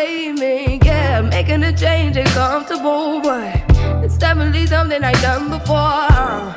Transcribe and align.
it. 0.00 0.84
Yeah, 0.84 1.22
making 1.22 1.62
a 1.62 1.72
change 1.76 2.16
ain't 2.16 2.28
comfortable, 2.28 3.20
but 3.20 3.62
it's 4.04 4.16
definitely 4.16 4.66
something 4.66 5.02
I 5.02 5.12
done 5.20 5.50
before. 5.50 6.54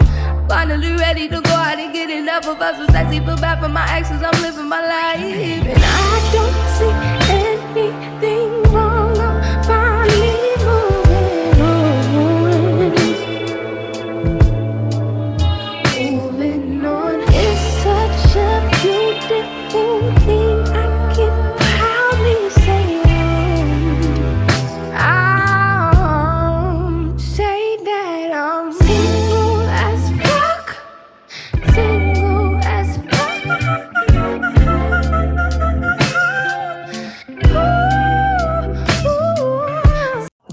Finally 0.47 0.93
ready 0.93 1.27
to 1.29 1.41
go 1.41 1.51
out 1.51 1.79
and 1.79 1.93
get 1.93 2.09
enough 2.09 2.47
of 2.47 2.61
us. 2.61 2.77
So 2.77 2.85
sexy, 2.91 3.19
feel 3.19 3.37
bad 3.37 3.61
for 3.61 3.69
my 3.69 3.85
exes. 3.89 4.21
I'm 4.21 4.41
living 4.41 4.67
my 4.67 4.81
life, 4.81 5.19
and 5.19 5.83
I 5.83 6.29
don't 6.33 6.57
see 6.77 6.93
anything 7.31 8.21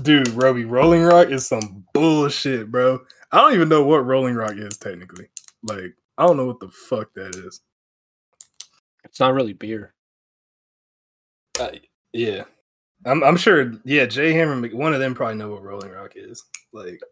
Dude, 0.09 0.29
Roby, 0.29 0.65
Rolling 0.65 1.03
Rock 1.03 1.29
is 1.29 1.47
some 1.47 1.85
bullshit, 1.93 2.71
bro. 2.71 2.99
I 3.31 3.43
don't 3.43 3.53
even 3.53 3.69
know 3.69 3.83
what 3.83 4.07
Rolling 4.07 4.37
Rock 4.37 4.55
is 4.57 4.79
technically. 4.79 5.27
Like, 5.63 5.95
I 6.17 6.25
don't 6.25 6.39
know 6.39 6.47
what 6.47 6.61
the 6.61 6.71
fuck 6.71 7.13
that 7.13 7.35
is. 7.35 7.61
It's 9.05 9.21
not 9.21 9.35
really 9.35 9.53
beer. 9.53 9.93
Uh, 11.61 11.73
yeah, 12.15 12.45
I'm. 13.05 13.23
I'm 13.23 13.37
sure. 13.37 13.75
Yeah, 13.85 14.07
Jay 14.07 14.33
Hammer, 14.33 14.67
one 14.69 14.95
of 14.95 15.01
them 15.01 15.15
probably 15.15 15.37
know 15.37 15.51
what 15.51 15.63
Rolling 15.63 15.91
Rock 15.91 16.13
is. 16.17 16.43
Like, 16.73 17.03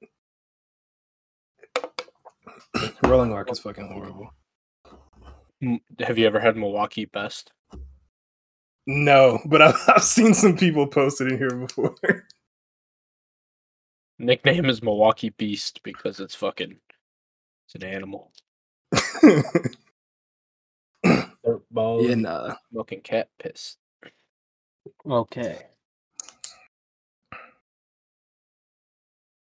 Rolling 3.02 3.30
Rock 3.30 3.52
is 3.52 3.58
fucking 3.58 3.92
horrible. 3.92 4.32
Have 5.98 6.16
you 6.16 6.26
ever 6.26 6.40
had 6.40 6.56
Milwaukee 6.56 7.04
Best? 7.04 7.52
No, 8.86 9.38
but 9.44 9.60
I've, 9.60 9.76
I've 9.86 10.02
seen 10.02 10.32
some 10.32 10.56
people 10.56 10.86
post 10.86 11.20
it 11.20 11.30
in 11.30 11.36
here 11.36 11.50
before. 11.50 11.94
Nickname 14.18 14.66
is 14.66 14.82
Milwaukee 14.82 15.30
Beast 15.30 15.82
because 15.82 16.20
it's 16.20 16.34
fucking 16.34 16.78
it's 17.66 17.74
an 17.74 17.84
animal. 17.84 18.32
Dirt 21.02 21.62
ball, 21.70 22.02
yeah, 22.06 22.14
nah. 22.14 22.54
smoking 22.70 23.00
cat 23.02 23.28
piss. 23.38 23.76
Okay. 25.04 25.66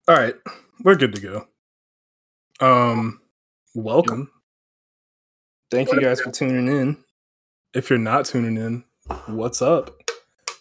All 0.09 0.17
right, 0.17 0.35
we're 0.83 0.97
good 0.97 1.15
to 1.15 1.21
go. 1.21 1.49
Um, 2.61 3.21
welcome. 3.75 4.31
Thank 5.71 5.93
you 5.93 6.01
guys 6.01 6.21
for 6.21 6.31
tuning 6.31 6.69
in. 6.69 6.97
If 7.75 7.91
you're 7.91 7.99
not 7.99 8.27
tuning 8.27 8.57
in, 8.57 8.85
what's 9.27 9.61
up? 9.61 9.91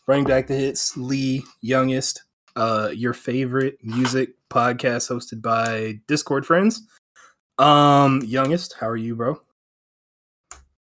Bring 0.05 0.23
back 0.23 0.47
the 0.47 0.55
hits, 0.55 0.97
Lee 0.97 1.43
Youngest, 1.61 2.23
uh, 2.55 2.89
your 2.93 3.13
favorite 3.13 3.77
music 3.83 4.31
podcast 4.49 5.09
hosted 5.11 5.41
by 5.41 5.99
Discord 6.07 6.45
friends. 6.45 6.87
Um, 7.57 8.21
Youngest, 8.25 8.75
how 8.79 8.87
are 8.87 8.97
you, 8.97 9.15
bro? 9.15 9.41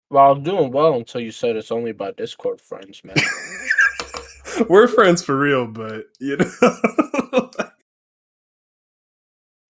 Well, 0.10 0.32
I'm 0.32 0.44
doing 0.44 0.72
well 0.72 0.94
until 0.96 1.22
you 1.22 1.32
said 1.32 1.56
it's 1.56 1.72
only 1.72 1.92
by 1.92 2.12
Discord 2.12 2.62
friends, 2.62 3.02
man. 3.04 3.16
We're 4.70 4.88
friends 4.88 5.22
for 5.24 5.38
real, 5.38 5.68
but 5.68 6.06
you 6.20 6.38
know, 6.38 6.50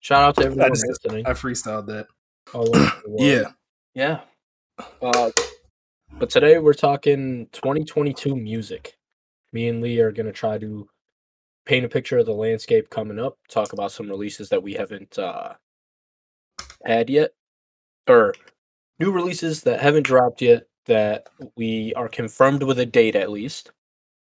Shout 0.00 0.22
out 0.22 0.36
to 0.36 0.42
I, 0.42 0.46
everyone 0.46 0.70
just, 0.70 0.86
listening. 0.88 1.26
I 1.26 1.30
freestyled 1.32 1.86
that. 1.86 2.06
all 2.54 2.74
over 2.74 2.92
the 3.04 3.10
world. 3.10 3.20
Yeah, 3.20 3.50
Yeah. 3.94 4.20
Uh, 5.02 5.30
but 6.18 6.30
today 6.30 6.58
we're 6.58 6.72
talking 6.72 7.48
2022 7.52 8.34
music. 8.34 8.96
Me 9.52 9.68
and 9.68 9.82
Lee 9.82 9.98
are 10.00 10.12
going 10.12 10.26
to 10.26 10.32
try 10.32 10.56
to 10.56 10.88
paint 11.68 11.84
a 11.84 11.88
picture 11.88 12.18
of 12.18 12.26
the 12.26 12.32
landscape 12.32 12.88
coming 12.88 13.18
up, 13.18 13.36
talk 13.48 13.74
about 13.74 13.92
some 13.92 14.08
releases 14.08 14.48
that 14.48 14.62
we 14.62 14.72
haven't 14.72 15.18
uh, 15.18 15.52
had 16.84 17.10
yet, 17.10 17.32
or 18.08 18.34
new 18.98 19.12
releases 19.12 19.62
that 19.62 19.78
haven't 19.78 20.04
dropped 20.04 20.40
yet 20.40 20.66
that 20.86 21.28
we 21.56 21.92
are 21.94 22.08
confirmed 22.08 22.62
with 22.62 22.78
a 22.78 22.86
date 22.86 23.14
at 23.14 23.30
least. 23.30 23.70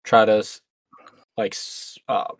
Try 0.04 0.24
to 0.24 0.44
like 1.36 1.56
uh, 2.08 2.32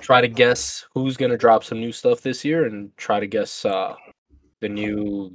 try 0.00 0.20
to 0.20 0.28
guess 0.28 0.84
who's 0.92 1.16
to 1.30 1.38
drop 1.38 1.64
some 1.64 1.80
new 1.80 1.92
stuff 1.92 2.20
this 2.20 2.44
year 2.44 2.66
and 2.66 2.94
try 2.98 3.18
to 3.18 3.26
guess 3.26 3.64
uh, 3.64 3.94
the 4.60 4.68
new 4.68 5.34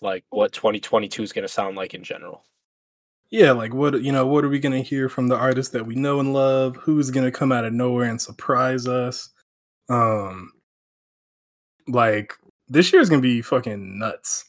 like 0.00 0.24
what 0.30 0.52
2022 0.52 1.22
is 1.22 1.32
to 1.46 1.52
sound 1.52 1.76
like 1.76 1.92
in 1.92 2.02
general. 2.02 2.44
Yeah. 3.30 3.52
Like, 3.52 3.74
what 3.74 4.02
you 4.02 4.12
know? 4.12 4.26
What 4.26 4.44
are 4.44 4.48
we 4.48 4.58
gonna 4.58 4.80
hear 4.82 5.08
from 5.08 5.28
the 5.28 5.36
artists 5.36 5.72
that 5.72 5.86
we 5.86 5.94
know 5.94 6.20
and 6.20 6.32
love? 6.32 6.76
Who's 6.76 7.10
gonna 7.10 7.30
come 7.30 7.52
out 7.52 7.64
of 7.64 7.72
nowhere 7.72 8.08
and 8.08 8.20
surprise 8.20 8.86
us? 8.88 9.30
Um, 9.88 10.52
like 11.88 12.34
this 12.68 12.92
year 12.92 13.02
is 13.02 13.08
gonna 13.08 13.22
be 13.22 13.42
fucking 13.42 13.98
nuts. 13.98 14.44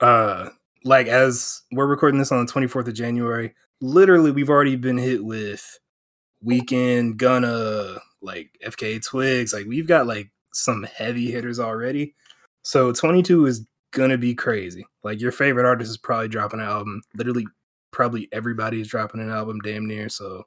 Uh, 0.00 0.50
like 0.84 1.06
as 1.08 1.62
we're 1.72 1.86
recording 1.86 2.18
this 2.18 2.32
on 2.32 2.44
the 2.46 2.52
24th 2.52 2.88
of 2.88 2.94
January, 2.94 3.54
literally 3.80 4.30
we've 4.30 4.50
already 4.50 4.76
been 4.76 4.98
hit 4.98 5.24
with 5.24 5.78
Weeknd, 6.46 7.16
Gunna, 7.16 7.98
like 8.22 8.50
FKA 8.64 9.04
Twigs. 9.04 9.52
Like 9.52 9.66
we've 9.66 9.88
got 9.88 10.06
like 10.06 10.30
some 10.52 10.84
heavy 10.84 11.30
hitters 11.30 11.58
already. 11.60 12.14
So 12.62 12.92
22 12.92 13.46
is 13.46 13.66
gonna 13.92 14.18
be 14.18 14.34
crazy. 14.34 14.86
Like 15.02 15.20
your 15.20 15.32
favorite 15.32 15.66
artist 15.66 15.90
is 15.90 15.96
probably 15.98 16.28
dropping 16.28 16.60
an 16.60 16.66
album. 16.66 17.02
Literally, 17.16 17.46
probably 17.90 18.28
everybody 18.32 18.80
is 18.80 18.88
dropping 18.88 19.20
an 19.20 19.30
album, 19.30 19.60
damn 19.60 19.86
near. 19.86 20.08
So 20.08 20.44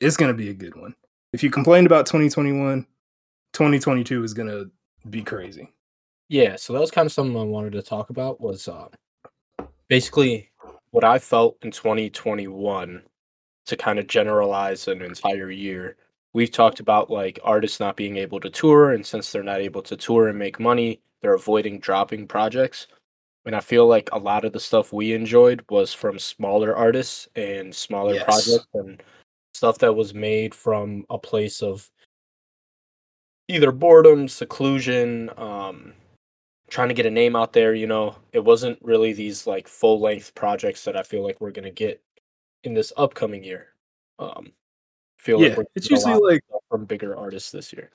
it's 0.00 0.16
gonna 0.16 0.34
be 0.34 0.50
a 0.50 0.54
good 0.54 0.76
one. 0.76 0.94
If 1.32 1.42
you 1.42 1.50
complained 1.50 1.86
about 1.86 2.06
2021, 2.06 2.86
2022 3.52 4.24
is 4.24 4.34
gonna 4.34 4.64
be 5.10 5.22
crazy. 5.22 5.72
Yeah, 6.28 6.56
so 6.56 6.72
that 6.72 6.80
was 6.80 6.90
kind 6.90 7.06
of 7.06 7.12
something 7.12 7.36
I 7.36 7.44
wanted 7.44 7.72
to 7.74 7.82
talk 7.82 8.10
about 8.10 8.40
was 8.40 8.66
uh, 8.68 8.88
basically 9.88 10.50
what 10.90 11.04
I 11.04 11.18
felt 11.18 11.56
in 11.62 11.70
2021 11.70 13.02
to 13.66 13.76
kind 13.76 13.98
of 13.98 14.06
generalize 14.06 14.88
an 14.88 15.02
entire 15.02 15.50
year. 15.50 15.96
We've 16.32 16.50
talked 16.50 16.80
about 16.80 17.10
like 17.10 17.38
artists 17.44 17.80
not 17.80 17.96
being 17.96 18.16
able 18.16 18.40
to 18.40 18.50
tour, 18.50 18.92
and 18.92 19.06
since 19.06 19.30
they're 19.30 19.42
not 19.42 19.60
able 19.60 19.82
to 19.82 19.96
tour 19.96 20.28
and 20.28 20.38
make 20.38 20.60
money, 20.60 21.00
they're 21.20 21.34
avoiding 21.34 21.80
dropping 21.80 22.26
projects. 22.26 22.88
And 23.46 23.54
I 23.54 23.60
feel 23.60 23.86
like 23.86 24.10
a 24.12 24.18
lot 24.18 24.44
of 24.44 24.52
the 24.52 24.58
stuff 24.60 24.92
we 24.92 25.12
enjoyed 25.12 25.64
was 25.70 25.94
from 25.94 26.18
smaller 26.18 26.74
artists 26.74 27.28
and 27.36 27.72
smaller 27.72 28.14
Yes. 28.14 28.24
projects 28.24 28.66
and 28.74 29.00
stuff 29.54 29.78
that 29.78 29.94
was 29.94 30.12
made 30.12 30.52
from 30.52 31.06
a 31.10 31.16
place 31.18 31.62
of 31.62 31.88
either 33.46 33.70
boredom, 33.70 34.26
seclusion, 34.26 35.30
um, 35.36 35.94
trying 36.68 36.88
to 36.88 36.94
get 36.94 37.06
a 37.06 37.10
name 37.10 37.36
out 37.36 37.52
there. 37.52 37.72
You 37.72 37.86
know, 37.86 38.16
it 38.32 38.44
wasn't 38.44 38.82
really 38.82 39.12
these 39.12 39.46
like 39.46 39.68
full 39.68 40.00
length 40.00 40.34
projects 40.34 40.84
that 40.84 40.96
I 40.96 41.04
feel 41.04 41.22
like 41.22 41.40
we're 41.40 41.52
gonna 41.52 41.70
get 41.70 42.02
in 42.64 42.74
this 42.74 42.92
upcoming 42.96 43.44
year. 43.44 43.68
Um, 44.18 44.52
feel 45.18 45.38
Yeah, 45.40 45.50
like 45.50 45.58
we're 45.58 45.64
it's 45.76 45.88
usually 45.88 46.18
like 46.18 46.42
from 46.68 46.84
bigger 46.84 47.16
artists 47.16 47.52
this 47.52 47.72
year. 47.72 47.90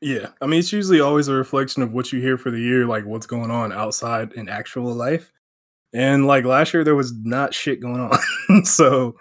Yeah, 0.00 0.28
I 0.40 0.46
mean, 0.46 0.60
it's 0.60 0.72
usually 0.72 1.00
always 1.00 1.28
a 1.28 1.34
reflection 1.34 1.82
of 1.82 1.92
what 1.92 2.10
you 2.12 2.20
hear 2.20 2.38
for 2.38 2.50
the 2.50 2.60
year, 2.60 2.86
like 2.86 3.04
what's 3.04 3.26
going 3.26 3.50
on 3.50 3.70
outside 3.72 4.32
in 4.32 4.48
actual 4.48 4.94
life. 4.94 5.30
And 5.92 6.26
like 6.26 6.44
last 6.44 6.74
year, 6.74 6.84
there 6.84 6.96
was 6.96 7.12
not 7.24 7.54
shit 7.54 7.80
going 7.80 8.00
on, 8.00 8.64
so 8.64 9.16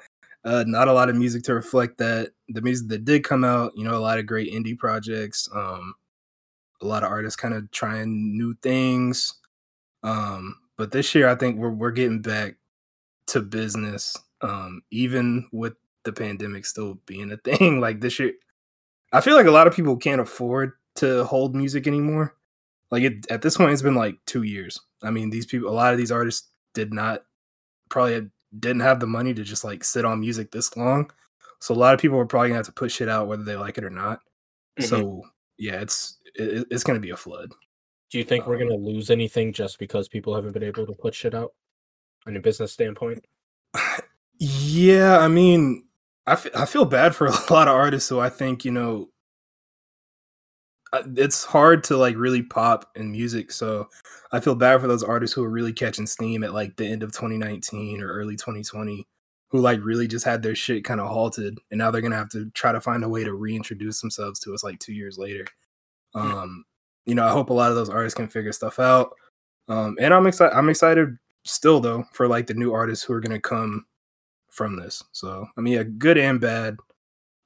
uh, 0.45 0.63
not 0.67 0.87
a 0.87 0.93
lot 0.93 1.09
of 1.09 1.15
music 1.17 1.43
to 1.43 1.53
reflect 1.55 1.97
that. 1.99 2.31
The 2.49 2.61
music 2.61 2.89
that 2.89 3.05
did 3.05 3.23
come 3.23 3.43
out, 3.43 3.73
you 3.75 3.83
know, 3.83 3.95
a 3.95 3.99
lot 3.99 4.19
of 4.19 4.25
great 4.27 4.53
indie 4.53 4.77
projects, 4.77 5.49
um, 5.55 5.95
a 6.81 6.85
lot 6.87 7.03
of 7.03 7.11
artists 7.11 7.37
kind 7.37 7.53
of 7.53 7.69
trying 7.71 8.37
new 8.37 8.55
things. 8.63 9.35
Um, 10.03 10.55
but 10.77 10.91
this 10.91 11.13
year, 11.15 11.29
I 11.29 11.35
think 11.35 11.57
we're 11.57 11.71
we're 11.71 11.91
getting 11.91 12.21
back 12.21 12.55
to 13.27 13.41
business, 13.41 14.15
um, 14.41 14.81
even 14.91 15.47
with 15.51 15.73
the 16.05 16.13
pandemic 16.13 16.65
still 16.65 16.99
being 17.05 17.31
a 17.31 17.37
thing. 17.37 17.81
Like 17.81 18.01
this 18.01 18.19
year, 18.19 18.33
I 19.11 19.21
feel 19.21 19.35
like 19.35 19.45
a 19.47 19.51
lot 19.51 19.67
of 19.67 19.75
people 19.75 19.97
can't 19.97 20.21
afford 20.21 20.73
to 20.95 21.23
hold 21.25 21.56
music 21.56 21.88
anymore. 21.88 22.35
Like 22.91 23.03
it, 23.03 23.29
at 23.29 23.41
this 23.41 23.57
point, 23.57 23.71
it's 23.71 23.81
been 23.81 23.95
like 23.95 24.17
two 24.25 24.44
years. 24.44 24.79
I 25.03 25.11
mean, 25.11 25.29
these 25.29 25.45
people, 25.45 25.69
a 25.69 25.71
lot 25.71 25.94
of 25.94 25.97
these 25.97 26.11
artists 26.11 26.50
did 26.73 26.94
not 26.94 27.23
probably 27.89 28.13
had- 28.13 28.31
didn't 28.59 28.81
have 28.81 29.00
the 29.00 29.07
money 29.07 29.33
to 29.33 29.44
just 29.44 29.63
like 29.63 29.83
sit 29.83 30.06
on 30.06 30.19
music 30.19 30.51
this 30.51 30.75
long. 30.75 31.09
So 31.59 31.73
a 31.73 31.77
lot 31.77 31.94
of 31.94 32.00
people 32.00 32.17
are 32.17 32.25
probably 32.25 32.50
gonna 32.50 32.57
have 32.59 32.65
to 32.67 32.71
put 32.71 32.91
shit 32.91 33.09
out 33.09 33.27
whether 33.27 33.44
they 33.44 33.56
like 33.56 33.77
it 33.77 33.83
or 33.83 33.89
not. 33.91 34.21
Mhm. 34.79 34.85
So 34.85 35.23
yeah, 35.57 35.81
it's 35.81 36.17
it, 36.35 36.65
it's 36.71 36.83
gonna 36.83 37.00
be 37.00 37.09
a 37.12 37.17
flood. 37.17 37.51
Do 38.09 38.17
you 38.17 38.23
think 38.23 38.47
we're 38.47 38.55
Um, 38.55 38.62
gonna 38.69 38.75
lose 38.75 39.09
anything 39.12 39.53
just 39.53 39.77
because 39.77 40.07
people 40.07 40.33
haven't 40.33 40.53
been 40.53 40.63
able 40.63 40.85
to 40.88 40.94
put 40.94 41.13
shit 41.13 41.35
out? 41.35 41.53
On 42.25 42.35
a 42.35 42.39
business 42.39 42.71
standpoint, 42.71 43.23
Yeah, 44.39 45.17
I 45.19 45.27
mean, 45.27 45.88
I 46.29 46.37
I 46.55 46.65
feel 46.65 46.85
bad 46.85 47.15
for 47.15 47.27
a 47.27 47.53
lot 47.53 47.67
of 47.67 47.75
artists 47.75 48.09
who 48.09 48.19
I 48.19 48.29
think 48.29 48.65
you 48.65 48.71
know 48.71 49.09
uh, 50.93 51.03
it's 51.15 51.43
hard 51.43 51.83
to 51.85 51.97
like 51.97 52.15
really 52.17 52.41
pop 52.43 52.89
in 52.95 53.11
music. 53.11 53.51
So 53.51 53.89
I 54.31 54.39
feel 54.39 54.55
bad 54.55 54.81
for 54.81 54.87
those 54.87 55.03
artists 55.03 55.35
who 55.35 55.43
are 55.43 55.49
really 55.49 55.73
catching 55.73 56.07
steam 56.07 56.43
at 56.43 56.53
like 56.53 56.75
the 56.77 56.87
end 56.87 57.03
of 57.03 57.11
2019 57.11 58.01
or 58.01 58.07
early 58.11 58.35
2020, 58.35 59.05
who 59.49 59.59
like 59.59 59.83
really 59.83 60.07
just 60.07 60.25
had 60.25 60.41
their 60.41 60.55
shit 60.55 60.83
kind 60.83 60.99
of 60.99 61.07
halted, 61.07 61.59
and 61.71 61.77
now 61.77 61.91
they're 61.91 62.01
gonna 62.01 62.15
have 62.15 62.29
to 62.29 62.49
try 62.51 62.71
to 62.71 62.81
find 62.81 63.03
a 63.03 63.09
way 63.09 63.23
to 63.23 63.33
reintroduce 63.33 64.01
themselves 64.01 64.39
to 64.41 64.53
us 64.53 64.63
like 64.63 64.79
two 64.79 64.93
years 64.93 65.17
later. 65.17 65.45
Um, 66.15 66.65
you 67.05 67.15
know, 67.15 67.25
I 67.25 67.31
hope 67.31 67.49
a 67.49 67.53
lot 67.53 67.71
of 67.71 67.75
those 67.77 67.89
artists 67.89 68.17
can 68.17 68.27
figure 68.27 68.51
stuff 68.51 68.79
out. 68.79 69.11
Um, 69.67 69.97
and 69.99 70.13
I'm 70.13 70.27
excited. 70.27 70.55
I'm 70.57 70.69
excited 70.69 71.17
still 71.45 71.79
though 71.79 72.05
for 72.13 72.27
like 72.27 72.47
the 72.47 72.53
new 72.53 72.73
artists 72.73 73.03
who 73.05 73.13
are 73.13 73.21
gonna 73.21 73.39
come 73.39 73.85
from 74.59 74.75
this. 74.75 75.01
So 75.13 75.47
I 75.57 75.61
mean, 75.61 75.73
yeah, 75.75 75.83
good 75.83 76.17
and 76.17 76.39
bad, 76.41 76.75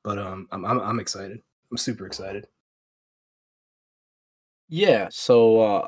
but 0.03 0.17
um, 0.17 0.47
I'm 0.51 0.65
I'm, 0.65 0.79
I'm 0.81 0.99
excited. 0.99 1.39
I'm 1.69 1.77
super 1.77 2.07
excited. 2.07 2.47
yeah. 4.67 5.09
So 5.11 5.59
uh, 5.61 5.87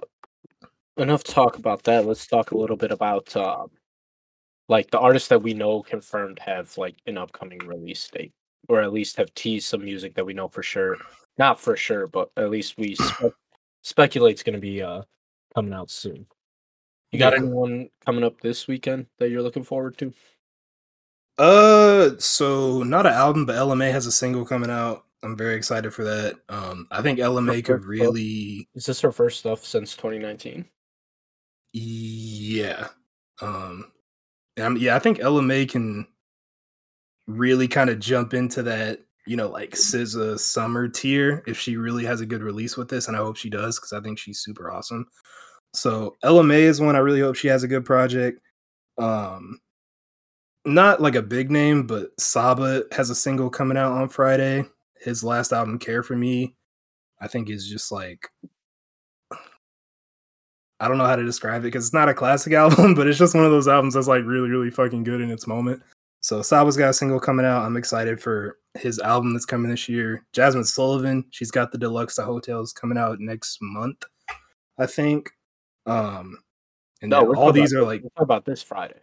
enough 0.97 1.23
talk 1.23 1.57
about 1.57 1.81
that. 1.83 2.05
Let's 2.05 2.27
talk 2.27 2.51
a 2.51 2.57
little 2.57 2.77
bit 2.77 2.91
about 2.91 3.35
um, 3.35 3.71
like 4.69 4.91
the 4.91 4.99
artists 4.99 5.29
that 5.29 5.41
we 5.41 5.55
know 5.55 5.81
confirmed 5.81 6.37
have 6.37 6.77
like 6.77 6.95
an 7.07 7.17
upcoming 7.17 7.57
release 7.65 8.07
date, 8.07 8.33
or 8.67 8.83
at 8.83 8.93
least 8.93 9.17
have 9.17 9.33
teased 9.33 9.67
some 9.67 9.83
music 9.83 10.13
that 10.13 10.25
we 10.25 10.33
know 10.35 10.47
for 10.47 10.61
sure. 10.61 10.95
Not 11.39 11.59
for 11.59 11.75
sure, 11.75 12.05
but 12.05 12.29
at 12.37 12.51
least 12.51 12.77
we 12.77 12.93
spe- 13.09 13.33
speculate 13.81 14.33
it's 14.33 14.43
going 14.43 14.53
to 14.53 14.61
be 14.61 14.83
uh 14.83 15.01
coming 15.55 15.73
out 15.73 15.89
soon. 15.89 16.27
You 17.11 17.17
got 17.17 17.33
Yeah. 17.33 17.39
anyone 17.39 17.89
coming 18.05 18.23
up 18.23 18.41
this 18.41 18.67
weekend 18.67 19.07
that 19.17 19.31
you're 19.31 19.41
looking 19.41 19.63
forward 19.63 19.97
to? 19.97 20.13
Uh, 21.37 22.11
so 22.17 22.83
not 22.83 23.05
an 23.05 23.13
album, 23.13 23.45
but 23.45 23.55
Ella 23.55 23.75
Mai 23.75 23.85
has 23.85 24.05
a 24.05 24.11
single 24.11 24.45
coming 24.45 24.69
out. 24.69 25.05
I'm 25.23 25.35
very 25.35 25.55
excited 25.55 25.93
for 25.93 26.03
that. 26.03 26.35
Um, 26.49 26.87
I 26.91 27.01
think 27.01 27.19
Ella 27.19 27.41
Mai 27.41 27.61
could 27.61 27.83
really, 27.83 28.69
Is 28.75 28.85
this 28.85 29.01
her 29.01 29.11
first 29.11 29.39
stuff 29.39 29.65
since 29.65 29.95
2019? 29.95 30.65
yeah, 31.73 32.87
um, 33.41 33.91
yeah, 34.57 34.95
I 34.95 34.99
think 34.99 35.19
Ella 35.19 35.41
Mai 35.41 35.65
can 35.65 36.07
really 37.27 37.67
kind 37.67 37.89
of 37.89 37.99
jump 37.99 38.33
into 38.33 38.63
that, 38.63 38.99
you 39.27 39.35
know, 39.35 39.49
like 39.49 39.71
SZA 39.71 40.39
summer 40.39 40.87
tier 40.87 41.43
if 41.47 41.59
she 41.59 41.75
really 41.75 42.05
has 42.05 42.21
a 42.21 42.25
good 42.25 42.43
release 42.43 42.77
with 42.77 42.87
this, 42.87 43.07
and 43.07 43.17
I 43.17 43.19
hope 43.19 43.35
she 43.35 43.49
does 43.49 43.77
because 43.77 43.91
I 43.93 43.99
think 43.99 44.19
she's 44.19 44.39
super 44.39 44.71
awesome. 44.71 45.05
So 45.73 46.15
Ella 46.23 46.43
Mai 46.43 46.55
is 46.55 46.79
one 46.79 46.95
I 46.95 46.99
really 46.99 47.19
hope 47.19 47.35
she 47.35 47.49
has 47.49 47.63
a 47.63 47.67
good 47.67 47.83
project. 47.83 48.39
Um, 48.97 49.59
not 50.65 51.01
like 51.01 51.15
a 51.15 51.21
big 51.21 51.51
name, 51.51 51.85
but 51.87 52.09
Saba 52.19 52.83
has 52.91 53.09
a 53.09 53.15
single 53.15 53.49
coming 53.49 53.77
out 53.77 53.91
on 53.93 54.09
Friday. 54.09 54.65
His 54.99 55.23
last 55.23 55.51
album, 55.53 55.77
Care 55.79 56.01
for 56.03 56.15
Me, 56.15 56.55
I 57.21 57.27
think 57.27 57.49
is 57.49 57.67
just 57.69 57.91
like 57.91 58.29
I 60.79 60.87
don't 60.87 60.97
know 60.97 61.05
how 61.05 61.15
to 61.15 61.23
describe 61.23 61.61
it 61.61 61.65
because 61.67 61.85
it's 61.85 61.93
not 61.93 62.09
a 62.09 62.13
classic 62.13 62.53
album, 62.63 62.95
but 62.95 63.07
it's 63.07 63.17
just 63.19 63.35
one 63.35 63.45
of 63.45 63.51
those 63.51 63.67
albums 63.67 63.93
that's 63.93 64.07
like 64.07 64.23
really, 64.25 64.49
really 64.49 64.69
fucking 64.71 65.03
good 65.03 65.21
in 65.21 65.31
its 65.31 65.47
moment. 65.47 65.81
So 66.21 66.41
Saba's 66.41 66.75
got 66.75 66.89
a 66.89 66.93
single 66.93 67.19
coming 67.19 67.45
out. 67.45 67.61
I'm 67.63 67.77
excited 67.77 68.19
for 68.19 68.57
his 68.73 68.99
album 68.99 69.33
that's 69.33 69.45
coming 69.45 69.69
this 69.71 69.87
year. 69.87 70.25
Jazmine 70.33 70.65
Sullivan, 70.65 71.23
she's 71.29 71.51
got 71.51 71.71
the 71.71 71.77
Deluxe 71.77 72.15
to 72.15 72.23
Heaux 72.23 72.39
Tales 72.39 72.73
coming 72.73 72.97
out 72.97 73.19
next 73.19 73.59
month, 73.61 74.03
I 74.79 74.85
think. 74.87 75.29
Um, 75.85 76.39
and 77.01 77.11
No, 77.11 77.33
all 77.35 77.51
these 77.53 77.71
about- 77.73 77.81
are 77.83 77.85
like 77.85 78.03
about 78.17 78.43
this 78.45 78.63
Friday. 78.63 78.99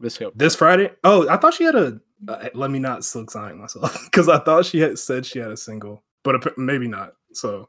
This 0.00 0.18
this 0.34 0.56
Friday. 0.56 0.90
Oh, 1.04 1.28
I 1.28 1.36
thought 1.36 1.54
she 1.54 1.64
had 1.64 1.74
a. 1.76 2.00
Uh, 2.26 2.48
let 2.54 2.70
me 2.70 2.78
not 2.78 3.04
silk 3.04 3.30
sign 3.30 3.58
myself 3.58 4.04
because 4.04 4.28
I 4.28 4.38
thought 4.38 4.66
she 4.66 4.78
had 4.78 4.98
said 4.98 5.24
she 5.24 5.38
had 5.38 5.50
a 5.50 5.56
single, 5.56 6.02
but 6.24 6.58
maybe 6.58 6.88
not. 6.88 7.12
So 7.32 7.68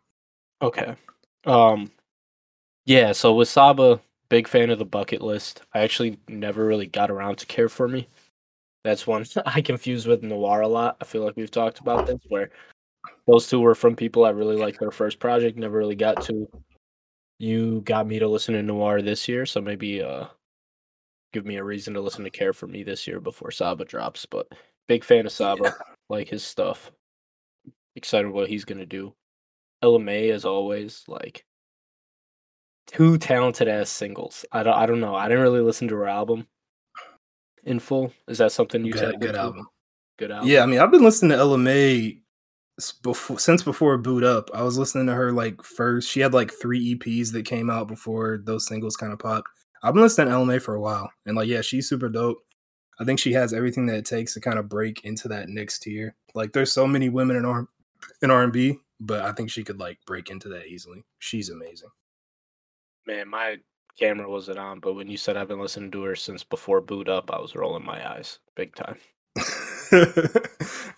Okay. 0.62 0.96
Um 1.46 1.92
yeah, 2.86 3.12
so 3.12 3.34
with 3.34 3.48
Saba, 3.48 4.02
big 4.30 4.48
fan 4.48 4.70
of 4.70 4.80
the 4.80 4.86
bucket 4.86 5.22
list. 5.22 5.62
I 5.74 5.82
actually 5.82 6.18
never 6.28 6.66
really 6.66 6.88
got 6.88 7.12
around 7.12 7.38
to 7.38 7.46
care 7.46 7.70
for 7.70 7.88
me. 7.88 8.08
That's 8.84 9.08
one 9.08 9.26
I 9.46 9.62
confuse 9.62 10.08
with 10.08 10.24
Noir 10.24 10.62
a 10.62 10.68
lot. 10.68 10.98
I 11.02 11.06
feel 11.06 11.24
like 11.24 11.36
we've 11.36 11.52
talked 11.52 11.80
about 11.80 12.08
this 12.08 12.20
where 12.30 12.52
those 13.28 13.48
two 13.48 13.60
were 13.60 13.76
from 13.76 13.96
people 13.96 14.26
I 14.26 14.30
really 14.30 14.58
liked 14.58 14.80
their 14.80 14.92
first 14.92 15.20
project, 15.20 15.58
never 15.58 15.78
really 15.78 15.96
got 15.96 16.22
to. 16.24 16.48
You 17.40 17.82
got 17.82 18.08
me 18.08 18.20
to 18.20 18.28
listen 18.28 18.54
to 18.56 18.62
Noir 18.62 19.02
this 19.02 19.28
year, 19.28 19.46
so 19.46 19.62
maybe 19.62 20.02
uh 20.02 20.26
give 21.34 21.46
me 21.46 21.58
a 21.58 21.64
reason 21.64 21.94
to 21.94 22.02
listen 22.02 22.24
to 22.24 22.30
Care 22.30 22.54
for 22.54 22.68
Me 22.68 22.84
this 22.84 23.08
year 23.08 23.20
before 23.20 23.52
Saba 23.52 23.86
drops. 23.86 24.26
But 24.26 24.48
big 24.88 25.04
fan 25.04 25.26
of 25.26 25.32
Saba, 25.32 25.64
Yeah. 25.66 25.72
like 26.10 26.28
his 26.30 26.44
stuff. 26.44 26.92
Excited 27.96 28.30
what 28.32 28.50
he's 28.50 28.66
gonna 28.66 28.86
do. 28.86 29.14
Ella 29.82 30.00
Mai 30.00 30.30
as 30.30 30.46
always, 30.46 31.04
like 31.08 31.46
two 32.88 33.18
talented 33.18 33.68
ass 33.68 33.90
singles. 33.90 34.46
I 34.52 34.64
don't 34.64 34.74
I 34.76 34.86
don't 34.86 35.00
know. 35.00 35.16
I 35.16 35.28
didn't 35.28 35.44
really 35.44 35.62
listen 35.62 35.88
to 35.90 35.96
her 35.96 36.08
album 36.08 36.48
in 37.64 37.80
full. 37.80 38.14
Is 38.28 38.38
that 38.40 38.52
something 38.52 38.86
you 38.86 38.94
good, 38.94 39.00
said? 39.00 39.20
good 39.22 39.36
album. 39.36 39.68
Good 40.18 40.32
album. 40.32 40.50
Yeah, 40.50 40.64
I 40.64 40.66
mean, 40.66 40.80
I've 40.80 40.92
been 40.92 41.04
listening 41.04 41.32
to 41.32 41.38
Ella 41.38 41.58
Mai 41.58 42.18
before 43.04 43.40
since 43.40 43.62
before 43.64 43.98
Boo'd 43.98 44.24
Up. 44.24 44.50
I 44.54 44.64
was 44.64 44.78
listening 44.78 45.08
to 45.08 45.14
her 45.14 45.32
like 45.32 45.62
first. 45.64 46.10
She 46.10 46.20
had 46.20 46.34
like 46.34 46.52
three 46.52 46.96
EPs 46.96 47.32
that 47.34 47.46
came 47.46 47.70
out 47.70 47.88
before 47.88 48.40
those 48.44 48.68
singles 48.68 48.96
kind 48.96 49.14
of 49.14 49.20
popped. 49.20 49.48
I've 49.84 49.94
been 49.94 50.04
listening 50.04 50.28
to 50.28 50.34
Ella 50.34 50.46
Mai 50.46 50.60
for 50.60 50.76
a 50.76 50.82
while, 50.82 51.12
and 51.26 51.36
like, 51.36 51.48
yeah, 51.48 51.62
she's 51.62 51.90
super 51.90 52.10
dope. 52.10 52.44
I 53.00 53.04
think 53.04 53.20
she 53.20 53.34
has 53.34 53.54
everything 53.54 53.88
that 53.88 53.98
it 53.98 54.06
takes 54.06 54.34
to 54.36 54.42
kind 54.42 54.60
of 54.60 54.70
break 54.70 55.04
into 55.04 55.28
that 55.30 55.50
next 55.50 55.80
tier. 55.80 56.16
Like, 56.36 56.54
there's 56.54 56.72
so 56.72 56.86
many 56.86 57.10
women 57.10 57.36
in 57.36 57.46
R 57.46 57.68
in 58.22 58.32
R 58.32 58.44
and 58.44 58.54
B, 58.54 58.78
but 59.00 59.22
I 59.22 59.32
think 59.32 59.50
she 59.50 59.64
could 59.64 59.80
like 59.80 59.98
break 60.06 60.30
into 60.30 60.50
that 60.50 60.68
easily. 60.68 61.04
She's 61.20 61.50
amazing. 61.50 61.90
Man, 63.08 63.28
my 63.28 63.58
camera 64.00 64.30
wasn't 64.30 64.60
on, 64.60 64.80
but 64.80 64.94
when 64.94 65.08
you 65.08 65.18
said 65.18 65.36
I've 65.36 65.48
been 65.48 65.60
listening 65.60 65.92
to 65.92 66.04
her 66.04 66.16
since 66.16 66.44
before 66.44 66.82
boo'd 66.82 67.10
up, 67.10 67.32
I 67.32 67.40
was 67.40 67.56
rolling 67.56 67.86
my 67.86 68.08
eyes 68.08 68.40
big 68.56 68.76
time. 68.76 68.98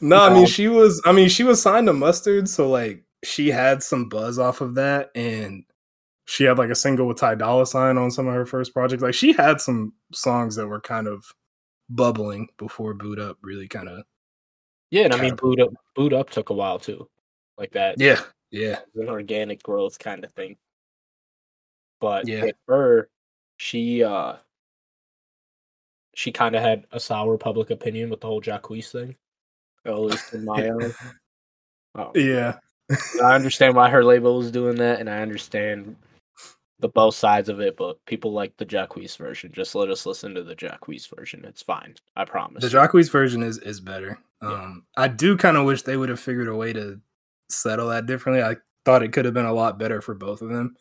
no, 0.02 0.22
I 0.22 0.34
mean 0.34 0.46
she 0.46 0.68
was. 0.68 1.02
I 1.06 1.12
mean 1.12 1.30
she 1.30 1.44
was 1.44 1.62
signed 1.62 1.88
to 1.88 1.94
Mustard, 1.94 2.50
so 2.50 2.70
like 2.70 3.04
she 3.24 3.50
had 3.50 3.82
some 3.82 4.10
buzz 4.10 4.38
off 4.38 4.62
of 4.62 4.76
that, 4.76 5.12
and 5.16 5.64
she 6.26 6.46
had 6.46 6.58
like 6.58 6.70
a 6.70 6.76
single 6.76 7.08
with 7.08 7.18
Ty 7.18 7.36
Dolla 7.36 7.66
Sign 7.68 7.98
on 7.98 8.12
some 8.12 8.28
of 8.28 8.34
her 8.34 8.46
first 8.46 8.74
projects. 8.74 9.04
Like 9.04 9.14
she 9.14 9.34
had 9.34 9.60
some 9.62 9.94
songs 10.14 10.56
that 10.56 10.68
were 10.68 10.82
kind 10.82 11.08
of 11.08 11.26
bubbling 11.90 12.48
before 12.58 12.94
Boo'd 12.94 13.20
Up 13.20 13.38
really 13.42 13.68
kind 13.68 13.90
of. 13.90 14.04
Yeah, 14.92 15.04
and 15.06 15.14
I 15.14 15.22
mean 15.22 15.36
boo'd 15.36 15.60
up 15.60 15.74
boo'd 15.96 16.14
up 16.14 16.30
took 16.30 16.50
a 16.50 16.54
while 16.54 16.78
too. 16.80 17.10
Like 17.58 17.72
that 17.72 17.96
Yeah, 18.00 18.22
yeah, 18.52 18.80
an 18.96 19.10
organic 19.10 19.64
growth 19.64 19.98
kind 20.00 20.24
of 20.24 20.32
thing. 20.34 20.56
But 22.00 22.28
Yeah. 22.28 22.44
with 22.44 22.56
her, 22.68 23.10
she 23.58 24.04
uh 24.04 24.36
she 26.16 26.32
kind 26.32 26.56
of 26.56 26.62
had 26.62 26.86
a 26.92 27.00
sour 27.00 27.38
public 27.40 27.72
opinion 27.72 28.10
with 28.12 28.22
the 28.22 28.28
whole 28.28 28.42
Jacquees 28.42 28.92
thing. 28.92 29.16
At 29.86 29.98
least 30.00 30.34
in 30.34 30.46
my 30.46 30.68
own. 30.70 30.94
Oh. 31.96 32.12
yeah. 32.16 32.58
I 33.24 33.34
understand 33.34 33.76
why 33.76 33.90
her 33.90 34.04
label 34.04 34.38
was 34.38 34.52
doing 34.52 34.76
that, 34.76 35.00
and 35.00 35.10
I 35.10 35.22
understand 35.22 35.96
the 36.84 36.90
both 36.90 37.16
sides 37.16 37.50
of 37.50 37.62
it. 37.62 37.76
But 37.78 38.06
people 38.06 38.34
like 38.34 38.56
the 38.58 38.66
Jacquees 38.66 39.18
version. 39.18 39.52
Just 39.52 39.74
let 39.74 39.90
us 39.90 40.06
listen 40.06 40.36
to 40.36 40.44
the 40.44 40.56
Jacquees 40.56 41.08
version. 41.16 41.44
It's 41.46 41.64
fine. 41.64 41.96
I 42.16 42.26
promise. 42.26 42.62
The 42.62 42.70
Jacquees 42.70 43.10
version 43.10 43.42
is 43.42 43.58
is 43.60 43.80
better. 43.80 44.20
Yeah. 44.44 44.50
Um, 44.50 44.86
I 44.96 45.08
do 45.08 45.36
kind 45.36 45.58
of 45.58 45.66
wish 45.66 45.82
they 45.82 45.98
would 45.98 46.10
have 46.10 46.20
figured 46.20 46.50
a 46.50 46.56
way 46.56 46.74
to 46.74 47.00
settle 47.50 47.88
that 47.90 48.06
differently. 48.06 48.44
I 48.44 48.58
thought 48.86 49.02
it 49.02 49.14
could 49.14 49.26
have 49.26 49.34
been 49.34 49.46
a 49.46 49.54
lot 49.54 49.80
better 49.80 50.02
for 50.02 50.14
both 50.14 50.42
of 50.42 50.50
them. 50.50 50.76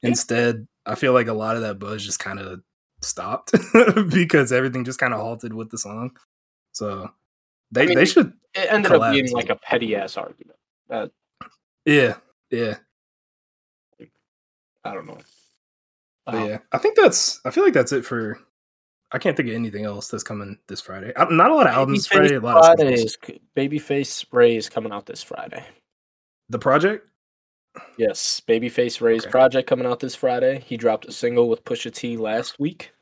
Yeah. 0.00 0.08
Instead, 0.08 0.66
I 0.86 0.94
feel 0.96 1.12
like 1.12 1.28
a 1.28 1.34
lot 1.34 1.54
of 1.54 1.62
that 1.62 1.78
buzz 1.78 2.04
just 2.04 2.18
kind 2.18 2.40
of 2.40 2.62
stopped 3.02 3.52
because 4.08 4.52
everything 4.52 4.84
just 4.84 4.98
kind 4.98 5.12
of 5.12 5.20
halted 5.20 5.52
with 5.52 5.70
the 5.70 5.78
song. 5.78 6.16
So 6.72 7.10
they 7.70 7.86
mean, 7.86 7.96
they 7.96 8.06
should 8.06 8.32
it 8.54 8.72
ended 8.72 8.92
up 8.92 9.12
being 9.12 9.30
like 9.32 9.50
a 9.50 9.56
petty 9.56 9.94
ass 9.94 10.16
argument. 10.16 10.56
Uh, 10.88 11.08
yeah 11.84 12.14
yeah 12.50 12.76
I 14.84 14.94
don't 14.94 15.06
know. 15.06 15.18
But 16.26 16.34
Um, 16.34 16.48
yeah. 16.48 16.58
I 16.72 16.78
think 16.78 16.96
that's 16.96 17.40
I 17.44 17.50
feel 17.50 17.64
like 17.64 17.74
that's 17.74 17.92
it 17.92 18.04
for. 18.04 18.38
I 19.14 19.18
can't 19.18 19.36
think 19.36 19.48
of 19.50 19.54
anything 19.54 19.84
else 19.84 20.08
that's 20.08 20.22
coming 20.22 20.58
this 20.68 20.80
Friday. 20.80 21.12
Uh, 21.14 21.26
Not 21.26 21.50
a 21.50 21.54
lot 21.54 21.66
of 21.66 21.74
albums 21.74 22.08
Babyface 22.08 22.12
Friday. 22.16 22.34
A 22.36 22.40
lot 22.40 22.56
of 22.56 22.64
Friday 22.64 22.96
singles. 22.96 23.18
is, 23.28 23.38
Babyface 23.56 24.26
Ray 24.32 24.56
is 24.56 24.68
coming 24.70 24.90
out 24.92 25.04
this 25.04 25.22
Friday. 25.22 25.62
The 26.48 26.58
project. 26.58 27.06
Yes, 27.98 28.40
Babyface 28.48 29.00
Ray's 29.02 29.22
Okay. 29.24 29.30
project 29.30 29.68
coming 29.68 29.86
out 29.86 30.00
this 30.00 30.14
Friday. 30.14 30.60
He 30.66 30.76
dropped 30.78 31.06
a 31.06 31.12
single 31.12 31.48
with 31.50 31.64
Pusha 31.64 31.92
T 31.92 32.16
last 32.16 32.58
week. 32.58 32.92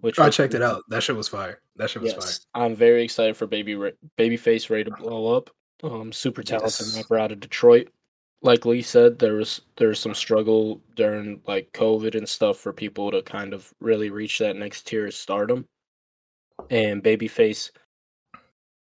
Which 0.00 0.18
I 0.20 0.30
checked 0.30 0.54
it 0.54 0.62
out. 0.62 0.82
That 0.88 1.02
shit 1.02 1.16
was 1.16 1.28
fire. 1.28 1.60
That 1.76 1.90
shit 1.90 2.02
was 2.02 2.12
fire. 2.14 2.32
I'm 2.54 2.76
very 2.76 3.02
excited 3.02 3.36
for 3.36 3.46
Baby 3.46 3.74
Ray, 3.74 3.92
Babyface 4.18 4.70
Ray 4.70 4.84
to 4.84 4.90
blow 4.92 5.36
up. 5.36 5.50
Um, 5.82 6.12
super 6.12 6.42
talented 6.42 6.86
Yes. 6.86 6.96
rapper 6.96 7.18
out 7.18 7.32
of 7.32 7.40
Detroit. 7.40 7.88
Like 8.42 8.64
Lee 8.64 8.80
said, 8.82 9.18
there 9.18 9.34
was 9.34 9.60
there 9.76 9.88
was 9.88 10.00
some 10.00 10.14
struggle 10.14 10.80
during 10.96 11.42
like 11.46 11.70
COVID 11.72 12.14
and 12.14 12.28
stuff 12.28 12.56
for 12.58 12.72
people 12.72 13.10
to 13.10 13.22
kind 13.22 13.52
of 13.52 13.72
really 13.80 14.08
reach 14.10 14.38
that 14.38 14.56
next 14.56 14.86
tier 14.86 15.06
of 15.06 15.14
stardom. 15.14 15.66
And 16.70 17.02
Babyface 17.02 17.70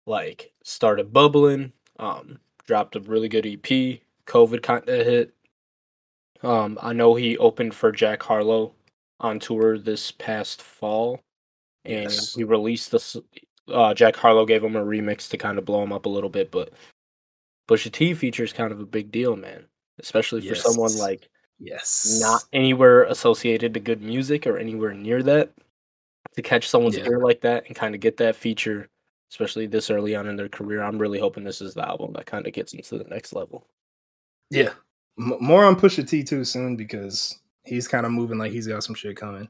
like 0.06 0.52
started 0.64 1.12
bubbling, 1.12 1.74
um, 2.00 2.40
dropped 2.66 2.96
a 2.96 3.02
really 3.02 3.28
good 3.30 3.46
EP. 3.46 4.00
COVID 4.26 4.62
kind 4.64 4.88
of 4.88 5.06
hit. 5.06 5.34
Um, 6.42 6.78
I 6.82 6.94
know 6.94 7.16
he 7.16 7.38
opened 7.38 7.74
for 7.76 7.92
Jack 7.92 8.24
Harlow 8.24 8.74
on 9.20 9.40
tour 9.40 9.78
this 9.78 10.12
past 10.12 10.62
fall, 10.62 11.20
and 11.84 12.04
Yes. 12.06 12.34
he 12.36 12.46
released 12.46 12.92
this. 12.92 13.18
Uh, 13.68 13.94
Jack 13.94 14.16
Harlow 14.16 14.46
gave 14.46 14.64
him 14.64 14.76
a 14.78 14.84
remix 14.86 15.30
to 15.30 15.38
kind 15.38 15.58
of 15.60 15.66
blow 15.66 15.84
him 15.84 15.92
up 15.92 16.06
a 16.06 16.10
little 16.10 16.30
bit, 16.30 16.50
but 16.52 16.72
Pusha 17.70 17.92
T 17.92 18.14
feature 18.16 18.44
is 18.44 18.52
kind 18.54 18.72
of 18.72 18.80
a 18.80 18.86
big 18.86 19.12
deal, 19.12 19.36
man. 19.36 19.66
Especially 20.00 20.42
for 20.48 20.56
someone 20.56 20.96
like 20.98 21.30
Yes. 21.60 22.20
not 22.22 22.44
anywhere 22.54 23.04
associated 23.04 23.74
to 23.74 23.80
good 23.80 24.02
music 24.02 24.48
or 24.48 24.58
anywhere 24.58 24.94
near 24.94 25.22
that. 25.24 25.52
To 26.36 26.42
catch 26.42 26.68
someone's 26.70 26.98
Yeah. 26.98 27.06
ear 27.06 27.20
like 27.20 27.42
that 27.42 27.66
and 27.68 27.76
kind 27.76 27.94
of 27.96 28.02
get 28.02 28.18
that 28.18 28.36
feature, 28.36 28.88
especially 29.32 29.68
this 29.68 29.90
early 29.92 30.16
on 30.16 30.28
in 30.28 30.36
their 30.38 30.48
career, 30.50 30.82
I'm 30.82 30.98
really 30.98 31.20
hoping 31.20 31.44
this 31.44 31.62
is 31.62 31.74
the 31.74 31.88
album 31.88 32.14
that 32.14 32.26
kind 32.26 32.48
of 32.48 32.54
gets 32.54 32.72
them 32.72 32.82
to 32.82 32.98
the 32.98 33.04
next 33.10 33.34
level. 33.34 33.68
Yeah. 34.50 34.72
M- 35.20 35.38
more 35.42 35.66
on 35.66 35.76
Pusha 35.80 36.08
T 36.08 36.24
too 36.24 36.44
soon 36.46 36.76
because 36.78 37.38
he's 37.64 37.88
kind 37.88 38.06
of 38.06 38.12
moving 38.14 38.38
like 38.38 38.52
he's 38.54 38.68
got 38.68 38.84
some 38.84 38.96
shit 38.96 39.18
coming. 39.18 39.50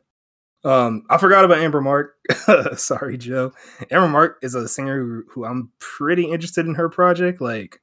Um, 0.66 1.06
I 1.10 1.18
forgot 1.18 1.46
about 1.46 1.60
Amber 1.60 1.80
Mark. 1.80 2.18
Sorry, 2.76 3.18
Joe. 3.18 3.54
Amber 3.92 4.08
Mark 4.10 4.40
is 4.42 4.56
a 4.56 4.68
singer 4.68 5.00
who, 5.00 5.24
who 5.30 5.46
I'm 5.46 5.72
pretty 5.80 6.24
interested 6.26 6.66
in 6.66 6.76
her 6.76 6.90
project. 6.90 7.40
Like, 7.40 7.80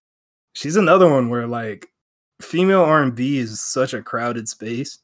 she's 0.57 0.77
another 0.77 1.09
one 1.09 1.29
where 1.29 1.47
like 1.47 1.89
female 2.41 2.83
R&B 2.83 3.39
is 3.39 3.61
such 3.61 3.93
a 3.95 4.03
crowded 4.03 4.49
space. 4.49 4.99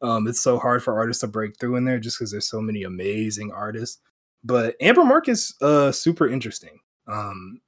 Um, 0.00 0.26
it's 0.26 0.40
so 0.40 0.58
hard 0.58 0.82
for 0.82 0.96
artists 0.98 1.20
to 1.20 1.26
break 1.26 1.58
through 1.58 1.76
in 1.76 1.84
there 1.84 1.98
just 1.98 2.18
because 2.18 2.30
there's 2.30 2.48
so 2.48 2.60
many 2.60 2.84
amazing 2.84 3.52
artists. 3.52 3.98
But 4.44 4.76
Amber 4.80 5.04
Mark 5.04 5.28
is 5.28 5.54
uh 5.60 5.92
super 5.92 6.28
interesting. 6.28 6.78
Um, 7.06 7.60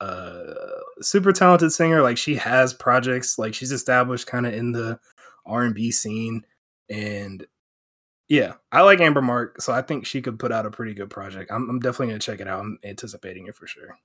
uh 0.00 0.54
super 1.00 1.32
talented 1.32 1.72
singer 1.72 2.02
like 2.02 2.18
she 2.18 2.34
has 2.34 2.74
projects 2.74 3.38
like 3.38 3.54
she's 3.54 3.72
established 3.72 4.26
kind 4.26 4.44
of 4.44 4.52
in 4.52 4.72
the 4.72 4.98
r&b 5.46 5.90
scene 5.92 6.44
and 6.90 7.46
yeah 8.28 8.54
i 8.72 8.82
like 8.82 9.00
amber 9.00 9.22
mark 9.22 9.60
so 9.60 9.72
i 9.72 9.80
think 9.80 10.04
she 10.04 10.20
could 10.20 10.38
put 10.38 10.50
out 10.50 10.66
a 10.66 10.70
pretty 10.70 10.94
good 10.94 11.10
project 11.10 11.50
i'm, 11.52 11.70
I'm 11.70 11.78
definitely 11.78 12.08
gonna 12.08 12.18
check 12.18 12.40
it 12.40 12.48
out 12.48 12.60
i'm 12.60 12.78
anticipating 12.84 13.46
it 13.46 13.54
for 13.54 13.68
sure 13.68 13.96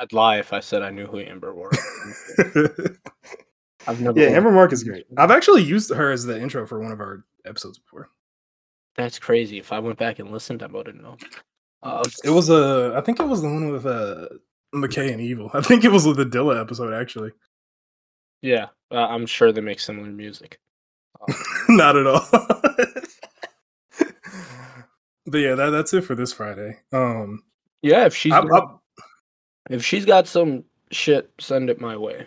I'd 0.00 0.12
lie 0.12 0.38
if 0.38 0.52
I 0.52 0.60
said 0.60 0.82
I 0.82 0.90
knew 0.90 1.06
who 1.06 1.20
Amber 1.20 1.54
was. 1.54 1.78
I've 3.86 4.00
never. 4.00 4.18
yeah 4.18 4.28
amber 4.28 4.52
mark 4.52 4.72
is 4.72 4.84
great 4.84 5.06
i've 5.18 5.32
actually 5.32 5.60
used 5.64 5.92
her 5.92 6.12
as 6.12 6.22
the 6.22 6.40
intro 6.40 6.64
for 6.68 6.78
one 6.78 6.92
of 6.92 7.00
our 7.00 7.24
episodes 7.44 7.78
before 7.80 8.10
That's 8.94 9.18
crazy. 9.18 9.58
If 9.58 9.72
I 9.72 9.80
went 9.80 9.98
back 9.98 10.20
and 10.20 10.30
listened, 10.30 10.62
I 10.62 10.66
wouldn't 10.66 11.02
know. 11.02 11.16
Uh, 11.82 12.04
it 12.22 12.30
was 12.30 12.48
uh, 12.48 12.92
i 12.96 13.00
think 13.00 13.18
it 13.18 13.26
was 13.26 13.42
the 13.42 13.48
one 13.48 13.72
with 13.72 13.84
uh 13.84 14.28
mckay 14.72 15.10
and 15.10 15.20
evil 15.20 15.50
i 15.54 15.60
think 15.60 15.84
it 15.84 15.90
was 15.90 16.06
with 16.06 16.16
the 16.16 16.24
dilla 16.24 16.60
episode 16.60 16.94
actually 16.94 17.32
yeah. 18.42 18.66
Uh, 18.90 19.06
I'm 19.06 19.24
sure 19.24 19.52
they 19.52 19.60
make 19.62 19.80
similar 19.80 20.10
music. 20.10 20.58
Um, 21.28 21.76
Not 21.76 21.96
at 21.96 22.06
all. 22.08 22.26
but 25.24 25.38
yeah, 25.38 25.54
that, 25.54 25.70
that's 25.70 25.94
it 25.94 26.00
for 26.00 26.16
this 26.16 26.32
Friday. 26.32 26.76
Um, 26.92 27.44
yeah, 27.82 28.06
if 28.06 28.16
she's 28.16 28.32
I, 28.32 28.40
I, 28.40 28.60
if 29.74 29.84
she's 29.84 30.04
got 30.04 30.26
some 30.26 30.64
shit, 30.90 31.30
send 31.40 31.70
it 31.70 31.80
my 31.80 31.96
way. 31.96 32.26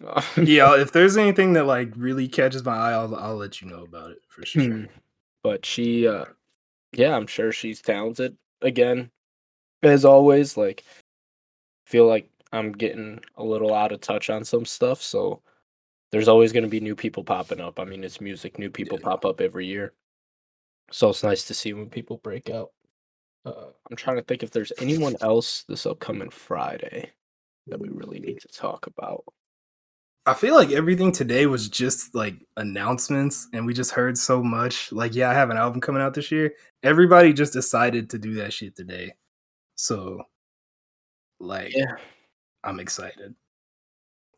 Yeah, 0.36 0.76
if 0.80 0.90
there's 0.90 1.16
anything 1.16 1.52
that 1.52 1.66
like 1.66 1.92
really 1.96 2.26
catches 2.26 2.64
my 2.64 2.76
eye, 2.76 2.92
I'll 2.92 3.14
I'll 3.14 3.36
let 3.36 3.60
you 3.62 3.68
know 3.68 3.84
about 3.84 4.10
it 4.10 4.18
for 4.28 4.44
sure. 4.44 4.62
Hmm. 4.64 4.84
but 5.44 5.64
she, 5.64 6.08
uh, 6.08 6.24
yeah, 6.92 7.14
I'm 7.16 7.28
sure 7.28 7.52
she's 7.52 7.80
talented. 7.80 8.36
Again, 8.62 9.10
as 9.84 10.04
always, 10.04 10.56
like 10.56 10.84
feel 11.86 12.06
like 12.08 12.28
I'm 12.52 12.72
getting 12.72 13.20
a 13.36 13.44
little 13.44 13.72
out 13.74 13.92
of 13.92 14.00
touch 14.00 14.28
on 14.28 14.44
some 14.44 14.64
stuff, 14.64 15.00
so 15.00 15.40
there's 16.10 16.28
always 16.28 16.52
going 16.52 16.64
to 16.64 16.68
be 16.68 16.80
new 16.80 16.96
people 16.96 17.22
popping 17.24 17.60
up. 17.60 17.78
I 17.78 17.84
mean, 17.84 18.02
it's 18.02 18.20
music; 18.20 18.58
new 18.58 18.70
people 18.70 18.98
Yeah. 18.98 19.04
pop 19.04 19.24
up 19.24 19.40
every 19.40 19.66
year, 19.66 19.92
so 20.90 21.10
it's 21.10 21.22
nice 21.22 21.44
to 21.46 21.54
see 21.54 21.72
when 21.74 21.88
people 21.90 22.18
break 22.18 22.50
out. 22.50 22.72
Uh, 23.44 23.70
I'm 23.90 23.96
trying 23.96 24.16
to 24.16 24.22
think 24.22 24.42
if 24.42 24.50
there's 24.50 24.72
anyone 24.78 25.16
else 25.20 25.64
this 25.68 25.86
upcoming 25.86 26.30
Friday 26.30 27.10
that 27.66 27.80
we 27.80 27.88
really 27.88 28.20
need 28.20 28.40
to 28.40 28.48
talk 28.48 28.86
about. 28.86 29.24
I 30.24 30.34
feel 30.34 30.54
like 30.54 30.70
everything 30.70 31.10
today 31.10 31.46
was 31.46 31.68
just 31.68 32.14
like 32.14 32.36
announcements, 32.56 33.48
and 33.52 33.66
we 33.66 33.74
just 33.74 33.90
heard 33.90 34.16
so 34.16 34.42
much. 34.42 34.92
Like, 34.92 35.16
yeah, 35.16 35.30
I 35.30 35.34
have 35.34 35.50
an 35.50 35.56
album 35.56 35.80
coming 35.80 36.00
out 36.00 36.14
this 36.14 36.30
year. 36.30 36.52
Everybody 36.84 37.32
just 37.32 37.52
decided 37.52 38.08
to 38.10 38.18
do 38.18 38.34
that 38.34 38.52
shit 38.52 38.76
today, 38.76 39.14
so 39.74 40.22
like, 41.40 41.74
Yeah. 41.74 41.96
I'm 42.64 42.78
excited. 42.78 43.34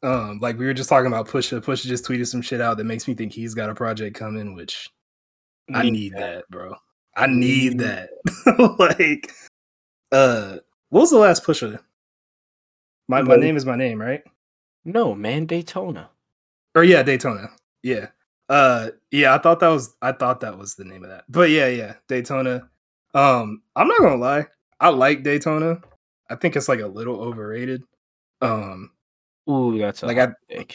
Um, 0.03 0.39
like 0.41 0.59
we 0.59 0.67
were 0.67 0.75
just 0.75 0.89
talking 0.89 1.07
about 1.07 1.29
Pusha. 1.29 1.61
Pusha 1.63 1.87
just 1.87 2.05
tweeted 2.05 2.27
some 2.27 2.43
shit 2.43 2.61
out 2.61 2.79
that 2.79 2.85
makes 2.85 3.07
me 3.07 3.15
think 3.15 3.33
he's 3.33 3.55
got 3.55 3.71
a 3.71 3.75
project 3.75 4.17
coming, 4.17 4.55
which 4.55 4.91
I 5.73 5.89
need 5.89 6.15
that, 6.15 6.45
bro. 6.51 6.75
I 7.17 7.27
need 7.27 7.79
that. 7.79 8.11
like, 8.79 9.33
uh, 10.13 10.59
what 10.91 11.01
was 11.01 11.11
the 11.11 11.19
last 11.19 11.45
Pusha? 11.45 11.79
My 13.09 13.23
my 13.23 13.37
name 13.37 13.57
is 13.57 13.67
my 13.67 13.77
name, 13.77 14.01
right? 14.01 14.23
No, 14.85 15.15
man, 15.15 15.47
Daytona. 15.47 16.11
Or 16.75 16.85
yeah, 16.85 17.03
Daytona. 17.03 17.49
Yeah. 17.83 18.09
Uh, 18.49 18.91
yeah. 19.11 19.35
I 19.35 19.39
thought 19.39 19.61
that 19.61 19.69
was 19.69 19.95
I 20.03 20.13
thought 20.13 20.41
that 20.41 20.59
was 20.59 20.75
the 20.75 20.85
name 20.85 21.05
of 21.05 21.11
that. 21.11 21.25
But 21.29 21.51
yeah, 21.51 21.69
yeah, 21.69 21.95
Daytona. 22.09 22.69
Um, 23.15 23.63
I'm 23.77 23.89
not 23.89 24.01
gonna 24.01 24.17
lie. 24.17 24.47
I 24.81 24.89
like 24.89 25.23
Daytona. 25.23 25.81
I 26.31 26.35
think 26.37 26.57
it's 26.57 26.69
like 26.69 26.81
a 26.81 26.87
little 26.87 27.21
overrated. 27.21 27.83
Um, 28.41 28.91
Ooh, 29.49 29.79
that's 29.79 30.03
Like, 30.03 30.19
I-. 30.19 30.67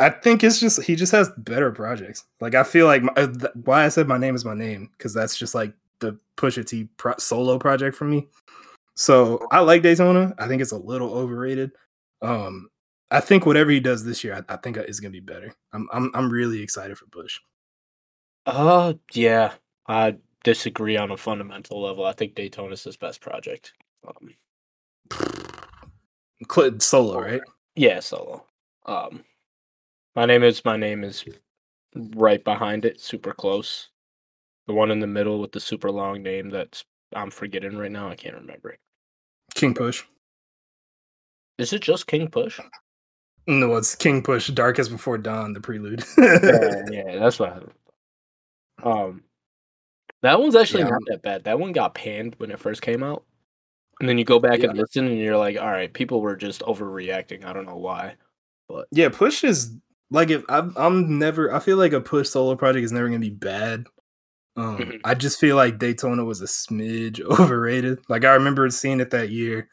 I 0.00 0.10
think 0.10 0.44
it's 0.44 0.60
just 0.60 0.82
he 0.82 0.94
just 0.94 1.12
has 1.12 1.30
better 1.38 1.72
projects. 1.72 2.24
Like 2.40 2.54
I 2.54 2.62
feel 2.62 2.86
like 2.86 3.02
my, 3.02 3.12
uh, 3.16 3.26
th- 3.26 3.52
why 3.64 3.84
I 3.84 3.88
said 3.88 4.06
my 4.06 4.18
name 4.18 4.34
is 4.34 4.44
my 4.44 4.54
name 4.54 4.90
because 4.96 5.12
that's 5.12 5.36
just 5.36 5.54
like 5.54 5.72
the 5.98 6.18
Pusha 6.36 6.64
T 6.64 6.88
pro- 6.96 7.18
solo 7.18 7.58
project 7.58 7.96
for 7.96 8.04
me. 8.04 8.28
So 8.94 9.46
I 9.50 9.60
like 9.60 9.82
Daytona. 9.82 10.34
I 10.38 10.46
think 10.46 10.62
it's 10.62 10.72
a 10.72 10.78
little 10.78 11.12
overrated. 11.12 11.72
Um, 12.22 12.68
I 13.10 13.20
think 13.20 13.46
whatever 13.46 13.70
he 13.70 13.80
does 13.80 14.04
this 14.04 14.22
year, 14.22 14.44
I, 14.48 14.54
I 14.54 14.56
think 14.56 14.76
is 14.76 15.00
gonna 15.00 15.10
be 15.10 15.20
better. 15.20 15.52
I'm 15.72 15.88
I'm 15.92 16.10
I'm 16.14 16.30
really 16.30 16.62
excited 16.62 16.96
for 16.96 17.06
Bush. 17.06 17.38
Uh, 18.46 18.94
yeah, 19.12 19.52
I 19.88 20.16
disagree 20.44 20.96
on 20.96 21.10
a 21.10 21.16
fundamental 21.16 21.82
level. 21.82 22.04
I 22.04 22.12
think 22.12 22.34
Daytona's 22.34 22.84
his 22.84 22.96
best 22.96 23.20
project. 23.20 23.72
Um, 24.06 24.34
Cl- 26.50 26.78
solo, 26.80 27.20
right? 27.20 27.42
yeah, 27.74 28.00
solo. 28.00 28.44
Um, 28.86 29.24
my 30.18 30.26
name 30.26 30.42
is 30.42 30.64
my 30.64 30.76
name 30.76 31.04
is 31.04 31.24
right 31.94 32.42
behind 32.42 32.84
it, 32.84 33.00
super 33.00 33.32
close. 33.32 33.90
The 34.66 34.74
one 34.74 34.90
in 34.90 34.98
the 34.98 35.06
middle 35.06 35.38
with 35.38 35.52
the 35.52 35.60
super 35.60 35.92
long 35.92 36.24
name 36.24 36.50
that's 36.50 36.84
I'm 37.14 37.30
forgetting 37.30 37.78
right 37.78 37.92
now. 37.92 38.08
I 38.08 38.16
can't 38.16 38.34
remember. 38.34 38.70
It. 38.70 38.80
King 39.54 39.74
Push. 39.74 40.02
Is 41.58 41.72
it 41.72 41.82
just 41.82 42.08
King 42.08 42.26
Push? 42.26 42.58
No, 43.46 43.76
it's 43.76 43.94
King 43.94 44.20
Push. 44.20 44.48
Darkest 44.48 44.90
Before 44.90 45.18
Dawn, 45.18 45.52
the 45.52 45.60
prelude. 45.60 46.02
yeah, 46.18 46.82
yeah, 46.90 47.18
that's 47.20 47.38
what. 47.38 47.70
I, 48.82 48.90
um, 48.90 49.22
that 50.22 50.40
one's 50.40 50.56
actually 50.56 50.82
Yeah, 50.82 50.90
not 50.90 51.02
that 51.06 51.22
bad. 51.22 51.44
That 51.44 51.60
one 51.60 51.70
got 51.70 51.94
panned 51.94 52.34
when 52.38 52.50
it 52.50 52.58
first 52.58 52.82
came 52.82 53.04
out, 53.04 53.22
and 54.00 54.08
then 54.08 54.18
you 54.18 54.24
go 54.24 54.40
back 54.40 54.64
and 54.64 54.76
listen, 54.76 55.06
and 55.06 55.18
you're 55.18 55.36
like, 55.36 55.56
all 55.56 55.70
right, 55.70 55.92
people 55.92 56.20
were 56.20 56.34
just 56.34 56.62
overreacting. 56.62 57.44
I 57.44 57.52
don't 57.52 57.66
know 57.66 57.76
why. 57.76 58.16
But 58.68 58.88
yeah, 58.90 59.10
Push 59.10 59.44
is 59.44 59.76
like 60.10 60.30
if 60.30 60.44
I'm, 60.48 60.72
I'm 60.76 61.18
never. 61.18 61.52
I 61.54 61.58
feel 61.60 61.76
like 61.76 61.92
a 61.92 62.00
Push 62.00 62.28
solo 62.28 62.56
project 62.56 62.84
is 62.84 62.92
never 62.92 63.08
gonna 63.08 63.18
be 63.20 63.30
bad. 63.30 63.86
Um, 64.56 64.78
Mhm. 64.78 65.00
I 65.04 65.14
just 65.14 65.38
feel 65.40 65.56
like 65.56 65.78
Daytona 65.78 66.24
was 66.24 66.40
a 66.42 66.46
smidge 66.46 67.20
overrated. 67.40 68.00
Like 68.08 68.24
I 68.24 68.34
remember 68.34 68.68
seeing 68.70 69.00
it 69.00 69.10
that 69.10 69.30
year, 69.30 69.68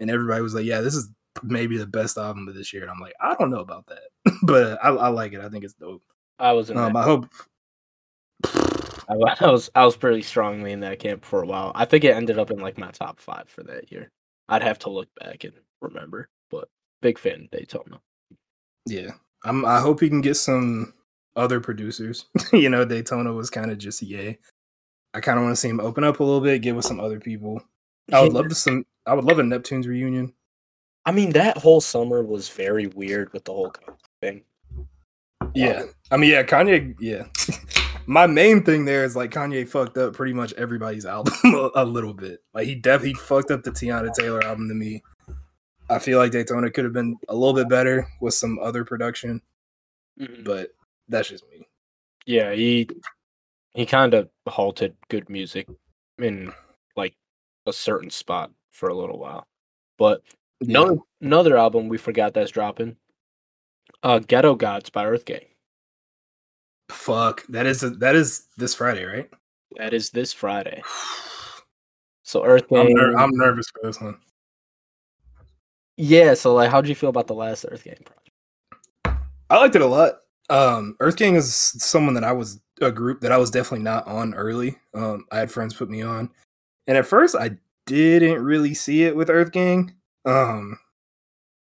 and 0.00 0.10
everybody 0.10 0.42
was 0.42 0.54
like, 0.54 0.64
"Yeah, 0.66 0.80
this 0.80 0.94
is 0.94 1.10
maybe 1.42 1.76
the 1.78 1.86
best 1.86 2.18
album 2.18 2.48
of 2.48 2.54
this 2.54 2.72
year." 2.72 2.82
And 2.82 2.90
I'm 2.90 3.00
like, 3.00 3.14
I 3.20 3.34
don't 3.34 3.50
know 3.50 3.60
about 3.60 3.86
that, 3.88 4.08
but 4.42 4.78
I, 4.84 4.90
I 4.90 5.08
like 5.08 5.32
it. 5.32 5.40
I 5.40 5.48
think 5.48 5.64
it's 5.64 5.74
dope. 5.74 6.02
I 6.38 6.52
was 6.52 6.70
in 6.70 6.76
Um, 6.78 6.96
I 6.96 7.02
hope. 7.02 7.26
I, 8.44 9.14
I 9.40 9.50
was 9.50 9.70
I 9.74 9.84
was 9.84 9.96
pretty 9.96 10.22
strongly 10.22 10.72
in 10.72 10.80
that 10.80 10.98
camp 10.98 11.24
for 11.24 11.42
a 11.42 11.46
while. 11.46 11.72
I 11.74 11.84
think 11.84 12.04
it 12.04 12.14
ended 12.14 12.38
up 12.38 12.50
in 12.50 12.58
like 12.58 12.78
my 12.78 12.90
top 12.90 13.18
five 13.20 13.48
for 13.48 13.62
that 13.64 13.90
year. 13.90 14.10
I'd 14.48 14.62
have 14.62 14.78
to 14.80 14.90
look 14.90 15.08
back 15.20 15.44
and 15.44 15.52
remember, 15.80 16.28
but 16.50 16.68
big 17.02 17.18
fan 17.18 17.42
of 17.44 17.50
Daytona. 17.50 18.00
Yeah, 18.86 19.10
I'm. 19.44 19.64
I 19.64 19.80
hope 19.80 20.00
he 20.00 20.08
can 20.08 20.20
get 20.20 20.34
some 20.36 20.94
other 21.36 21.60
producers. 21.60 22.26
you 22.52 22.68
know, 22.68 22.84
Daytona 22.84 23.32
was 23.32 23.50
kind 23.50 23.70
of 23.70 23.78
just 23.78 24.02
yay. 24.02 24.38
I 25.14 25.20
kind 25.20 25.38
of 25.38 25.44
want 25.44 25.52
to 25.54 25.60
see 25.60 25.68
him 25.68 25.80
open 25.80 26.04
up 26.04 26.20
a 26.20 26.24
little 26.24 26.40
bit, 26.40 26.60
get 26.62 26.76
with 26.76 26.84
some 26.84 27.00
other 27.00 27.18
people. 27.20 27.62
I 28.12 28.20
would 28.22 28.32
Yeah. 28.32 28.38
love 28.38 28.48
to 28.48 28.54
some. 28.54 28.84
I 29.06 29.14
would 29.14 29.24
love 29.24 29.38
a 29.38 29.42
Neptune's 29.42 29.86
reunion. 29.86 30.34
I 31.06 31.12
mean, 31.12 31.30
that 31.32 31.56
whole 31.56 31.80
summer 31.80 32.22
was 32.22 32.48
very 32.50 32.86
weird 32.88 33.32
with 33.32 33.44
the 33.44 33.52
whole 33.52 33.72
thing. 34.20 34.42
Yeah, 35.54 35.84
I 36.10 36.16
mean, 36.18 36.30
yeah, 36.30 36.42
Kanye. 36.42 36.94
Yeah, 37.00 37.24
my 38.06 38.26
main 38.26 38.62
thing 38.64 38.84
there 38.84 39.04
is 39.04 39.16
like 39.16 39.30
Kanye 39.30 39.66
fucked 39.66 39.96
up 39.96 40.12
pretty 40.14 40.34
much 40.34 40.52
everybody's 40.54 41.06
album 41.16 41.32
a, 41.44 41.70
a 41.76 41.84
little 41.84 42.12
bit. 42.12 42.40
Like 42.52 42.66
he 42.66 42.74
definitely 42.74 43.14
fucked 43.14 43.50
up 43.50 43.62
the 43.62 43.70
Teyana 43.70 44.12
Taylor 44.14 44.44
album 44.44 44.68
to 44.68 44.74
me. 44.74 45.02
I 45.90 45.98
feel 45.98 46.18
like 46.18 46.32
Daytona 46.32 46.70
could 46.70 46.84
have 46.84 46.92
been 46.92 47.16
a 47.28 47.34
little 47.34 47.54
bit 47.54 47.68
better 47.68 48.06
with 48.20 48.34
some 48.34 48.58
other 48.58 48.84
production, 48.84 49.40
but 50.44 50.70
that's 51.08 51.28
just 51.28 51.44
me. 51.50 51.66
Yeah, 52.26 52.52
he 52.52 52.88
he 53.74 53.86
kind 53.86 54.12
of 54.14 54.28
halted 54.46 54.96
good 55.08 55.28
music 55.30 55.66
in 56.18 56.52
like 56.96 57.14
a 57.66 57.72
certain 57.72 58.10
spot 58.10 58.50
for 58.70 58.88
a 58.90 58.94
little 58.94 59.18
while. 59.18 59.46
But 59.96 60.22
Yeah. 60.60 60.80
another 60.80 60.96
another 61.20 61.56
album 61.56 61.88
we 61.88 61.96
forgot 61.98 62.34
that's 62.34 62.50
dropping. 62.50 62.96
Uh 64.02 64.18
Ghetto 64.18 64.54
Gods 64.54 64.90
by 64.90 65.06
Earth 65.06 65.24
Gang. 65.24 65.46
Fuck, 66.90 67.46
that 67.48 67.66
is 67.66 67.80
that 67.80 68.14
is 68.14 68.48
this 68.56 68.74
Friday, 68.74 69.04
right? 69.04 69.30
That 69.76 69.94
is 69.94 70.10
this 70.10 70.32
Friday. 70.32 70.82
So 72.24 72.44
Earth 72.44 72.68
Gang 72.68 72.88
I'm, 72.88 72.92
ner- 72.92 73.16
I'm 73.16 73.30
nervous 73.32 73.64
for 73.70 73.86
this 73.86 73.98
one. 74.02 74.18
Yeah, 75.98 76.34
so 76.34 76.54
like 76.54 76.70
how'd 76.70 76.86
you 76.86 76.94
feel 76.94 77.10
about 77.10 77.26
the 77.26 77.34
last 77.34 77.66
Earth 77.68 77.82
Gang 77.82 77.96
project? 78.04 79.24
I 79.50 79.58
liked 79.58 79.74
it 79.74 79.82
a 79.82 79.86
lot. 79.86 80.20
Um, 80.48 80.96
Earth 81.00 81.16
Gang 81.16 81.34
is 81.34 81.52
someone 81.52 82.14
that 82.14 82.22
I 82.22 82.30
was 82.30 82.60
a 82.80 82.92
group 82.92 83.20
that 83.20 83.32
I 83.32 83.36
was 83.36 83.50
definitely 83.50 83.82
not 83.82 84.06
on 84.06 84.32
early. 84.34 84.76
Um, 84.94 85.26
I 85.32 85.40
had 85.40 85.50
friends 85.50 85.74
put 85.74 85.90
me 85.90 86.02
on, 86.02 86.30
and 86.86 86.96
at 86.96 87.04
first 87.04 87.34
I 87.34 87.58
didn't 87.86 88.44
really 88.44 88.74
see 88.74 89.02
it 89.04 89.16
with 89.16 89.28
Earth 89.28 89.50
Gang. 89.50 89.92
Um, 90.24 90.78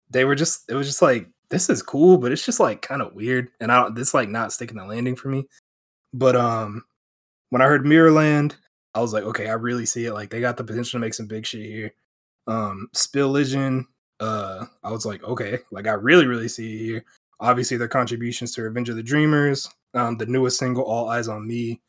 they 0.10 0.26
were 0.26 0.36
just 0.36 0.68
it 0.68 0.74
was 0.74 0.88
just 0.88 1.04
like 1.04 1.30
this 1.50 1.70
is 1.70 1.84
cool, 1.84 2.18
but 2.18 2.32
it's 2.32 2.46
just 2.46 2.60
like 2.60 2.82
kind 2.82 3.04
of 3.04 3.14
weird, 3.14 3.50
and 3.60 3.72
I 3.72 3.84
don't 3.84 3.94
this 3.94 4.16
like 4.16 4.30
not 4.30 4.52
sticking 4.52 4.78
the 4.78 4.86
landing 4.86 5.16
for 5.16 5.28
me. 5.28 5.48
But 6.12 6.36
um, 6.36 6.84
when 7.52 7.62
I 7.62 7.66
heard 7.66 7.86
Mirrorland, 7.86 8.56
I 8.96 9.02
was 9.02 9.14
like, 9.14 9.26
okay, 9.26 9.48
I 9.48 9.54
really 9.54 9.86
see 9.86 10.08
it. 10.08 10.14
Like 10.14 10.32
they 10.32 10.42
got 10.42 10.58
the 10.58 10.64
potential 10.64 10.98
to 10.98 11.02
make 11.02 11.14
some 11.14 11.28
big 11.28 11.46
shit 11.46 11.62
here. 11.62 11.94
Um, 12.48 12.90
Spilligion, 12.96 13.86
uh, 14.24 14.66
I 14.84 14.92
was 14.92 15.06
like, 15.06 15.24
okay, 15.24 15.60
like 15.72 15.88
I 15.88 15.94
really 15.94 16.28
really 16.28 16.48
see 16.48 16.76
it 16.76 16.86
here 16.86 17.06
obviously 17.44 17.78
their 17.78 17.88
contributions 17.90 18.54
to 18.54 18.62
Revenge 18.64 18.90
of 18.90 18.96
the 18.96 19.04
Dreamers, 19.04 19.70
um, 19.94 20.18
the 20.18 20.26
newest 20.26 20.58
single, 20.58 20.84
All 20.84 21.10
Eyes 21.10 21.28
on 21.28 21.46
Me. 21.46 21.82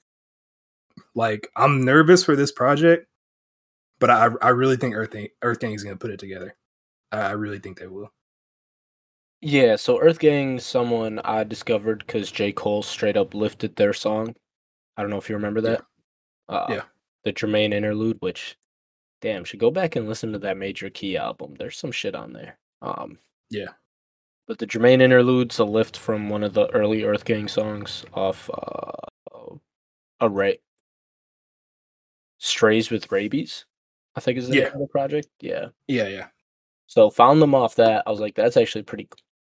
Like, 1.14 1.48
I'm 1.56 1.84
nervous 1.84 2.24
for 2.24 2.34
this 2.34 2.50
project, 2.50 3.06
but 4.00 4.10
I, 4.10 4.30
I 4.42 4.48
really 4.48 4.76
think 4.76 4.94
Earth, 4.94 5.14
Earth 5.42 5.60
Gang 5.60 5.72
is 5.72 5.84
going 5.84 5.94
to 5.94 6.00
put 6.00 6.10
it 6.10 6.18
together. 6.18 6.56
I, 7.12 7.30
really 7.30 7.60
think 7.60 7.78
they 7.78 7.86
will. 7.86 8.10
Yeah, 9.40 9.76
so 9.76 10.00
Earth 10.00 10.18
Gang, 10.18 10.58
someone 10.58 11.20
I 11.20 11.44
discovered 11.44 11.98
because 12.04 12.32
J. 12.32 12.50
Cole 12.50 12.82
straight 12.82 13.16
up 13.16 13.34
lifted 13.34 13.76
their 13.76 13.92
song. 13.92 14.34
I 14.96 15.02
don't 15.02 15.10
know 15.10 15.18
if 15.18 15.28
you 15.28 15.36
remember 15.36 15.60
Yeah. 15.60 15.70
that. 15.70 15.84
Uh, 16.48 16.66
Yeah. 16.68 16.82
The 17.22 17.32
Jermaine 17.32 17.72
interlude, 17.72 18.16
which, 18.20 18.56
damn, 19.24 19.42
should 19.42 19.58
go 19.58 19.70
back 19.70 19.96
and 19.96 20.06
listen 20.06 20.32
to 20.32 20.38
that 20.38 20.58
Major 20.58 20.90
Key 20.90 21.16
album. 21.16 21.54
There's 21.58 21.78
some 21.78 21.90
shit 21.90 22.14
on 22.14 22.34
there. 22.34 22.58
Um, 22.82 23.18
Yeah. 23.50 23.68
But 24.46 24.58
the 24.58 24.66
Jermaine 24.66 25.00
interlude's 25.00 25.58
a 25.58 25.64
lift 25.64 25.96
from 25.96 26.28
one 26.28 26.42
of 26.44 26.52
the 26.52 26.66
early 26.74 27.04
Earth 27.04 27.24
Gang 27.24 27.48
songs 27.48 28.04
off 28.12 28.50
uh, 28.50 29.56
a 30.20 30.28
Ray. 30.28 30.58
Strays 32.36 32.90
with 32.90 33.10
Rabies, 33.10 33.64
I 34.14 34.20
think 34.20 34.36
is 34.36 34.48
the 34.48 34.56
Yeah. 34.56 34.64
name 34.64 34.74
of 34.74 34.80
the 34.80 34.86
project. 34.88 35.28
Yeah. 35.40 35.68
Yeah, 35.88 36.08
yeah. 36.08 36.28
So 36.86 37.08
found 37.08 37.40
them 37.40 37.54
off 37.54 37.76
that. 37.76 38.02
I 38.06 38.10
was 38.10 38.20
like, 38.20 38.34
that's 38.34 38.58
actually 38.58 38.82
pretty 38.82 39.08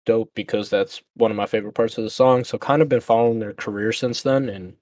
dope 0.06 0.32
because 0.36 0.70
that's 0.70 1.02
one 1.14 1.32
of 1.32 1.38
my 1.38 1.46
favorite 1.46 1.76
parts 1.76 1.98
of 1.98 2.04
the 2.04 2.10
song. 2.10 2.44
So 2.44 2.58
kind 2.58 2.82
of 2.82 2.90
been 2.90 3.00
following 3.00 3.40
their 3.40 3.54
career 3.54 3.94
since 3.94 4.22
then, 4.22 4.50
and 4.50 4.76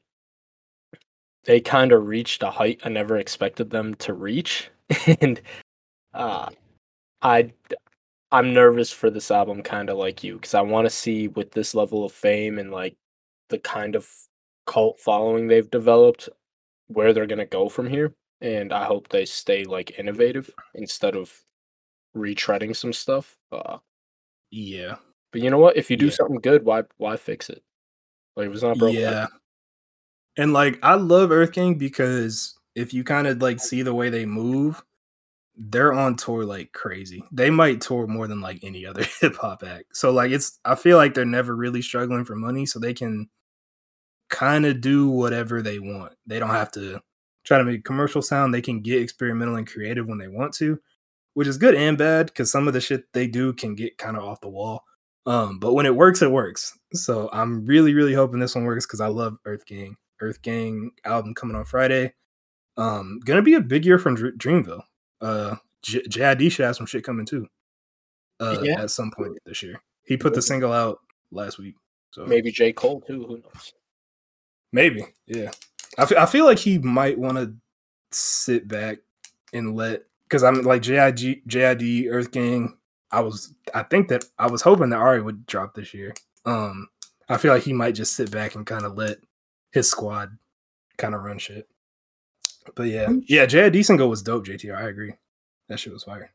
they 1.44 1.62
kind 1.62 1.92
of 1.92 2.08
reached 2.08 2.42
a 2.42 2.50
height 2.50 2.82
I 2.84 2.90
never 2.90 3.18
expected 3.20 3.70
them 3.70 3.94
to 3.96 4.16
reach. 4.16 4.72
and 5.22 5.42
uh, 6.14 6.50
I, 7.22 7.52
I'm 8.32 8.54
nervous 8.54 8.92
for 8.92 9.10
this 9.10 9.32
album, 9.32 9.64
kind 9.64 9.90
of 9.90 9.98
like 9.98 10.24
you, 10.24 10.36
because 10.36 10.54
I 10.54 10.62
want 10.62 10.86
to 10.86 10.90
see 10.90 11.28
with 11.30 11.52
this 11.52 11.76
level 11.76 12.06
of 12.06 12.12
fame 12.12 12.60
and 12.60 12.72
like 12.72 12.96
the 13.50 13.60
kind 13.60 13.96
of 13.96 14.08
cult 14.66 15.00
following 15.00 15.48
they've 15.48 15.70
developed, 15.70 16.30
where 16.88 17.14
they're 17.14 17.28
gonna 17.28 17.46
go 17.46 17.70
from 17.70 17.88
here. 17.88 18.14
And 18.42 18.72
I 18.74 18.86
hope 18.86 19.10
they 19.10 19.26
stay 19.26 19.64
like 19.66 20.00
innovative 20.00 20.50
instead 20.76 21.16
of 21.16 21.34
retreading 22.16 22.76
some 22.76 22.94
stuff. 22.94 23.36
Uh, 23.52 23.78
Yeah. 24.52 24.96
but 25.32 25.42
you 25.42 25.50
know 25.50 25.58
what? 25.58 25.78
If 25.78 25.90
you 25.92 25.98
do 25.98 26.06
Yeah. 26.06 26.12
something 26.12 26.40
good, 26.42 26.64
why 26.66 26.84
why 26.98 27.18
fix 27.18 27.50
it? 27.50 27.64
Like 28.36 28.48
if 28.48 28.54
it's 28.54 28.64
not 28.64 28.78
broken, 28.78 29.00
Yeah. 29.00 29.28
And 30.38 30.54
like 30.54 30.80
I 30.84 30.96
love 30.96 31.32
Earth 31.32 31.52
Gang 31.52 31.76
because 31.76 32.59
if 32.80 32.94
you 32.94 33.04
kind 33.04 33.28
of 33.28 33.42
like 33.42 33.60
see 33.60 33.82
the 33.82 33.94
way 33.94 34.10
they 34.10 34.26
move, 34.26 34.82
they're 35.58 35.92
on 35.92 36.16
tour 36.16 36.46
like 36.46 36.72
crazy. 36.72 37.22
They 37.32 37.50
might 37.50 37.82
tour 37.82 38.08
more 38.08 38.28
than 38.28 38.40
like 38.40 38.60
any 38.64 38.86
other 38.86 39.04
hip 39.22 39.36
hop 39.36 39.64
act. 39.64 39.98
So 39.98 40.12
like 40.12 40.32
it's 40.32 40.60
I 40.64 40.76
feel 40.76 40.96
like 40.96 41.14
they're 41.14 41.26
never 41.26 41.56
really 41.56 41.82
struggling 41.82 42.24
for 42.24 42.36
money, 42.36 42.66
so 42.66 42.80
they 42.80 42.94
can 42.94 43.30
kind 44.30 44.66
of 44.66 44.80
do 44.80 45.10
whatever 45.10 45.62
they 45.62 45.80
want. 45.80 46.14
They 46.26 46.40
don't 46.40 46.50
have 46.50 46.72
to 46.74 47.02
try 47.44 47.58
to 47.58 47.66
make 47.66 47.84
commercial 47.84 48.22
sound. 48.22 48.54
They 48.54 48.62
can 48.62 48.82
get 48.82 49.02
experimental 49.02 49.58
and 49.58 49.68
creative 49.68 50.08
when 50.08 50.18
they 50.18 50.30
want 50.30 50.54
to, 50.56 50.80
which 51.34 51.48
is 51.48 51.58
good 51.58 51.76
and 51.76 51.98
bad 51.98 52.28
because 52.28 52.50
some 52.50 52.68
of 52.68 52.74
the 52.74 52.82
shit 52.82 53.12
they 53.14 53.28
do 53.28 53.52
can 53.52 53.76
get 53.76 53.98
kind 53.98 54.16
of 54.16 54.24
off 54.24 54.40
the 54.40 54.50
wall. 54.50 54.84
Um, 55.26 55.60
but 55.60 55.74
when 55.74 55.86
it 55.86 55.96
works, 55.96 56.22
it 56.22 56.32
works. 56.32 56.78
So 56.94 57.30
I'm 57.34 57.66
really, 57.66 57.94
really 57.94 58.14
hoping 58.14 58.40
this 58.40 58.56
one 58.56 58.64
works 58.64 58.86
because 58.86 59.02
I 59.02 59.08
love 59.08 59.38
Earth 59.46 59.66
Gang. 59.66 59.98
Earth 60.22 60.42
Gang 60.42 60.92
album 61.04 61.34
coming 61.34 61.58
on 61.58 61.66
Friday. 61.66 62.14
Um, 62.80 63.20
gonna 63.26 63.42
be 63.42 63.56
a 63.56 63.62
big 63.62 63.86
year 63.86 64.00
from 64.00 64.16
Dr- 64.16 64.36
Dreamville. 64.38 64.84
Uh, 65.22 65.56
J- 65.82 66.04
JID 66.04 66.52
should 66.52 66.66
have 66.66 66.76
some 66.76 66.86
shit 66.86 67.04
coming 67.04 67.26
too. 67.26 67.48
Uh, 68.40 68.60
Yeah. 68.64 68.82
at 68.82 68.92
some 68.92 69.12
point 69.12 69.38
this 69.46 69.62
year. 69.64 69.82
He 70.06 70.18
put 70.18 70.34
the 70.34 70.42
single 70.42 70.72
out 70.74 71.00
last 71.32 71.58
week. 71.60 71.76
So 72.12 72.26
maybe 72.26 72.52
J 72.52 72.72
Cole 72.74 73.02
too. 73.02 73.24
Who 73.26 73.38
knows? 73.38 73.74
Maybe, 74.72 75.06
yeah. 75.26 75.52
I 75.98 76.04
I 76.18 76.26
feel 76.26 76.46
like 76.46 76.60
he 76.60 76.78
might 76.80 77.18
want 77.20 77.38
to 77.38 77.54
sit 78.12 78.68
back 78.68 79.00
and 79.54 79.76
let 79.76 80.04
because 80.24 80.44
I'm 80.44 80.62
like 80.62 80.82
JIG, 80.82 81.44
JID, 81.48 82.08
Earth 82.10 82.32
Gang. 82.32 82.78
I 83.12 83.22
was, 83.22 83.54
I 83.74 83.82
think 83.84 84.08
that 84.10 84.24
I 84.38 84.46
was 84.48 84.62
hoping 84.62 84.90
that 84.92 84.98
Ari 85.00 85.22
would 85.24 85.48
drop 85.48 85.74
this 85.74 85.94
year. 85.96 86.14
Um, 86.46 86.88
I 87.28 87.38
feel 87.38 87.52
like 87.52 87.64
he 87.64 87.74
might 87.74 87.96
just 87.96 88.14
sit 88.16 88.30
back 88.30 88.54
and 88.56 88.66
kind 88.66 88.86
of 88.86 88.96
let 88.96 89.18
his 89.72 89.90
squad 89.90 90.38
kind 90.98 91.16
of 91.16 91.24
run 91.24 91.40
shit. 91.40 91.68
But 92.76 92.84
yeah, 92.88 93.10
yeah, 93.28 93.46
JID 93.46 93.84
single 93.86 94.10
was 94.10 94.22
dope. 94.22 94.46
JTR, 94.46 94.76
I 94.78 94.90
agree. 94.90 95.14
That 95.68 95.80
shit 95.80 95.94
was 95.94 96.04
fire. 96.04 96.32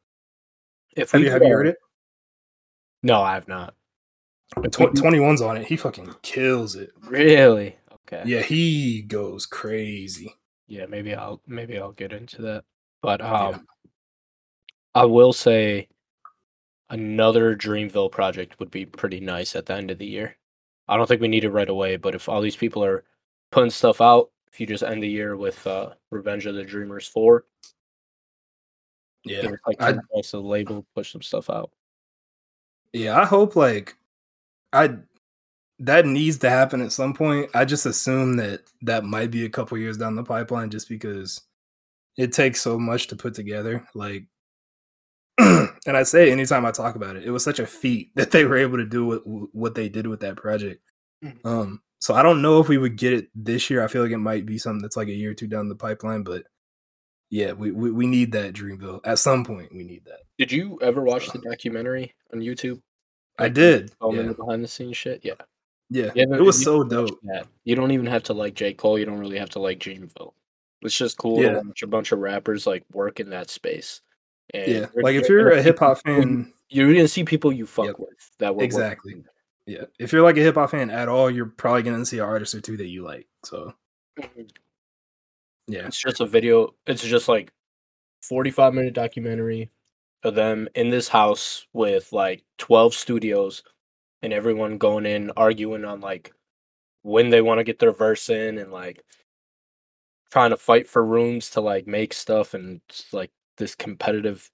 If 0.97 1.11
Have 1.12 1.20
we 1.20 1.27
you 1.27 1.31
have 1.33 1.40
could, 1.40 1.49
you 1.49 1.55
heard 1.55 1.66
it? 1.66 1.77
No, 3.03 3.20
I 3.23 3.35
have 3.35 3.49
not. 3.49 3.75
If 4.57 4.62
we 4.62 4.68
Tw- 4.87 4.94
21's 4.94 5.42
on 5.42 5.57
it. 5.57 5.66
He 5.66 5.77
fucking 5.77 6.14
kills 6.23 6.77
it. 6.77 6.90
Really? 7.07 7.77
Okay. 8.07 8.23
Yeah, 8.27 8.42
he 8.42 9.03
goes 9.03 9.47
crazy. 9.47 10.35
Yeah, 10.66 10.87
maybe 10.87 11.14
I'll 11.14 11.40
maybe 11.47 11.79
I'll 11.79 11.92
get 11.92 12.12
into 12.12 12.42
that. 12.42 12.64
But 13.03 13.20
Yeah. 13.20 13.49
um 13.49 13.66
I 14.94 15.05
will 15.07 15.33
say 15.33 15.88
another 16.90 17.57
Dreamville 17.57 18.12
project 18.12 18.59
would 18.61 18.70
be 18.70 18.87
pretty 18.87 19.20
nice 19.20 19.57
at 19.57 19.66
the 19.66 19.75
end 19.75 19.90
of 19.90 19.99
the 19.99 20.07
year. 20.07 20.37
I 20.87 20.97
don't 20.97 21.07
think 21.07 21.20
we 21.20 21.29
need 21.29 21.44
it 21.44 21.51
right 21.51 21.68
away, 21.68 21.97
but 21.97 22.14
if 22.14 22.29
all 22.29 22.40
these 22.40 22.57
people 22.57 22.85
are 22.85 23.05
putting 23.51 23.70
stuff 23.70 24.01
out, 24.01 24.31
if 24.55 24.61
you 24.61 24.67
just 24.69 24.85
end 24.85 25.03
the 25.03 25.09
year 25.09 25.37
with 25.37 25.67
uh 25.67 25.90
Revenge 26.12 26.47
of 26.47 26.55
the 26.55 26.62
Dreamers 26.64 27.09
4, 27.09 27.45
Yeah, 29.25 29.43
give 29.43 29.51
like 29.67 29.83
I- 29.83 29.93
10 29.93 30.01
bucks 30.14 30.31
to 30.31 30.37
the 30.37 30.43
label, 30.43 30.87
push 30.95 31.12
some 31.12 31.23
stuff 31.23 31.51
out. 31.51 31.73
Yeah, 32.93 33.21
I 33.21 33.25
hope 33.25 33.57
like 33.57 33.97
I 34.73 34.97
that 35.81 36.07
needs 36.07 36.38
to 36.38 36.49
happen 36.51 36.81
at 36.81 36.93
some 36.93 37.14
point. 37.14 37.51
I 37.53 37.64
just 37.64 37.85
assume 37.85 38.37
that 38.37 38.61
that 38.83 39.05
might 39.05 39.33
be 39.33 39.45
a 39.45 39.51
couple 39.51 39.77
years 39.77 39.99
down 39.99 40.14
the 40.14 40.23
pipeline 40.23 40.71
just 40.71 40.88
because 40.88 41.40
it 42.17 42.33
takes 42.33 42.61
so 42.62 42.79
much 42.79 43.09
to 43.09 43.17
put 43.17 43.35
together. 43.35 43.85
Like 43.95 44.27
and 45.38 45.97
I 45.97 46.05
say 46.05 46.31
anytime 46.31 46.64
I 46.64 46.71
talk 46.71 46.95
about 46.95 47.17
it, 47.17 47.25
it 47.25 47.31
was 47.33 47.43
such 47.43 47.59
a 47.59 47.67
feat 47.67 48.12
that 48.17 48.31
they 48.31 48.45
were 48.45 48.57
able 48.57 48.77
to 48.77 48.87
do 48.87 49.05
what 49.05 49.23
what 49.53 49.75
they 49.75 49.88
did 49.88 50.07
with 50.07 50.21
that 50.21 50.37
project. 50.37 50.81
Mhm. 51.25 51.45
Um 51.45 51.83
so 52.05 52.12
I 52.14 52.23
don't 52.23 52.43
know 52.43 52.61
if 52.61 52.69
we 52.69 52.77
would 52.77 52.97
get 52.97 53.14
it 53.14 53.29
this 53.35 53.71
year. 53.71 53.83
I 53.83 53.88
feel 53.88 54.03
like 54.03 54.11
it 54.12 54.19
might 54.19 54.45
be 54.45 54.59
something 54.59 54.83
that's 54.83 54.99
like 54.99 55.09
a 55.09 55.12
year 55.14 55.31
or 55.31 55.35
two 55.35 55.47
down 55.47 55.71
the 55.71 55.75
pipeline, 55.75 56.23
but 56.23 56.43
yeah, 57.31 57.53
we, 57.53 57.71
we, 57.71 57.90
we 57.90 58.07
need 58.07 58.31
that 58.33 58.53
Dreamville. 58.53 59.01
At 59.07 59.19
some 59.19 59.43
point 59.43 59.73
we 59.75 59.85
need 59.85 60.05
that. 60.05 60.21
Did 60.38 60.53
you 60.53 60.79
ever 60.83 61.01
watch 61.01 61.31
the 61.31 61.38
documentary 61.38 62.14
on 62.31 62.40
YouTube? 62.40 62.83
I 63.38 63.49
did. 63.49 63.90
Filming 64.01 64.21
Yeah. 64.21 64.29
the 64.29 64.35
behind 64.35 64.62
the 64.62 64.69
scenes 64.69 64.99
shit? 64.99 65.23
Yeah. 65.25 65.33
Yeah. 65.88 66.11
It 66.14 66.29
was 66.43 66.62
so 66.62 66.85
dope. 66.85 67.19
that. 67.23 67.47
You 67.64 67.75
don't 67.75 67.90
even 67.90 68.05
have 68.07 68.23
to 68.25 68.35
like 68.35 68.53
J. 68.55 68.75
Cole. 68.75 68.99
You 68.99 69.07
don't 69.07 69.19
really 69.19 69.38
have 69.38 69.51
to 69.51 69.59
like 69.59 69.79
Dreamville. 69.79 70.35
It's 70.83 70.99
just 70.99 71.17
cool 71.17 71.43
Yeah. 71.43 71.53
to 71.55 71.62
watch 71.67 71.83
a 71.83 71.87
bunch 71.87 72.12
of 72.12 72.19
rappers 72.19 72.67
like 72.67 72.85
work 72.93 73.19
in 73.19 73.31
that 73.31 73.49
space. 73.49 74.03
And 74.53 74.71
Yeah, 74.71 74.87
like 74.97 75.17
if 75.17 75.27
you're 75.27 75.40
you're 75.40 75.53
a 75.53 75.62
hip 75.62 75.79
hop 75.79 76.03
fan, 76.05 76.53
you're 76.69 76.93
gonna 76.93 77.09
see 77.09 77.25
people 77.25 77.51
you 77.51 77.64
fuck 77.64 77.87
Yep. 77.87 77.99
with 77.99 78.31
that 78.40 78.55
were 78.55 78.62
Exactly. 78.62 79.25
Yeah, 79.66 79.85
if 79.98 80.12
you're 80.12 80.22
like 80.22 80.37
a 80.37 80.40
hip 80.40 80.57
hop 80.57 80.70
fan 80.70 80.90
at 80.90 81.09
all, 81.09 81.31
you're 81.31 81.46
probably 81.46 81.83
gonna 81.83 82.05
see 82.05 82.18
an 82.18 82.24
artist 82.24 82.55
or 82.55 82.61
two 82.61 82.77
that 82.77 82.88
you 82.88 83.03
like. 83.03 83.27
So 83.44 83.72
mm-hmm. 84.18 84.42
yeah, 85.68 85.87
It's 85.87 86.00
just 86.00 86.20
a 86.20 86.27
video. 86.27 86.74
It's 86.87 87.03
just 87.03 87.29
like 87.29 87.53
45 88.22 88.74
minute 88.74 88.94
documentary 88.94 89.70
of 90.22 90.35
them 90.35 90.68
in 90.74 90.90
this 90.90 91.09
house 91.09 91.66
with 91.72 92.12
like 92.12 92.42
12 92.59 92.94
studios 92.94 93.62
and 94.22 94.33
everyone 94.33 94.79
going 94.79 95.05
in 95.05 95.31
arguing 95.37 95.85
on 95.85 96.00
like 96.00 96.33
when 97.03 97.29
they 97.29 97.42
want 97.42 97.59
to 97.59 97.64
get 97.64 97.79
their 97.79 97.92
verse 97.92 98.31
in 98.31 98.57
and 98.57 98.72
like 98.72 99.05
trying 100.33 100.50
to 100.50 100.57
fight 100.57 100.88
for 100.88 101.05
rooms 101.05 101.50
to 101.50 101.61
like 101.61 101.87
make 101.87 102.14
stuff 102.14 102.55
and 102.55 102.81
it's 102.88 103.12
like 103.12 103.31
this 103.59 103.74
competitive 103.74 104.50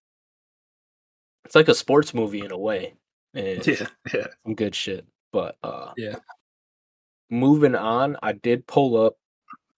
it's 1.45 1.55
like 1.55 1.69
a 1.69 1.75
sports 1.75 2.13
movie 2.13 2.45
in 2.45 2.51
a 2.51 2.59
way 2.59 2.95
and 3.35 3.67
yeah, 3.67 3.87
yeah. 4.15 4.27
some 4.45 4.55
good 4.55 4.75
shit 4.75 5.07
but 5.33 5.57
uh 5.63 5.93
Yeah. 5.97 6.17
moving 7.31 7.75
on 7.75 8.17
i 8.23 8.33
did 8.33 8.67
pull 8.67 8.97
up 9.05 9.15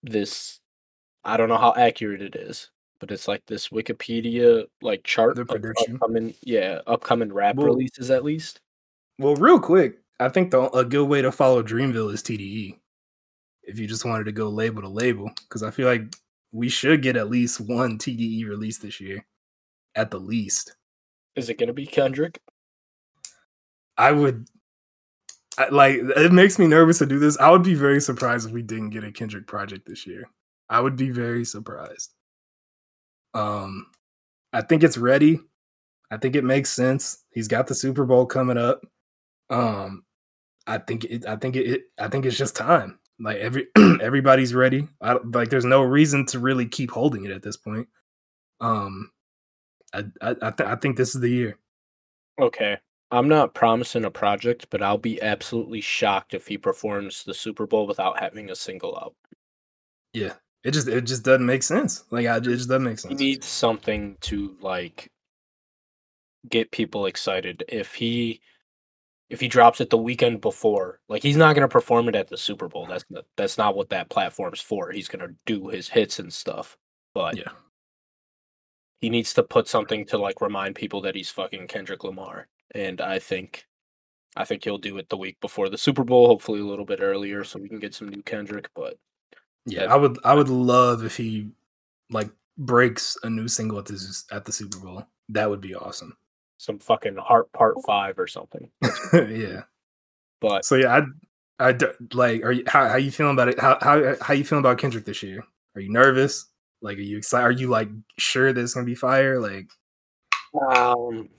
this 0.01 0.59
i 1.23 1.37
don't 1.37 1.49
know 1.49 1.57
how 1.57 1.73
accurate 1.75 2.21
it 2.21 2.35
is 2.35 2.69
but 2.99 3.11
it's 3.11 3.27
like 3.27 3.45
this 3.45 3.69
wikipedia 3.69 4.65
like 4.81 5.03
chart 5.03 5.35
The 5.35 5.41
of 5.41 5.47
prediction. 5.49 5.95
upcoming 5.95 6.33
yeah 6.41 6.79
upcoming 6.87 7.31
rap 7.31 7.55
Well- 7.55 7.67
releases 7.67 8.09
at 8.11 8.23
least 8.23 8.59
Well, 9.19 9.35
real 9.35 9.59
quick, 9.59 9.99
I 10.19 10.29
think 10.29 10.49
the 10.51 10.69
a 10.71 10.83
good 10.83 11.05
way 11.07 11.21
to 11.21 11.31
follow 11.31 11.61
Dreamville 11.61 12.11
is 12.13 12.23
TDE. 12.23 12.79
If 13.61 13.77
you 13.77 13.85
just 13.87 14.05
wanted 14.05 14.23
to 14.25 14.31
go 14.31 14.49
label 14.49 14.81
to 14.81 14.87
label, 14.89 15.29
because 15.43 15.61
I 15.61 15.69
feel 15.69 15.87
like 15.87 16.01
we 16.51 16.67
should 16.67 17.03
get 17.03 17.15
at 17.15 17.29
least 17.29 17.61
one 17.61 17.99
TDE 17.99 18.45
release 18.49 18.79
this 18.79 18.99
year, 18.99 19.23
at 19.95 20.09
the 20.09 20.17
least. 20.19 20.75
is 21.35 21.47
it 21.49 21.59
gonna 21.59 21.73
be 21.73 21.85
kendrick 21.85 22.39
I 23.97 24.11
would. 24.11 24.47
I, 25.57 25.69
like 25.69 25.95
it 25.97 26.31
makes 26.31 26.57
me 26.57 26.67
nervous 26.67 26.97
to 26.99 27.05
do 27.05 27.19
this. 27.19 27.37
I 27.37 27.51
would 27.51 27.63
be 27.63 27.75
very 27.75 28.01
surprised 28.01 28.47
if 28.47 28.53
we 28.53 28.63
didn't 28.63 28.89
get 28.89 29.03
a 29.03 29.11
Kendrick 29.11 29.45
project 29.45 29.87
this 29.87 30.07
year. 30.07 30.29
I 30.69 30.79
would 30.79 30.95
be 30.95 31.09
very 31.09 31.45
surprised. 31.45 32.13
Um, 33.33 33.87
I 34.51 34.61
think 34.61 34.83
it's 34.83 34.97
ready. 34.97 35.39
I 36.09 36.17
think 36.17 36.35
it 36.35 36.43
makes 36.43 36.71
sense. 36.71 37.23
He's 37.31 37.47
got 37.47 37.67
the 37.67 37.75
Super 37.75 38.05
Bowl 38.05 38.25
coming 38.25 38.57
up. 38.57 38.81
Um, 39.49 40.03
I 40.65 40.79
think 40.79 41.03
it. 41.05 41.27
I 41.27 41.35
think 41.35 41.55
it. 41.55 41.67
it 41.67 41.81
I 41.99 42.07
think 42.07 42.25
it's 42.25 42.37
just 42.37 42.55
time. 42.55 42.99
Like 43.19 43.37
every 43.37 43.67
everybody's 44.01 44.55
ready. 44.55 44.87
I, 45.01 45.17
like 45.33 45.49
there's 45.49 45.65
no 45.65 45.83
reason 45.83 46.25
to 46.27 46.39
really 46.39 46.65
keep 46.65 46.89
holding 46.89 47.25
it 47.25 47.31
at 47.31 47.43
this 47.43 47.57
point. 47.57 47.87
Um, 48.59 49.11
I 49.93 50.05
I 50.21 50.35
I, 50.41 50.51
th- 50.51 50.69
I 50.69 50.75
think 50.77 50.97
this 50.97 51.13
is 51.13 51.21
the 51.21 51.29
year. 51.29 51.57
okay 52.41 52.77
i'm 53.13 53.27
not 53.29 53.53
promising 53.53 54.03
a 54.05 54.11
project 54.11 54.67
but 54.69 54.81
i'll 54.81 54.97
be 54.97 55.21
absolutely 55.21 55.79
shocked 55.81 56.33
if 56.33 56.47
he 56.47 56.57
performs 56.57 57.23
the 57.23 57.33
super 57.33 57.65
bowl 57.67 57.87
without 57.87 58.19
having 58.19 58.49
a 58.49 58.55
single 58.55 58.95
out 58.97 59.13
Yeah, 60.13 60.33
it 60.63 60.71
just 60.71 60.87
it 60.87 61.05
just 61.05 61.23
doesn't 61.23 61.45
make 61.45 61.63
sense. 61.63 62.03
Like 62.11 62.25
I, 62.27 62.37
it 62.37 62.43
just 62.43 62.69
doesn't 62.69 62.83
make 62.83 62.99
sense. 62.99 63.19
he 63.19 63.25
needs 63.27 63.47
something 63.47 64.17
to 64.21 64.55
like 64.61 65.07
get 66.49 66.71
people 66.71 67.05
excited 67.05 67.63
if 67.67 67.93
he 67.95 68.41
if 69.29 69.39
he 69.39 69.47
drops 69.47 69.81
it 69.81 69.89
the 69.89 69.97
weekend 69.97 70.41
before 70.41 70.99
like 71.09 71.23
he's 71.23 71.37
not 71.37 71.55
going 71.55 71.67
to 71.67 71.71
perform 71.71 72.07
it 72.09 72.15
at 72.15 72.27
the 72.29 72.37
super 72.37 72.67
bowl 72.67 72.85
that's 72.85 73.05
that's 73.37 73.57
not 73.57 73.75
what 73.75 73.89
that 73.89 74.09
platform's 74.09 74.61
for 74.61 74.91
he's 74.91 75.07
going 75.07 75.25
to 75.27 75.33
do 75.45 75.67
his 75.69 75.87
hits 75.89 76.19
and 76.19 76.31
stuff 76.31 76.77
but 77.13 77.37
Yeah. 77.37 77.51
he 79.01 79.09
needs 79.09 79.33
to 79.33 79.43
put 79.43 79.67
something 79.67 80.05
to 80.07 80.17
like 80.17 80.41
remind 80.41 80.75
people 80.75 81.01
that 81.01 81.15
he's 81.15 81.29
fucking 81.29 81.67
kendrick 81.67 82.03
lamar 82.03 82.47
and 82.73 83.01
i 83.01 83.19
think 83.19 83.65
i 84.35 84.43
think 84.45 84.63
he'll 84.63 84.77
do 84.77 84.97
it 84.97 85.09
the 85.09 85.17
week 85.17 85.39
before 85.41 85.69
the 85.69 85.77
super 85.77 86.03
bowl 86.03 86.27
hopefully 86.27 86.59
a 86.59 86.65
little 86.65 86.85
bit 86.85 86.99
earlier 87.01 87.43
so 87.43 87.59
we 87.59 87.69
can 87.69 87.79
get 87.79 87.93
some 87.93 88.09
new 88.09 88.21
kendrick 88.23 88.69
but 88.75 88.97
Yeah, 89.65 89.85
I 89.85 89.95
would 89.95 90.17
I 90.25 90.33
would 90.33 90.49
love 90.49 91.03
if 91.05 91.15
he 91.15 91.49
like 92.09 92.29
breaks 92.57 93.17
a 93.23 93.29
new 93.29 93.47
single 93.47 93.79
at 93.79 93.85
the 93.85 94.23
at 94.31 94.43
the 94.45 94.51
Super 94.51 94.77
Bowl. 94.79 95.07
That 95.29 95.49
would 95.49 95.61
be 95.61 95.73
awesome. 95.73 96.17
some 96.57 96.79
fucking 96.79 97.15
heart 97.15 97.51
part 97.53 97.75
five 97.85 98.19
or 98.19 98.27
something 98.27 98.69
yeah. 99.13 99.63
but 100.41 100.65
So 100.65 100.75
yeah, 100.75 100.99
I 101.59 101.67
I 101.67 101.71
d- 101.71 101.85
like. 102.13 102.43
Are 102.43 102.51
you 102.51 102.63
how 102.67 102.89
how 102.89 102.97
you 102.97 103.09
feeling 103.11 103.33
about 103.33 103.47
it? 103.49 103.59
How 103.59 103.77
how 103.81 104.15
how 104.21 104.33
you 104.33 104.43
feeling 104.43 104.63
about 104.65 104.79
Kendrick 104.79 105.05
this 105.05 105.23
year? 105.23 105.43
Are 105.75 105.81
you 105.81 105.91
nervous? 105.91 106.45
Like, 106.81 106.97
are 106.97 107.01
you 107.01 107.17
excited? 107.17 107.45
Are 107.45 107.51
you 107.51 107.69
like 107.69 107.89
sure 108.19 108.51
that 108.51 108.59
it's 108.61 108.73
gonna 108.73 108.85
be 108.85 108.95
fire? 108.95 109.39
Like, 109.39 109.69
Um, 110.53 111.29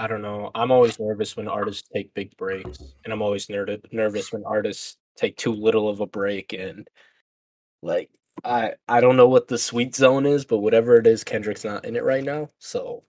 I 0.00 0.06
don't 0.06 0.22
know. 0.22 0.50
I'm 0.54 0.70
always 0.70 0.98
nervous 0.98 1.36
when 1.36 1.46
artists 1.46 1.86
take 1.94 2.14
big 2.14 2.34
breaks, 2.38 2.82
and 3.04 3.12
I'm 3.12 3.20
always 3.20 3.50
ner- 3.50 3.76
nervous 3.92 4.32
when 4.32 4.42
artists 4.46 4.96
take 5.14 5.36
too 5.36 5.52
little 5.52 5.90
of 5.90 6.00
a 6.00 6.06
break. 6.06 6.54
And 6.54 6.88
like, 7.82 8.10
I 8.42 8.72
I 8.88 9.02
don't 9.02 9.18
know 9.18 9.28
what 9.28 9.48
the 9.48 9.58
sweet 9.58 9.94
zone 9.94 10.24
is, 10.24 10.46
but 10.46 10.58
whatever 10.60 10.96
it 10.96 11.06
is, 11.06 11.22
Kendrick's 11.22 11.64
not 11.64 11.84
in 11.84 11.96
it 11.96 12.02
right 12.04 12.24
now. 12.24 12.48
So 12.58 13.04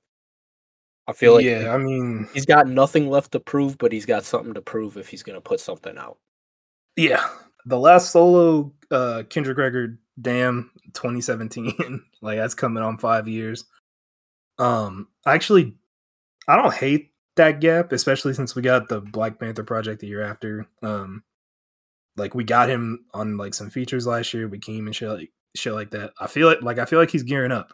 I 1.07 1.13
feel 1.13 1.35
like 1.35 1.45
yeah, 1.45 1.73
I 1.73 1.77
mean, 1.77 2.27
he's 2.33 2.45
got 2.45 2.67
nothing 2.67 3.09
left 3.09 3.31
to 3.31 3.39
prove, 3.39 3.77
but 3.77 3.93
he's 3.93 4.05
got 4.05 4.25
something 4.25 4.53
to 4.53 4.61
prove 4.61 4.97
if 4.97 5.07
he's 5.07 5.23
gonna 5.23 5.39
put 5.39 5.61
something 5.61 5.97
out. 5.97 6.17
yeah. 6.97 7.25
The 7.65 7.79
last 7.79 8.11
solo 8.11 8.73
uh 8.89 9.23
Kendrick 9.29 9.57
record, 9.57 9.97
damn, 10.21 10.71
2017. 10.93 12.03
like 12.21 12.37
that's 12.37 12.53
coming 12.53 12.83
on 12.83 12.97
five 12.97 13.29
years. 13.29 13.63
Um, 14.57 15.07
actually, 15.25 15.75
I 16.51 16.57
don't 16.57 16.73
hate 16.73 17.11
that 17.37 17.61
gap, 17.61 17.93
especially 17.93 18.33
since 18.33 18.55
we 18.55 18.61
got 18.61 18.89
the 18.89 18.99
Black 18.99 19.39
Panther 19.39 19.63
project 19.63 20.01
the 20.01 20.07
year 20.07 20.21
after. 20.21 20.67
Um, 20.83 21.23
like 22.17 22.35
we 22.35 22.43
got 22.43 22.69
him 22.69 23.05
on 23.13 23.37
like 23.37 23.53
some 23.53 23.69
features 23.69 24.05
last 24.05 24.33
year 24.33 24.49
with 24.49 24.59
Keem 24.59 24.79
and 24.79 24.93
shit 24.93 25.07
like 25.07 25.31
shit 25.55 25.71
like 25.71 25.91
that. 25.91 26.11
I 26.19 26.27
feel 26.27 26.49
it 26.49 26.61
like 26.61 26.77
I 26.77 26.83
feel 26.83 26.99
like 26.99 27.09
he's 27.09 27.23
gearing 27.23 27.53
up, 27.53 27.73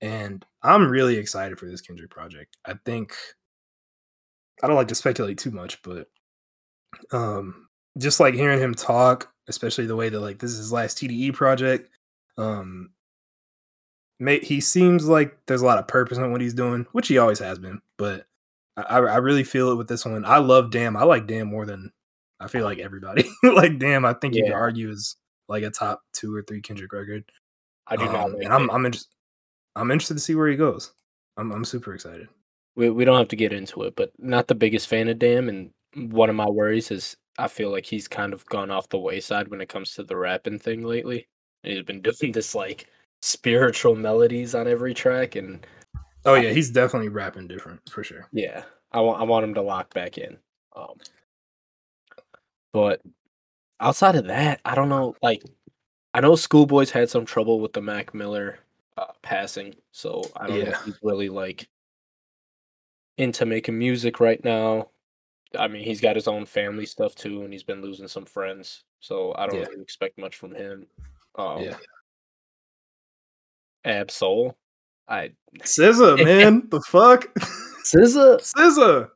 and 0.00 0.44
I'm 0.60 0.90
really 0.90 1.18
excited 1.18 1.56
for 1.56 1.66
this 1.66 1.80
Kendrick 1.80 2.10
project. 2.10 2.56
I 2.64 2.74
think 2.84 3.14
I 4.60 4.66
don't 4.66 4.74
like 4.74 4.88
to 4.88 4.96
speculate 4.96 5.38
too 5.38 5.52
much, 5.52 5.80
but 5.82 6.08
um, 7.12 7.68
just 7.96 8.18
like 8.18 8.34
hearing 8.34 8.58
him 8.58 8.74
talk, 8.74 9.32
especially 9.48 9.86
the 9.86 9.94
way 9.94 10.08
that 10.08 10.18
like 10.18 10.40
this 10.40 10.50
is 10.50 10.58
his 10.58 10.72
last 10.72 10.98
TDE 10.98 11.32
project. 11.34 11.88
Um, 12.36 12.90
he 14.20 14.60
seems 14.60 15.06
like 15.06 15.36
there's 15.46 15.62
a 15.62 15.66
lot 15.66 15.78
of 15.78 15.88
purpose 15.88 16.18
in 16.18 16.30
what 16.30 16.40
he's 16.40 16.54
doing, 16.54 16.86
which 16.92 17.08
he 17.08 17.18
always 17.18 17.38
has 17.38 17.58
been. 17.58 17.80
But 17.96 18.26
I, 18.76 18.98
I 18.98 19.16
really 19.16 19.44
feel 19.44 19.72
it 19.72 19.76
with 19.76 19.88
this 19.88 20.04
one. 20.04 20.24
I 20.24 20.38
love 20.38 20.70
Damn. 20.70 20.96
I 20.96 21.04
like 21.04 21.26
Damn 21.26 21.48
more 21.48 21.66
than 21.66 21.90
I 22.38 22.48
feel 22.48 22.64
like 22.64 22.78
everybody. 22.78 23.28
like 23.42 23.78
Damn, 23.78 24.04
I 24.04 24.12
think 24.14 24.34
you 24.34 24.44
could 24.44 24.52
argue 24.52 24.90
is 24.90 25.16
like 25.48 25.62
a 25.62 25.70
top 25.70 26.02
two 26.12 26.34
or 26.34 26.42
three 26.42 26.60
Kendrick 26.60 26.92
record. 26.92 27.24
I 27.86 27.96
do 27.96 28.04
not. 28.04 28.26
Um, 28.26 28.32
like 28.34 28.44
and 28.44 28.52
I'm. 28.52 28.70
I'm 28.70 28.86
interested. 28.86 29.10
I'm 29.76 29.90
interested 29.90 30.14
to 30.14 30.20
see 30.20 30.34
where 30.34 30.48
he 30.48 30.56
goes. 30.56 30.92
I'm 31.36 31.50
I'm 31.52 31.64
super 31.64 31.94
excited. 31.94 32.28
we 32.76 32.90
we 32.90 33.04
don't 33.04 33.18
have 33.18 33.28
to 33.28 33.36
get 33.36 33.52
into 33.52 33.82
it, 33.82 33.96
but 33.96 34.12
not 34.18 34.48
the 34.48 34.54
biggest 34.54 34.88
fan 34.88 35.08
of 35.08 35.18
Damn. 35.18 35.48
And 35.48 35.70
one 36.12 36.30
of 36.30 36.36
my 36.36 36.48
worries 36.48 36.90
is 36.90 37.16
I 37.38 37.48
feel 37.48 37.70
like 37.70 37.86
he's 37.86 38.06
kind 38.06 38.32
of 38.32 38.44
gone 38.46 38.70
off 38.70 38.88
the 38.88 38.98
wayside 38.98 39.48
when 39.48 39.60
it 39.60 39.68
comes 39.68 39.94
to 39.94 40.02
the 40.02 40.16
rapping 40.16 40.58
thing 40.58 40.82
lately. 40.84 41.28
He's 41.62 41.82
been 41.82 42.02
doing 42.20 42.32
this 42.32 42.54
like 42.54 42.86
spiritual 43.22 43.94
melodies 43.94 44.54
on 44.54 44.66
every 44.66 44.94
track, 44.94 45.36
and 45.36 45.66
Oh 46.24 46.34
yeah, 46.34 46.50
he's 46.50 46.70
definitely 46.70 47.08
rapping 47.08 47.48
different 47.48 47.80
for 47.88 48.04
sure. 48.04 48.28
yeah, 48.32 48.64
I 48.92 49.00
want 49.00 49.20
I 49.20 49.24
want 49.24 49.44
him 49.44 49.54
to 49.54 49.62
lock 49.62 49.92
back 49.94 50.18
in. 50.18 50.38
Um, 50.76 50.94
but 52.72 53.00
outside 53.80 54.16
of 54.16 54.26
that, 54.26 54.60
I 54.64 54.74
don't 54.74 54.88
know. 54.88 55.16
Like, 55.22 55.42
I 56.14 56.20
know 56.20 56.36
Schoolboy's 56.36 56.90
had 56.90 57.10
some 57.10 57.24
trouble 57.24 57.60
with 57.60 57.72
the 57.72 57.80
Mac 57.80 58.14
Miller 58.14 58.60
uh, 58.98 59.06
passing, 59.22 59.74
so 59.92 60.30
I 60.36 60.46
don't 60.46 60.58
know 60.58 60.62
Yeah. 60.64 60.70
if 60.70 60.84
he's 60.84 60.98
really 61.02 61.28
like 61.28 61.68
into 63.16 63.44
making 63.46 63.78
music 63.78 64.20
right 64.20 64.42
now. 64.44 64.90
I 65.58 65.66
mean, 65.66 65.82
he's 65.82 66.00
got 66.00 66.14
his 66.16 66.28
own 66.28 66.46
family 66.46 66.86
stuff 66.86 67.14
too, 67.14 67.42
and 67.42 67.52
he's 67.52 67.64
been 67.64 67.82
losing 67.82 68.06
some 68.08 68.24
friends, 68.24 68.84
so 69.00 69.34
I 69.36 69.46
don't 69.46 69.56
Yeah. 69.56 69.66
really 69.66 69.82
expect 69.82 70.16
much 70.18 70.36
from 70.36 70.54
him. 70.54 70.86
Um, 71.34 71.62
Yeah. 71.64 71.76
Ab 73.84 74.10
Soul, 74.10 74.56
I 75.08 75.32
SZA, 75.60 76.24
man, 76.24 76.68
the 76.70 76.80
fuck, 76.80 77.32
SZA. 77.84 78.40
SZA. 78.40 79.10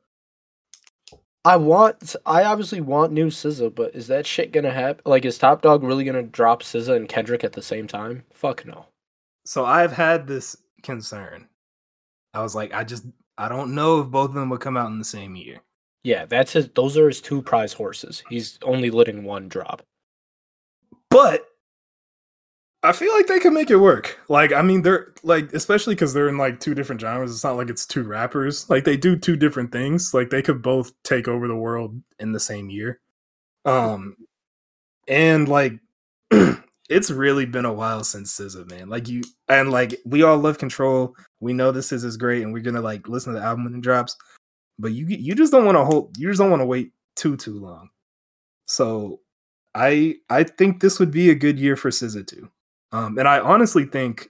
I 1.43 1.57
want, 1.57 2.15
I 2.25 2.43
obviously 2.43 2.81
want 2.81 3.13
new 3.13 3.27
SZA, 3.27 3.75
but 3.75 3.93
is 3.93 4.07
that 4.07 4.25
shit 4.25 4.51
gonna 4.51 4.71
happen? 4.71 5.03
Like, 5.05 5.25
is 5.25 5.37
Top 5.37 5.61
Dawg 5.61 5.83
really 5.83 6.03
gonna 6.03 6.23
drop 6.23 6.63
SZA 6.63 6.95
and 6.95 7.07
Kendrick 7.07 7.43
at 7.43 7.53
the 7.53 7.61
same 7.61 7.85
time? 7.85 8.23
Fuck 8.31 8.65
no. 8.65 8.87
So 9.45 9.63
I've 9.63 9.93
had 9.93 10.25
this 10.25 10.57
concern. 10.81 11.47
I 12.33 12.41
was 12.41 12.55
like, 12.55 12.73
I 12.73 12.83
just 12.83 13.05
I 13.37 13.47
don't 13.47 13.75
know 13.75 14.01
if 14.01 14.07
both 14.07 14.29
of 14.29 14.35
them 14.35 14.49
would 14.49 14.61
come 14.61 14.77
out 14.77 14.89
in 14.89 14.99
the 14.99 15.05
same 15.05 15.35
year. 15.35 15.61
Yeah, 16.03 16.25
that's 16.25 16.53
his. 16.53 16.69
Those 16.69 16.97
are 16.97 17.07
his 17.07 17.21
two 17.21 17.41
prize 17.41 17.73
horses. 17.73 18.23
He's 18.29 18.59
only 18.63 18.91
letting 18.91 19.23
one 19.23 19.47
drop. 19.47 19.81
But 21.09 21.45
I 22.85 22.91
feel 22.91 23.13
like 23.13 23.27
they 23.27 23.39
can 23.39 23.53
make 23.53 23.69
it 23.69 23.77
work. 23.77 24.19
Like, 24.29 24.53
I 24.53 24.61
mean, 24.61 24.81
they're 24.83 25.13
like, 25.23 25.51
especially 25.53 25.95
because 25.95 26.13
they're 26.13 26.29
in 26.29 26.37
like 26.37 26.59
two 26.59 26.75
different 26.75 27.01
genres. 27.01 27.31
It's 27.31 27.43
not 27.43 27.57
like 27.57 27.69
it's 27.69 27.85
two 27.85 28.03
rappers. 28.03 28.69
Like, 28.69 28.83
they 28.83 28.95
do 28.95 29.17
two 29.17 29.35
different 29.35 29.71
things. 29.71 30.13
Like, 30.13 30.29
they 30.29 30.41
could 30.41 30.61
both 30.61 30.91
take 31.03 31.27
over 31.27 31.47
the 31.47 31.55
world 31.55 31.99
in 32.19 32.31
the 32.31 32.39
same 32.39 32.69
year. 32.69 33.01
Um, 33.65 34.15
and 35.07 35.47
like, 35.47 35.73
it's 36.89 37.09
really 37.09 37.45
been 37.45 37.65
a 37.65 37.73
while 37.73 38.03
since 38.03 38.37
SZA, 38.39 38.69
man. 38.69 38.89
Like, 38.89 39.07
you 39.07 39.23
and 39.49 39.71
like, 39.71 39.99
we 40.05 40.23
all 40.23 40.37
love 40.37 40.57
Control. 40.59 41.15
We 41.39 41.53
know 41.53 41.71
this 41.71 41.91
is 41.91 42.03
is 42.03 42.17
great, 42.17 42.43
and 42.43 42.53
we're 42.53 42.61
gonna 42.61 42.81
like 42.81 43.07
listen 43.07 43.33
to 43.33 43.39
the 43.39 43.45
album 43.45 43.65
when 43.65 43.75
it 43.75 43.81
drops. 43.81 44.15
But 44.79 44.91
you 44.93 45.05
you 45.07 45.35
just 45.35 45.51
don't 45.51 45.65
want 45.65 45.77
to 45.77 45.85
hold. 45.85 46.15
You 46.17 46.29
just 46.29 46.39
don't 46.39 46.51
want 46.51 46.61
to 46.61 46.65
wait 46.65 46.91
too 47.15 47.37
too 47.37 47.59
long. 47.59 47.89
So, 48.67 49.21
I 49.73 50.15
I 50.29 50.43
think 50.43 50.79
this 50.81 50.99
would 50.99 51.11
be 51.11 51.29
a 51.29 51.35
good 51.35 51.59
year 51.59 51.75
for 51.75 51.89
SZA 51.89 52.27
too. 52.27 52.49
Um, 52.95 53.17
and 53.17 53.27
I 53.27 53.39
honestly 53.39 53.83
think 53.85 54.29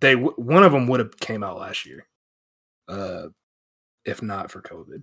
they 0.00 0.14
w- 0.14 0.34
one 0.36 0.64
of 0.64 0.72
them 0.72 0.88
would 0.88 0.98
have 0.98 1.16
came 1.18 1.44
out 1.44 1.58
last 1.58 1.86
year, 1.86 2.06
uh, 2.88 3.26
if 4.04 4.20
not 4.20 4.50
for 4.50 4.60
COVID. 4.60 5.02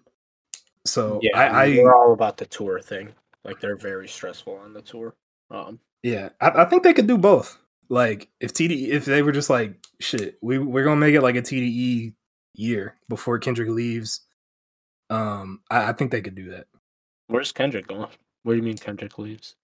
So 0.85 1.19
Yeah, 1.21 1.39
I, 1.39 1.63
I 1.63 1.67
we're 1.69 1.95
all 1.95 2.11
about 2.11 2.35
the 2.35 2.45
tour 2.45 2.81
thing. 2.81 3.13
Like 3.45 3.61
they're 3.61 3.77
very 3.77 4.09
stressful 4.09 4.55
on 4.55 4.73
the 4.73 4.81
tour. 4.81 5.15
Um, 5.49 5.79
yeah, 6.03 6.29
I, 6.41 6.63
I 6.63 6.65
think 6.65 6.83
they 6.83 6.93
could 6.93 7.07
do 7.07 7.17
both. 7.17 7.57
Like 7.87 8.27
if 8.41 8.53
TDE, 8.53 8.89
if 8.89 9.05
they 9.05 9.21
were 9.21 9.31
just 9.31 9.49
like 9.49 9.75
shit, 10.01 10.35
we 10.41 10.57
we're 10.59 10.83
gonna 10.83 10.99
make 10.99 11.15
it 11.15 11.21
like 11.21 11.35
a 11.35 11.41
TDE 11.41 12.13
year 12.55 12.97
before 13.07 13.39
Kendrick 13.39 13.69
leaves. 13.69 14.21
Um, 15.09 15.61
I, 15.69 15.89
I 15.89 15.93
think 15.93 16.11
they 16.11 16.21
could 16.21 16.35
do 16.35 16.49
that. 16.51 16.67
where's 17.27 17.53
Kendrick 17.53 17.87
going? 17.87 18.09
What 18.43 18.53
do 18.53 18.57
you 18.57 18.63
mean 18.63 18.77
Kendrick 18.77 19.17
leaves? 19.17 19.55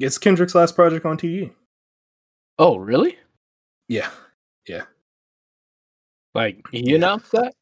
It's 0.00 0.18
Kendrick's 0.18 0.54
last 0.54 0.74
project 0.74 1.06
on 1.06 1.16
TDE. 1.16 1.52
Oh, 2.58 2.76
really? 2.78 3.16
Yeah, 3.88 4.10
Yeah. 4.66 4.82
Like 6.34 6.60
he 6.70 6.94
announced 6.94 7.32
that? 7.32 7.54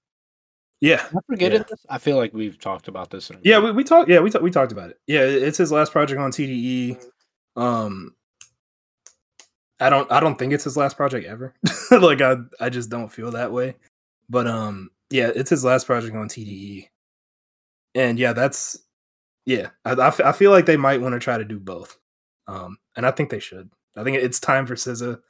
yeah, 0.80 1.06
I 1.14 1.18
forgetting 1.28 1.60
Yeah. 1.60 1.66
this. 1.70 1.86
I 1.88 1.98
feel 1.98 2.16
like 2.16 2.32
we've 2.34 2.58
talked 2.58 2.88
about 2.88 3.10
this. 3.10 3.30
Yeah, 3.44 3.58
we, 3.60 3.70
we 3.72 3.84
talked. 3.84 4.08
Yeah, 4.10 4.20
we 4.20 4.30
talked. 4.30 4.42
We 4.42 4.50
talked 4.50 4.72
about 4.72 4.90
it. 4.90 4.98
Yeah, 5.06 5.20
it's 5.20 5.58
his 5.58 5.70
last 5.70 5.92
project 5.92 6.20
on 6.20 6.32
TDE. 6.32 7.00
Um, 7.56 8.14
I 9.80 9.90
don't. 9.90 10.10
I 10.10 10.18
don't 10.20 10.36
think 10.38 10.52
it's 10.52 10.64
his 10.64 10.76
last 10.76 10.96
project 10.96 11.26
ever. 11.26 11.54
like 11.92 12.20
I, 12.20 12.36
I 12.60 12.68
just 12.68 12.90
don't 12.90 13.08
feel 13.12 13.30
that 13.32 13.52
way. 13.52 13.76
But 14.28 14.46
um, 14.48 14.90
yeah, 15.10 15.30
it's 15.34 15.50
his 15.50 15.64
last 15.64 15.86
project 15.86 16.16
on 16.16 16.28
TDE. 16.28 16.88
And 17.94 18.18
yeah, 18.18 18.32
that's 18.32 18.78
yeah. 19.46 19.68
I, 19.84 19.92
I, 19.92 20.08
f- 20.08 20.20
I 20.20 20.32
feel 20.32 20.50
like 20.50 20.66
they 20.66 20.76
might 20.76 21.00
want 21.00 21.12
to 21.14 21.20
try 21.20 21.38
to 21.38 21.44
do 21.44 21.60
both. 21.60 21.96
Um, 22.48 22.78
and 22.96 23.06
I 23.06 23.12
think 23.12 23.30
they 23.30 23.38
should. 23.40 23.70
I 23.96 24.02
think 24.04 24.16
it's 24.18 24.40
time 24.40 24.66
for 24.66 24.74
SZA. 24.74 25.20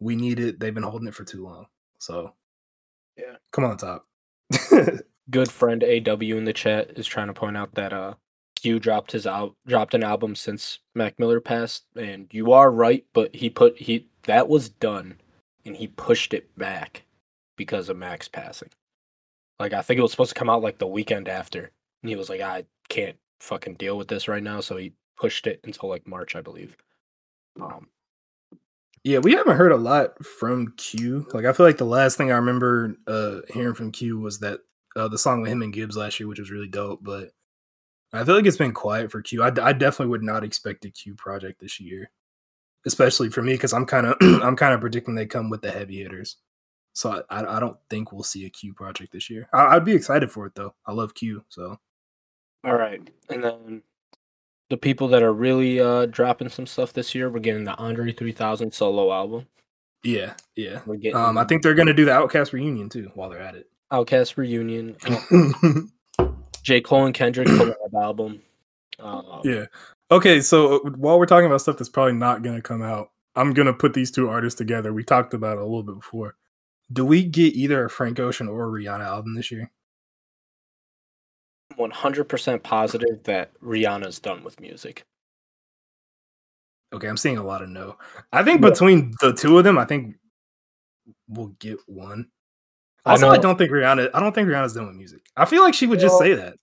We 0.00 0.16
need 0.16 0.38
it. 0.40 0.58
They've 0.60 0.74
been 0.74 0.82
holding 0.82 1.08
it 1.08 1.14
for 1.14 1.24
too 1.24 1.44
long. 1.44 1.66
So 1.98 2.34
Yeah. 3.16 3.36
come 3.52 3.64
on 3.64 3.76
top. 3.76 4.06
good 5.30 5.50
friend 5.50 5.82
AW 5.82 6.36
in 6.36 6.44
the 6.44 6.52
chat 6.52 6.98
is 6.98 7.06
trying 7.06 7.28
to 7.28 7.32
point 7.32 7.56
out 7.56 7.74
that 7.74 7.92
uh 7.92 8.14
Q 8.56 8.78
dropped 8.78 9.12
his 9.12 9.26
out 9.26 9.56
dropped 9.66 9.94
an 9.94 10.04
album 10.04 10.34
since 10.36 10.78
Mac 10.94 11.18
Miller 11.18 11.40
passed, 11.40 11.84
and 11.96 12.28
you 12.32 12.52
are 12.52 12.70
right, 12.70 13.04
but 13.12 13.34
he 13.34 13.50
put 13.50 13.76
he 13.76 14.08
that 14.24 14.48
was 14.48 14.68
done, 14.68 15.20
and 15.64 15.74
he 15.76 15.88
pushed 15.88 16.32
it 16.34 16.56
back 16.56 17.02
because 17.56 17.88
of 17.88 17.96
Mac's 17.96 18.28
passing. 18.28 18.70
Like 19.58 19.72
I 19.72 19.82
think 19.82 19.98
it 19.98 20.02
was 20.02 20.12
supposed 20.12 20.32
to 20.34 20.38
come 20.38 20.50
out 20.50 20.62
like 20.62 20.78
the 20.78 20.86
weekend 20.86 21.28
after, 21.28 21.72
and 22.02 22.08
he 22.10 22.14
was 22.16 22.28
like, 22.28 22.40
I 22.40 22.64
can't 22.88 23.16
fucking 23.40 23.74
deal 23.74 23.96
with 23.98 24.06
this 24.08 24.28
right 24.28 24.42
now, 24.42 24.60
so 24.60 24.76
he 24.76 24.92
pushed 25.16 25.46
it 25.48 25.60
until 25.64 25.88
like 25.88 26.06
March, 26.06 26.36
I 26.36 26.40
believe. 26.40 26.76
Um, 27.60 27.88
Yeah, 29.04 29.18
we 29.18 29.32
haven't 29.32 29.56
heard 29.56 29.72
a 29.72 29.76
lot 29.76 30.24
from 30.24 30.74
Q. 30.76 31.26
Like, 31.32 31.44
I 31.44 31.52
feel 31.52 31.66
like 31.66 31.78
the 31.78 31.84
last 31.84 32.16
thing 32.16 32.30
I 32.30 32.36
remember 32.36 32.96
uh, 33.06 33.40
hearing 33.52 33.74
from 33.74 33.90
Q 33.90 34.20
was 34.20 34.38
that 34.40 34.60
uh, 34.94 35.08
the 35.08 35.18
song 35.18 35.40
with 35.40 35.50
him 35.50 35.62
and 35.62 35.72
Gibbs 35.72 35.96
last 35.96 36.20
year, 36.20 36.28
which 36.28 36.38
was 36.38 36.50
really 36.52 36.68
dope. 36.68 37.00
But 37.02 37.30
I 38.12 38.24
feel 38.24 38.36
like 38.36 38.46
it's 38.46 38.56
been 38.56 38.72
quiet 38.72 39.10
for 39.10 39.20
Q. 39.20 39.42
I, 39.42 39.48
I 39.60 39.72
definitely 39.72 40.10
would 40.10 40.22
not 40.22 40.44
expect 40.44 40.84
a 40.84 40.90
Q 40.90 41.14
project 41.14 41.60
this 41.60 41.80
year, 41.80 42.10
especially 42.86 43.28
for 43.28 43.42
me 43.42 43.54
because 43.54 43.72
I'm 43.72 43.86
kind 43.86 44.06
of 44.06 44.16
I'm 44.20 44.56
kind 44.56 44.74
of 44.74 44.80
predicting 44.80 45.14
they 45.14 45.26
come 45.26 45.50
with 45.50 45.62
the 45.62 45.72
heavy 45.72 46.02
hitters. 46.02 46.36
So 46.92 47.24
I, 47.30 47.56
I, 47.56 47.58
don't 47.58 47.78
think 47.88 48.12
we'll 48.12 48.22
see 48.22 48.44
a 48.44 48.50
Q 48.50 48.74
project 48.74 49.12
this 49.12 49.30
year. 49.30 49.48
I, 49.54 49.76
I'd 49.76 49.84
be 49.84 49.94
excited 49.94 50.30
for 50.30 50.46
it 50.46 50.54
though. 50.54 50.74
I 50.86 50.92
love 50.92 51.14
Q. 51.14 51.42
So 51.48 51.80
All 52.64 52.76
right, 52.76 53.00
and 53.30 53.42
then 53.42 53.82
the 54.72 54.78
people 54.78 55.06
that 55.06 55.22
are 55.22 55.34
really 55.34 55.78
uh 55.78 56.06
dropping 56.06 56.48
some 56.48 56.66
stuff 56.66 56.94
this 56.94 57.14
year, 57.14 57.28
we're 57.28 57.40
getting 57.40 57.64
the 57.64 57.74
Andre 57.74 58.10
3000 58.10 58.72
solo 58.72 59.12
album. 59.12 59.46
yeah, 60.02 60.32
yeah. 60.56 60.80
We're 60.86 60.96
getting 60.96 61.14
Um, 61.14 61.36
I 61.36 61.44
think 61.44 61.62
they're 61.62 61.74
gonna 61.74 61.92
do 61.92 62.06
the 62.06 62.10
OutKast 62.10 62.54
reunion 62.54 62.88
too 62.88 63.10
while 63.14 63.28
they're 63.28 63.38
at 63.38 63.54
it. 63.54 63.68
OutKast 63.92 64.38
reunion, 64.38 64.96
uh, 66.18 66.24
J 66.62 66.80
Cole 66.80 67.04
and 67.04 67.14
Kendrick 67.14 67.48
collab 67.48 68.02
album. 68.02 68.40
Um, 68.98 69.42
Yeah. 69.44 69.66
Okay, 70.10 70.40
so 70.40 70.76
uh, 70.76 70.90
while 70.96 71.18
we're 71.18 71.26
talking 71.26 71.44
about 71.44 71.60
stuff 71.60 71.76
that's 71.76 71.90
probably 71.90 72.14
not 72.14 72.42
going 72.42 72.56
to 72.56 72.62
come 72.62 72.82
out, 72.82 73.10
I'm 73.36 73.52
going 73.52 73.66
to 73.66 73.74
put 73.74 73.92
these 73.92 74.10
two 74.10 74.30
artists 74.30 74.56
together. 74.56 74.94
We 74.94 75.04
talked 75.04 75.34
about 75.34 75.58
it 75.58 75.60
a 75.60 75.64
little 75.64 75.82
bit 75.82 75.96
before. 75.96 76.36
Do 76.90 77.04
we 77.04 77.24
get 77.24 77.54
either 77.54 77.84
a 77.84 77.90
Frank 77.90 78.18
Ocean 78.20 78.48
or 78.48 78.64
a 78.64 78.70
Rihanna 78.70 79.04
album 79.04 79.34
this 79.34 79.50
year? 79.50 79.70
100% 81.76 82.62
positive 82.62 83.22
that 83.24 83.52
Rihanna's 83.60 84.18
done 84.18 84.42
with 84.44 84.60
music. 84.60 85.04
Okay, 86.92 87.08
I'm 87.08 87.16
seeing 87.16 87.38
a 87.38 87.44
lot 87.44 87.62
of 87.62 87.68
no. 87.70 87.96
I 88.32 88.42
think 88.42 88.60
Yeah. 88.62 88.70
between 88.70 89.14
the 89.20 89.32
two 89.32 89.56
of 89.58 89.64
them, 89.64 89.78
I 89.78 89.84
think 89.84 90.16
we'll 91.28 91.54
get 91.58 91.78
one. 91.86 92.28
I 93.04 93.12
Also, 93.12 93.28
I, 93.28 93.36
know. 93.36 93.42
don't 93.42 93.58
think 93.58 93.70
Rihanna. 93.70 94.10
I 94.14 94.20
don't 94.20 94.34
think 94.34 94.48
Rihanna's 94.48 94.74
done 94.74 94.86
with 94.86 94.96
music. 94.96 95.22
I 95.36 95.44
feel 95.46 95.62
like 95.62 95.74
she 95.74 95.86
would 95.86 95.98
just 96.00 96.18
say 96.18 96.34
that. 96.34 96.56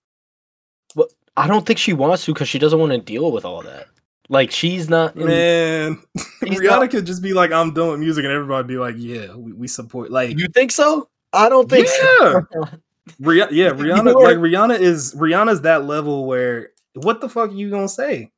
I 1.37 1.47
don't 1.47 1.65
think 1.65 1.79
she 1.79 1.93
wants 1.93 2.25
to 2.25 2.33
because 2.33 2.49
she 2.49 2.59
doesn't 2.59 2.79
want 2.79 2.91
to 2.91 2.97
deal 2.99 3.31
with 3.31 3.45
all 3.45 3.61
that. 3.63 3.87
Like 4.29 4.51
she's 4.51 4.89
not. 4.89 5.15
In, 5.15 5.25
Man, 5.25 6.01
He's 6.45 6.59
Rihanna 6.59 6.79
not- 6.81 6.91
could 6.91 7.05
just 7.05 7.21
be 7.23 7.33
like, 7.33 7.51
"I'm 7.51 7.73
done 7.73 7.89
with 7.91 7.99
music," 7.99 8.25
and 8.25 8.33
everybody 8.33 8.67
be 8.67 8.77
like, 8.77 8.95
"Yeah, 8.97 9.35
we, 9.35 9.53
we 9.53 9.67
support." 9.67 10.11
Like, 10.11 10.37
you 10.37 10.47
think 10.53 10.71
so? 10.71 11.09
I 11.33 11.47
don't 11.49 11.69
think 11.69 11.87
Yeah. 11.87 12.41
so. 12.53 12.63
Rih- 13.21 13.49
yeah, 13.51 13.69
Rihanna, 13.71 14.15
are- 14.15 14.23
like 14.23 14.37
Rihanna 14.37 14.79
is 14.79 15.13
Rihanna's 15.15 15.61
that 15.61 15.85
level 15.85 16.25
where 16.25 16.69
what 16.95 17.21
the 17.21 17.29
fuck 17.29 17.51
are 17.51 17.53
you 17.53 17.69
gonna 17.69 17.87
say? 17.89 18.31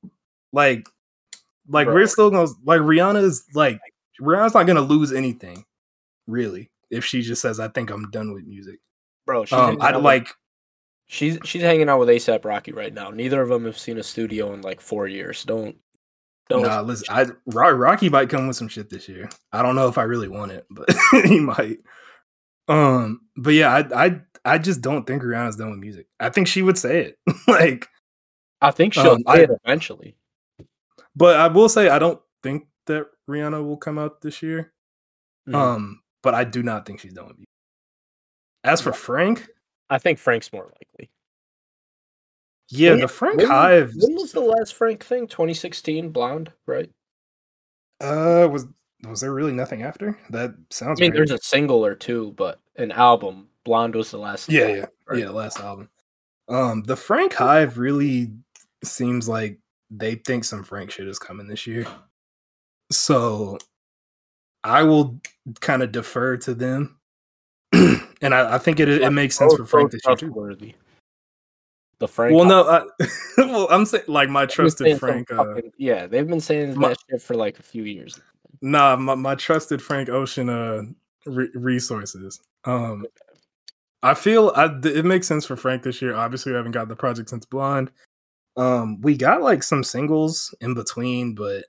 Like, 0.53 0.87
like 1.67 1.85
Bro. 1.85 1.95
we're 1.95 2.07
still 2.07 2.29
gonna 2.29 2.49
like 2.65 2.81
Rihanna 2.81 3.23
is 3.23 3.45
like 3.53 3.79
Rihanna's 4.19 4.53
not 4.53 4.67
gonna 4.67 4.81
lose 4.81 5.11
anything, 5.13 5.65
really, 6.27 6.69
if 6.89 7.03
she 7.05 7.21
just 7.21 7.41
says, 7.41 7.59
"I 7.59 7.67
think 7.69 7.89
I'm 7.89 8.09
done 8.11 8.33
with 8.33 8.45
music." 8.45 8.79
Bro, 9.25 9.45
she's 9.45 9.53
Um, 9.57 9.77
I 9.81 9.89
out 9.89 9.95
with- 9.95 10.03
like, 10.03 10.27
She's 11.07 11.37
she's 11.43 11.61
hanging 11.61 11.89
out 11.89 11.99
with 11.99 12.07
ASAP 12.07 12.45
Rocky 12.45 12.71
right 12.71 12.93
now. 12.93 13.09
Neither 13.09 13.41
of 13.41 13.49
them 13.49 13.65
have 13.65 13.77
seen 13.77 13.97
a 13.97 14.03
studio 14.03 14.53
in 14.53 14.61
like 14.61 14.79
four 14.79 15.07
years. 15.09 15.43
Don't 15.43 15.75
don't. 16.49 16.61
nah, 16.63 16.79
listen, 16.81 17.05
I 17.09 17.25
Rocky 17.47 18.07
might 18.09 18.29
come 18.29 18.47
with 18.47 18.55
some 18.55 18.69
shit 18.69 18.89
this 18.89 19.09
year. 19.09 19.27
I 19.51 19.61
don't 19.61 19.75
know 19.75 19.89
if 19.89 19.97
I 19.97 20.03
really 20.03 20.29
want 20.29 20.53
it, 20.53 20.65
but 20.69 20.89
he 21.25 21.41
might. 21.41 21.79
Um, 22.69 23.21
but 23.35 23.53
yeah, 23.53 23.73
I 23.75 24.05
I 24.05 24.21
I 24.45 24.57
just 24.57 24.81
don't 24.81 25.05
think 25.05 25.21
Rihanna's 25.23 25.55
done 25.55 25.69
with 25.71 25.79
music. 25.79 26.07
I 26.19 26.29
think 26.29 26.47
she 26.47 26.61
would 26.61 26.77
say 26.77 27.01
it, 27.05 27.17
like. 27.47 27.87
I 28.61 28.71
think 28.71 28.93
she'll 28.93 29.11
um, 29.11 29.19
say 29.27 29.33
I- 29.33 29.37
it 29.43 29.49
eventually. 29.65 30.15
But 31.15 31.37
I 31.37 31.47
will 31.47 31.67
say 31.69 31.89
I 31.89 31.99
don't 31.99 32.21
think 32.41 32.67
that 32.87 33.07
Rihanna 33.29 33.63
will 33.65 33.77
come 33.77 33.97
out 33.99 34.21
this 34.21 34.41
year. 34.41 34.71
Mhm. 35.47 35.55
Um, 35.55 36.01
but 36.23 36.33
I 36.35 36.43
do 36.43 36.63
not 36.63 36.85
think 36.85 36.99
she's 37.01 37.13
done 37.13 37.27
with 37.27 37.37
music. 37.37 37.47
As 38.63 38.79
for 38.81 38.93
Frank, 38.93 39.47
I 39.89 39.97
think 39.97 40.19
Frank's 40.19 40.53
more 40.53 40.63
likely. 40.65 41.09
yeah, 42.69 42.91
When- 42.91 42.99
the 43.01 43.07
Frank 43.07 43.37
when, 43.39 43.47
Hive 43.47 43.91
When 43.95 44.15
was 44.15 44.31
the 44.31 44.39
last 44.41 44.73
Frank 44.75 45.03
thing? 45.03 45.27
2016, 45.27 46.09
Blonde, 46.11 46.51
right? 46.67 46.89
uh 47.99 48.47
was 48.51 48.65
was 49.03 49.21
there 49.21 49.33
really 49.33 49.51
nothing 49.53 49.81
after? 49.83 50.17
That 50.29 50.51
Sounds. 50.69 50.99
I 50.99 51.03
mean, 51.03 51.13
there's 51.13 51.31
a 51.31 51.39
single 51.39 51.85
or 51.85 51.95
two, 51.95 52.33
but 52.37 52.59
an 52.77 52.91
album. 52.91 53.47
Blonde 53.63 53.95
was 53.95 54.11
the 54.11 54.17
last. 54.17 54.49
yeah, 54.49 54.65
one, 54.67 54.75
yeah, 54.77 54.85
right? 55.07 55.19
yeah, 55.19 55.29
last 55.29 55.59
album. 55.59 55.89
Um, 56.49 56.83
the 56.83 56.95
Frank 56.95 57.33
Hive 57.33 57.77
really 57.77 58.31
seems 58.83 59.29
like 59.29 59.59
they 59.89 60.15
think 60.15 60.43
some 60.43 60.63
Frank 60.63 60.91
shit 60.91 61.07
is 61.07 61.19
coming 61.19 61.47
this 61.47 61.67
year. 61.67 61.85
So 62.91 63.57
I 64.63 64.83
will 64.83 65.19
kind 65.59 65.83
of 65.83 65.91
defer 65.91 66.37
to 66.37 66.53
them. 66.53 66.97
and 67.73 68.33
I, 68.33 68.55
I 68.55 68.57
think 68.57 68.79
it 68.79 68.89
it 68.89 69.11
makes 69.11 69.37
sense 69.37 69.55
for 69.55 69.65
Frank 69.65 69.93
year 69.93 69.99
too. 70.15 70.27
trustworthy. 70.27 70.75
The 71.99 72.07
Frank. 72.07 72.35
Well, 72.35 72.45
no, 72.45 72.63
I, 72.63 73.07
well, 73.37 73.67
I'm 73.69 73.85
saying 73.85 74.05
like 74.07 74.29
my 74.29 74.45
trusted 74.45 74.99
Frank. 74.99 75.31
Uh, 75.31 75.45
fucking- 75.55 75.71
yeah, 75.77 76.07
they've 76.07 76.27
been 76.27 76.41
saying 76.41 76.77
my- 76.77 76.89
that 76.89 76.97
shit 77.09 77.21
for 77.21 77.35
like 77.35 77.59
a 77.59 77.63
few 77.63 77.83
years. 77.83 78.19
nah, 78.61 78.95
my, 78.95 79.15
my 79.15 79.35
trusted 79.35 79.81
Frank 79.81 80.09
Ocean 80.09 80.49
uh 80.49 80.81
re- 81.25 81.51
resources. 81.53 82.41
Um, 82.65 83.05
I 84.03 84.13
feel 84.13 84.51
I, 84.55 84.69
it 84.83 85.05
makes 85.05 85.27
sense 85.27 85.45
for 85.45 85.55
Frank 85.55 85.83
this 85.83 86.01
year. 86.01 86.15
Obviously, 86.15 86.51
we 86.51 86.57
haven't 86.57 86.71
got 86.71 86.87
the 86.87 86.95
project 86.95 87.29
since 87.29 87.45
Blonde. 87.45 87.91
Um, 88.57 88.99
we 89.01 89.15
got 89.15 89.41
like 89.41 89.63
some 89.63 89.83
singles 89.83 90.53
in 90.59 90.73
between, 90.73 91.35
but 91.35 91.65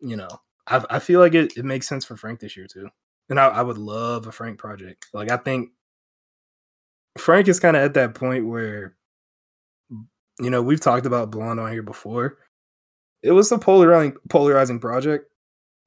you 0.00 0.16
know, 0.16 0.28
I, 0.66 0.84
I 0.90 0.98
feel 0.98 1.20
like 1.20 1.34
it, 1.34 1.56
it 1.56 1.64
makes 1.64 1.88
sense 1.88 2.04
for 2.04 2.16
Frank 2.16 2.40
this 2.40 2.56
year 2.56 2.66
too. 2.66 2.88
And 3.30 3.38
I, 3.38 3.48
I 3.48 3.62
would 3.62 3.78
love 3.78 4.26
a 4.26 4.32
Frank 4.32 4.58
project. 4.58 5.06
Like 5.12 5.30
I 5.30 5.36
think 5.36 5.70
Frank 7.18 7.48
is 7.48 7.60
kind 7.60 7.76
of 7.76 7.82
at 7.82 7.94
that 7.94 8.14
point 8.14 8.46
where 8.46 8.96
you 10.40 10.50
know, 10.50 10.62
we've 10.62 10.80
talked 10.80 11.06
about 11.06 11.30
Blonde 11.30 11.60
on 11.60 11.72
here 11.72 11.82
before. 11.82 12.38
It 13.22 13.32
was 13.32 13.50
a 13.50 13.58
polarizing 13.58 14.16
polarizing 14.28 14.78
project. 14.78 15.30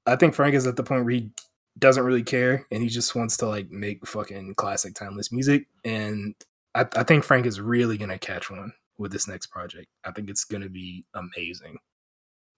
I 0.06 0.16
think 0.16 0.34
Frank 0.34 0.56
is 0.56 0.68
at 0.68 0.76
the 0.76 0.84
point 0.84 1.06
where 1.06 1.14
he 1.14 1.32
doesn't 1.80 2.04
really 2.04 2.24
care 2.24 2.68
and 2.72 2.84
he 2.84 2.90
just 2.90 3.16
wants 3.16 3.38
to 3.38 3.48
like 3.48 3.70
make 3.72 4.06
fucking 4.06 4.56
classic 4.56 4.94
timeless 4.94 5.32
music. 5.32 5.68
And 5.86 6.36
I, 6.76 6.86
I 6.96 7.04
think 7.04 7.24
Frank 7.24 7.46
is 7.46 7.62
really 7.62 7.98
gonna 7.98 8.20
catch 8.20 8.50
one 8.50 8.74
with 8.98 9.12
this 9.12 9.28
next 9.28 9.48
project. 9.48 9.88
I 10.06 10.12
think 10.12 10.30
it's 10.30 10.46
gonna 10.46 10.70
be 10.70 11.06
amazing. 11.14 11.78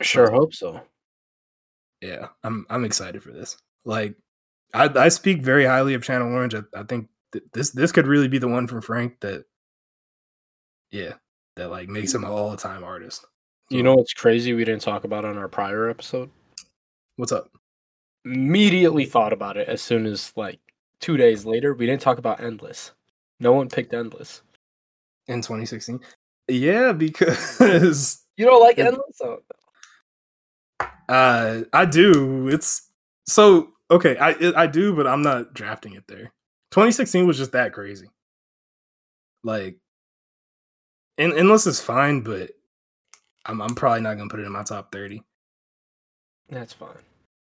Sure 0.02 0.30
hope 0.30 0.54
so. 0.54 0.82
Yeah, 2.02 2.28
I'm 2.44 2.66
I'm 2.70 2.84
excited 2.84 3.24
for 3.24 3.32
this. 3.32 3.58
Like, 3.86 4.16
I 4.74 4.90
I 4.96 5.10
speak 5.10 5.42
very 5.42 5.66
highly 5.66 5.94
of 5.94 6.04
Channel 6.04 6.34
Orange. 6.34 6.54
I, 6.54 6.64
I 6.76 6.84
think 6.84 7.08
th- 7.32 7.46
this 7.54 7.72
this 7.72 7.94
could 7.94 8.08
really 8.08 8.28
be 8.28 8.40
the 8.40 8.48
one 8.48 8.68
from 8.68 8.82
Frank 8.82 9.22
that, 9.22 9.46
yeah, 10.92 11.14
that 11.56 11.70
like 11.72 11.88
makes 11.88 12.14
him 12.14 12.26
an 12.26 12.32
all 12.32 12.58
time 12.58 12.84
artist. 12.84 13.26
You 13.70 13.84
know 13.84 13.96
what's 13.96 14.14
crazy 14.14 14.54
we 14.54 14.66
didn't 14.66 14.82
talk 14.82 15.06
about 15.06 15.24
on 15.24 15.38
our 15.38 15.48
prior 15.48 15.90
episode? 15.90 16.30
What's 17.16 17.32
up? 17.32 17.50
Immediately 18.26 19.06
thought 19.06 19.34
about 19.34 19.58
it 19.58 19.68
as 19.68 19.82
soon 19.82 20.06
as 20.06 20.32
like 20.36 20.60
two 21.00 21.18
days 21.18 21.46
later. 21.46 21.74
We 21.74 21.86
didn't 21.86 22.02
talk 22.02 22.18
about 22.18 22.40
Endless. 22.42 22.92
No 23.40 23.52
one 23.54 23.68
picked 23.70 23.94
Endless. 23.94 24.42
In 25.28 25.42
2016, 25.42 26.00
yeah, 26.50 26.92
because 26.92 28.22
You 28.38 28.46
don't 28.46 28.62
like 28.62 28.78
Endless? 28.78 29.22
Oh, 29.22 29.40
uh 31.10 31.62
I 31.72 31.86
do. 31.86 32.48
It's 32.50 32.90
so 33.26 33.72
okay. 33.92 34.18
I 34.18 34.32
it- 34.32 34.56
I 34.56 34.68
do, 34.68 34.96
but 34.96 35.08
I'm 35.08 35.22
not 35.22 35.54
drafting 35.54 35.94
it 35.94 36.04
there. 36.08 36.34
2016 36.72 37.28
was 37.28 37.38
just 37.38 37.52
that 37.54 37.72
crazy. 37.74 38.08
Like, 39.44 39.78
and 41.18 41.34
endless 41.34 41.68
is 41.68 41.80
fine, 41.82 42.22
but 42.22 42.52
I'm 43.46 43.62
I'm 43.62 43.76
probably 43.76 44.02
not 44.02 44.18
gonna 44.18 44.30
put 44.30 44.40
it 44.40 44.46
in 44.46 44.52
my 44.52 44.64
top 44.64 44.92
30. 44.92 45.24
that's 46.50 46.74
fine. 46.74 46.90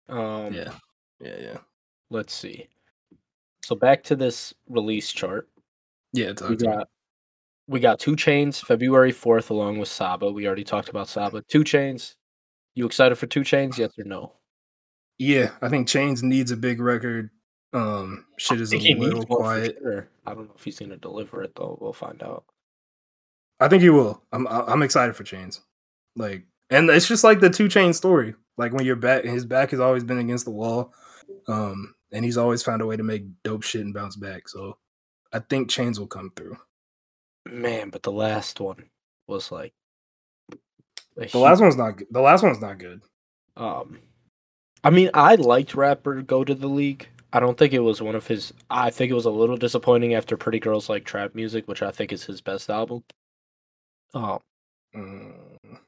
Um, 0.09 0.53
Yeah, 0.53 0.73
yeah, 1.21 1.37
yeah, 1.41 1.59
Let's 2.11 2.35
see. 2.35 2.69
So 3.65 3.75
back 3.75 4.03
to 4.05 4.17
this 4.17 4.55
release 4.69 5.11
chart. 5.13 5.49
yeah. 6.13 6.29
We 6.29 6.35
to 6.35 6.49
me. 6.51 6.57
got 6.57 6.89
we 7.69 7.81
got 7.81 7.99
two 7.99 8.15
Chainz 8.15 8.61
February 8.65 9.11
fourth 9.11 9.51
along 9.51 9.79
with 9.79 9.89
Saba. 9.89 10.31
We 10.31 10.47
already 10.47 10.63
talked 10.65 10.89
about 10.89 11.09
Saba. 11.09 11.43
Two 11.49 11.65
Chainz. 11.65 12.15
You 12.75 12.87
excited 12.87 13.17
for 13.17 13.27
two 13.27 13.41
Chainz? 13.41 13.77
Yes 13.79 13.99
or 13.99 14.05
no? 14.05 14.33
Yeah, 15.19 15.51
I 15.63 15.69
think 15.69 15.89
Chainz 15.89 16.23
needs 16.23 16.51
a 16.53 16.57
big 16.57 16.79
record. 16.81 17.31
Um, 17.73 18.27
shit 18.37 18.61
is 18.61 18.73
a 18.73 18.77
little 18.79 18.95
needs 19.01 19.15
one 19.15 19.27
for 19.27 19.37
quiet. 19.39 19.79
sure. 19.83 20.09
I 20.27 20.35
don't 20.35 20.47
know 20.47 20.55
if 20.57 20.63
he's 20.63 20.79
gonna 20.79 20.97
deliver 20.97 21.43
it 21.43 21.55
though. 21.57 21.77
We'll 21.81 21.93
find 21.93 22.23
out. 22.23 22.45
I 23.59 23.67
think 23.69 23.83
he 23.83 23.91
will. 23.91 24.23
I'm 24.33 24.47
I'm 24.47 24.83
excited 24.83 25.17
for 25.17 25.25
Chainz. 25.25 25.61
Like, 26.15 26.45
and 26.71 26.89
it's 26.91 27.09
just 27.09 27.25
like 27.25 27.41
the 27.41 27.51
two 27.51 27.69
chain 27.69 27.93
story. 27.93 28.35
Like 28.57 28.73
when 28.73 28.85
your 28.87 28.97
back, 28.97 29.25
his 29.25 29.45
back 29.45 29.71
has 29.71 29.81
always 29.81 30.05
been 30.05 30.19
against 30.19 30.45
the 30.45 30.51
wall, 30.51 30.93
um, 31.49 31.95
and 32.13 32.25
he's 32.25 32.37
always 32.39 32.63
found 32.63 32.83
a 32.83 32.87
way 32.87 32.97
to 32.97 33.03
make 33.03 33.25
dope 33.43 33.63
shit 33.63 33.83
and 33.83 33.93
bounce 33.95 34.17
back. 34.17 34.49
So, 34.49 34.79
I 35.33 35.41
think 35.41 35.71
Chainz 35.71 35.99
will 35.99 36.07
come 36.07 36.31
through. 36.35 36.57
Man, 37.45 37.91
but 37.91 38.03
the 38.03 38.13
last 38.13 38.59
one 38.61 38.89
was 39.29 39.53
like 39.53 39.73
The 41.17 41.39
last 41.39 41.61
one's 41.61 41.77
not. 41.77 41.97
good. 41.99 42.09
The 42.11 42.21
last 42.21 42.43
one's 42.43 42.61
not 42.61 42.79
good. 42.79 43.01
Um, 43.57 43.99
I 44.83 44.91
mean, 44.91 45.11
I 45.15 45.35
liked 45.37 45.75
rapper 45.75 46.23
go 46.23 46.45
to 46.45 46.55
the 46.55 46.69
league. 46.69 47.09
I 47.33 47.41
don't 47.41 47.59
think 47.59 47.73
it 47.73 47.81
was 47.81 48.01
one 48.01 48.15
of 48.15 48.27
his. 48.27 48.53
I 48.71 48.91
think 48.91 49.11
it 49.11 49.15
was 49.15 49.27
a 49.27 49.31
little 49.31 49.57
disappointing 49.57 50.15
after 50.15 50.37
Pretty 50.37 50.59
Girls 50.61 50.89
Like 50.89 51.05
Trap 51.05 51.35
Music, 51.35 51.69
which 51.69 51.83
I 51.83 51.91
think 51.91 52.13
is 52.13 52.25
his 52.25 52.41
best 52.41 52.71
album. 52.71 53.05
Um, 54.15 54.39
Mm, 54.95 55.35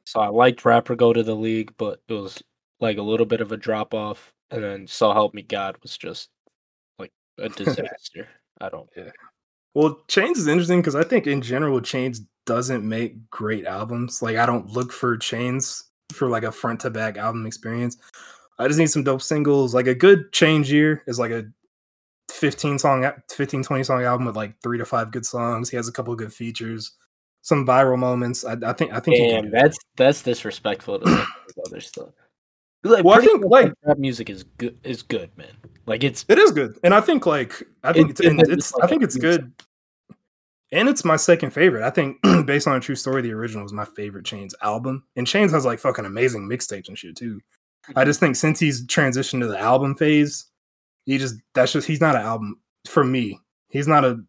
so 0.08 0.20
I 0.20 0.28
liked 0.28 0.64
rapper 0.64 0.96
go 0.96 1.12
to 1.12 1.22
the 1.22 1.36
league, 1.36 1.74
but 1.76 2.00
it 2.08 2.14
was 2.14 2.42
like 2.80 2.96
a 2.96 3.02
little 3.02 3.26
bit 3.26 3.42
of 3.42 3.52
a 3.52 3.58
drop 3.58 3.92
off, 3.92 4.32
and 4.50 4.64
then 4.64 4.86
So 4.86 5.12
Help 5.12 5.34
Me 5.34 5.42
God 5.42 5.76
was 5.82 5.98
just 5.98 6.30
like 6.98 7.12
a 7.38 7.48
disaster. 7.50 8.26
I 8.58 8.70
don't. 8.70 8.88
Well, 9.74 9.98
Chainz 10.08 10.38
is 10.38 10.46
interesting 10.46 10.80
because 10.80 10.94
I 10.94 11.04
think 11.04 11.26
in 11.26 11.42
general 11.42 11.78
Chainz 11.82 12.20
doesn't 12.46 12.88
make 12.88 13.28
great 13.28 13.66
albums. 13.66 14.22
Like 14.22 14.38
I 14.38 14.46
don't 14.46 14.70
look 14.70 14.92
for 14.92 15.18
Chainz 15.18 15.82
for 16.14 16.26
like 16.26 16.42
a 16.42 16.52
front 16.52 16.80
to 16.80 16.90
back 16.90 17.18
album 17.18 17.44
experience. 17.44 17.98
I 18.58 18.66
just 18.66 18.78
need 18.78 18.88
some 18.88 19.04
dope 19.04 19.20
singles. 19.20 19.74
Like 19.74 19.88
a 19.88 19.94
good 19.94 20.32
Change 20.32 20.72
Year 20.72 21.02
is 21.06 21.18
like 21.18 21.32
a 21.32 21.44
15 22.30 22.78
song 22.78 23.12
15 23.30 23.62
20 23.62 23.84
song 23.84 24.04
album 24.04 24.24
with 24.24 24.36
like 24.36 24.54
3 24.62 24.78
to 24.78 24.86
5 24.86 25.12
good 25.12 25.26
songs. 25.26 25.68
He 25.68 25.76
has 25.76 25.86
a 25.86 25.92
couple 25.92 26.14
of 26.14 26.18
good 26.18 26.32
features, 26.32 26.96
some 27.42 27.66
viral 27.66 27.98
moments. 27.98 28.44
I, 28.44 28.56
I 28.64 28.72
think 28.72 28.92
I 28.92 29.00
think 29.00 29.16
Damn, 29.16 29.50
that's 29.50 29.78
that's 29.96 30.22
disrespectful 30.22 31.00
to 31.00 31.08
some 31.08 31.26
other 31.66 31.80
stuff. 31.80 32.08
Like, 32.84 33.04
Well, 33.04 33.18
I 33.18 33.24
think, 33.24 33.42
Girls 33.42 33.50
like- 33.50 33.72
trap 33.84 33.98
music 33.98 34.30
is 34.30 34.44
good. 34.44 34.78
Is 34.84 35.02
good, 35.02 35.36
man. 35.36 35.56
Like 35.86 36.04
it's 36.04 36.24
It 36.28 36.38
is 36.38 36.52
good. 36.52 36.78
And 36.84 36.94
I 36.94 37.00
think 37.00 37.26
like 37.26 37.62
I 37.82 37.92
think 37.92 38.10
It's 38.10 38.20
it's, 38.20 38.28
and 38.28 38.38
good 38.38 38.48
that 38.48 38.52
it's 38.52 38.74
like 38.74 38.84
I 38.84 38.86
think 38.86 39.02
it's 39.02 39.16
good. 39.16 39.52
And 40.70 40.88
it's 40.88 41.04
my 41.04 41.16
second 41.16 41.50
favorite. 41.50 41.82
I 41.82 41.90
think 41.90 42.18
based 42.46 42.68
on 42.68 42.76
a 42.76 42.80
true 42.80 42.94
story, 42.94 43.22
the 43.22 43.32
original 43.32 43.62
was 43.62 43.72
my 43.72 43.86
favorite 43.96 44.26
Chainz 44.26 44.52
album. 44.62 45.04
And 45.16 45.26
Chainz 45.26 45.50
has 45.52 45.64
like 45.64 45.78
fucking 45.78 46.04
amazing 46.04 46.48
mixtapes 46.48 46.88
and 46.88 46.98
shit 46.98 47.16
too. 47.16 47.40
I 47.88 47.92
mm-hmm. 47.92 48.08
just 48.08 48.20
think 48.20 48.36
since 48.36 48.60
he's 48.60 48.86
transitioned 48.86 49.40
to 49.40 49.48
the 49.48 49.58
album 49.58 49.94
phase, 49.94 50.46
he 51.06 51.18
just 51.18 51.36
that's 51.54 51.72
just 51.72 51.86
he's 51.86 52.00
not 52.00 52.16
an 52.16 52.22
album 52.22 52.60
for 52.86 53.02
me. 53.02 53.40
He's 53.70 53.88
not 53.88 54.04
a 54.04 54.20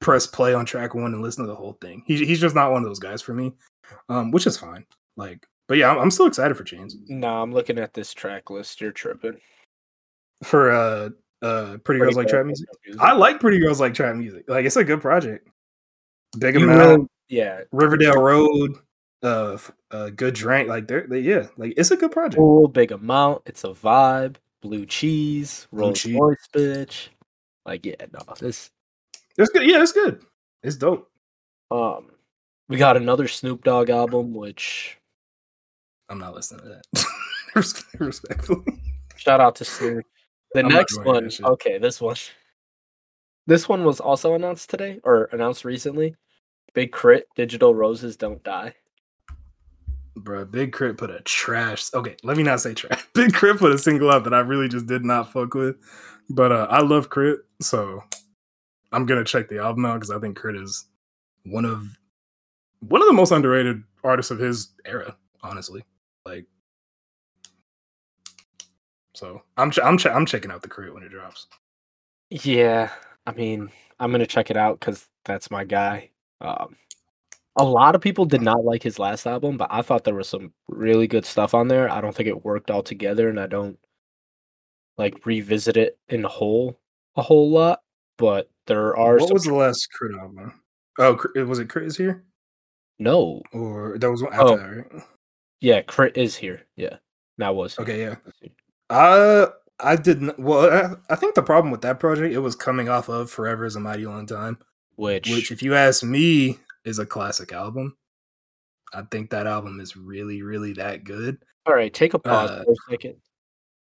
press 0.00 0.26
play 0.26 0.54
on 0.54 0.64
track 0.66 0.94
one 0.94 1.12
and 1.12 1.22
listen 1.22 1.44
to 1.44 1.48
the 1.50 1.56
whole 1.56 1.76
thing. 1.80 2.02
He, 2.06 2.24
he's 2.24 2.40
just 2.40 2.54
not 2.54 2.72
one 2.72 2.82
of 2.82 2.88
those 2.88 2.98
guys 2.98 3.20
for 3.22 3.34
me, 3.34 3.52
um, 4.08 4.30
which 4.30 4.46
is 4.46 4.56
fine. 4.56 4.84
Like, 5.16 5.46
but 5.68 5.76
yeah, 5.78 5.90
I'm, 5.90 5.98
I'm 5.98 6.10
still 6.10 6.26
excited 6.26 6.56
for 6.56 6.64
Chainz 6.64 6.94
No, 7.08 7.42
I'm 7.42 7.52
looking 7.52 7.78
at 7.78 7.94
this 7.94 8.12
track 8.12 8.50
list. 8.50 8.80
You're 8.80 8.92
tripping. 8.92 9.38
for 10.42 10.70
uh 10.72 11.10
uh 11.42 11.76
Pretty 11.84 12.00
Girls 12.00 12.16
Like 12.16 12.28
Trap 12.28 12.46
Music. 12.46 12.68
I 12.98 13.12
like 13.12 13.40
Pretty 13.40 13.58
Girls 13.60 13.80
Like 13.80 13.94
Trap 13.94 14.16
Music. 14.16 14.44
Like 14.48 14.64
it's 14.64 14.76
a 14.76 14.84
good 14.84 15.00
project. 15.00 15.46
Big 16.38 16.54
You 16.54 16.64
amount, 16.64 16.88
really- 16.90 17.06
yeah. 17.28 17.60
Riverdale 17.72 18.20
Road, 18.20 18.76
uh, 19.22 19.58
uh, 19.90 20.10
good 20.10 20.34
drink. 20.34 20.68
Like 20.68 20.86
they're 20.88 21.06
they, 21.06 21.20
yeah, 21.20 21.46
like 21.56 21.74
it's 21.76 21.90
a 21.90 21.96
good 21.96 22.12
project. 22.12 22.36
Cool, 22.38 22.68
big 22.68 22.92
amount. 22.92 23.42
It's 23.46 23.64
a 23.64 23.68
vibe. 23.68 24.36
Blue 24.62 24.84
cheese, 24.86 25.66
Rolls. 25.72 26.04
Royce, 26.06 26.48
bitch. 26.54 27.08
Like 27.64 27.84
yeah, 27.86 27.94
no, 28.12 28.20
this. 28.38 28.70
It's 29.40 29.50
good. 29.50 29.66
Yeah, 29.66 29.82
it's 29.82 29.92
good. 29.92 30.22
It's 30.62 30.76
dope. 30.76 31.10
Um, 31.70 32.10
we 32.68 32.76
got 32.76 32.98
another 32.98 33.26
Snoop 33.26 33.64
Dogg 33.64 33.88
album, 33.88 34.34
which 34.34 34.98
I'm 36.10 36.18
not 36.18 36.34
listening 36.34 36.62
to 36.64 36.68
that. 36.68 37.06
Respectfully. 37.98 38.64
shout 39.16 39.40
out 39.40 39.56
to 39.56 39.64
Snoop. 39.64 40.04
The 40.52 40.60
I'm 40.60 40.68
next 40.68 41.02
one, 41.04 41.30
okay, 41.42 41.78
this 41.78 42.00
one. 42.00 42.16
This 43.46 43.68
one 43.68 43.84
was 43.84 43.98
also 43.98 44.34
announced 44.34 44.68
today 44.68 45.00
or 45.04 45.30
announced 45.32 45.64
recently. 45.64 46.16
Big 46.74 46.92
K.R.I.T., 46.92 47.24
Digital 47.34 47.74
Roses 47.74 48.16
Don't 48.16 48.42
Die. 48.44 48.74
Bro, 50.16 50.46
Big 50.46 50.72
K.R.I.T. 50.72 50.96
put 50.96 51.10
a 51.10 51.20
trash. 51.22 51.92
Okay, 51.94 52.16
let 52.22 52.36
me 52.36 52.42
not 52.42 52.60
say 52.60 52.74
trash. 52.74 53.02
Big 53.14 53.32
K.R.I.T. 53.32 53.58
put 53.58 53.72
a 53.72 53.78
single 53.78 54.10
out 54.10 54.24
that 54.24 54.34
I 54.34 54.40
really 54.40 54.68
just 54.68 54.86
did 54.86 55.04
not 55.04 55.32
fuck 55.32 55.54
with. 55.54 55.76
But 56.28 56.52
uh, 56.52 56.66
I 56.68 56.82
love 56.82 57.08
K.R.I.T., 57.08 57.40
so 57.62 58.02
I'm 58.92 59.06
gonna 59.06 59.24
check 59.24 59.48
the 59.48 59.58
album 59.58 59.84
out 59.86 59.94
because 59.94 60.10
I 60.10 60.18
think 60.18 60.36
K.R.I.T. 60.36 60.62
is 60.62 60.86
one 61.44 61.64
of 61.64 61.86
one 62.80 63.00
of 63.00 63.06
the 63.06 63.12
most 63.12 63.30
underrated 63.30 63.82
artists 64.02 64.30
of 64.30 64.38
his 64.38 64.70
era. 64.84 65.16
Honestly, 65.42 65.84
like, 66.26 66.46
so 69.14 69.42
I'm 69.56 69.70
ch- 69.70 69.80
I'm 69.82 69.96
ch- 69.96 70.06
I'm 70.06 70.26
checking 70.26 70.50
out 70.50 70.62
the 70.62 70.68
K.R.I.T. 70.68 70.92
when 70.92 71.02
it 71.02 71.10
drops. 71.10 71.46
Yeah, 72.30 72.90
I 73.26 73.32
mean, 73.32 73.70
I'm 73.98 74.10
gonna 74.12 74.26
check 74.26 74.50
it 74.50 74.56
out 74.56 74.80
because 74.80 75.06
that's 75.24 75.50
my 75.50 75.64
guy. 75.64 76.10
Um, 76.40 76.76
a 77.56 77.64
lot 77.64 77.94
of 77.94 78.00
people 78.00 78.24
did 78.24 78.42
not 78.42 78.64
like 78.64 78.82
his 78.82 78.98
last 78.98 79.26
album, 79.26 79.56
but 79.56 79.68
I 79.70 79.82
thought 79.82 80.04
there 80.04 80.14
was 80.14 80.28
some 80.28 80.52
really 80.68 81.06
good 81.06 81.26
stuff 81.26 81.54
on 81.54 81.68
there. 81.68 81.90
I 81.90 82.00
don't 82.00 82.14
think 82.14 82.28
it 82.28 82.44
worked 82.44 82.70
all 82.70 82.82
together, 82.82 83.28
and 83.28 83.38
I 83.38 83.46
don't 83.46 83.78
like 84.98 85.24
revisit 85.26 85.76
it 85.76 85.98
in 86.08 86.22
whole 86.22 86.78
a 87.16 87.22
whole 87.22 87.50
lot. 87.50 87.80
But 88.20 88.48
there 88.66 88.96
are 88.96 89.16
What 89.18 89.32
was 89.32 89.44
the 89.44 89.54
last 89.54 89.88
K.R.I.T. 89.98 90.20
album? 90.20 90.60
Oh, 90.98 91.18
was 91.46 91.58
it 91.58 91.68
K.R.I.T. 91.72 91.88
is 91.88 91.96
here 91.96 92.22
no, 92.98 93.40
or 93.54 93.96
that 93.98 94.10
was 94.10 94.22
one 94.22 94.32
after 94.34 94.44
Oh. 94.44 94.56
that, 94.58 94.66
right? 94.92 95.02
yeah, 95.62 95.80
K.R.I.T. 95.80 96.20
is 96.20 96.36
here. 96.36 96.66
Yeah, 96.76 96.96
that 97.38 97.54
was 97.54 97.74
here. 97.76 97.82
Okay, 97.82 98.00
yeah. 98.02 98.16
Uh, 98.90 99.46
I 99.82 99.96
didn't. 99.96 100.38
Well, 100.38 100.70
I, 101.08 101.12
I 101.12 101.16
think 101.16 101.34
the 101.34 101.42
problem 101.42 101.70
with 101.72 101.80
that 101.80 101.98
project, 101.98 102.34
it 102.34 102.40
was 102.40 102.54
coming 102.54 102.90
off 102.90 103.08
of 103.08 103.30
"Forever 103.30 103.64
Is 103.64 103.74
a 103.76 103.80
Mighty 103.80 104.04
Long 104.04 104.26
Time," 104.26 104.58
Which, 104.96 105.30
which, 105.30 105.50
if 105.50 105.62
you 105.62 105.74
ask 105.74 106.02
me, 106.04 106.58
is 106.84 106.98
a 106.98 107.06
classic 107.06 107.52
album. 107.54 107.96
I 108.92 109.02
think 109.10 109.30
that 109.30 109.46
album 109.46 109.80
is 109.80 109.96
really, 109.96 110.42
really 110.42 110.74
that 110.74 111.04
good. 111.04 111.38
all 111.66 111.74
right, 111.74 111.94
take 111.94 112.12
a 112.12 112.18
pause 112.18 112.50
uh, 112.50 112.64
for 112.64 112.72
a 112.72 112.76
second. 112.90 113.16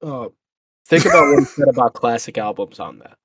uh, 0.02 0.30
think 0.88 1.04
about 1.06 1.24
what 1.28 1.40
he 1.40 1.46
said 1.46 1.68
about 1.68 1.94
classic 1.94 2.38
albums 2.38 2.80
on 2.80 3.00
that. 3.00 3.18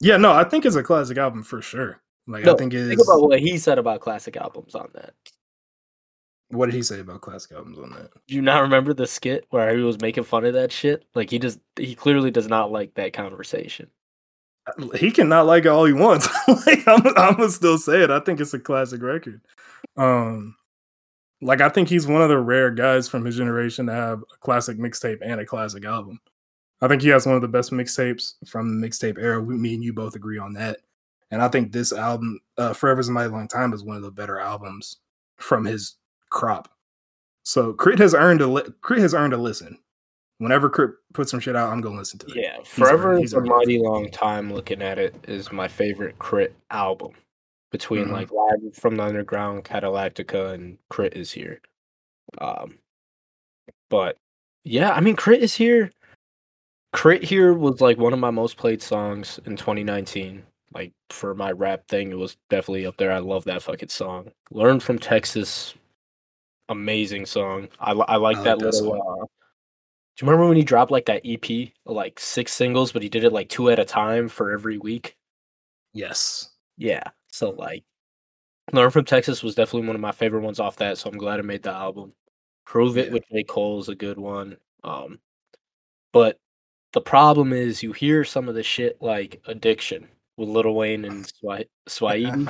Yeah, 0.00 0.16
no, 0.16 0.32
I 0.32 0.44
think 0.44 0.64
it's 0.64 0.76
a 0.76 0.82
classic 0.82 1.18
album 1.18 1.42
for 1.42 1.62
sure. 1.62 2.00
Like 2.26 2.44
No, 2.44 2.54
I 2.54 2.56
think 2.56 2.74
it's 2.74 2.88
Think 2.88 3.00
about 3.00 3.28
what 3.28 3.40
he 3.40 3.58
said 3.58 3.78
about 3.78 4.00
classic 4.00 4.36
albums 4.36 4.74
on 4.74 4.88
that. 4.94 5.14
what 6.48 6.66
did 6.66 6.74
he 6.74 6.82
say 6.82 7.00
about 7.00 7.20
classic 7.20 7.52
albums 7.52 7.78
on 7.78 7.90
that? 7.90 8.10
Do 8.26 8.34
you 8.34 8.42
not 8.42 8.62
remember 8.62 8.94
the 8.94 9.06
skit 9.06 9.46
where 9.50 9.76
he 9.76 9.82
was 9.82 10.00
making 10.00 10.24
fun 10.24 10.44
of 10.44 10.54
that 10.54 10.72
shit? 10.72 11.04
Like 11.14 11.30
he 11.30 11.38
just 11.38 11.58
he 11.76 11.94
clearly 11.94 12.30
does 12.30 12.48
not 12.48 12.72
like 12.72 12.94
that 12.94 13.12
conversation. 13.12 13.90
He 14.94 15.10
cannot 15.10 15.46
like 15.46 15.66
it 15.66 15.68
all 15.68 15.84
he 15.84 15.92
wants. 15.92 16.26
like 16.48 16.86
I'm, 16.88 17.06
I'm 17.18 17.36
gonna 17.36 17.50
still 17.50 17.76
say 17.76 18.02
it. 18.02 18.10
I 18.10 18.20
think 18.20 18.40
it's 18.40 18.54
a 18.54 18.58
classic 18.58 19.02
record. 19.02 19.42
Um, 19.96 20.56
like 21.42 21.60
I 21.60 21.68
think 21.68 21.88
he's 21.88 22.06
one 22.06 22.22
of 22.22 22.30
the 22.30 22.38
rare 22.38 22.70
guys 22.70 23.06
from 23.06 23.26
his 23.26 23.36
generation 23.36 23.86
to 23.86 23.92
have 23.92 24.22
a 24.22 24.38
classic 24.38 24.78
mixtape 24.78 25.18
and 25.20 25.40
a 25.40 25.44
classic 25.44 25.84
album. 25.84 26.18
I 26.84 26.88
think 26.88 27.02
he 27.02 27.08
has 27.08 27.26
one 27.26 27.34
of 27.36 27.42
the 27.42 27.48
best 27.48 27.72
mixtapes 27.72 28.34
from 28.46 28.80
the 28.80 28.86
mixtape 28.86 29.18
era. 29.18 29.40
We, 29.40 29.56
me 29.56 29.74
and 29.74 29.82
you 29.82 29.92
both 29.92 30.14
agree 30.16 30.38
on 30.38 30.52
that. 30.54 30.78
And 31.30 31.40
I 31.42 31.48
think 31.48 31.72
this 31.72 31.92
album, 31.92 32.40
uh, 32.58 32.74
"Forever's 32.74 33.08
a 33.08 33.12
Mighty 33.12 33.30
Long 33.30 33.48
Time," 33.48 33.72
is 33.72 33.82
one 33.82 33.96
of 33.96 34.02
the 34.02 34.10
better 34.10 34.38
albums 34.38 34.98
from 35.38 35.64
his 35.64 35.96
crop. 36.30 36.68
So 37.44 37.72
K.R.I.T. 37.72 38.02
has 38.02 38.14
earned 38.14 38.40
a 38.40 38.46
li- 38.46 38.62
K.R.I.T. 38.62 39.00
has 39.02 39.14
earned 39.14 39.32
a 39.32 39.36
listen. 39.36 39.78
Whenever 40.38 40.68
K.R.I.T. 40.68 40.94
puts 41.14 41.30
some 41.30 41.40
shit 41.40 41.56
out, 41.56 41.72
I'm 41.72 41.80
gonna 41.80 41.96
listen 41.96 42.18
to 42.20 42.26
it. 42.26 42.36
Yeah, 42.36 42.58
Forever 42.64 43.14
is 43.22 43.32
a 43.32 43.40
mighty 43.40 43.78
long 43.78 44.10
time. 44.10 44.52
Looking 44.52 44.82
at 44.82 44.98
it 44.98 45.14
is 45.26 45.50
my 45.52 45.68
favorite 45.68 46.18
K.R.I.T. 46.18 46.52
album. 46.70 47.12
Between 47.72 48.06
Mhm. 48.06 48.12
like 48.12 48.30
Live 48.30 48.74
from 48.74 48.96
the 48.96 49.02
Underground, 49.04 49.64
Cadillactica, 49.64 50.52
and 50.54 50.78
K.R.I.T. 50.92 51.18
is 51.18 51.32
here. 51.32 51.60
Um, 52.38 52.78
but 53.90 54.16
yeah, 54.62 54.92
I 54.92 55.00
mean, 55.00 55.16
K.R.I.T. 55.16 55.42
is 55.42 55.54
here. 55.54 55.90
K.R.I.T. 56.94 57.26
here 57.26 57.52
was 57.54 57.80
like 57.80 57.98
one 57.98 58.12
of 58.12 58.18
my 58.18 58.30
most 58.30 58.56
played 58.56 58.80
songs 58.80 59.38
in 59.46 59.56
2019. 59.56 60.42
Like 60.72 60.92
for 61.10 61.34
my 61.34 61.52
rap 61.52 61.86
thing, 61.88 62.10
it 62.10 62.18
was 62.18 62.36
definitely 62.50 62.86
up 62.86 62.96
there. 62.96 63.12
I 63.12 63.18
love 63.18 63.44
that 63.44 63.62
fucking 63.62 63.88
song. 63.88 64.30
Learn 64.50 64.80
from 64.80 64.98
Texas, 64.98 65.74
amazing 66.68 67.26
song. 67.26 67.68
I 67.80 67.92
I 67.92 68.16
like 68.16 68.38
I 68.38 68.42
that 68.44 68.58
that 68.58 68.70
little. 68.72 68.94
Uh, 68.94 69.26
do 70.16 70.24
you 70.24 70.30
remember 70.30 70.46
when 70.48 70.56
he 70.56 70.62
dropped 70.64 70.90
like 70.92 71.06
that 71.06 71.22
EP, 71.24 71.70
like 71.86 72.18
six 72.20 72.52
singles, 72.52 72.92
but 72.92 73.02
he 73.02 73.08
did 73.08 73.24
it 73.24 73.32
like 73.32 73.48
two 73.48 73.70
at 73.70 73.78
a 73.78 73.84
time 73.84 74.28
for 74.28 74.52
every 74.52 74.78
week? 74.78 75.16
Yes. 75.92 76.50
Yeah. 76.76 77.04
So 77.28 77.50
like, 77.50 77.84
Learn 78.72 78.90
from 78.90 79.04
Texas 79.04 79.42
was 79.42 79.54
definitely 79.56 79.86
one 79.88 79.96
of 79.96 80.00
my 80.02 80.12
favorite 80.12 80.42
ones 80.42 80.60
off 80.60 80.76
that. 80.76 80.98
So 80.98 81.10
I'm 81.10 81.18
glad 81.18 81.38
I 81.40 81.42
made 81.42 81.62
the 81.62 81.70
album. 81.72 82.12
Prove 82.64 82.96
It 82.98 83.08
Yeah. 83.08 83.12
with 83.14 83.24
J 83.32 83.42
Cole 83.44 83.80
is 83.80 83.88
a 83.88 83.94
good 83.94 84.18
one. 84.18 84.56
Um, 84.84 85.18
but 86.12 86.38
the 86.94 87.00
problem 87.02 87.52
is 87.52 87.82
you 87.82 87.92
hear 87.92 88.24
some 88.24 88.48
of 88.48 88.54
the 88.54 88.62
shit 88.62 88.96
like 89.02 89.42
Addiction 89.46 90.08
with 90.38 90.48
Lil 90.48 90.74
Wayne 90.74 91.04
and 91.04 91.24
Swa- 91.44 91.66
Swahili. 91.86 92.48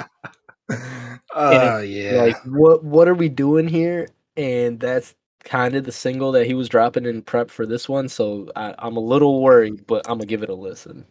Oh 1.34 1.80
yeah. 1.80 2.22
Like 2.22 2.36
what 2.47 2.84
what 2.84 3.09
are 3.09 3.14
we 3.14 3.28
doing 3.28 3.66
here? 3.68 4.09
And 4.36 4.78
that's 4.80 5.14
kind 5.45 5.74
of 5.74 5.84
the 5.84 5.92
single 5.92 6.32
that 6.32 6.47
he 6.47 6.55
was 6.55 6.68
dropping 6.68 7.05
in 7.05 7.20
prep 7.22 7.51
for 7.51 7.66
this 7.66 7.88
one. 7.88 8.09
So 8.09 8.49
I, 8.57 8.74
I'm 8.78 8.97
a 8.97 9.01
little 9.01 9.42
worried, 9.42 9.86
but 9.86 10.09
I'm 10.09 10.18
gonna 10.18 10.26
give 10.26 10.42
it 10.42 10.49
a 10.51 10.55
listen. 10.55 11.05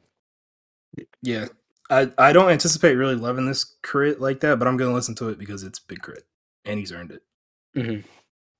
yeah. 1.21 1.47
I, 1.89 2.09
I 2.17 2.31
don't 2.33 2.49
anticipate 2.49 2.95
really 2.95 3.15
loving 3.15 3.45
this 3.45 3.75
K.R.I.T. 3.83 4.17
like 4.19 4.39
that, 4.39 4.57
but 4.57 4.67
I'm 4.67 4.77
gonna 4.77 4.93
listen 4.93 5.15
to 5.15 5.29
it 5.29 5.37
because 5.37 5.63
it's 5.63 5.79
big 5.79 6.01
K.R.I.T. 6.01 6.23
and 6.65 6.79
he's 6.79 6.91
earned 6.91 7.11
it. 7.11 7.21
Mhm. 7.75 8.03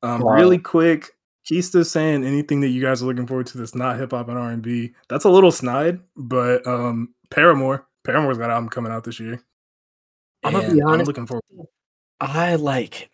Um, 0.03 0.21
Wow. 0.21 0.33
really 0.33 0.59
quick, 0.59 1.11
Keista 1.49 1.85
saying 1.85 2.23
anything 2.23 2.61
that 2.61 2.69
you 2.69 2.81
guys 2.81 3.01
are 3.03 3.05
looking 3.05 3.27
forward 3.27 3.47
to 3.47 3.57
that's 3.57 3.75
not 3.75 3.97
hip 3.99 4.11
hop 4.11 4.29
and 4.29 4.37
R 4.37 4.49
and 4.51 4.61
B. 4.61 4.93
That's 5.09 5.25
a 5.25 5.29
little 5.29 5.51
snide, 5.51 5.99
but 6.15 6.65
um, 6.65 7.13
Paramore, 7.29 7.85
Paramore's 8.05 8.37
got 8.37 8.45
an 8.45 8.51
album 8.51 8.69
coming 8.69 8.91
out 8.91 9.03
this 9.03 9.19
year. 9.19 9.41
I'ma 10.43 10.59
be 10.61 10.65
And 10.67 10.81
I'm 10.81 10.87
honest- 10.89 11.07
looking 11.07 11.27
forward. 11.27 11.43
I 12.21 12.55
like. 12.55 13.09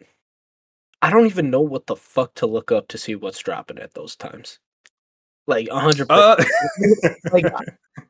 I 1.02 1.10
don't 1.10 1.26
even 1.26 1.50
know 1.50 1.62
what 1.62 1.88
the 1.88 1.96
fuck 1.96 2.34
to 2.36 2.46
look 2.46 2.72
up 2.72 2.90
to 2.90 2.98
see 2.98 3.16
what's 3.16 3.40
dropping 3.40 3.80
at 3.80 3.94
those 3.94 4.16
times. 4.16 4.60
Like 5.48 5.68
a 5.72 5.80
hundred 5.80 6.08
percent. 6.10 6.42
Uh, 7.04 7.10
Like 7.32 7.46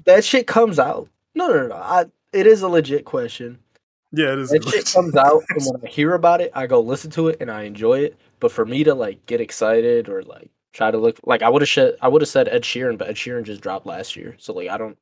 that 0.06 0.26
shit 0.26 0.48
comes 0.48 0.80
out. 0.80 1.08
No, 1.36 1.48
no, 1.48 1.68
no. 1.68 1.76
I, 1.76 2.06
it 2.34 2.48
is 2.48 2.62
a 2.64 2.68
legit 2.68 3.06
question. 3.06 3.60
yeah, 4.12 4.34
it 4.34 4.40
is. 4.40 4.50
That 4.50 4.68
shit 4.68 4.92
comes 4.92 5.16
out, 5.16 5.44
and 5.50 5.66
when 5.66 5.82
I 5.86 5.88
hear 5.88 6.16
about 6.16 6.42
it, 6.42 6.52
I 6.56 6.68
go 6.68 6.82
listen 6.82 7.12
to 7.12 7.28
it 7.30 7.38
and 7.40 7.50
I 7.50 7.62
enjoy 7.64 8.00
it. 8.00 8.18
But 8.40 8.52
for 8.52 8.66
me 8.66 8.84
to 8.84 8.94
like 8.94 9.26
get 9.26 9.42
excited 9.42 10.10
or 10.10 10.24
like 10.24 10.50
try 10.74 10.92
to 10.92 10.98
look 10.98 11.20
like 11.26 11.42
I 11.42 11.50
would 11.50 11.62
have 11.62 11.70
said 11.70 11.96
I 12.02 12.08
would 12.08 12.22
have 12.22 12.30
said 12.30 12.48
Ed 12.48 12.64
Sheeran, 12.64 12.98
but 12.98 13.10
Ed 13.10 13.16
Sheeran 13.16 13.44
just 13.44 13.62
dropped 13.62 13.86
last 13.86 14.16
year, 14.16 14.36
so 14.40 14.54
like 14.54 14.70
I 14.70 14.78
don't 14.78 14.98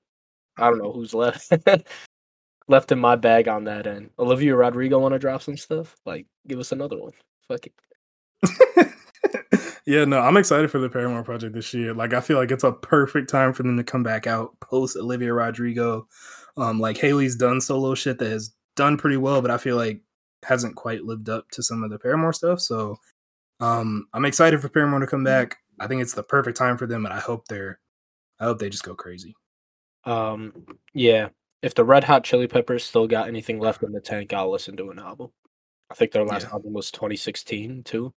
I 0.57 0.69
don't 0.69 0.79
know 0.79 0.91
who's 0.91 1.13
left 1.13 1.51
left 2.67 2.91
in 2.91 2.99
my 2.99 3.15
bag 3.15 3.47
on 3.47 3.65
that 3.65 3.87
end. 3.87 4.09
Olivia 4.19 4.55
Rodrigo 4.55 4.99
want 4.99 5.13
to 5.13 5.19
drop 5.19 5.41
some 5.41 5.57
stuff? 5.57 5.95
Like 6.05 6.25
give 6.47 6.59
us 6.59 6.71
another 6.71 6.97
one. 6.97 7.13
Fuck 7.47 7.67
it. 7.67 7.73
yeah, 9.85 10.05
no, 10.05 10.19
I'm 10.19 10.37
excited 10.37 10.69
for 10.69 10.79
the 10.79 10.89
Paramore 10.89 11.23
project 11.23 11.53
this 11.53 11.73
year. 11.73 11.93
Like, 11.93 12.13
I 12.13 12.21
feel 12.21 12.37
like 12.37 12.51
it's 12.51 12.63
a 12.63 12.71
perfect 12.71 13.29
time 13.29 13.53
for 13.53 13.63
them 13.63 13.77
to 13.77 13.83
come 13.83 14.03
back 14.03 14.27
out 14.27 14.59
post 14.59 14.97
Olivia 14.97 15.33
Rodrigo. 15.33 16.07
Um, 16.57 16.79
like 16.79 16.97
Hayley's 16.97 17.35
done 17.35 17.61
solo 17.61 17.95
shit 17.95 18.19
that 18.19 18.29
has 18.31 18.53
done 18.75 18.97
pretty 18.97 19.17
well, 19.17 19.41
but 19.41 19.51
I 19.51 19.57
feel 19.57 19.75
like 19.75 20.01
hasn't 20.43 20.75
quite 20.75 21.03
lived 21.03 21.29
up 21.29 21.49
to 21.51 21.63
some 21.63 21.83
of 21.83 21.89
the 21.89 21.99
Paramore 21.99 22.33
stuff. 22.33 22.59
So, 22.59 22.97
um, 23.59 24.07
I'm 24.13 24.25
excited 24.25 24.61
for 24.61 24.69
Paramore 24.69 24.99
to 24.99 25.07
come 25.07 25.23
back. 25.23 25.57
I 25.79 25.87
think 25.87 26.01
it's 26.01 26.13
the 26.13 26.23
perfect 26.23 26.57
time 26.57 26.77
for 26.77 26.87
them, 26.87 27.05
and 27.05 27.13
I 27.13 27.19
hope 27.19 27.47
they're, 27.47 27.79
I 28.39 28.45
hope 28.45 28.59
they 28.59 28.69
just 28.69 28.83
go 28.83 28.95
crazy. 28.95 29.35
Um 30.05 30.53
yeah. 30.93 31.29
If 31.61 31.73
the 31.75 31.83
Red 31.83 32.03
Hot 32.05 32.23
Chili 32.23 32.47
Peppers 32.47 32.83
still 32.85 33.07
got 33.07 33.27
anything 33.27 33.59
left 33.59 33.83
in 33.83 33.91
the 33.91 33.99
tank, 33.99 34.31
I'll 34.31 34.51
listen 34.51 34.77
to 34.77 34.89
an 34.91 34.99
album. 34.99 35.31
I 35.89 35.95
think 35.95 36.11
their 36.11 36.23
last 36.23 36.43
Yeah. 36.43 36.51
album 36.53 36.71
was 36.73 36.91
2016 36.91 37.83
too. 37.83 38.13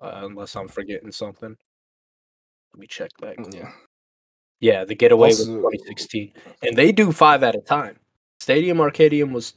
Uh, 0.00 0.22
unless 0.24 0.56
I'm 0.56 0.66
forgetting 0.66 1.12
something. 1.12 1.56
Let 2.72 2.80
me 2.80 2.86
check 2.88 3.10
that. 3.20 3.36
Yeah, 3.54 3.70
Yeah, 4.60 4.84
the 4.84 4.94
Getaway 4.96 5.28
was 5.28 5.44
2016, 5.44 6.32
and 6.62 6.76
they 6.76 6.90
do 6.90 7.12
five 7.12 7.42
at 7.44 7.54
a 7.54 7.60
time. 7.60 7.98
Stadium 8.40 8.78
Arcadium 8.78 9.32
was 9.32 9.54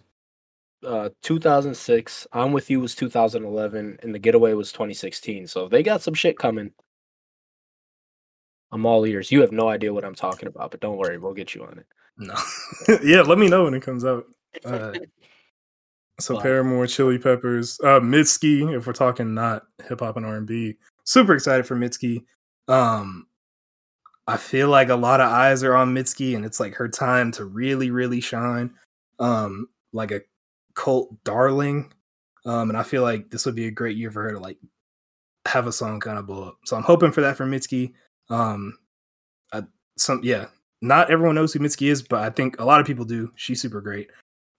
uh 0.86 1.10
2006. 1.22 2.28
I'm 2.34 2.52
with 2.52 2.70
you 2.70 2.80
was 2.80 2.96
2011, 2.96 4.00
and 4.02 4.16
the 4.16 4.20
Getaway 4.20 4.54
was 4.54 4.72
2016. 4.72 5.48
So 5.48 5.68
they 5.68 5.84
got 5.84 6.02
some 6.02 6.14
shit 6.14 6.38
coming. 6.38 6.72
I'm 8.72 8.86
all 8.86 9.06
ears. 9.06 9.32
You 9.32 9.42
have 9.42 9.52
no 9.52 9.70
idea 9.70 9.94
what 9.94 10.06
I'm 10.06 10.16
talking 10.16 10.48
about, 10.48 10.72
but 10.72 10.82
don't 10.82 10.98
worry, 10.98 11.18
we'll 11.18 11.34
get 11.34 11.56
you 11.56 11.64
on 11.64 11.80
it. 11.80 11.86
no, 12.18 12.36
yeah. 13.04 13.22
Let 13.22 13.38
me 13.38 13.48
know 13.48 13.66
when 13.66 13.74
it 13.74 13.84
comes 13.84 14.06
out. 14.06 14.26
Uh, 14.64 14.94
So 16.20 16.36
Wow. 16.36 16.42
Paramore, 16.42 16.88
Chili 16.88 17.18
Peppers, 17.18 17.80
uh, 17.84 18.00
Mitski. 18.00 18.74
If 18.76 18.88
we're 18.88 18.94
talking 18.94 19.34
not 19.34 19.64
hip 19.88 20.00
hop 20.00 20.16
and 20.16 20.26
R 20.26 20.38
and 20.38 20.48
B, 20.48 20.76
super 21.04 21.34
excited 21.34 21.66
for 21.66 21.76
Mitski. 21.76 22.24
Um, 22.68 23.28
I 24.28 24.38
feel 24.38 24.70
like 24.70 24.90
a 24.90 24.96
lot 24.96 25.20
of 25.20 25.30
eyes 25.30 25.62
are 25.64 25.76
on 25.76 25.94
Mitski, 25.94 26.36
and 26.36 26.46
it's 26.46 26.60
like 26.60 26.74
her 26.76 26.88
time 26.88 27.32
to 27.34 27.46
really, 27.46 27.92
really 27.92 28.22
shine. 28.22 28.74
Um, 29.20 29.68
like 29.92 30.12
a 30.12 30.22
cult 30.76 31.24
darling. 31.24 31.92
Um, 32.46 32.70
and 32.70 32.78
I 32.78 32.84
feel 32.84 33.02
like 33.02 33.32
this 33.32 33.46
would 33.46 33.56
be 33.56 33.68
a 33.68 33.72
great 33.72 33.98
year 33.98 34.12
for 34.12 34.24
her 34.24 34.34
to 34.34 34.40
like 34.40 34.58
have 35.46 35.68
a 35.68 35.72
song 35.72 36.00
kind 36.00 36.20
of 36.20 36.28
blow 36.28 36.50
up. 36.50 36.58
So 36.66 36.76
I'm 36.76 36.84
hoping 36.84 37.12
for 37.12 37.22
that 37.22 37.38
for 37.38 37.46
Mitski. 37.46 37.94
Um, 38.30 38.78
I, 39.52 39.64
some 39.98 40.22
yeah, 40.24 40.48
not 40.82 41.10
everyone 41.10 41.36
knows 41.36 41.54
who 41.54 41.60
Mitski 41.60 41.90
is, 41.90 42.02
but 42.02 42.22
I 42.22 42.30
think 42.30 42.60
a 42.60 42.66
lot 42.66 42.80
of 42.80 42.88
people 42.88 43.06
do. 43.06 43.32
She's 43.36 43.62
super 43.62 43.82
great. 43.82 44.10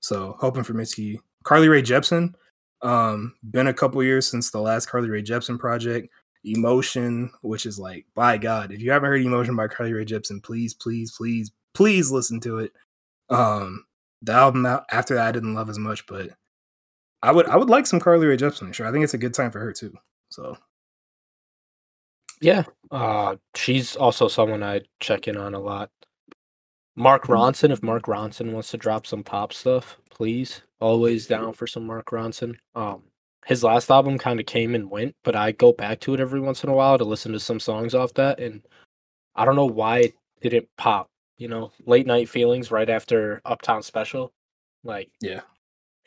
So 0.00 0.36
hoping 0.40 0.64
for 0.64 0.74
Mitski. 0.74 1.18
Carly 1.44 1.68
Rae 1.68 1.82
Jepsen. 1.82 2.34
Um, 2.82 3.34
been 3.50 3.68
a 3.68 3.74
couple 3.74 4.02
years 4.02 4.26
since 4.26 4.50
the 4.50 4.60
last 4.60 4.86
Carly 4.86 5.08
Rae 5.08 5.22
Jepsen 5.22 5.58
project. 5.58 6.08
Emotion, 6.44 7.30
which 7.42 7.66
is 7.66 7.78
like, 7.78 8.06
by 8.14 8.38
God, 8.38 8.70
if 8.70 8.80
you 8.80 8.92
haven't 8.92 9.08
heard 9.08 9.20
Emotion 9.20 9.56
by 9.56 9.66
Carly 9.66 9.92
Rae 9.92 10.04
Jepsen, 10.04 10.42
please, 10.42 10.74
please, 10.74 11.12
please, 11.16 11.50
please 11.74 12.10
listen 12.10 12.38
to 12.40 12.58
it. 12.58 12.72
Um, 13.30 13.84
the 14.22 14.32
album 14.32 14.66
out- 14.66 14.84
after 14.90 15.14
that 15.14 15.26
I 15.28 15.32
didn't 15.32 15.54
love 15.54 15.68
as 15.68 15.78
much, 15.78 16.06
but 16.06 16.30
I 17.22 17.32
would 17.32 17.46
I 17.48 17.56
would 17.56 17.70
like 17.70 17.86
some 17.86 18.00
Carly 18.00 18.26
Rae 18.26 18.36
Jepsen. 18.36 18.72
Sure, 18.74 18.86
I 18.86 18.92
think 18.92 19.04
it's 19.04 19.14
a 19.14 19.18
good 19.18 19.34
time 19.34 19.50
for 19.50 19.60
her 19.60 19.72
too. 19.72 19.94
So 20.30 20.56
Yeah, 22.40 22.64
uh, 22.90 23.36
she's 23.54 23.96
also 23.96 24.28
someone 24.28 24.62
I 24.62 24.82
check 25.00 25.26
in 25.28 25.36
on 25.36 25.54
a 25.54 25.58
lot. 25.60 25.90
Mark 26.94 27.24
Ronson, 27.26 27.70
if 27.72 27.82
Mark 27.82 28.04
Ronson 28.04 28.52
wants 28.52 28.70
to 28.70 28.78
drop 28.78 29.06
some 29.06 29.22
pop 29.22 29.52
stuff, 29.52 29.98
please. 30.10 30.62
Always 30.80 31.26
down 31.26 31.52
for 31.52 31.66
some 31.66 31.86
Mark 31.86 32.06
Ronson. 32.10 32.56
Um, 32.74 33.04
his 33.46 33.62
last 33.64 33.90
album 33.90 34.18
kind 34.18 34.40
of 34.40 34.46
came 34.46 34.74
and 34.74 34.90
went, 34.90 35.14
but 35.24 35.36
I 35.36 35.52
go 35.52 35.72
back 35.72 36.00
to 36.00 36.14
it 36.14 36.20
every 36.20 36.40
once 36.40 36.64
in 36.64 36.70
a 36.70 36.74
while 36.74 36.98
to 36.98 37.04
listen 37.04 37.32
to 37.32 37.40
some 37.40 37.60
songs 37.60 37.94
off 37.94 38.12
that, 38.14 38.40
and 38.40 38.62
I 39.34 39.44
don't 39.44 39.56
know 39.56 39.66
why 39.66 39.98
it 40.00 40.14
didn't 40.42 40.68
pop. 40.76 41.08
You 41.38 41.48
know, 41.48 41.72
late 41.84 42.06
night 42.06 42.28
feelings 42.28 42.70
right 42.70 42.88
after 42.88 43.42
Uptown 43.44 43.82
Special, 43.82 44.32
like 44.84 45.10
yeah, 45.20 45.40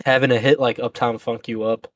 having 0.06 0.32
a 0.32 0.40
hit 0.40 0.60
like 0.60 0.80
Uptown 0.80 1.18
Funk 1.18 1.48
You 1.48 1.64
Up 1.64 1.88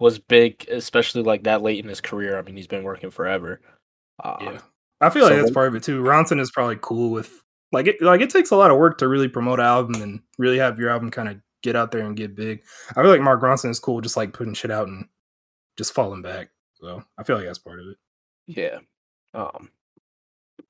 was 0.00 0.18
big, 0.18 0.66
especially 0.70 1.22
like 1.22 1.44
that 1.44 1.62
late 1.62 1.82
in 1.82 1.88
his 1.88 2.00
career. 2.00 2.38
I 2.38 2.42
mean, 2.42 2.56
he's 2.56 2.66
been 2.66 2.84
working 2.84 3.10
forever. 3.10 3.60
Uh, 4.22 4.36
yeah. 4.40 4.58
I 5.00 5.10
feel 5.10 5.24
like 5.24 5.36
that's 5.36 5.50
part 5.50 5.68
of 5.68 5.74
it 5.74 5.82
too. 5.82 6.02
Ronson 6.02 6.40
is 6.40 6.50
probably 6.50 6.78
cool 6.80 7.10
with 7.10 7.42
like 7.70 7.86
it. 7.86 8.02
Like 8.02 8.20
it 8.20 8.30
takes 8.30 8.50
a 8.50 8.56
lot 8.56 8.70
of 8.70 8.78
work 8.78 8.98
to 8.98 9.08
really 9.08 9.28
promote 9.28 9.60
an 9.60 9.66
album 9.66 10.02
and 10.02 10.20
really 10.38 10.58
have 10.58 10.78
your 10.78 10.90
album 10.90 11.10
kind 11.10 11.28
of 11.28 11.40
get 11.62 11.76
out 11.76 11.92
there 11.92 12.04
and 12.04 12.16
get 12.16 12.34
big. 12.34 12.62
I 12.90 13.02
feel 13.02 13.10
like 13.10 13.20
Mark 13.20 13.40
Ronson 13.40 13.70
is 13.70 13.78
cool, 13.78 14.00
just 14.00 14.16
like 14.16 14.32
putting 14.32 14.54
shit 14.54 14.70
out 14.70 14.88
and 14.88 15.06
just 15.76 15.94
falling 15.94 16.22
back. 16.22 16.50
So 16.74 17.02
I 17.16 17.22
feel 17.22 17.36
like 17.36 17.46
that's 17.46 17.58
part 17.58 17.80
of 17.80 17.86
it. 17.88 17.96
Yeah. 18.46 18.78
Um. 19.34 19.70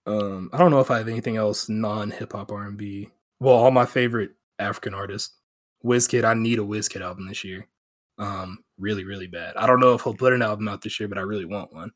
Um, 0.09 0.49
I 0.55 0.59
don't 0.59 0.71
know 0.71 0.81
if 0.81 0.91
I 0.91 0.97
have 0.97 1.09
anything 1.09 1.37
else 1.37 1.69
non 1.69 2.11
hip 2.11 2.33
hop 2.33 2.51
R 2.51 2.65
and 2.65 2.79
B. 2.79 3.11
Well, 3.41 3.55
all 3.55 3.71
my 3.71 3.85
favorite 3.85 4.31
African 4.59 4.95
artists. 4.95 5.37
Wizkid, 5.85 6.25
I 6.25 6.35
need 6.35 6.59
a 6.59 6.63
Wizkid 6.63 7.03
album 7.03 7.29
this 7.29 7.45
year. 7.45 7.69
Um, 8.17 8.65
really, 8.79 9.05
really 9.05 9.27
bad. 9.27 9.55
I 9.57 9.67
don't 9.67 9.81
know 9.81 9.93
if 9.93 10.03
he'll 10.03 10.15
put 10.15 10.33
an 10.33 10.43
album 10.43 10.67
out 10.67 10.81
this 10.81 10.99
year, 10.99 11.09
but 11.09 11.19
I 11.19 11.21
really 11.21 11.45
want 11.45 11.73
one. 11.73 11.93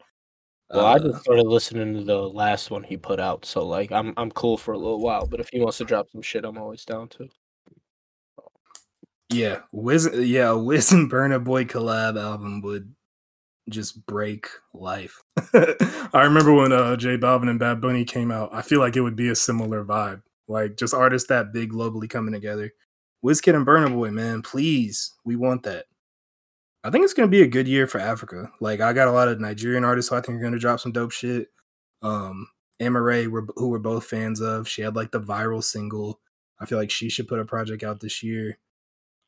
Well, 0.71 0.87
I 0.87 0.95
Uh, 0.95 0.99
just 0.99 1.23
started 1.23 1.47
listening 1.47 1.95
to 1.95 2.05
the 2.05 2.17
last 2.19 2.71
one 2.71 2.83
he 2.83 2.97
put 2.97 3.19
out, 3.19 3.45
so 3.45 3.67
like 3.67 3.91
I'm 3.91 4.13
I'm 4.17 4.31
cool 4.31 4.57
for 4.59 4.73
a 4.73 4.79
little 4.79 5.01
while. 5.01 5.27
But 5.27 5.41
if 5.41 5.49
he 5.49 5.61
wants 5.61 5.79
to 5.79 5.85
drop 5.85 6.11
some 6.11 6.23
shit, 6.23 6.45
I'm 6.45 6.59
always 6.59 6.85
down 6.85 7.09
to. 7.11 7.29
Yeah, 9.31 9.61
Wiz, 9.73 10.09
yeah, 10.15 10.51
a 10.51 10.59
Wiz 10.59 10.93
and 10.93 11.11
Burna 11.11 11.43
Boy 11.43 11.65
collab 11.65 12.21
album 12.21 12.61
would 12.61 12.95
just 13.69 14.05
break 14.07 14.47
life. 14.75 15.23
I 15.55 16.25
remember 16.25 16.53
when 16.53 16.73
uh 16.73 16.97
J 16.97 17.17
Balvin 17.17 17.49
and 17.49 17.59
Bad 17.59 17.81
Bunny 17.81 18.05
came 18.05 18.31
out. 18.31 18.51
I 18.53 18.63
feel 18.63 18.81
like 18.81 18.97
it 18.97 19.03
would 19.03 19.17
be 19.17 19.29
a 19.29 19.37
similar 19.37 19.85
vibe, 19.85 20.23
like 20.49 20.77
just 20.77 20.95
artists 20.95 21.29
that 21.29 21.53
big 21.53 21.73
globally 21.73 22.09
coming 22.09 22.33
together. 22.33 22.73
Wizkid 23.25 23.55
and 23.55 23.67
Burna 23.67 23.93
Boy, 23.93 24.11
man, 24.11 24.43
please, 24.43 25.15
we 25.25 25.37
want 25.37 25.63
that. 25.63 25.87
I 26.85 26.91
think 26.91 27.05
it's 27.05 27.15
gonna 27.15 27.29
be 27.29 27.43
a 27.43 27.49
good 27.49 27.69
year 27.69 27.87
for 27.87 28.01
Africa. 28.01 28.51
Like 28.61 28.81
I 28.81 28.93
got 28.93 29.09
a 29.09 29.13
lot 29.13 29.29
of 29.29 29.41
Nigerian 29.41 29.85
artists 29.85 30.11
I 30.11 30.21
think 30.21 30.39
are 30.39 30.43
gonna 30.43 30.59
drop 30.59 30.81
some 30.81 30.93
dope 30.93 31.13
shit. 31.13 31.49
Um, 32.03 32.49
Amaarae, 32.81 33.29
we're, 33.29 33.47
who 33.57 33.69
we're 33.69 33.79
both 33.79 34.07
fans 34.07 34.41
of, 34.41 34.69
she 34.69 34.83
had 34.83 34.97
like 34.97 35.13
the 35.13 35.21
viral 35.21 35.63
single. 35.63 36.21
I 36.61 36.67
feel 36.67 36.79
like 36.79 36.91
she 36.91 37.09
should 37.09 37.29
put 37.29 37.39
a 37.39 37.45
project 37.45 37.85
out 37.85 38.01
this 38.01 38.23
year. 38.23 38.59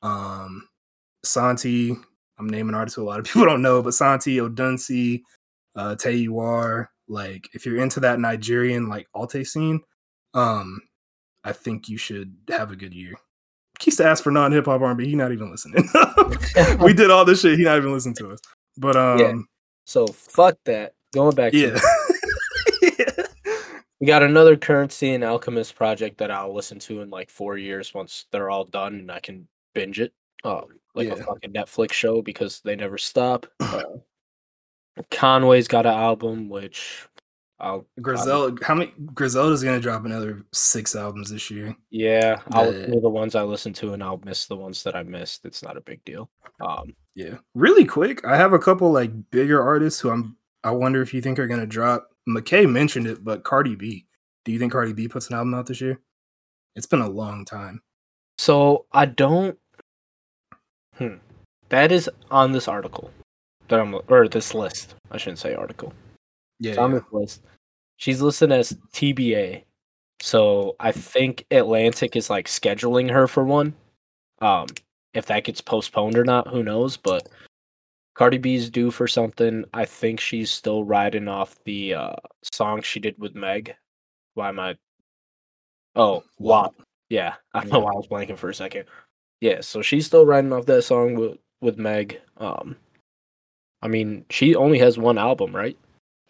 Um, 0.02 0.68
Santi, 1.24 1.96
I'm 2.38 2.48
naming 2.48 2.74
artists 2.74 2.96
who 2.96 3.02
a 3.02 3.04
lot 3.04 3.20
of 3.20 3.24
people 3.26 3.44
don't 3.44 3.62
know, 3.62 3.82
but 3.82 3.94
Santi, 3.94 4.38
Odunsi, 4.38 5.22
uh, 5.76 5.96
Tay 5.96 6.26
Iwar. 6.26 6.88
Like, 7.06 7.48
if 7.52 7.66
you're 7.66 7.82
into 7.82 8.00
that 8.00 8.18
Nigerian 8.18 8.88
like 8.88 9.06
Alte 9.14 9.44
scene, 9.44 9.80
um, 10.32 10.80
I 11.44 11.52
think 11.52 11.88
you 11.88 11.98
should 11.98 12.34
have 12.48 12.70
a 12.70 12.76
good 12.76 12.94
year. 12.94 13.14
Keeps 13.78 13.96
to 13.96 14.06
ask 14.06 14.24
for 14.24 14.30
non 14.30 14.52
hip 14.52 14.66
hop 14.66 14.80
R&B. 14.80 15.06
He 15.06 15.14
not 15.14 15.32
even 15.32 15.50
listening. 15.50 15.88
we 16.80 16.94
did 16.94 17.10
all 17.10 17.24
this 17.24 17.40
shit. 17.40 17.58
He 17.58 17.64
not 17.64 17.76
even 17.76 17.92
listening 17.92 18.14
to 18.16 18.32
us. 18.32 18.38
But 18.78 18.96
um, 18.96 19.18
Yeah. 19.18 19.34
So 19.84 20.06
fuck 20.06 20.56
that. 20.64 20.94
Going 21.12 21.34
back 21.34 21.52
to 21.52 21.58
yeah. 21.58 21.78
We 24.00 24.08
got 24.08 24.22
another 24.22 24.56
Curren$y 24.56 25.08
and 25.08 25.24
alchemist 25.24 25.76
project 25.76 26.18
that 26.18 26.30
I'll 26.30 26.54
listen 26.54 26.78
to 26.80 27.00
in 27.00 27.10
like 27.10 27.30
four 27.30 27.56
years 27.56 27.94
once 27.94 28.26
they're 28.30 28.50
all 28.50 28.64
done 28.64 28.94
and 28.94 29.10
I 29.10 29.20
can 29.20 29.48
binge 29.74 30.00
it. 30.00 30.12
Um, 30.42 30.78
like 30.94 31.08
a 31.08 31.16
fucking 31.16 31.52
Netflix 31.52 31.92
show 31.92 32.22
because 32.22 32.60
they 32.60 32.76
never 32.76 32.98
stop. 32.98 33.46
Uh, 34.96 35.02
Conway's 35.10 35.66
got 35.68 35.86
an 35.86 35.92
album 35.92 36.48
which 36.48 37.06
I'll 37.58 37.86
Griselda, 38.00 38.64
how 38.64 38.74
many 38.76 38.92
Griselda's 39.12 39.62
gonna 39.64 39.80
drop 39.80 40.04
another 40.04 40.44
six 40.52 40.94
albums 40.94 41.30
this 41.30 41.50
year? 41.50 41.74
yeah, 41.90 42.40
I'll 42.52 42.70
The- 42.70 43.00
the 43.00 43.08
ones 43.08 43.34
I 43.34 43.42
listen 43.42 43.72
to 43.74 43.92
and 43.94 44.02
I'll 44.04 44.20
miss 44.24 44.46
the 44.46 44.56
ones 44.56 44.82
that 44.84 44.94
I 44.94 45.02
missed. 45.02 45.44
It's 45.44 45.62
not 45.62 45.76
a 45.76 45.80
big 45.80 46.04
deal. 46.04 46.30
Um 46.60 46.94
Yeah, 47.16 47.38
really 47.54 47.84
quick. 47.84 48.24
I 48.24 48.36
have 48.36 48.52
a 48.52 48.58
couple 48.58 48.92
like 48.92 49.10
bigger 49.30 49.60
artists 49.62 50.00
who 50.00 50.10
I'm. 50.10 50.36
I 50.62 50.70
wonder 50.70 51.02
if 51.02 51.12
you 51.12 51.20
think 51.20 51.38
are 51.40 51.48
gonna 51.48 51.66
drop. 51.66 52.10
McKay 52.28 52.70
mentioned 52.70 53.06
it, 53.08 53.24
but 53.24 53.42
Cardi 53.44 53.74
B. 53.74 54.06
Do 54.44 54.52
you 54.52 54.58
think 54.60 54.70
Cardi 54.72 54.92
B 54.92 55.08
puts 55.08 55.28
an 55.28 55.34
album 55.36 55.54
out 55.54 55.66
this 55.66 55.80
year? 55.80 56.00
It's 56.76 56.86
been 56.86 57.00
a 57.00 57.08
long 57.10 57.44
time. 57.44 57.82
so 58.38 58.86
I 58.92 59.06
don't 59.06 59.58
hmm. 60.98 61.14
That 61.68 61.92
is 61.92 62.10
on 62.30 62.52
this 62.52 62.68
article 62.68 63.10
that 63.68 63.80
I'm 63.80 63.94
or 64.08 64.28
this 64.28 64.54
list. 64.54 64.94
I 65.10 65.16
shouldn't 65.16 65.38
say 65.38 65.54
article. 65.54 65.92
Yeah, 66.60 66.70
It's 66.70 66.78
on 66.78 66.92
yeah. 66.92 66.98
this 66.98 67.12
list. 67.12 67.42
She's 67.96 68.20
listed 68.20 68.52
as 68.52 68.76
TBA. 68.92 69.64
So 70.20 70.76
I 70.80 70.92
think 70.92 71.44
Atlantic 71.50 72.16
is 72.16 72.30
like 72.30 72.46
scheduling 72.46 73.10
her 73.10 73.26
for 73.26 73.44
one. 73.44 73.74
Um, 74.40 74.66
if 75.12 75.26
that 75.26 75.44
gets 75.44 75.60
postponed 75.60 76.16
or 76.16 76.24
not, 76.24 76.48
who 76.48 76.62
knows? 76.62 76.96
But 76.96 77.28
Cardi 78.14 78.38
B's 78.38 78.70
due 78.70 78.90
for 78.90 79.08
something. 79.08 79.64
I 79.74 79.84
think 79.84 80.20
she's 80.20 80.50
still 80.50 80.84
riding 80.84 81.28
off 81.28 81.56
the 81.64 81.94
uh, 81.94 82.16
song 82.52 82.82
she 82.82 83.00
did 83.00 83.18
with 83.18 83.34
Meg. 83.34 83.74
Why 84.34 84.48
am 84.48 84.60
I? 84.60 84.76
Oh, 85.96 86.24
WAP. 86.38 86.74
Yeah, 87.08 87.34
I 87.54 87.60
don't 87.60 87.72
know 87.72 87.80
why 87.80 87.92
I 87.92 87.96
was 87.96 88.08
blanking 88.08 88.38
for 88.38 88.50
a 88.50 88.54
second. 88.54 88.86
Yeah, 89.40 89.60
so 89.60 89.82
she's 89.82 90.06
still 90.06 90.26
riding 90.26 90.52
off 90.52 90.66
that 90.66 90.82
song 90.82 91.14
with 91.14 91.38
with 91.60 91.78
Meg. 91.78 92.20
Um, 92.38 92.76
I 93.82 93.88
mean, 93.88 94.24
she 94.30 94.54
only 94.54 94.78
has 94.78 94.98
one 94.98 95.18
album, 95.18 95.54
right? 95.54 95.76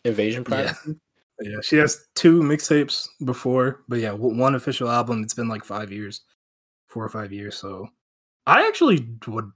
Invasion 0.04 0.44
Yeah. 0.48 0.72
Privacy. 0.72 0.96
Yeah, 1.40 1.56
she 1.62 1.76
has 1.78 2.06
two 2.14 2.42
mixtapes 2.42 3.08
before, 3.24 3.82
but 3.88 3.98
yeah, 3.98 4.12
one 4.12 4.54
official 4.54 4.88
album. 4.88 5.22
It's 5.22 5.34
been 5.34 5.48
like 5.48 5.64
five 5.64 5.90
years, 5.90 6.22
four 6.86 7.04
or 7.04 7.08
five 7.08 7.32
years. 7.32 7.56
So 7.56 7.88
I 8.46 8.66
actually 8.66 9.08
would. 9.26 9.50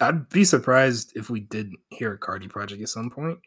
I'd 0.00 0.28
be 0.28 0.44
surprised 0.44 1.12
if 1.16 1.28
we 1.28 1.40
did 1.40 1.72
hear 1.90 2.12
a 2.12 2.18
Cardi 2.18 2.46
project 2.46 2.80
at 2.80 2.88
some 2.88 3.10
point. 3.10 3.40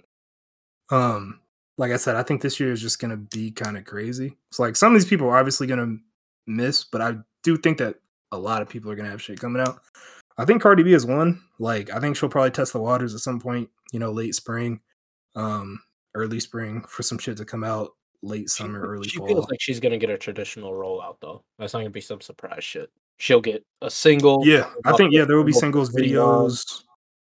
Um, 0.92 1.40
like 1.78 1.92
I 1.92 1.98
said, 1.98 2.16
I 2.18 2.24
think 2.24 2.42
this 2.42 2.60
year 2.60 2.72
is 2.72 2.82
just 2.82 3.00
gonna 3.00 3.18
be 3.18 3.52
kind 3.52 3.78
of 3.78 3.86
crazy. 3.86 4.38
It's 4.50 4.60
like 4.60 4.76
some 4.76 4.94
of 4.94 5.02
these 5.02 5.10
people 5.10 5.28
are 5.28 5.38
obviously 5.38 5.66
gonna 5.68 5.98
miss, 6.46 6.84
but 6.84 7.02
I 7.02 7.16
do 7.44 7.58
think 7.58 7.78
that 7.78 7.96
a 8.34 8.38
lot 8.38 8.62
of 8.62 8.70
people 8.70 8.92
are 8.92 8.96
gonna 8.96 9.10
have 9.10 9.22
shit 9.22 9.40
coming 9.40 9.62
out. 9.62 9.80
I 10.38 10.46
think 10.46 10.62
Cardi 10.62 10.84
B 10.84 10.94
is 10.94 11.06
one. 11.06 11.40
Like 11.60 11.92
I 11.92 12.00
think 12.00 12.16
she'll 12.18 12.30
probably 12.30 12.52
test 12.52 12.74
the 12.74 12.80
waters 12.80 13.14
at 13.14 13.22
some 13.22 13.40
point. 13.40 13.70
You 13.92 14.00
know, 14.00 14.12
late 14.12 14.34
spring, 14.36 14.82
um, 15.36 15.80
early 16.16 16.40
spring 16.40 16.84
for 16.88 17.04
some 17.04 17.18
shit 17.20 17.38
to 17.38 17.46
come 17.46 17.64
out 17.64 17.92
late 18.24 18.50
She- 18.50 18.64
summer, 18.64 18.82
early 18.82 19.08
she 19.08 19.18
fall. 19.18 19.28
feels 19.28 19.50
like 19.50 19.62
she's 19.62 19.80
gonna 19.80 19.98
get 19.98 20.10
a 20.10 20.18
traditional 20.18 20.72
rollout 20.74 21.18
though. 21.22 21.44
That's 21.60 21.74
not 21.74 21.80
gonna 21.82 21.90
be 21.92 22.02
some 22.02 22.22
surprise 22.22 22.64
shit. 22.64 22.90
She'll 23.18 23.42
get 23.42 23.64
a 23.82 23.90
single. 23.92 24.42
yeah, 24.46 24.70
I 24.86 24.94
think 24.98 25.14
yeah, 25.14 25.24
there 25.26 25.38
will 25.38 25.44
be 25.44 25.54
singles, 25.54 25.90
video, 25.90 26.26
videos. 26.48 26.84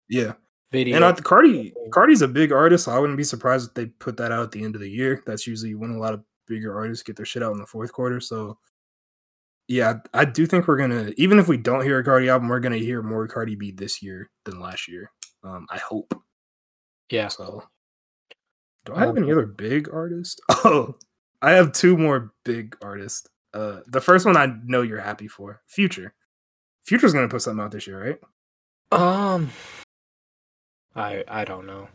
Yeah, 0.09 0.33
Video. 0.71 0.95
and 0.97 1.03
I, 1.05 1.13
Cardi 1.13 1.73
Cardi's 1.91 2.21
a 2.21 2.27
big 2.27 2.51
artist, 2.51 2.85
so 2.85 2.91
I 2.91 2.99
wouldn't 2.99 3.17
be 3.17 3.23
surprised 3.23 3.69
if 3.69 3.73
they 3.73 3.85
put 3.87 4.15
that 4.17 4.31
out 4.31 4.43
at 4.43 4.51
the 4.51 4.63
end 4.63 4.75
of 4.75 4.81
the 4.81 4.89
year. 4.89 5.23
That's 5.25 5.47
usually 5.47 5.73
when 5.73 5.89
a 5.91 5.97
lot 5.97 6.13
of 6.13 6.23
bigger 6.47 6.77
artists 6.77 7.01
get 7.03 7.15
their 7.15 7.25
shit 7.25 7.41
out 7.41 7.53
in 7.53 7.57
the 7.59 7.65
fourth 7.65 7.91
quarter. 7.91 8.19
So 8.19 8.57
yeah, 9.67 9.99
I, 10.13 10.25
do 10.25 10.45
think 10.45 10.67
we're 10.67 10.77
gonna 10.77 11.11
even 11.17 11.39
if 11.39 11.47
we 11.47 11.57
don't 11.57 11.83
hear 11.83 11.99
a 11.99 12.03
Cardi 12.03 12.29
album, 12.29 12.49
we're 12.49 12.59
gonna 12.59 12.77
hear 12.77 13.01
more 13.01 13.27
Cardi 13.27 13.55
B 13.55 13.71
this 13.71 14.01
year 14.03 14.29
than 14.45 14.59
last 14.59 14.87
year. 14.87 15.11
Um, 15.43 15.65
I 15.69 15.77
hope. 15.77 16.13
yeah. 17.09 17.27
So 17.29 17.63
do 18.85 18.93
I 18.95 18.99
have 19.01 19.09
Um, 19.09 19.17
any 19.17 19.31
other 19.31 19.45
big 19.45 19.89
artists? 19.93 20.39
Oh, 20.65 20.95
I 21.41 21.51
have 21.51 21.71
two 21.71 21.97
more 21.97 22.33
big 22.45 22.75
artists. 22.83 23.27
Uh, 23.53 23.79
the 23.87 24.01
first 24.01 24.25
one 24.25 24.37
I 24.37 24.53
know 24.65 24.81
you're 24.81 24.99
happy 25.01 25.27
for, 25.27 25.61
Future. 25.67 26.13
Future's 26.83 27.13
gonna 27.13 27.27
put 27.29 27.41
something 27.41 27.63
out 27.63 27.71
this 27.71 27.87
year, 27.87 28.17
right? 28.91 28.99
Um. 28.99 29.49
I 30.95 31.23
I 31.27 31.45
don't 31.45 31.65
know. 31.65 31.87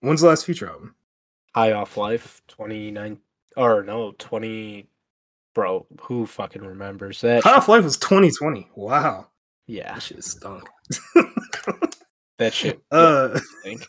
When's 0.00 0.20
the 0.20 0.28
last 0.28 0.46
Future 0.46 0.68
album? 0.68 0.94
High 1.54 1.72
off 1.72 1.96
life 1.96 2.40
twenty 2.48 2.90
nine 2.90 3.18
or 3.56 3.82
no 3.82 4.12
twenty. 4.18 4.88
Bro, 5.54 5.86
who 6.00 6.26
fucking 6.26 6.62
remembers 6.62 7.20
that? 7.22 7.42
Half 7.44 7.68
Life 7.68 7.84
was 7.84 7.96
2020. 7.98 8.68
Wow, 8.76 9.26
Yeah, 9.66 9.94
that 9.94 10.02
shit 10.02 10.22
stunk. 10.24 10.64
that 12.38 12.54
shit. 12.54 12.80
uh, 12.90 13.30
I 13.34 13.40
think. 13.64 13.86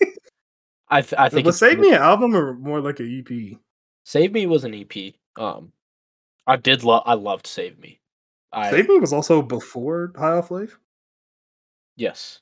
I 0.89 1.01
th- 1.01 1.13
I 1.19 1.29
think 1.29 1.45
was 1.45 1.57
Save 1.59 1.79
Me 1.79 1.89
an 1.89 2.01
album 2.01 2.35
or 2.35 2.53
more 2.55 2.81
like 2.81 2.99
an 2.99 3.25
EP? 3.25 3.57
Save 4.03 4.33
Me 4.33 4.45
was 4.45 4.63
an 4.63 4.73
EP. 4.73 5.13
Um, 5.37 5.71
I 6.47 6.55
did 6.57 6.83
love. 6.83 7.03
I 7.05 7.13
loved 7.13 7.47
Save 7.47 7.79
Me. 7.79 7.99
I 8.51 8.71
Save 8.71 8.89
Me 8.89 8.99
was 8.99 9.13
also 9.13 9.41
before 9.41 10.11
High 10.17 10.33
Off 10.33 10.51
Life. 10.51 10.77
yes. 11.95 12.39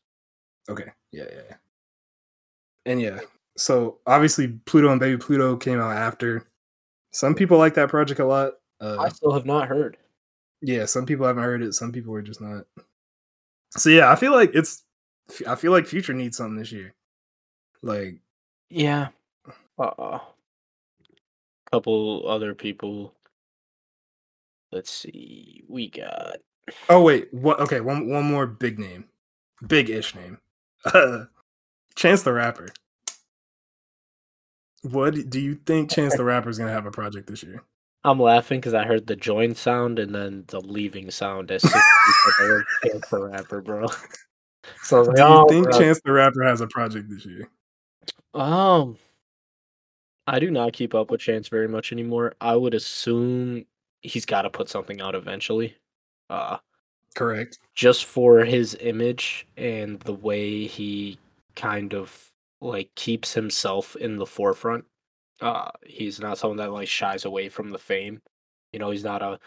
Okay, 0.69 0.91
yeah, 1.11 1.25
yeah, 1.31 1.41
yeah. 1.49 1.55
And 2.85 3.01
yeah, 3.01 3.19
so 3.57 3.99
obviously 4.07 4.47
Pluto 4.65 4.91
and 4.91 4.99
Baby 4.99 5.17
Pluto 5.17 5.57
came 5.57 5.79
out 5.79 5.95
after. 5.95 6.47
Some 7.11 7.33
people 7.35 7.57
like 7.57 7.73
that 7.73 7.89
project 7.89 8.19
a 8.19 8.25
lot. 8.25 8.53
Uh, 8.81 8.97
I 8.99 9.09
still 9.09 9.33
have 9.33 9.45
not 9.45 9.67
heard. 9.67 9.97
yeah, 10.61 10.85
some 10.85 11.05
people 11.05 11.25
haven't 11.25 11.43
heard 11.43 11.61
it. 11.61 11.73
Some 11.73 11.91
people 11.91 12.13
are 12.15 12.21
just 12.21 12.41
not. 12.41 12.65
So 13.71 13.89
yeah, 13.89 14.11
I 14.11 14.15
feel 14.15 14.31
like 14.31 14.51
it's. 14.53 14.83
I 15.47 15.55
feel 15.55 15.71
like 15.71 15.85
Future 15.85 16.13
needs 16.13 16.37
something 16.37 16.57
this 16.57 16.71
year. 16.71 16.93
Like 17.81 18.19
Yeah. 18.69 19.09
Uh. 19.77 19.91
Oh. 19.97 20.21
Couple 21.71 22.27
other 22.27 22.55
people. 22.55 23.13
Let's 24.71 24.89
see. 24.91 25.63
We 25.67 25.89
got. 25.89 26.37
Oh 26.89 27.01
wait, 27.03 27.33
what? 27.33 27.59
Okay, 27.59 27.79
one 27.81 28.09
one 28.09 28.25
more 28.25 28.47
big 28.47 28.79
name, 28.79 29.05
big 29.67 29.89
ish 29.89 30.15
name. 30.15 30.39
Uh, 30.85 31.25
Chance 31.95 32.23
the 32.23 32.33
Rapper. 32.33 32.67
What 34.83 35.29
do 35.29 35.39
you 35.39 35.55
think 35.65 35.91
Chance 35.91 36.15
the 36.15 36.23
Rapper 36.25 36.49
is 36.49 36.57
gonna 36.57 36.71
have 36.71 36.85
a 36.85 36.91
project 36.91 37.27
this 37.27 37.43
year? 37.43 37.63
I'm 38.03 38.19
laughing 38.19 38.59
because 38.59 38.73
I 38.73 38.85
heard 38.85 39.07
the 39.07 39.15
join 39.15 39.55
sound 39.55 39.99
and 39.99 40.15
then 40.15 40.45
the 40.47 40.61
leaving 40.61 41.11
sound 41.11 41.51
as 41.51 41.61
soon 41.61 41.71
as 41.73 41.83
you 42.07 42.13
said 42.23 42.33
the 42.39 42.49
word 42.49 42.65
Chance 42.83 43.07
the 43.09 43.23
Rapper, 43.23 43.61
bro. 43.61 43.87
So 44.83 44.97
I 44.97 45.01
like, 45.01 45.15
Do 45.15 45.21
you 45.21 45.27
oh, 45.27 45.47
think 45.47 45.69
bro. 45.69 45.79
Chance 45.79 46.01
the 46.05 46.11
Rapper 46.11 46.43
has 46.43 46.61
a 46.61 46.67
project 46.67 47.09
this 47.09 47.25
year? 47.25 47.49
Um, 48.33 48.97
I 50.27 50.39
do 50.39 50.51
not 50.51 50.73
keep 50.73 50.93
up 50.93 51.09
with 51.09 51.21
Chance 51.21 51.47
very 51.47 51.67
much 51.67 51.91
anymore. 51.91 52.35
I 52.39 52.55
would 52.55 52.75
assume 52.75 53.65
he's 54.01 54.25
got 54.25 54.43
to 54.43 54.49
put 54.49 54.69
something 54.69 55.01
out 55.01 55.15
eventually. 55.15 55.75
Uh, 56.29 56.57
Correct. 57.15 57.57
just 57.73 58.05
for 58.05 58.45
his 58.45 58.77
image 58.79 59.47
and 59.57 59.99
the 60.01 60.13
way 60.13 60.67
he 60.67 61.17
kind 61.55 61.93
of 61.93 62.29
like 62.61 62.93
keeps 62.95 63.33
himself 63.33 63.95
in 63.95 64.17
the 64.17 64.25
forefront. 64.25 64.85
Uh, 65.41 65.71
he's 65.85 66.19
not 66.19 66.37
someone 66.37 66.57
that 66.57 66.71
like 66.71 66.87
shies 66.87 67.25
away 67.25 67.49
from 67.49 67.69
the 67.69 67.77
fame. 67.77 68.21
You 68.73 68.79
know, 68.79 68.91
he's 68.91 69.03
not 69.03 69.21
a 69.21 69.39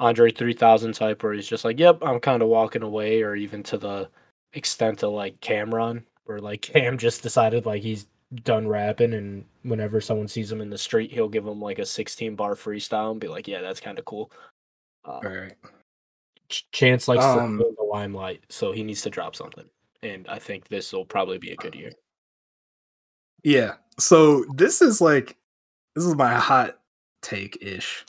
Andre 0.00 0.30
3000 0.30 0.92
type 0.92 1.22
where 1.22 1.32
he's 1.32 1.48
just 1.48 1.64
like, 1.64 1.78
yep, 1.78 1.98
I'm 2.02 2.20
kind 2.20 2.42
of 2.42 2.48
walking 2.48 2.82
away, 2.82 3.22
or 3.22 3.34
even 3.34 3.62
to 3.64 3.78
the 3.78 4.08
extent 4.52 5.02
of 5.02 5.12
like 5.12 5.40
Cam'ron, 5.40 6.02
where 6.24 6.38
like 6.38 6.62
Cam 6.72 6.98
just 6.98 7.22
decided 7.22 7.66
like 7.66 7.82
he's 7.82 8.06
done 8.44 8.68
rapping, 8.68 9.14
and 9.14 9.44
whenever 9.62 10.00
someone 10.00 10.28
sees 10.28 10.50
him 10.50 10.60
in 10.60 10.70
the 10.70 10.78
street, 10.78 11.12
he'll 11.12 11.28
give 11.28 11.46
him 11.46 11.60
like 11.60 11.78
a 11.78 11.86
16 11.86 12.34
bar 12.36 12.54
freestyle 12.54 13.10
and 13.10 13.20
be 13.20 13.28
like, 13.28 13.48
yeah, 13.48 13.60
that's 13.60 13.80
kind 13.80 13.98
of 13.98 14.04
cool. 14.04 14.30
Uh, 15.04 15.12
All 15.12 15.22
right. 15.22 15.54
Chance 16.48 17.08
likes 17.08 17.24
Um, 17.24 17.58
the 17.58 17.82
limelight, 17.82 18.42
so 18.48 18.72
he 18.72 18.82
needs 18.82 19.02
to 19.02 19.10
drop 19.10 19.36
something. 19.36 19.68
And 20.02 20.26
I 20.28 20.38
think 20.38 20.68
this 20.68 20.92
will 20.92 21.04
probably 21.04 21.38
be 21.38 21.50
a 21.50 21.56
good 21.56 21.74
year. 21.74 21.92
Yeah. 23.48 23.76
So 23.98 24.44
this 24.54 24.82
is 24.82 25.00
like 25.00 25.36
this 25.94 26.04
is 26.04 26.14
my 26.14 26.34
hot 26.34 26.78
take 27.22 27.56
ish. 27.62 28.04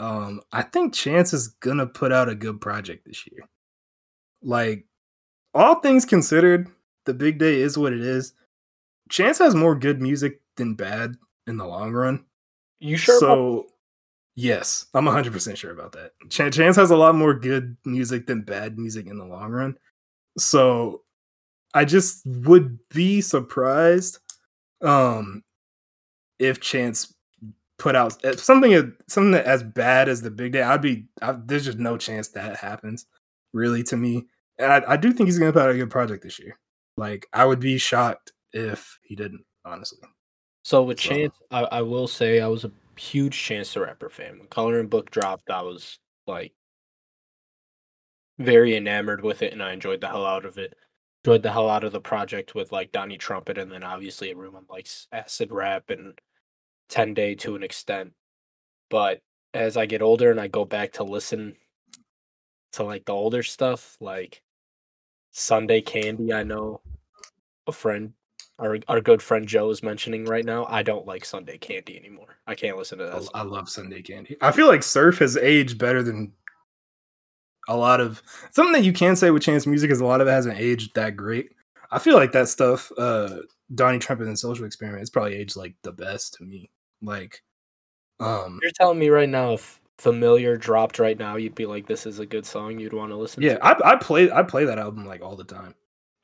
Um, 0.00 0.40
I 0.50 0.62
think 0.62 0.92
Chance 0.94 1.32
is 1.32 1.48
gonna 1.48 1.86
put 1.86 2.10
out 2.12 2.28
a 2.28 2.34
good 2.34 2.60
project 2.60 3.06
this 3.06 3.24
year. 3.30 3.44
Like 4.42 4.84
all 5.54 5.76
things 5.76 6.04
considered, 6.04 6.68
the 7.06 7.14
big 7.14 7.38
day 7.38 7.60
is 7.60 7.78
what 7.78 7.92
it 7.92 8.00
is. 8.00 8.32
Chance 9.10 9.38
has 9.38 9.54
more 9.54 9.76
good 9.76 10.02
music 10.02 10.40
than 10.56 10.74
bad 10.74 11.14
in 11.46 11.56
the 11.56 11.66
long 11.66 11.92
run. 11.92 12.24
You 12.80 12.96
sure? 12.96 13.16
about- 13.18 13.20
so 13.36 13.66
yes, 14.34 14.86
I'm 14.92 15.04
100% 15.06 15.56
sure 15.56 15.70
about 15.70 15.92
that. 15.92 16.10
Ch- 16.30 16.52
Chance 16.52 16.74
has 16.74 16.90
a 16.90 16.96
lot 16.96 17.14
more 17.14 17.32
good 17.34 17.76
music 17.84 18.26
than 18.26 18.42
bad 18.42 18.76
music 18.76 19.06
in 19.06 19.18
the 19.18 19.24
long 19.24 19.52
run. 19.52 19.76
So 20.36 21.02
I 21.74 21.84
just 21.84 22.26
would 22.26 22.76
be 22.88 23.20
surprised 23.20 24.18
um 24.84 25.42
if 26.38 26.60
Chance 26.60 27.14
put 27.78 27.96
out 27.96 28.12
something 28.38 28.92
something 29.08 29.34
as 29.34 29.62
bad 29.62 30.08
as 30.08 30.22
the 30.22 30.30
big 30.30 30.52
day. 30.52 30.62
I'd 30.62 30.82
be 30.82 31.06
I, 31.22 31.32
there's 31.44 31.64
just 31.64 31.78
no 31.78 31.96
chance 31.96 32.28
that 32.28 32.56
happens 32.56 33.06
really 33.52 33.82
to 33.84 33.96
me. 33.96 34.26
And 34.58 34.72
I, 34.72 34.92
I 34.92 34.96
do 34.96 35.12
think 35.12 35.26
he's 35.28 35.38
gonna 35.38 35.52
put 35.52 35.62
out 35.62 35.70
a 35.70 35.74
good 35.74 35.90
project 35.90 36.22
this 36.22 36.38
year. 36.38 36.58
Like 36.96 37.26
I 37.32 37.44
would 37.44 37.60
be 37.60 37.78
shocked 37.78 38.32
if 38.52 38.98
he 39.02 39.16
didn't, 39.16 39.44
honestly. 39.64 39.98
so 40.62 40.82
with 40.84 41.00
so- 41.00 41.10
Chance, 41.10 41.34
I, 41.50 41.62
I 41.64 41.82
will 41.82 42.06
say 42.08 42.40
I 42.40 42.46
was 42.46 42.64
a 42.64 42.70
huge 42.96 43.36
Chance 43.36 43.74
the 43.74 43.80
Rapper 43.80 44.08
fan. 44.08 44.38
When 44.38 44.48
Coloring 44.48 44.88
Book 44.88 45.10
dropped, 45.10 45.50
I 45.50 45.62
was 45.62 45.98
like 46.28 46.52
very 48.38 48.76
enamored 48.76 49.22
with 49.22 49.42
it, 49.42 49.52
and 49.52 49.62
I 49.62 49.72
enjoyed 49.72 50.00
the 50.00 50.08
hell 50.08 50.26
out 50.26 50.44
of 50.44 50.58
it. 50.58 50.74
Enjoyed 51.24 51.42
the 51.42 51.52
hell 51.52 51.70
out 51.70 51.84
of 51.84 51.92
the 51.92 52.00
project 52.00 52.54
with 52.54 52.70
like 52.70 52.92
Donnie 52.92 53.16
Trumpet, 53.16 53.56
and 53.56 53.72
then 53.72 53.82
obviously 53.82 54.30
everyone 54.30 54.66
likes 54.68 55.06
acid 55.10 55.50
rap 55.50 55.88
and 55.88 56.18
Ten 56.90 57.14
Day 57.14 57.34
to 57.36 57.56
an 57.56 57.62
extent. 57.62 58.12
But 58.90 59.22
as 59.54 59.78
I 59.78 59.86
get 59.86 60.02
older 60.02 60.30
and 60.30 60.38
I 60.38 60.48
go 60.48 60.66
back 60.66 60.92
to 60.92 61.04
listen 61.04 61.56
to 62.72 62.82
like 62.82 63.06
the 63.06 63.12
older 63.12 63.42
stuff, 63.42 63.96
like 64.00 64.42
Sunday 65.30 65.80
Candy, 65.80 66.30
I 66.34 66.42
know 66.42 66.82
a 67.66 67.72
friend, 67.72 68.12
our 68.58 68.76
our 68.86 69.00
good 69.00 69.22
friend 69.22 69.48
Joe 69.48 69.70
is 69.70 69.82
mentioning 69.82 70.26
right 70.26 70.44
now. 70.44 70.66
I 70.66 70.82
don't 70.82 71.06
like 71.06 71.24
Sunday 71.24 71.56
Candy 71.56 71.96
anymore. 71.96 72.36
I 72.46 72.54
can't 72.54 72.76
listen 72.76 72.98
to 72.98 73.06
I, 73.06 73.08
that. 73.08 73.22
Oh, 73.22 73.28
I 73.32 73.42
love 73.44 73.70
Sunday 73.70 74.02
Candy. 74.02 74.36
I 74.42 74.52
feel 74.52 74.66
like 74.66 74.82
Surf 74.82 75.20
has 75.20 75.38
aged 75.38 75.78
better 75.78 76.02
than 76.02 76.32
a 77.68 77.76
lot 77.76 78.00
of 78.00 78.22
something 78.50 78.72
that 78.72 78.84
you 78.84 78.92
can 78.92 79.16
say 79.16 79.30
with 79.30 79.42
Chance 79.42 79.66
music 79.66 79.90
is 79.90 80.00
a 80.00 80.04
lot 80.04 80.20
of 80.20 80.28
it 80.28 80.32
hasn't 80.32 80.58
aged 80.58 80.94
that 80.94 81.16
great. 81.16 81.52
I 81.90 81.98
feel 81.98 82.16
like 82.16 82.32
that 82.32 82.48
stuff, 82.48 82.90
uh 82.98 83.38
Donnie 83.74 83.98
Trumpet 83.98 84.26
and 84.26 84.38
Social 84.38 84.66
Experiment, 84.66 85.00
it's 85.00 85.10
probably 85.10 85.34
aged 85.34 85.56
like 85.56 85.74
the 85.82 85.92
best 85.92 86.34
to 86.34 86.44
me. 86.44 86.70
Like, 87.02 87.42
um, 88.20 88.60
You're 88.62 88.72
telling 88.72 88.98
me 88.98 89.08
right 89.08 89.28
now 89.28 89.54
if 89.54 89.80
Familiar 89.98 90.56
dropped 90.56 90.98
right 90.98 91.18
now, 91.18 91.36
you'd 91.36 91.54
be 91.54 91.66
like, 91.66 91.86
"This 91.86 92.04
is 92.04 92.18
a 92.18 92.26
good 92.26 92.44
song. 92.44 92.80
You'd 92.80 92.92
want 92.92 93.12
to 93.12 93.16
listen." 93.16 93.42
yeah, 93.42 93.54
to? 93.54 93.64
I 93.64 93.92
I 93.92 93.96
play 93.96 94.30
I 94.30 94.42
play 94.42 94.64
that 94.64 94.78
album 94.78 95.06
like 95.06 95.22
all 95.22 95.36
the 95.36 95.44
time. 95.44 95.74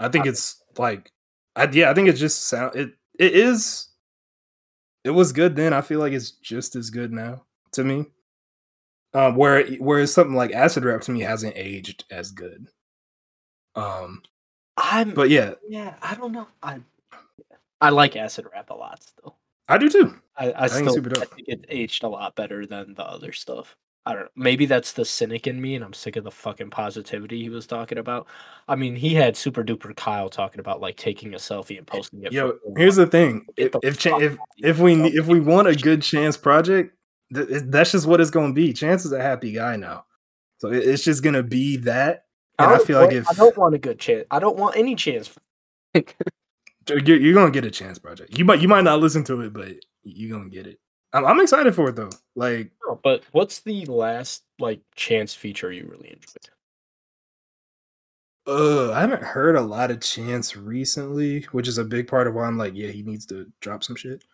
I 0.01 0.09
think 0.09 0.27
it's 0.27 0.61
like, 0.77 1.13
I 1.55 1.69
yeah, 1.71 1.91
I 1.91 1.95
think 1.95 2.09
it 2.09 2.15
just 2.15 2.49
sound 2.49 2.75
it 2.75 2.95
it 3.19 3.33
is. 3.35 3.89
It 5.05 5.11
was 5.11 5.33
good 5.33 5.55
then. 5.55 5.73
I 5.73 5.83
feel 5.83 6.01
like 6.01 6.13
it's 6.13 6.33
just 6.33 6.75
as 6.75 6.91
good 6.91 7.13
now 7.13 7.45
to 7.73 7.85
me. 7.85 8.07
Um, 9.13 9.35
where 9.35 9.67
whereas 9.79 10.13
something 10.15 10.37
like 10.37 10.53
acid 10.53 10.85
rap 10.85 11.01
to 11.03 11.11
me 11.11 11.21
hasn't 11.21 11.57
aged 11.57 12.05
as 12.11 12.31
good. 12.31 12.69
Um, 13.75 14.23
I'm. 14.77 15.15
but 15.15 15.31
yeah, 15.31 15.55
yeah, 15.69 15.95
I 16.01 16.15
don't 16.15 16.33
know. 16.33 16.47
I 16.63 16.81
I 17.81 17.91
like 17.91 18.17
acid 18.17 18.47
rap 18.53 18.71
a 18.71 18.75
lot 18.75 19.03
still. 19.03 19.37
I 19.69 19.79
do 19.79 19.89
too. 19.89 20.15
I, 20.37 20.53
I, 20.53 20.69
think 20.69 20.87
it's 20.87 20.93
still 20.93 20.95
super 20.95 21.23
I 21.23 21.25
think 21.27 21.49
it 21.49 21.65
aged 21.69 22.03
a 22.03 22.09
lot 22.09 22.35
better 22.35 22.67
than 22.67 22.95
the 22.95 23.05
other 23.05 23.33
stuff. 23.33 23.77
I 24.07 24.15
don't 24.15 24.23
know. 24.23 24.29
Maybe 24.35 24.67
that's 24.67 24.93
the 24.93 25.05
cynic 25.05 25.47
in 25.47 25.61
me, 25.61 25.75
and 25.75 25.85
I'm 25.85 25.93
sick 25.93 26.17
of 26.17 26.25
the 26.25 26.31
fucking 26.31 26.71
positivity 26.71 27.43
he 27.43 27.51
was 27.51 27.67
talking 27.67 27.99
about. 27.99 28.27
I 28.67 28.75
mean, 28.75 28.97
he 28.97 29.15
had 29.15 29.37
super 29.37 29.63
duper 29.63 29.95
Kyle 29.95 30.31
talking 30.31 30.61
about 30.61 30.81
like 30.81 30.97
taking 30.97 31.35
a 31.35 31.37
selfie 31.37 31.79
and 31.79 31.87
posting 31.87 32.25
it. 32.25 32.33
Yo, 32.33 32.59
here's 32.77 32.97
the 32.97 33.07
thing: 33.07 33.47
if 33.57 33.75
if 33.83 34.05
if, 34.07 34.39
if 34.59 34.79
we 34.79 34.95
if 35.05 35.27
we 35.27 35.41
want 35.41 35.69
a 35.69 35.75
good 35.75 36.03
chance 36.03 36.37
project, 36.37 36.97
th- 37.35 37.63
that's 37.67 37.93
just 37.93 38.07
what 38.07 38.21
it's 38.21 38.31
gonna 38.31 38.53
be. 38.53 38.73
Chance 38.73 39.05
is 39.05 39.13
a 39.13 39.21
happy 39.23 39.53
guy 39.53 39.77
now, 39.77 40.05
so 40.59 40.69
it- 40.71 40.87
it's 40.89 41.05
just 41.05 41.23
gonna 41.23 41.43
be 41.43 41.77
that. 41.79 42.27
And 42.59 42.69
I 42.71 42.77
don't 42.77 42.87
feel 42.87 43.01
like 43.01 43.13
if 43.13 43.29
I 43.31 43.35
don't 43.35 43.57
want 43.57 43.75
a 43.75 43.79
good 43.79 43.99
chance, 43.99 44.27
I 44.31 44.39
don't 44.39 44.57
want 44.59 44.77
any 44.77 44.95
chance. 44.95 45.35
you're, 45.95 46.99
you're 47.17 47.35
gonna 47.35 47.51
get 47.51 47.65
a 47.65 47.71
chance 47.71 47.99
project, 47.99 48.37
you 48.39 48.45
might 48.45 48.61
you 48.61 48.69
might 48.69 48.85
not 48.85 49.01
listen 49.01 49.25
to 49.25 49.41
it, 49.43 49.53
but 49.53 49.73
you're 50.03 50.37
gonna 50.37 50.51
get 50.51 50.67
it. 50.67 50.79
I'm, 51.13 51.25
I'm 51.25 51.41
excited 51.41 51.75
for 51.75 51.89
it 51.89 51.97
though. 51.97 52.11
Like 52.37 52.71
but 53.03 53.23
what's 53.33 53.61
the 53.61 53.85
last 53.87 54.43
like 54.59 54.81
chance 54.95 55.35
feature 55.35 55.73
you 55.73 55.87
really 55.91 56.09
enjoyed? 56.11 56.51
Uh, 58.47 58.93
I 58.93 59.01
haven't 59.01 59.23
heard 59.23 59.55
a 59.57 59.61
lot 59.61 59.91
of 59.91 60.01
Chance 60.01 60.57
recently, 60.57 61.43
which 61.53 61.69
is 61.69 61.79
a 61.79 61.85
big 61.85 62.09
part 62.09 62.27
of 62.27 62.35
why 62.35 62.47
I'm 62.47 62.57
like, 62.59 62.73
yeah, 62.75 62.89
he 62.89 63.03
needs 63.03 63.27
to 63.27 63.47
drop 63.61 63.85
some 63.85 63.95
shit. 63.97 64.25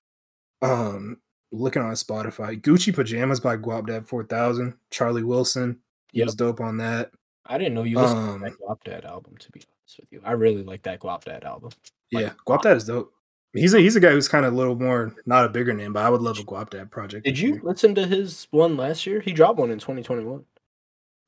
Um, 0.62 1.18
looking 1.52 1.82
on 1.82 1.92
Spotify, 1.92 2.60
Gucci 2.60 2.94
Pajamas 2.94 3.40
by 3.40 3.56
Guapdad 3.56 4.06
4000, 4.06 4.74
Charlie 4.90 5.22
Wilson, 5.24 5.78
he 6.12 6.18
Yep. 6.20 6.26
was 6.26 6.34
dope 6.34 6.60
on 6.60 6.76
that. 6.78 7.10
I 7.46 7.58
didn't 7.58 7.74
know 7.74 7.84
you 7.84 7.98
listened 7.98 8.18
Um, 8.20 8.40
to 8.40 8.50
that 8.50 8.58
Guapdad 8.58 9.04
album. 9.04 9.36
To 9.38 9.50
be 9.52 9.60
honest 9.60 10.00
with 10.00 10.12
you, 10.12 10.20
I 10.24 10.32
really 10.32 10.62
like 10.64 10.82
that 10.82 11.00
Guapdad 11.00 11.44
album. 11.44 11.70
Like, 12.12 12.22
Yeah, 12.22 12.32
Guapdad 12.46 12.76
is 12.76 12.84
dope. 12.84 13.12
He's 13.52 13.72
a 13.72 13.78
he's 13.80 13.96
a 13.96 14.00
guy 14.00 14.10
who's 14.10 14.28
kind 14.28 14.44
of 14.44 14.52
a 14.52 14.56
little 14.56 14.74
more 14.76 15.14
not 15.24 15.44
a 15.46 15.48
bigger 15.48 15.72
name, 15.72 15.92
but 15.94 16.04
I 16.04 16.10
would 16.10 16.20
love 16.20 16.38
a 16.38 16.42
Guapdad 16.42 16.90
project. 16.90 17.24
Did 17.24 17.38
you 17.38 17.58
listen 17.62 17.94
to 17.94 18.06
his 18.06 18.46
one 18.50 18.76
last 18.76 19.06
year? 19.06 19.20
He 19.20 19.32
dropped 19.32 19.58
one 19.58 19.70
in 19.70 19.78
2021. 19.78 20.44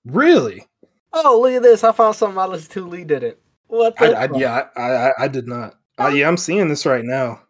really? 0.04 0.66
Oh, 1.12 1.40
look 1.40 1.52
at 1.52 1.62
this! 1.62 1.84
I 1.84 1.92
found 1.92 2.16
something 2.16 2.38
I 2.38 2.44
listened 2.46 2.70
to. 2.72 2.86
Lee 2.86 3.04
didn't. 3.04 3.38
What? 3.68 3.94
I, 4.00 4.08
The 4.08 4.18
I 4.34 4.38
yeah, 4.38 4.66
I, 4.76 4.82
I 4.82 5.12
I 5.20 5.28
did 5.28 5.48
not. 5.48 5.74
Uh, 5.98 6.08
yeah, 6.08 6.28
I'm 6.28 6.36
seeing 6.36 6.68
this 6.68 6.84
right 6.84 7.04
now. 7.04 7.40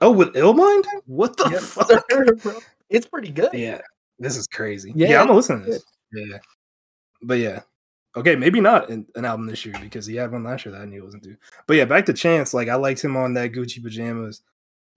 Oh, 0.00 0.10
with 0.12 0.34
Illmind? 0.34 0.84
What 1.06 1.36
the 1.36 1.48
Yes, 1.50 1.64
fuck? 1.72 1.90
sir, 2.10 2.24
bro. 2.42 2.54
It's 2.88 3.06
pretty 3.06 3.30
good. 3.30 3.50
Yeah, 3.52 3.80
this 4.18 4.36
is 4.36 4.46
crazy. 4.46 4.92
Yeah, 4.94 5.08
Yeah, 5.08 5.20
I'm 5.20 5.26
gonna 5.26 5.36
listen 5.36 5.60
to 5.60 5.66
this. 5.70 5.84
Yeah, 6.12 6.38
but 7.22 7.38
yeah, 7.38 7.60
okay, 8.16 8.36
maybe 8.36 8.60
not 8.60 8.88
an, 8.90 9.06
an 9.16 9.24
album 9.24 9.46
this 9.46 9.64
year 9.66 9.74
because 9.80 10.06
he 10.06 10.16
had 10.16 10.30
one 10.32 10.44
last 10.44 10.64
year 10.64 10.72
that 10.72 10.82
I 10.82 10.84
knew 10.84 11.02
it 11.02 11.04
wasn't 11.04 11.24
due. 11.24 11.36
But 11.66 11.76
yeah, 11.76 11.84
back 11.84 12.06
to 12.06 12.12
Chance. 12.12 12.54
Like 12.54 12.68
I 12.68 12.76
liked 12.76 13.02
him 13.02 13.16
on 13.16 13.34
that 13.34 13.52
Gucci 13.52 13.82
pajamas. 13.82 14.40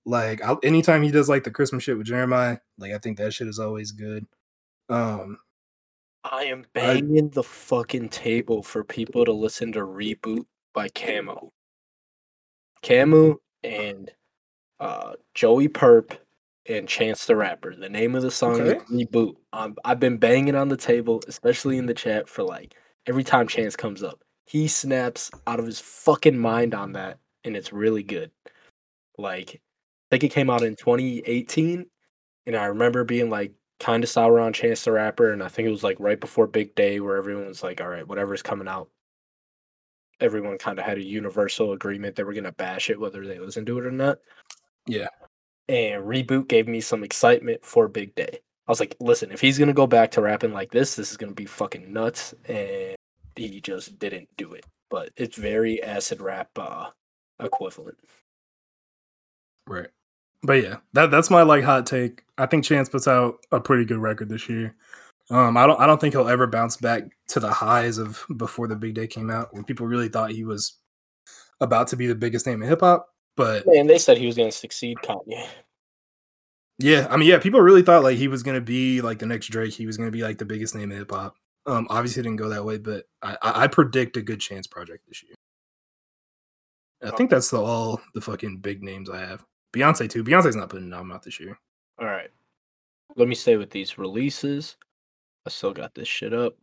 Like 0.05 0.43
I, 0.43 0.55
anytime 0.63 1.03
he 1.03 1.11
does 1.11 1.29
like 1.29 1.43
the 1.43 1.51
Christmas 1.51 1.83
shit 1.83 1.97
with 1.97 2.07
Jeremih, 2.07 2.59
like 2.77 2.91
I 2.93 2.97
think 2.99 3.17
that 3.17 3.33
shit 3.33 3.47
is 3.47 3.59
always 3.59 3.91
good. 3.91 4.25
Um, 4.89 5.37
I 6.23 6.43
am 6.45 6.61
I- 6.75 6.79
banging 6.79 7.29
the 7.29 7.43
fucking 7.43 8.09
table 8.09 8.61
for 8.63 8.83
people 8.83 9.25
to 9.25 9.31
listen 9.33 9.71
to 9.73 9.79
Reboot 9.79 10.45
by 10.73 10.89
Camo. 10.89 11.51
Camu 12.83 13.35
and 13.63 14.09
uh, 14.81 15.13
Joey 15.35 15.67
Purp 15.67 16.13
and 16.67 16.87
Chance 16.87 17.25
the 17.27 17.35
Rapper. 17.35 17.75
The 17.75 17.87
name 17.87 18.15
of 18.15 18.23
the 18.23 18.31
song 18.31 18.61
Okay. 18.61 18.75
is 18.75 18.83
Reboot. 18.91 19.35
Um, 19.53 19.75
I've 19.85 19.99
been 19.99 20.17
banging 20.17 20.55
on 20.55 20.67
the 20.67 20.77
table, 20.77 21.21
especially 21.27 21.77
in 21.77 21.85
the 21.85 21.93
chat, 21.93 22.27
for 22.27 22.43
like 22.43 22.75
every 23.07 23.23
time 23.23 23.47
Chance 23.47 23.75
comes 23.75 24.03
up. 24.03 24.23
He 24.45 24.67
snaps 24.67 25.31
out 25.47 25.59
of 25.59 25.65
his 25.65 25.79
fucking 25.79 26.37
mind 26.37 26.73
on 26.73 26.93
that, 26.93 27.19
and 27.45 27.55
it's 27.55 27.71
really 27.71 28.03
good. 28.03 28.31
Like, 29.17 29.61
I 30.11 30.15
think 30.15 30.23
it 30.23 30.33
came 30.33 30.49
out 30.49 30.63
in 30.63 30.75
2018, 30.75 31.85
and 32.47 32.55
I 32.55 32.65
remember 32.65 33.03
being 33.03 33.29
like 33.29 33.53
kind 33.79 34.03
of 34.03 34.09
sour 34.09 34.39
on 34.39 34.51
Chance 34.51 34.83
the 34.83 34.91
Rapper, 34.91 35.31
and 35.31 35.43
I 35.43 35.47
think 35.47 35.67
it 35.67 35.71
was 35.71 35.83
like 35.83 35.97
right 35.99 36.19
before 36.19 36.47
Big 36.47 36.75
Day 36.75 36.99
where 36.99 37.17
everyone 37.17 37.47
was 37.47 37.63
like, 37.63 37.81
"All 37.81 37.87
right, 37.87 38.07
whatever's 38.07 38.41
coming 38.41 38.67
out." 38.67 38.89
Everyone 40.19 40.57
kind 40.57 40.77
of 40.79 40.85
had 40.85 40.97
a 40.97 41.03
universal 41.03 41.73
agreement 41.73 42.15
they 42.15 42.23
were 42.23 42.33
gonna 42.33 42.51
bash 42.51 42.89
it, 42.89 42.99
whether 42.99 43.25
they 43.25 43.39
listened 43.39 43.67
to 43.67 43.77
it 43.77 43.85
or 43.85 43.91
not. 43.91 44.19
Yeah. 44.87 45.07
And 45.67 46.03
reboot 46.03 46.47
gave 46.47 46.67
me 46.67 46.81
some 46.81 47.03
excitement 47.03 47.63
for 47.63 47.87
Big 47.87 48.15
Day. 48.15 48.39
I 48.67 48.71
was 48.71 48.79
like, 48.79 48.95
listen, 48.99 49.31
if 49.31 49.41
he's 49.41 49.57
gonna 49.57 49.73
go 49.73 49.87
back 49.87 50.11
to 50.11 50.21
rapping 50.21 50.53
like 50.53 50.71
this, 50.71 50.95
this 50.95 51.11
is 51.11 51.17
gonna 51.17 51.33
be 51.33 51.45
fucking 51.45 51.91
nuts. 51.91 52.33
And 52.45 52.95
he 53.35 53.61
just 53.61 53.99
didn't 53.99 54.29
do 54.37 54.53
it. 54.53 54.65
But 54.89 55.09
it's 55.15 55.37
very 55.37 55.81
acid 55.81 56.21
rap 56.21 56.49
uh, 56.57 56.89
equivalent. 57.39 57.97
Right. 59.67 59.87
But 60.43 60.63
yeah, 60.63 60.77
that 60.93 61.11
that's 61.11 61.29
my 61.29 61.43
like 61.43 61.63
hot 61.63 61.85
take. 61.85 62.23
I 62.37 62.45
think 62.45 62.63
Chance 62.65 62.89
puts 62.89 63.07
out 63.07 63.45
a 63.51 63.59
pretty 63.59 63.85
good 63.85 63.99
record 63.99 64.29
this 64.29 64.49
year. 64.49 64.75
Um, 65.29 65.55
I 65.55 65.67
don't 65.67 65.79
I 65.79 65.85
don't 65.85 66.01
think 66.01 66.13
he'll 66.13 66.27
ever 66.27 66.47
bounce 66.47 66.77
back 66.77 67.03
to 67.29 67.39
the 67.39 67.51
highs 67.51 67.97
of 67.97 68.25
before 68.37 68.67
the 68.67 68.75
big 68.75 68.95
day 68.95 69.07
came 69.07 69.29
out 69.29 69.53
when 69.53 69.63
people 69.63 69.87
really 69.87 70.09
thought 70.09 70.31
he 70.31 70.43
was 70.43 70.77
about 71.61 71.87
to 71.89 71.95
be 71.95 72.07
the 72.07 72.15
biggest 72.15 72.45
name 72.47 72.61
in 72.61 72.67
hip 72.67 72.81
hop. 72.81 73.10
But 73.37 73.63
Man, 73.65 73.87
they 73.87 73.97
said 73.97 74.17
he 74.17 74.25
was 74.25 74.35
gonna 74.35 74.51
succeed 74.51 74.97
Kanye. 75.03 75.47
yeah, 76.79 77.07
I 77.09 77.17
mean, 77.17 77.29
yeah, 77.29 77.39
people 77.39 77.61
really 77.61 77.81
thought 77.81 78.03
like 78.03 78.17
he 78.17 78.27
was 78.27 78.43
gonna 78.43 78.61
be 78.61 79.01
like 79.01 79.19
the 79.19 79.25
next 79.25 79.47
Drake. 79.47 79.73
He 79.73 79.85
was 79.85 79.97
gonna 79.97 80.11
be 80.11 80.23
like 80.23 80.37
the 80.37 80.45
biggest 80.45 80.75
name 80.75 80.91
in 80.91 80.97
hip 80.97 81.11
hop. 81.11 81.35
Um, 81.65 81.87
obviously 81.89 82.21
it 82.21 82.23
didn't 82.23 82.37
go 82.37 82.49
that 82.49 82.65
way, 82.65 82.77
but 82.77 83.05
I, 83.21 83.37
I 83.41 83.63
I 83.63 83.67
predict 83.67 84.17
a 84.17 84.21
good 84.21 84.39
Chance 84.39 84.67
project 84.67 85.05
this 85.07 85.23
year. 85.23 85.35
I 87.03 87.11
think 87.11 87.29
that's 87.29 87.49
the, 87.49 87.59
all 87.59 87.99
the 88.13 88.21
fucking 88.21 88.57
big 88.57 88.83
names 88.83 89.09
I 89.09 89.19
have. 89.19 89.43
Beyonce 89.73 90.09
too. 90.09 90.23
Beyonce's 90.23 90.55
not 90.55 90.69
putting 90.69 90.87
an 90.87 90.93
album 90.93 91.11
out 91.11 91.23
this 91.23 91.39
year. 91.39 91.57
All 91.99 92.07
right. 92.07 92.29
Let 93.15 93.27
me 93.27 93.35
stay 93.35 93.57
with 93.57 93.71
these 93.71 93.97
releases. 93.97 94.77
I 95.45 95.49
still 95.49 95.73
got 95.73 95.95
this 95.95 96.07
shit 96.07 96.33
up. 96.33 96.55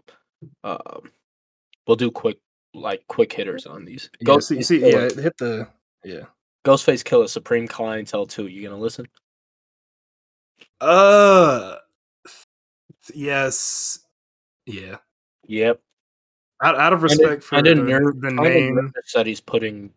Um, 0.62 1.10
we'll 1.86 1.96
do 1.96 2.10
quick, 2.10 2.38
like 2.74 3.02
quick 3.08 3.32
hitters 3.32 3.66
on 3.66 3.84
these. 3.84 4.10
Yeah, 4.20 4.38
see, 4.38 4.62
see, 4.62 4.80
yeah, 4.80 5.08
hit 5.08 5.36
the 5.38 5.68
yeah. 6.04 6.26
Ghostface 6.68 7.02
Killah, 7.02 7.30
Supreme 7.30 7.66
Clientele 7.66 8.26
2. 8.26 8.46
You 8.48 8.68
gonna 8.68 8.78
listen? 8.78 9.06
Uh, 10.82 11.76
yes, 13.14 14.00
yeah. 14.66 14.96
Yep. 15.46 15.80
Out, 16.62 16.78
out 16.78 16.92
of 16.92 17.02
respect 17.02 17.42
for 17.42 17.54
kinda 17.54 17.74
the, 17.74 17.82
ner- 17.82 18.12
the 18.12 18.30
name, 18.32 18.92
that 19.14 19.24
he's 19.24 19.40
putting, 19.40 19.90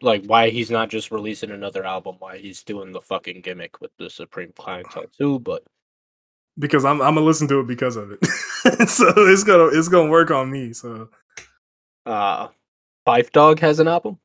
like, 0.00 0.24
why 0.24 0.48
he's 0.48 0.70
not 0.70 0.88
just 0.88 1.10
releasing 1.10 1.50
another 1.50 1.84
album, 1.84 2.16
why 2.18 2.38
he's 2.38 2.62
doing 2.62 2.92
the 2.92 3.00
fucking 3.02 3.42
gimmick 3.42 3.82
with 3.82 3.90
the 3.98 4.08
Supreme 4.08 4.54
Clientele 4.56 5.10
2. 5.18 5.40
But 5.40 5.64
because 6.58 6.86
I'm 6.86 7.02
I'm 7.02 7.16
gonna 7.16 7.26
listen 7.26 7.46
to 7.48 7.60
it 7.60 7.66
because 7.66 7.96
of 7.96 8.10
it. 8.10 8.24
so 8.88 9.12
it's 9.16 9.44
gonna 9.44 9.66
it's 9.66 9.88
gonna 9.88 10.08
work 10.08 10.30
on 10.30 10.50
me. 10.50 10.72
So 10.72 11.10
uh, 12.06 12.48
Phife 13.06 13.30
Dawg 13.32 13.60
has 13.60 13.80
an 13.80 13.88
album. 13.88 14.18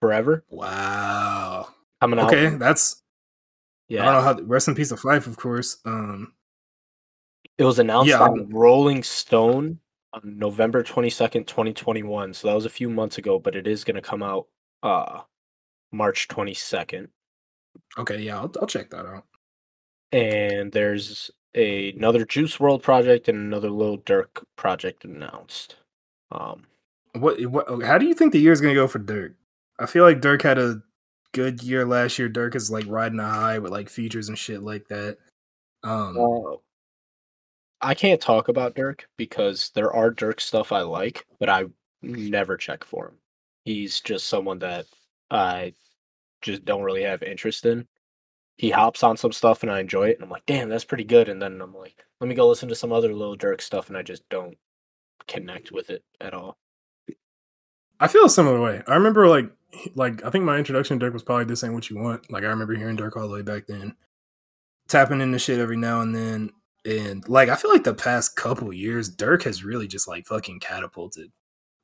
Forever 0.00 0.44
wow. 0.50 1.68
coming 2.00 2.18
out. 2.20 2.28
Okay, 2.32 2.56
that's 2.56 3.02
yeah. 3.88 4.02
I 4.02 4.04
don't 4.12 4.14
know 4.14 4.20
how. 4.20 4.40
Rest 4.48 4.68
in 4.68 4.74
peace 4.74 4.92
of 4.92 5.04
life, 5.04 5.26
of 5.26 5.36
course. 5.36 5.78
Um, 5.84 6.34
it 7.56 7.64
was 7.64 7.78
announced 7.78 8.10
Yeah, 8.10 8.20
on 8.20 8.48
Rolling 8.50 9.02
Stone 9.02 9.80
on 10.12 10.38
November 10.38 10.82
twenty 10.82 11.10
second, 11.10 11.46
twenty 11.48 11.72
twenty 11.72 12.04
one. 12.04 12.32
So 12.32 12.46
that 12.48 12.54
was 12.54 12.64
a 12.64 12.70
few 12.70 12.88
months 12.88 13.18
ago, 13.18 13.38
but 13.38 13.56
it 13.56 13.66
is 13.66 13.82
going 13.82 13.96
to 13.96 14.02
come 14.02 14.22
out 14.22 14.46
uh 14.84 15.22
March 15.90 16.28
twenty 16.28 16.54
second. 16.54 17.08
okay, 17.98 18.20
yeah, 18.20 18.36
I'll, 18.38 18.52
I'll 18.60 18.66
check 18.68 18.90
that 18.90 19.04
out. 19.06 19.24
And 20.12 20.70
there's 20.70 21.30
a, 21.54 21.90
another 21.92 22.24
Juice 22.24 22.56
WRLD 22.56 22.82
project 22.82 23.28
and 23.28 23.38
another 23.38 23.70
Lil 23.70 23.98
Durk 23.98 24.44
project 24.56 25.04
announced. 25.04 25.76
Um, 26.30 26.66
What 27.14 27.44
what? 27.46 27.82
How 27.82 27.98
do 27.98 28.06
you 28.06 28.14
think 28.14 28.32
the 28.32 28.38
year's 28.38 28.60
gonna 28.60 28.74
go 28.74 28.86
for 28.86 29.00
Durk? 29.00 29.34
I 29.78 29.86
feel 29.86 30.04
like 30.04 30.20
Durk 30.20 30.42
had 30.42 30.58
a 30.58 30.82
good 31.32 31.62
year 31.62 31.86
last 31.86 32.18
year. 32.18 32.28
Durk 32.28 32.54
is 32.54 32.70
like 32.70 32.84
riding 32.88 33.20
a 33.20 33.28
high 33.28 33.58
with 33.58 33.72
like 33.72 33.88
features 33.88 34.28
and 34.28 34.38
shit 34.38 34.62
like 34.62 34.88
that. 34.88 35.18
Um, 35.84 36.58
I 37.80 37.94
can't 37.94 38.20
talk 38.20 38.48
about 38.48 38.74
Durk 38.74 39.02
because 39.16 39.70
there 39.74 39.92
are 39.92 40.10
Durk 40.10 40.40
stuff 40.40 40.72
I 40.72 40.80
like, 40.80 41.24
but 41.38 41.48
I 41.48 41.66
never 42.02 42.56
check 42.56 42.84
for 42.84 43.08
him. 43.08 43.18
He's 43.64 44.00
just 44.00 44.28
someone 44.28 44.58
that 44.60 44.86
I 45.30 45.74
just 46.42 46.64
don't 46.64 46.82
really 46.82 47.02
have 47.02 47.22
interest 47.22 47.66
in. 47.66 47.86
He 48.56 48.70
hops 48.70 49.04
on 49.04 49.16
some 49.16 49.30
stuff 49.30 49.62
and 49.62 49.70
I 49.70 49.78
enjoy 49.78 50.08
it, 50.08 50.16
and 50.16 50.24
I'm 50.24 50.30
like, 50.30 50.46
damn, 50.46 50.68
that's 50.68 50.84
pretty 50.84 51.04
good. 51.04 51.28
And 51.28 51.40
then 51.40 51.60
I'm 51.60 51.74
like, 51.74 52.04
let 52.20 52.26
me 52.26 52.34
go 52.34 52.48
listen 52.48 52.68
to 52.70 52.74
some 52.74 52.92
other 52.92 53.12
little 53.12 53.36
Durk 53.36 53.60
stuff, 53.60 53.88
and 53.88 53.96
I 53.96 54.02
just 54.02 54.28
don't 54.28 54.58
connect 55.28 55.70
with 55.70 55.90
it 55.90 56.02
at 56.20 56.34
all. 56.34 56.58
I 58.00 58.08
feel 58.08 58.24
a 58.24 58.30
similar 58.30 58.60
way. 58.60 58.82
I 58.88 58.94
remember 58.94 59.28
like 59.28 59.48
like 59.94 60.24
I 60.24 60.30
think 60.30 60.44
my 60.44 60.56
introduction 60.58 60.98
to 60.98 61.06
Durk 61.06 61.12
was 61.12 61.22
probably 61.22 61.44
this 61.44 61.62
ain't 61.64 61.74
what 61.74 61.90
you 61.90 61.98
want. 61.98 62.30
Like 62.30 62.44
I 62.44 62.48
remember 62.48 62.74
hearing 62.74 62.96
Durk 62.96 63.16
all 63.16 63.28
the 63.28 63.34
way 63.34 63.42
back 63.42 63.66
then, 63.66 63.94
tapping 64.88 65.20
into 65.20 65.38
shit 65.38 65.58
every 65.58 65.76
now 65.76 66.00
and 66.00 66.14
then, 66.14 66.50
and 66.84 67.28
like 67.28 67.48
I 67.48 67.56
feel 67.56 67.70
like 67.72 67.84
the 67.84 67.94
past 67.94 68.36
couple 68.36 68.72
years, 68.72 69.14
Durk 69.14 69.42
has 69.44 69.64
really 69.64 69.86
just 69.86 70.08
like 70.08 70.26
fucking 70.26 70.60
catapulted. 70.60 71.30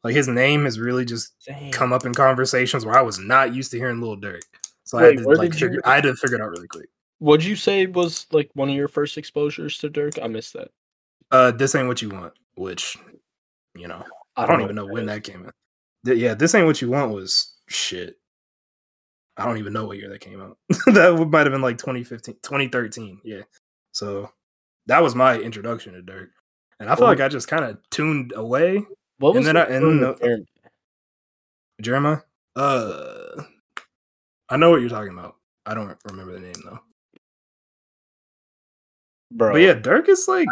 Like 0.02 0.14
his 0.14 0.28
name 0.28 0.64
has 0.64 0.78
really 0.78 1.04
just 1.04 1.32
Dang. 1.46 1.72
come 1.72 1.92
up 1.92 2.04
in 2.04 2.12
conversations 2.14 2.84
where 2.84 2.96
I 2.96 3.02
was 3.02 3.18
not 3.18 3.54
used 3.54 3.70
to 3.70 3.78
hearing 3.78 4.00
Little 4.00 4.18
Durk. 4.18 4.42
So 4.84 4.98
I 4.98 5.04
had 5.04 5.18
to 5.18 5.28
like 5.28 5.52
did 5.52 5.60
you- 5.60 5.66
figure 5.68 5.82
I 5.84 5.94
had 5.96 6.04
to 6.04 6.14
figure 6.14 6.36
it 6.36 6.42
out 6.42 6.50
really 6.50 6.68
quick. 6.68 6.88
What'd 7.20 7.44
you 7.46 7.56
say 7.56 7.86
was 7.86 8.26
like 8.32 8.50
one 8.54 8.68
of 8.68 8.74
your 8.74 8.88
first 8.88 9.16
exposures 9.16 9.78
to 9.78 9.88
Durk? 9.88 10.22
I 10.22 10.26
missed 10.26 10.52
that. 10.54 10.68
Uh 11.30 11.50
this 11.52 11.74
ain't 11.74 11.88
what 11.88 12.02
you 12.02 12.10
want, 12.10 12.34
which 12.56 12.96
you 13.74 13.88
know, 13.88 14.04
I 14.36 14.46
don't 14.46 14.60
even 14.60 14.76
know 14.76 14.86
when 14.86 15.06
that 15.06 15.24
came 15.24 15.44
in. 15.44 15.50
Th- 16.06 16.18
yeah, 16.18 16.34
this 16.34 16.54
ain't 16.54 16.66
what 16.66 16.82
you 16.82 16.90
want 16.90 17.12
was 17.12 17.53
shit. 17.68 18.16
I 19.36 19.44
don't 19.44 19.58
even 19.58 19.72
know 19.72 19.86
what 19.86 19.98
year 19.98 20.08
that 20.10 20.20
came 20.20 20.40
out. 20.40 20.56
that 20.86 21.26
might 21.30 21.46
have 21.46 21.52
been 21.52 21.60
like 21.62 21.78
2015, 21.78 22.36
2013. 22.42 23.20
Yeah. 23.24 23.42
So 23.92 24.30
that 24.86 25.02
was 25.02 25.14
my 25.14 25.36
introduction 25.38 25.94
to 25.94 26.02
Durk. 26.02 26.28
And 26.80 26.88
I 26.88 26.94
feel 26.94 27.04
Well- 27.04 27.12
like 27.12 27.20
I 27.20 27.28
just 27.28 27.48
kind 27.48 27.64
of 27.64 27.78
tuned 27.90 28.32
away. 28.36 28.84
What 29.18 29.30
and 29.30 29.38
was 29.38 29.46
then 29.46 29.54
the 29.54 29.60
I- 29.62 29.66
and 29.76 30.02
the- 30.02 30.46
Jeremiah? 31.80 32.18
Uh 32.56 33.42
I 34.48 34.56
know 34.56 34.70
what 34.70 34.80
you're 34.80 34.90
talking 34.90 35.12
about. 35.12 35.36
I 35.66 35.74
don't 35.74 35.96
remember 36.04 36.32
the 36.32 36.40
name 36.40 36.54
though. 36.64 36.78
bro? 39.32 39.52
But 39.52 39.62
yeah, 39.62 39.74
Durk 39.74 40.08
is 40.08 40.28
like 40.28 40.48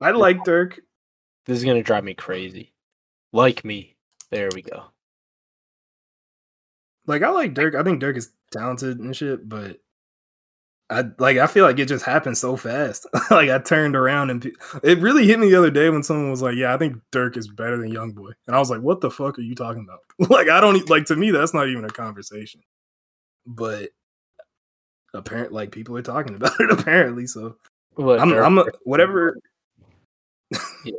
I 0.00 0.10
like 0.12 0.38
Durk. 0.38 0.78
This 1.46 1.58
is 1.58 1.64
gonna 1.64 1.82
drive 1.82 2.04
me 2.04 2.14
crazy. 2.14 2.72
Like 3.32 3.64
me. 3.64 3.96
There 4.30 4.48
we 4.54 4.62
go. 4.62 4.84
Like 7.08 7.22
I 7.22 7.30
like 7.30 7.54
Durk. 7.54 7.74
I 7.74 7.82
think 7.82 8.00
Durk 8.00 8.16
is 8.16 8.30
talented 8.52 9.00
and 9.00 9.16
shit, 9.16 9.48
but 9.48 9.78
I 10.90 11.04
like 11.18 11.38
I 11.38 11.46
feel 11.46 11.64
like 11.64 11.78
it 11.78 11.86
just 11.86 12.04
happened 12.04 12.38
so 12.38 12.54
fast. 12.56 13.06
like 13.30 13.50
I 13.50 13.58
turned 13.58 13.96
around 13.96 14.30
and 14.30 14.42
pe- 14.42 14.52
it 14.82 14.98
really 15.00 15.26
hit 15.26 15.38
me 15.38 15.48
the 15.48 15.56
other 15.58 15.70
day 15.70 15.90
when 15.90 16.02
someone 16.02 16.30
was 16.30 16.42
like, 16.42 16.54
"Yeah, 16.56 16.74
I 16.74 16.76
think 16.78 16.96
Durk 17.10 17.36
is 17.36 17.48
better 17.48 17.78
than 17.78 17.90
YoungBoy," 17.90 18.32
and 18.46 18.54
I 18.54 18.58
was 18.58 18.70
like, 18.70 18.82
"What 18.82 19.00
the 19.00 19.10
fuck 19.10 19.38
are 19.38 19.42
you 19.42 19.54
talking 19.54 19.84
about?" 19.84 20.00
like 20.30 20.48
I 20.50 20.60
don't 20.60 20.88
like 20.90 21.06
to 21.06 21.16
me 21.16 21.30
that's 21.30 21.54
not 21.54 21.68
even 21.68 21.84
a 21.84 21.88
conversation. 21.88 22.60
But 23.46 23.88
apparently, 25.14 25.54
like 25.54 25.72
people 25.72 25.96
are 25.96 26.02
talking 26.02 26.34
about 26.36 26.60
it 26.60 26.70
apparently. 26.70 27.26
So 27.26 27.56
What, 27.94 28.20
I'm 28.20 28.28
Durk- 28.30 28.44
I'm 28.46 28.58
a, 28.58 28.64
whatever 28.84 29.38
yeah, 30.84 30.92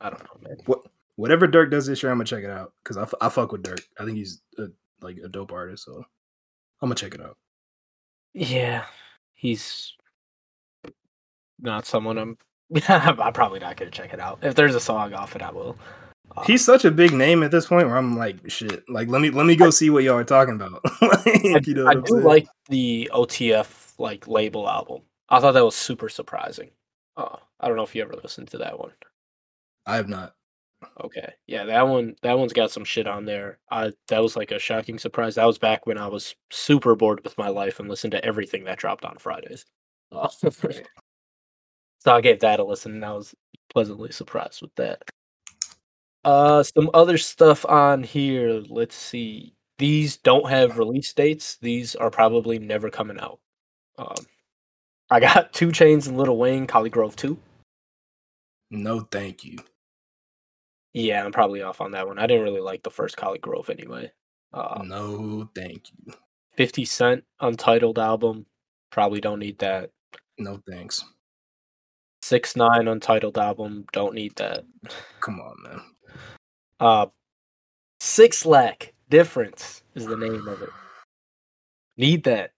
I 0.00 0.10
don't 0.10 0.20
know, 0.24 0.48
man. 0.48 0.56
what 0.66 0.80
whatever 1.16 1.46
Durk 1.46 1.70
does 1.70 1.86
this 1.86 2.02
year, 2.02 2.10
I'm 2.10 2.18
gonna 2.18 2.26
check 2.26 2.44
it 2.44 2.50
out 2.50 2.72
because 2.82 2.96
I, 2.96 3.02
f- 3.02 3.14
I 3.20 3.28
fuck 3.28 3.52
with 3.52 3.62
Durk. 3.62 3.82
I 3.98 4.04
think 4.04 4.16
he's 4.16 4.40
a, 4.58 4.66
like 5.02 5.18
a 5.18 5.28
dope 5.28 5.52
artist, 5.52 5.84
so 5.84 6.04
I'm 6.80 6.88
gonna 6.88 6.94
check 6.94 7.14
it 7.14 7.20
out. 7.20 7.36
Yeah, 8.34 8.84
he's 9.34 9.92
not 11.60 11.86
someone 11.86 12.18
I'm. 12.18 12.38
I'm 12.88 13.32
probably 13.32 13.60
not 13.60 13.76
gonna 13.76 13.90
check 13.90 14.12
it 14.12 14.20
out. 14.20 14.38
If 14.42 14.54
there's 14.54 14.74
a 14.74 14.80
song 14.80 15.14
off 15.14 15.36
it, 15.36 15.42
I 15.42 15.50
will. 15.50 15.76
Uh, 16.36 16.42
He's 16.44 16.64
such 16.64 16.84
a 16.84 16.90
big 16.90 17.12
name 17.12 17.42
at 17.42 17.50
this 17.50 17.66
point 17.66 17.86
where 17.86 17.96
I'm 17.96 18.16
like, 18.16 18.50
shit. 18.50 18.88
Like, 18.88 19.08
let 19.08 19.20
me 19.20 19.30
let 19.30 19.46
me 19.46 19.56
go 19.56 19.70
see 19.70 19.90
what 19.90 20.04
y'all 20.04 20.16
are 20.16 20.24
talking 20.24 20.54
about. 20.54 20.82
like, 21.02 21.66
you 21.66 21.74
know 21.74 21.86
I 21.86 21.94
do 21.94 22.20
like 22.20 22.48
the 22.68 23.10
OTF 23.12 23.94
like 23.98 24.26
label 24.26 24.68
album. 24.68 25.02
I 25.28 25.40
thought 25.40 25.52
that 25.52 25.64
was 25.64 25.74
super 25.74 26.08
surprising. 26.08 26.70
Uh, 27.16 27.36
I 27.60 27.68
don't 27.68 27.76
know 27.76 27.82
if 27.82 27.94
you 27.94 28.02
ever 28.02 28.14
listened 28.22 28.48
to 28.48 28.58
that 28.58 28.78
one. 28.78 28.92
I 29.86 29.96
have 29.96 30.08
not. 30.08 30.34
Okay. 31.04 31.32
Yeah, 31.46 31.64
that 31.64 31.86
one 31.88 32.16
that 32.22 32.38
one's 32.38 32.52
got 32.52 32.70
some 32.70 32.84
shit 32.84 33.06
on 33.06 33.24
there. 33.24 33.58
I 33.70 33.92
that 34.08 34.22
was 34.22 34.36
like 34.36 34.50
a 34.52 34.58
shocking 34.58 34.98
surprise. 34.98 35.34
That 35.36 35.44
was 35.46 35.58
back 35.58 35.86
when 35.86 35.98
I 35.98 36.06
was 36.08 36.34
super 36.50 36.94
bored 36.94 37.22
with 37.24 37.36
my 37.38 37.48
life 37.48 37.80
and 37.80 37.88
listened 37.88 38.12
to 38.12 38.24
everything 38.24 38.64
that 38.64 38.78
dropped 38.78 39.04
on 39.04 39.18
Fridays. 39.18 39.64
Uh, 40.12 40.28
so 42.00 42.14
I 42.14 42.20
gave 42.20 42.40
that 42.40 42.60
a 42.60 42.64
listen 42.64 42.92
and 42.92 43.04
I 43.04 43.12
was 43.12 43.34
pleasantly 43.70 44.12
surprised 44.12 44.60
with 44.60 44.74
that. 44.76 45.02
Uh 46.24 46.62
some 46.62 46.90
other 46.94 47.16
stuff 47.18 47.64
on 47.66 48.02
here. 48.02 48.62
Let's 48.68 48.94
see. 48.96 49.54
these 49.78 50.18
don't 50.18 50.48
have 50.50 50.78
release 50.78 51.12
dates. 51.14 51.56
These 51.58 51.94
are 51.96 52.10
probably 52.10 52.58
never 52.58 52.90
coming 52.90 53.18
out. 53.20 53.40
Um, 53.98 54.26
I 55.10 55.20
got 55.20 55.52
Two 55.54 55.68
Chainz 55.68 56.08
and 56.08 56.16
Little 56.18 56.36
Wayne, 56.38 56.66
ColleGrove 56.66 57.16
2. 57.16 57.38
No, 58.70 59.00
thank 59.10 59.44
you. 59.44 59.58
Yeah, 60.94 61.24
I'm 61.24 61.32
probably 61.32 61.62
off 61.62 61.80
on 61.80 61.92
that 61.92 62.06
one. 62.06 62.18
I 62.18 62.26
didn't 62.26 62.44
really 62.44 62.60
like 62.60 62.82
the 62.82 62.90
first 62.90 63.16
ColleGrove 63.16 63.70
anyway. 63.70 64.10
Uh, 64.52 64.82
No, 64.84 65.48
thank 65.54 65.84
you. 65.90 66.14
50 66.56 66.84
Cent 66.84 67.24
Untitled 67.40 67.98
album. 67.98 68.46
Probably 68.90 69.20
don't 69.20 69.38
need 69.38 69.58
that. 69.60 69.90
No 70.38 70.60
thanks. 70.68 71.02
Six 72.20 72.56
Nine 72.56 72.88
Untitled 72.88 73.38
album. 73.38 73.86
Don't 73.92 74.14
need 74.14 74.36
that. 74.36 74.64
Come 75.20 75.40
on, 75.40 75.62
man. 75.62 75.80
Uh, 76.78 77.06
Six 78.00 78.44
Lack 78.44 78.92
Difference 79.08 79.82
is 79.94 80.06
the 80.06 80.16
name 80.16 80.46
of 80.46 80.60
it. 80.62 80.70
Need 81.96 82.24
that. 82.24 82.52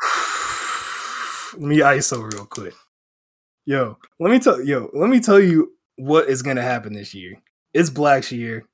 let 1.54 1.62
me 1.62 1.78
ISO 1.78 2.32
real 2.32 2.46
quick. 2.46 2.74
Yo, 3.64 3.98
let 4.18 4.30
me 4.30 4.38
tell 4.38 4.60
yo, 4.62 4.90
let 4.92 5.10
me 5.10 5.20
tell 5.20 5.40
you 5.40 5.72
what 5.96 6.28
is 6.28 6.42
gonna 6.42 6.62
happen 6.62 6.92
this 6.92 7.14
year. 7.14 7.34
It's 7.72 7.90
6LACK's 7.90 8.32
year. 8.32 8.66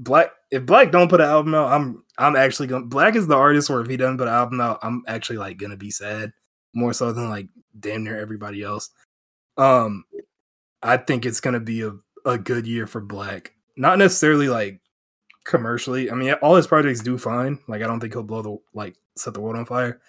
6LACK 0.00 0.30
if 0.50 0.62
6LACK 0.64 0.92
don't 0.92 1.08
put 1.08 1.20
an 1.20 1.28
album 1.28 1.54
out, 1.54 1.72
I'm 1.72 2.04
I'm 2.18 2.36
actually 2.36 2.68
gonna 2.68 2.86
6LACK 2.86 3.16
is 3.16 3.26
the 3.26 3.36
artist, 3.36 3.70
or 3.70 3.80
if 3.80 3.88
he 3.88 3.96
doesn't 3.96 4.18
put 4.18 4.28
an 4.28 4.34
album 4.34 4.60
out, 4.60 4.78
I'm 4.82 5.02
actually 5.06 5.38
like 5.38 5.58
gonna 5.58 5.76
be 5.76 5.90
sad 5.90 6.32
more 6.74 6.92
so 6.92 7.12
than 7.12 7.28
like 7.28 7.48
damn 7.78 8.04
near 8.04 8.18
everybody 8.18 8.62
else. 8.62 8.90
Um 9.56 10.04
I 10.82 10.96
think 10.98 11.26
it's 11.26 11.40
gonna 11.40 11.60
be 11.60 11.82
a, 11.82 11.92
a 12.24 12.38
good 12.38 12.66
year 12.66 12.86
for 12.86 13.02
6LACK. 13.02 13.48
Not 13.76 13.98
necessarily 13.98 14.48
like 14.48 14.80
commercially. 15.44 16.10
I 16.10 16.14
mean, 16.14 16.32
all 16.34 16.56
his 16.56 16.66
projects 16.66 17.00
do 17.00 17.18
fine. 17.18 17.58
Like 17.68 17.82
I 17.82 17.86
don't 17.86 18.00
think 18.00 18.12
he'll 18.12 18.22
blow 18.22 18.42
the 18.42 18.56
like 18.74 18.96
set 19.16 19.34
the 19.34 19.40
world 19.40 19.56
on 19.56 19.66
fire, 19.66 20.00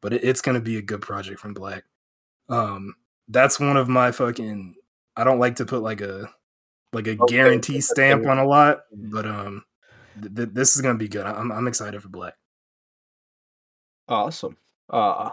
but 0.00 0.12
it, 0.12 0.24
it's 0.24 0.42
gonna 0.42 0.60
be 0.60 0.78
a 0.78 0.82
good 0.82 1.00
project 1.00 1.40
from 1.40 1.54
6LACK. 1.54 1.82
Um, 2.48 2.94
that's 3.28 3.58
one 3.58 3.76
of 3.76 3.88
my 3.88 4.12
fucking. 4.12 4.74
I 5.16 5.24
don't 5.24 5.38
like 5.38 5.56
to 5.56 5.66
put 5.66 5.82
like 5.82 6.00
a 6.00 6.30
like 6.92 7.06
a 7.06 7.12
Okay, 7.18 7.34
guarantee 7.36 7.74
that's 7.74 7.88
stamp 7.90 8.22
fair. 8.22 8.30
on 8.32 8.38
a 8.38 8.44
lot, 8.46 8.80
but 8.92 9.26
um, 9.26 9.64
th- 10.20 10.34
th- 10.34 10.48
this 10.52 10.76
is 10.76 10.82
gonna 10.82 10.98
be 10.98 11.08
good. 11.08 11.26
I'm 11.26 11.50
I'm 11.52 11.66
excited 11.68 12.02
for 12.02 12.08
6LACK. 12.08 12.32
Awesome. 14.08 14.56
Uh 14.90 15.30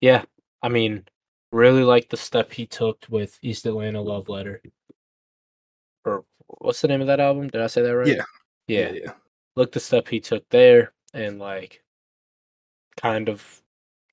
yeah. 0.00 0.24
I 0.62 0.68
mean, 0.68 1.04
really 1.52 1.82
like 1.84 2.08
the 2.08 2.16
step 2.16 2.52
he 2.52 2.66
took 2.66 3.04
with 3.08 3.38
East 3.42 3.64
Atlanta 3.66 4.00
Love 4.00 4.28
Letter. 4.28 4.60
Or 6.04 6.24
what's 6.58 6.80
the 6.80 6.88
name 6.88 7.00
of 7.00 7.06
that 7.06 7.20
album? 7.20 7.48
Did 7.48 7.60
I 7.62 7.66
say 7.68 7.82
that 7.82 7.96
right? 7.96 8.06
Yeah. 8.08 8.24
Yeah. 8.68 8.92
yeah. 8.92 9.12
Look 9.54 9.72
the 9.72 9.80
step 9.80 10.08
he 10.08 10.20
took 10.20 10.46
there 10.50 10.92
and 11.14 11.38
like 11.38 11.82
kind 13.00 13.28
of 13.28 13.62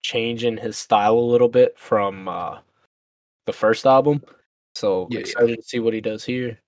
changing 0.02 0.58
his 0.58 0.78
style 0.78 1.16
a 1.18 1.20
little 1.32 1.50
bit 1.50 1.78
from 1.78 2.28
uh 2.28 2.60
the 3.46 3.54
first 3.54 3.86
album. 3.86 4.24
So 4.76 5.08
Yeah, 5.10 5.20
yeah. 5.20 5.22
excited 5.22 5.56
to 5.58 5.64
see 5.64 5.80
what 5.80 5.94
he 5.94 6.02
does 6.02 6.24
here. 6.24 6.60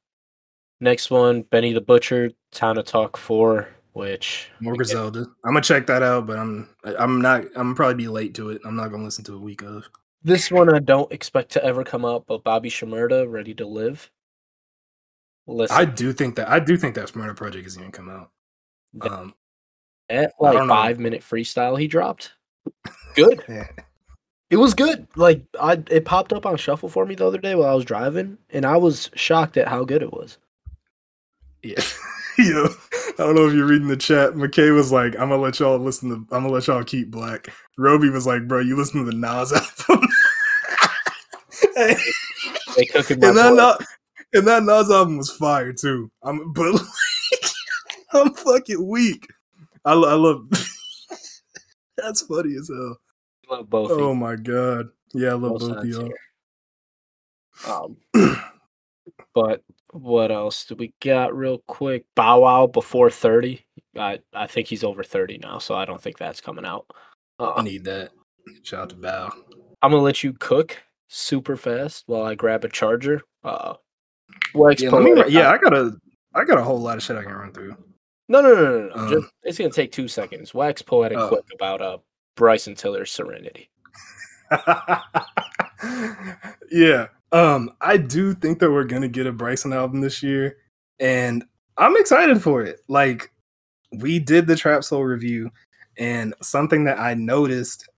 Next 0.81 1.09
one, 1.09 1.43
Benny 1.43 1.73
the 1.73 1.81
Butcher, 1.81 2.31
Tana 2.51 2.83
Talk 2.83 3.17
4, 3.17 3.67
which 3.93 4.49
More 4.59 4.75
Griselda. 4.75 5.25
I'm 5.43 5.53
gonna 5.53 5.61
check 5.61 5.87
that 5.87 6.03
out, 6.03 6.27
but 6.27 6.37
I'm 6.37 6.69
I'm 6.99 7.21
not. 7.21 7.45
I'm 7.45 7.51
gonna 7.53 7.75
probably 7.75 7.95
be 7.95 8.07
late 8.07 8.35
to 8.35 8.49
it. 8.49 8.61
I'm 8.65 8.75
not 8.75 8.91
gonna 8.91 9.03
listen 9.05 9.23
to 9.25 9.35
a 9.35 9.39
week 9.39 9.63
of. 9.63 9.87
This 10.21 10.51
one 10.51 10.73
I 10.73 10.79
don't 10.79 11.11
expect 11.11 11.51
to 11.51 11.63
ever 11.63 11.83
come 11.83 12.03
out, 12.03 12.25
but 12.27 12.43
Bobby 12.43 12.69
Shmurda, 12.69 13.31
Ready 13.31 13.53
to 13.55 13.65
Live. 13.65 14.11
Listen, 15.47 15.77
I 15.77 15.85
do 15.85 16.11
think 16.11 16.35
that 16.35 16.49
I 16.49 16.59
do 16.59 16.75
think 16.75 16.95
that 16.95 17.07
Shmurda 17.07 17.35
project 17.35 17.65
is 17.65 17.77
gonna 17.77 17.91
come 17.91 18.09
out. 18.09 18.31
Um, 19.01 19.33
that 20.09 20.33
like 20.39 20.67
five 20.67 20.99
minute 20.99 21.21
freestyle 21.21 21.79
he 21.79 21.87
dropped. 21.87 22.33
Good. 23.15 23.43
yeah. 24.49 24.55
It 24.55 24.59
was 24.59 24.73
good. 24.73 25.07
Like 25.15 25.43
I, 25.59 25.81
it 25.89 26.05
popped 26.05 26.33
up 26.33 26.45
on 26.45 26.57
shuffle 26.57 26.89
for 26.89 27.05
me 27.05 27.15
the 27.15 27.27
other 27.27 27.37
day 27.37 27.55
while 27.55 27.69
I 27.69 27.75
was 27.75 27.85
driving, 27.85 28.37
and 28.49 28.65
I 28.65 28.77
was 28.77 29.09
shocked 29.15 29.57
at 29.57 29.67
how 29.67 29.83
good 29.83 30.01
it 30.01 30.13
was. 30.13 30.37
Yeah. 31.63 31.81
Yo, 32.37 32.65
I 32.65 33.13
don't 33.17 33.35
know 33.35 33.47
if 33.47 33.53
you're 33.53 33.65
reading 33.65 33.87
the 33.87 33.95
chat. 33.95 34.33
McKay 34.33 34.75
was 34.75 34.91
like, 34.91 35.13
I'm 35.13 35.29
gonna 35.29 35.37
let 35.37 35.59
y'all 35.59 35.79
listen 35.79 36.09
to 36.09 36.15
I'm 36.35 36.43
gonna 36.43 36.49
let 36.49 36.67
y'all 36.67 36.83
keep 36.83 37.11
6LACK. 37.11 37.49
Roby 37.77 38.09
was 38.09 38.27
like, 38.27 38.47
bro, 38.47 38.59
you 38.59 38.75
listen 38.75 39.05
to 39.05 39.09
the 39.09 39.17
Nas 39.17 39.53
album. 39.89 40.07
Hey, 41.75 41.95
They 42.75 42.85
cooking 42.85 43.19
my 43.21 43.29
and 43.29 43.37
that 43.37 43.77
boy. 43.79 43.85
And 44.33 44.47
that 44.47 44.63
Nas 44.63 44.91
album 44.91 45.17
was 45.17 45.31
fire 45.31 45.71
too. 45.71 46.11
I'm 46.23 46.51
but 46.51 46.73
like, 46.73 46.81
I'm 48.13 48.33
fucking 48.33 48.85
weak. 48.85 49.27
I, 49.85 49.93
I 49.93 50.13
love 50.13 50.49
that's 51.97 52.21
funny 52.23 52.55
as 52.55 52.69
hell. 52.69 52.97
Love 53.49 53.69
both. 53.69 53.91
Oh 53.91 54.13
my 54.13 54.35
god. 54.35 54.89
Yeah, 55.13 55.29
I 55.29 55.33
love 55.33 55.59
both 55.59 55.61
both 55.61 55.77
of 55.77 55.85
y'all. 55.85 56.11
Um, 57.67 57.97
but 59.33 59.63
what 59.91 60.31
else 60.31 60.65
do 60.65 60.75
we 60.75 60.93
got 61.01 61.35
real 61.35 61.59
quick? 61.67 62.05
Bow 62.15 62.41
Wow 62.41 62.67
before 62.67 63.09
thirty. 63.09 63.65
I 63.97 64.19
I 64.33 64.47
think 64.47 64.67
he's 64.67 64.83
over 64.83 65.03
thirty 65.03 65.37
now, 65.37 65.59
so 65.59 65.75
I 65.75 65.85
don't 65.85 66.01
think 66.01 66.17
that's 66.17 66.41
coming 66.41 66.65
out. 66.65 66.85
I 67.39 67.45
Uh, 67.45 67.61
need 67.61 67.83
that. 67.85 68.11
Shout 68.63 68.81
out 68.81 68.89
to 68.89 68.95
Bow. 68.95 69.31
I'm 69.81 69.91
gonna 69.91 70.01
let 70.03 70.23
you 70.23 70.33
cook 70.33 70.81
super 71.07 71.55
fast 71.55 72.03
while 72.07 72.23
I 72.23 72.35
grab 72.35 72.65
a 72.65 72.69
charger. 72.69 73.21
Uh, 73.43 73.75
Wax 74.53 74.81
Yeah, 74.81 74.89
me, 74.99 75.23
yeah, 75.29 75.51
I 75.51 75.57
got 75.57 75.73
a 75.73 75.95
I 76.33 76.43
got 76.43 76.57
a 76.57 76.63
whole 76.63 76.79
lot 76.81 76.97
of 76.97 77.03
shit 77.03 77.15
I 77.15 77.23
can 77.23 77.33
run 77.33 77.53
through. 77.53 77.75
No, 78.27 78.41
no, 78.41 78.53
no, 78.55 78.63
no, 78.63 78.87
no. 78.89 78.95
Um, 78.95 79.09
Just, 79.09 79.27
it's 79.43 79.57
gonna 79.57 79.69
take 79.69 79.91
two 79.91 80.07
seconds. 80.07 80.53
Wax 80.53 80.81
poetic 80.81 81.17
Oh. 81.17 81.27
quick 81.29 81.45
about 81.53 81.81
uh 81.81 81.97
Bryson 82.35 82.75
Tiller's 82.75 83.11
Serenity. 83.11 83.69
yeah. 86.71 87.07
Um, 87.31 87.71
I 87.81 87.97
do 87.97 88.33
think 88.33 88.59
that 88.59 88.71
we're 88.71 88.83
gonna 88.85 89.07
get 89.07 89.27
a 89.27 89.31
Bryson 89.31 89.73
album 89.73 90.01
this 90.01 90.21
year, 90.21 90.57
and 90.99 91.43
I'm 91.77 91.97
excited 91.97 92.41
for 92.41 92.61
it. 92.63 92.79
Like, 92.87 93.31
we 93.91 94.19
did 94.19 94.47
the 94.47 94.55
Trap 94.55 94.83
Soul 94.83 95.03
review, 95.03 95.51
and 95.97 96.33
something 96.41 96.83
that 96.85 96.99
I 96.99 97.13
noticed, 97.13 97.89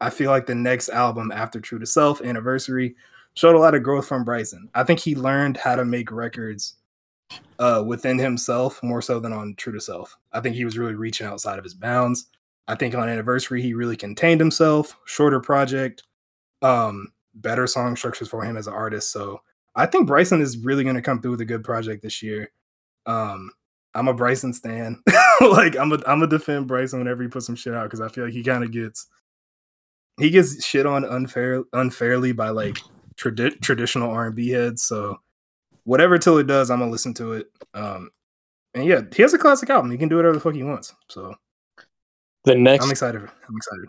I 0.00 0.10
feel 0.10 0.30
like 0.30 0.46
the 0.46 0.54
next 0.54 0.88
album 0.88 1.30
after 1.30 1.60
True 1.60 1.78
to 1.78 1.86
Self 1.86 2.22
Anniversary 2.22 2.96
showed 3.34 3.54
a 3.54 3.58
lot 3.58 3.74
of 3.74 3.82
growth 3.82 4.08
from 4.08 4.24
Bryson. 4.24 4.68
I 4.74 4.82
think 4.82 4.98
he 4.98 5.14
learned 5.14 5.56
how 5.56 5.76
to 5.76 5.84
make 5.84 6.10
records 6.10 6.76
uh 7.60 7.84
within 7.86 8.18
himself 8.18 8.82
more 8.82 9.00
so 9.00 9.20
than 9.20 9.32
on 9.32 9.54
True 9.56 9.72
to 9.72 9.80
Self. 9.80 10.16
I 10.32 10.40
think 10.40 10.56
he 10.56 10.64
was 10.64 10.78
really 10.78 10.94
reaching 10.94 11.26
outside 11.26 11.58
of 11.58 11.64
his 11.64 11.74
bounds. 11.74 12.26
I 12.70 12.76
think 12.76 12.94
on 12.94 13.08
Anniversary 13.08 13.60
he 13.60 13.74
really 13.74 13.96
contained 13.96 14.40
himself, 14.40 14.96
shorter 15.04 15.40
project, 15.40 16.04
um, 16.62 17.08
better 17.34 17.66
song 17.66 17.96
structures 17.96 18.28
for 18.28 18.44
him 18.44 18.56
as 18.56 18.68
an 18.68 18.74
artist. 18.74 19.10
So 19.10 19.40
I 19.74 19.86
think 19.86 20.06
Bryson 20.06 20.40
is 20.40 20.56
really 20.58 20.84
gonna 20.84 21.02
come 21.02 21.20
through 21.20 21.32
with 21.32 21.40
a 21.40 21.46
good 21.46 21.64
project 21.64 22.02
this 22.02 22.22
year. 22.22 22.52
Um, 23.06 23.50
I'm 23.94 24.06
a 24.06 24.14
Bryson 24.14 24.52
stan. 24.52 25.02
like 25.40 25.76
I'm 25.76 25.90
a 25.90 25.98
I'm 26.06 26.22
a 26.22 26.28
defend 26.28 26.68
Bryson 26.68 27.00
whenever 27.00 27.24
he 27.24 27.28
puts 27.28 27.46
some 27.46 27.56
shit 27.56 27.74
out 27.74 27.84
because 27.84 28.00
I 28.00 28.08
feel 28.08 28.24
like 28.24 28.34
he 28.34 28.44
kind 28.44 28.62
of 28.62 28.70
gets 28.70 29.08
he 30.20 30.30
gets 30.30 30.64
shit 30.64 30.86
on 30.86 31.04
unfair 31.04 31.64
unfairly 31.72 32.30
by 32.30 32.50
like 32.50 32.78
tradi- 33.16 33.60
traditional 33.60 34.12
R&B 34.12 34.48
heads. 34.48 34.82
So 34.82 35.18
whatever 35.82 36.18
till 36.18 36.34
Tiller 36.34 36.44
does, 36.44 36.70
I'm 36.70 36.78
gonna 36.78 36.92
listen 36.92 37.14
to 37.14 37.32
it. 37.32 37.50
Um, 37.74 38.10
and 38.74 38.84
yeah, 38.84 39.00
he 39.12 39.22
has 39.22 39.34
a 39.34 39.38
classic 39.38 39.70
album. 39.70 39.90
He 39.90 39.98
can 39.98 40.08
do 40.08 40.16
whatever 40.16 40.34
the 40.34 40.40
fuck 40.40 40.54
he 40.54 40.62
wants. 40.62 40.94
So 41.08 41.34
The 42.44 42.54
next, 42.54 42.84
I'm 42.84 42.90
excited. 42.90 43.22
I'm 43.22 43.56
excited. 43.56 43.88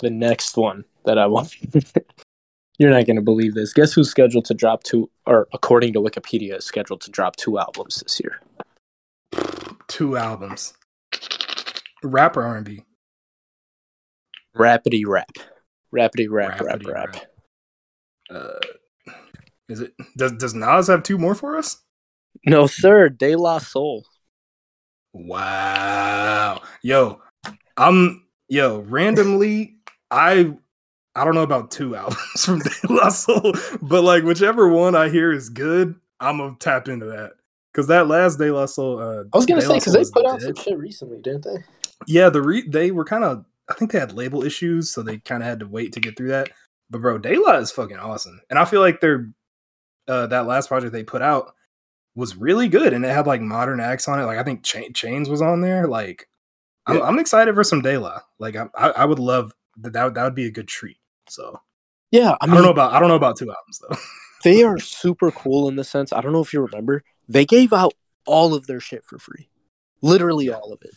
the 0.00 0.10
next 0.10 0.56
one 0.56 0.84
that 1.04 1.18
I 1.18 1.26
want. 1.26 1.54
You're 2.78 2.90
not 2.90 3.06
gonna 3.06 3.22
believe 3.22 3.54
this. 3.54 3.72
Guess 3.72 3.94
who's 3.94 4.10
scheduled 4.10 4.44
to 4.46 4.54
drop 4.54 4.82
two, 4.82 5.10
or 5.26 5.48
according 5.54 5.94
to 5.94 6.00
Wikipedia, 6.00 6.56
is 6.58 6.64
scheduled 6.64 7.00
to 7.02 7.10
drop 7.10 7.36
two 7.36 7.58
albums 7.58 8.02
this 8.02 8.20
year. 8.20 8.40
Two 9.88 10.16
albums. 10.16 10.74
Rap 12.02 12.36
or 12.36 12.42
R&B? 12.42 12.82
Rapidy 14.56 15.04
rap, 15.06 15.30
rapidy 15.94 16.26
rap, 16.28 16.60
rap, 16.60 16.82
rap. 16.84 17.14
rap. 17.14 17.26
Uh, 18.28 19.12
is 19.68 19.80
it 19.80 19.94
does 20.16 20.32
does 20.32 20.54
Nas 20.54 20.88
have 20.88 21.02
two 21.02 21.18
more 21.18 21.34
for 21.34 21.56
us? 21.56 21.82
No 22.44 22.66
sir, 22.66 23.08
De 23.08 23.36
La 23.36 23.58
Soul. 23.58 24.04
Wow. 25.12 26.62
Yo, 26.82 27.20
I'm 27.76 28.24
yo, 28.48 28.80
randomly 28.80 29.76
I 30.10 30.54
I 31.14 31.24
don't 31.24 31.34
know 31.34 31.42
about 31.42 31.70
two 31.70 31.96
albums 31.96 32.18
from 32.44 32.60
De 32.60 32.70
La 32.90 33.08
Soul, 33.08 33.52
but 33.82 34.02
like 34.02 34.24
whichever 34.24 34.68
one 34.68 34.94
I 34.94 35.08
hear 35.08 35.32
is 35.32 35.48
good, 35.48 35.94
I'm 36.20 36.38
gonna 36.38 36.56
tap 36.58 36.88
into 36.88 37.06
that. 37.06 37.32
Cause 37.74 37.88
that 37.88 38.08
last 38.08 38.38
De 38.38 38.50
La 38.52 38.66
Soul, 38.66 38.98
uh, 39.00 39.24
I 39.32 39.36
was 39.36 39.46
gonna 39.46 39.60
De 39.60 39.66
say 39.66 39.74
because 39.78 39.92
they 39.92 40.04
put 40.12 40.26
out 40.26 40.40
dead. 40.40 40.56
some 40.56 40.64
shit 40.64 40.78
recently, 40.78 41.18
didn't 41.20 41.44
they? 41.44 41.56
Yeah, 42.06 42.30
the 42.30 42.42
re- 42.42 42.68
they 42.68 42.90
were 42.90 43.04
kind 43.04 43.24
of 43.24 43.44
I 43.68 43.74
think 43.74 43.90
they 43.92 43.98
had 43.98 44.12
label 44.12 44.42
issues, 44.44 44.90
so 44.90 45.02
they 45.02 45.18
kind 45.18 45.42
of 45.42 45.48
had 45.48 45.60
to 45.60 45.66
wait 45.66 45.92
to 45.92 46.00
get 46.00 46.16
through 46.16 46.28
that. 46.28 46.50
But 46.88 47.02
bro, 47.02 47.18
De 47.18 47.36
La 47.36 47.56
is 47.56 47.72
fucking 47.72 47.98
awesome, 47.98 48.40
and 48.48 48.58
I 48.58 48.64
feel 48.64 48.80
like 48.80 49.00
their 49.00 49.30
uh, 50.08 50.26
that 50.28 50.46
last 50.46 50.68
project 50.68 50.92
they 50.92 51.02
put 51.02 51.22
out 51.22 51.54
was 52.14 52.36
really 52.36 52.68
good, 52.68 52.92
and 52.92 53.04
it 53.04 53.08
had 53.12 53.26
like 53.26 53.40
modern 53.40 53.80
acts 53.80 54.08
on 54.08 54.20
it. 54.20 54.24
Like 54.24 54.38
I 54.38 54.42
think 54.44 54.62
Cha- 54.62 54.92
Chainz 54.92 55.28
was 55.28 55.42
on 55.42 55.60
there. 55.60 55.86
Like 55.86 56.28
I'm, 56.86 56.96
Yeah. 56.96 57.02
I'm 57.02 57.18
excited 57.18 57.54
for 57.54 57.64
some 57.64 57.82
De 57.82 57.98
La. 57.98 58.20
Like 58.38 58.56
I, 58.56 58.68
I, 58.74 58.90
I 58.90 59.04
would 59.04 59.18
love 59.18 59.52
that. 59.78 59.92
That 59.92 60.04
would, 60.04 60.14
that 60.14 60.24
would 60.24 60.34
be 60.34 60.46
a 60.46 60.50
good 60.50 60.68
treat. 60.68 60.98
So 61.28 61.60
Yeah, 62.10 62.36
I 62.40 62.46
I, 62.46 62.46
don't 62.46 62.62
know 62.62 62.70
about 62.70 62.92
I 62.92 63.00
don't 63.00 63.08
know 63.08 63.16
about 63.16 63.36
two 63.36 63.50
albums 63.50 63.80
though. 63.80 63.96
they 64.44 64.62
are 64.62 64.78
super 64.78 65.30
cool 65.30 65.68
in 65.68 65.76
the 65.76 65.84
sense. 65.84 66.12
I 66.12 66.20
don't 66.20 66.32
know 66.32 66.42
if 66.42 66.52
you 66.52 66.60
remember, 66.60 67.02
they 67.28 67.44
gave 67.44 67.72
out 67.72 67.94
all 68.26 68.54
of 68.54 68.66
their 68.66 68.80
shit 68.80 69.04
for 69.04 69.18
free, 69.18 69.48
literally 70.02 70.50
all 70.50 70.72
of 70.72 70.80
it. 70.82 70.94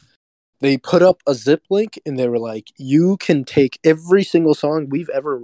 They 0.62 0.78
put 0.78 1.02
up 1.02 1.22
a 1.26 1.34
zip 1.34 1.64
link 1.70 2.00
and 2.06 2.20
they 2.20 2.28
were 2.28 2.40
like, 2.40 2.68
"You 2.78 3.18
can 3.18 3.46
take 3.46 3.80
every 3.84 4.24
single 4.24 4.54
song 4.54 4.90
we've 4.90 5.10
ever 5.10 5.44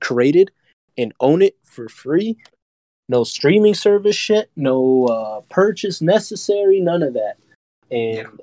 created 0.00 0.50
and 0.98 1.12
own 1.20 1.40
it 1.40 1.56
for 1.62 1.88
free. 1.88 2.36
No 3.08 3.24
streaming 3.24 3.74
service 3.74 4.16
shit, 4.16 4.50
no 4.56 5.06
uh, 5.06 5.40
purchase 5.50 6.02
necessary, 6.02 6.80
none 6.80 7.02
of 7.02 7.14
that." 7.14 7.36
And. 7.90 8.40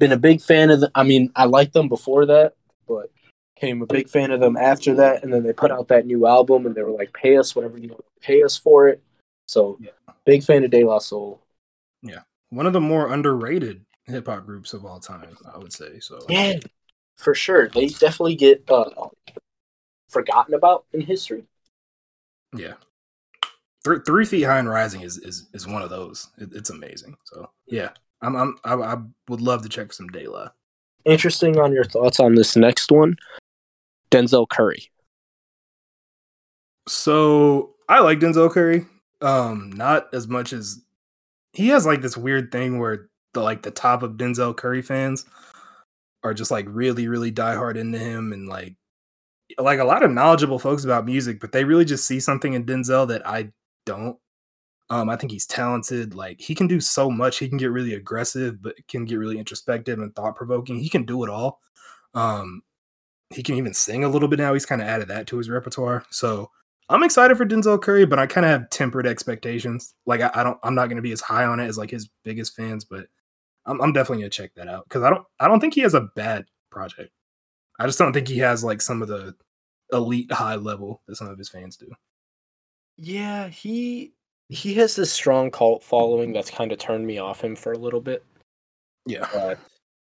Been 0.00 0.10
a 0.10 0.16
big 0.16 0.40
fan 0.40 0.70
of 0.70 0.80
the. 0.80 0.90
I 0.96 1.04
mean, 1.04 1.30
I 1.36 1.44
liked 1.44 1.72
them 1.74 1.88
before 1.88 2.26
that, 2.26 2.54
but 2.88 3.12
became 3.54 3.82
a 3.82 3.86
big 3.86 4.08
fan 4.08 4.32
of 4.32 4.40
them 4.40 4.56
after 4.56 4.94
that. 4.94 5.22
And 5.22 5.32
then 5.32 5.44
they 5.44 5.52
put 5.52 5.70
out 5.70 5.86
that 5.88 6.06
new 6.06 6.26
album, 6.26 6.66
and 6.66 6.74
they 6.74 6.82
were 6.82 6.90
like, 6.90 7.12
"Pay 7.12 7.36
us 7.36 7.54
whatever 7.54 7.78
you 7.78 7.96
pay 8.20 8.42
us 8.42 8.56
for 8.56 8.88
it." 8.88 9.00
So, 9.46 9.78
Yeah. 9.80 9.90
big 10.24 10.42
fan 10.42 10.64
of 10.64 10.70
De 10.72 10.82
La 10.82 10.98
Soul. 10.98 11.40
Yeah, 12.02 12.22
one 12.48 12.66
of 12.66 12.72
the 12.72 12.80
more 12.80 13.12
underrated 13.12 13.84
hip 14.06 14.26
hop 14.26 14.44
groups 14.46 14.72
of 14.72 14.84
all 14.84 14.98
time, 14.98 15.36
I 15.54 15.58
would 15.58 15.72
say. 15.72 16.00
So 16.00 16.18
Yeah, 16.28 16.58
for 17.16 17.34
sure. 17.34 17.68
They 17.68 17.88
definitely 17.88 18.36
get 18.36 18.64
uh, 18.68 19.08
forgotten 20.08 20.54
about 20.54 20.86
in 20.92 21.02
history. 21.02 21.44
yeah. 22.56 22.74
Three, 23.82 24.00
three 24.04 24.24
feet 24.26 24.42
high 24.42 24.58
and 24.58 24.68
rising 24.68 25.00
is 25.02 25.16
is, 25.18 25.48
is 25.54 25.66
one 25.66 25.82
of 25.82 25.88
those. 25.90 26.28
It, 26.38 26.50
it's 26.52 26.70
amazing. 26.70 27.16
So 27.24 27.50
yeah, 27.66 27.90
I'm, 28.22 28.36
I'm 28.36 28.56
I, 28.64 28.74
I 28.74 28.96
would 29.28 29.40
love 29.40 29.62
to 29.62 29.68
check 29.68 29.92
some 29.92 30.08
De 30.08 30.26
La. 30.26 30.48
Interesting 31.04 31.58
on 31.58 31.72
your 31.72 31.84
thoughts 31.84 32.20
on 32.20 32.34
this 32.34 32.56
next 32.56 32.92
one, 32.92 33.16
Denzel 34.10 34.48
Curry. 34.48 34.90
So 36.88 37.74
I 37.88 38.00
like 38.00 38.18
Denzel 38.18 38.50
Curry. 38.50 38.86
Um, 39.22 39.70
not 39.72 40.12
as 40.14 40.28
much 40.28 40.52
as 40.52 40.82
he 41.52 41.68
has 41.68 41.86
like 41.86 42.02
this 42.02 42.16
weird 42.16 42.52
thing 42.52 42.78
where 42.78 43.08
the 43.34 43.40
like 43.40 43.62
the 43.62 43.70
top 43.70 44.02
of 44.02 44.12
Denzel 44.12 44.56
Curry 44.56 44.82
fans 44.82 45.24
are 46.22 46.34
just 46.34 46.50
like 46.50 46.66
really, 46.68 47.08
really 47.08 47.32
diehard 47.32 47.76
into 47.76 47.98
him 47.98 48.32
and 48.32 48.48
like 48.48 48.74
like 49.58 49.78
a 49.78 49.84
lot 49.84 50.02
of 50.02 50.10
knowledgeable 50.10 50.58
folks 50.58 50.84
about 50.84 51.04
music, 51.06 51.40
but 51.40 51.52
they 51.52 51.64
really 51.64 51.84
just 51.84 52.06
see 52.06 52.20
something 52.20 52.52
in 52.52 52.64
Denzel 52.64 53.08
that 53.08 53.26
I 53.26 53.50
don't. 53.86 54.16
Um, 54.90 55.08
I 55.08 55.16
think 55.16 55.30
he's 55.30 55.46
talented. 55.46 56.14
Like 56.14 56.40
he 56.40 56.54
can 56.54 56.66
do 56.66 56.80
so 56.80 57.10
much. 57.10 57.38
He 57.38 57.48
can 57.48 57.58
get 57.58 57.70
really 57.70 57.94
aggressive, 57.94 58.60
but 58.60 58.74
can 58.88 59.04
get 59.04 59.16
really 59.16 59.38
introspective 59.38 60.00
and 60.00 60.14
thought 60.14 60.34
provoking. 60.34 60.80
He 60.80 60.88
can 60.88 61.04
do 61.04 61.24
it 61.24 61.30
all. 61.30 61.60
Um, 62.12 62.62
he 63.30 63.42
can 63.44 63.54
even 63.54 63.72
sing 63.72 64.02
a 64.02 64.08
little 64.08 64.28
bit 64.28 64.40
now. 64.40 64.52
He's 64.52 64.66
kind 64.66 64.82
of 64.82 64.88
added 64.88 65.08
that 65.08 65.28
to 65.28 65.38
his 65.38 65.48
repertoire. 65.48 66.04
So 66.10 66.50
I'm 66.88 67.04
excited 67.04 67.36
for 67.36 67.46
Denzel 67.46 67.80
Curry, 67.80 68.04
but 68.04 68.18
I 68.18 68.26
kind 68.26 68.44
of 68.44 68.50
have 68.50 68.70
tempered 68.70 69.06
expectations. 69.06 69.94
Like 70.06 70.20
I, 70.20 70.30
I 70.34 70.42
don't, 70.42 70.58
I'm 70.64 70.74
not 70.74 70.86
going 70.86 70.96
to 70.96 71.02
be 71.02 71.12
as 71.12 71.20
high 71.20 71.44
on 71.44 71.60
it 71.60 71.66
as 71.66 71.78
like 71.78 71.90
his 71.90 72.10
biggest 72.24 72.56
fans, 72.56 72.84
but 72.84 73.06
I'm, 73.66 73.80
I'm 73.80 73.92
definitely 73.92 74.24
to 74.24 74.30
check 74.30 74.52
that 74.56 74.66
out 74.66 74.88
because 74.88 75.04
I 75.04 75.10
don't, 75.10 75.24
I 75.38 75.46
don't 75.46 75.60
think 75.60 75.74
he 75.74 75.82
has 75.82 75.94
a 75.94 76.08
bad 76.16 76.46
project. 76.70 77.12
I 77.78 77.86
just 77.86 77.98
don't 77.98 78.12
think 78.12 78.26
he 78.26 78.38
has 78.38 78.64
like 78.64 78.82
some 78.82 79.02
of 79.02 79.08
the 79.08 79.36
elite 79.92 80.32
high 80.32 80.56
level 80.56 81.00
that 81.06 81.14
some 81.14 81.28
of 81.28 81.38
his 81.38 81.48
fans 81.48 81.76
do. 81.76 81.90
Yeah, 82.96 83.48
he 83.48 84.14
he 84.50 84.74
has 84.74 84.96
this 84.96 85.12
strong 85.12 85.50
cult 85.50 85.82
following 85.82 86.32
that's 86.32 86.50
kind 86.50 86.72
of 86.72 86.78
turned 86.78 87.06
me 87.06 87.18
off 87.18 87.42
him 87.42 87.54
for 87.54 87.72
a 87.72 87.78
little 87.78 88.00
bit. 88.00 88.24
Yeah, 89.06 89.28
but 89.32 89.58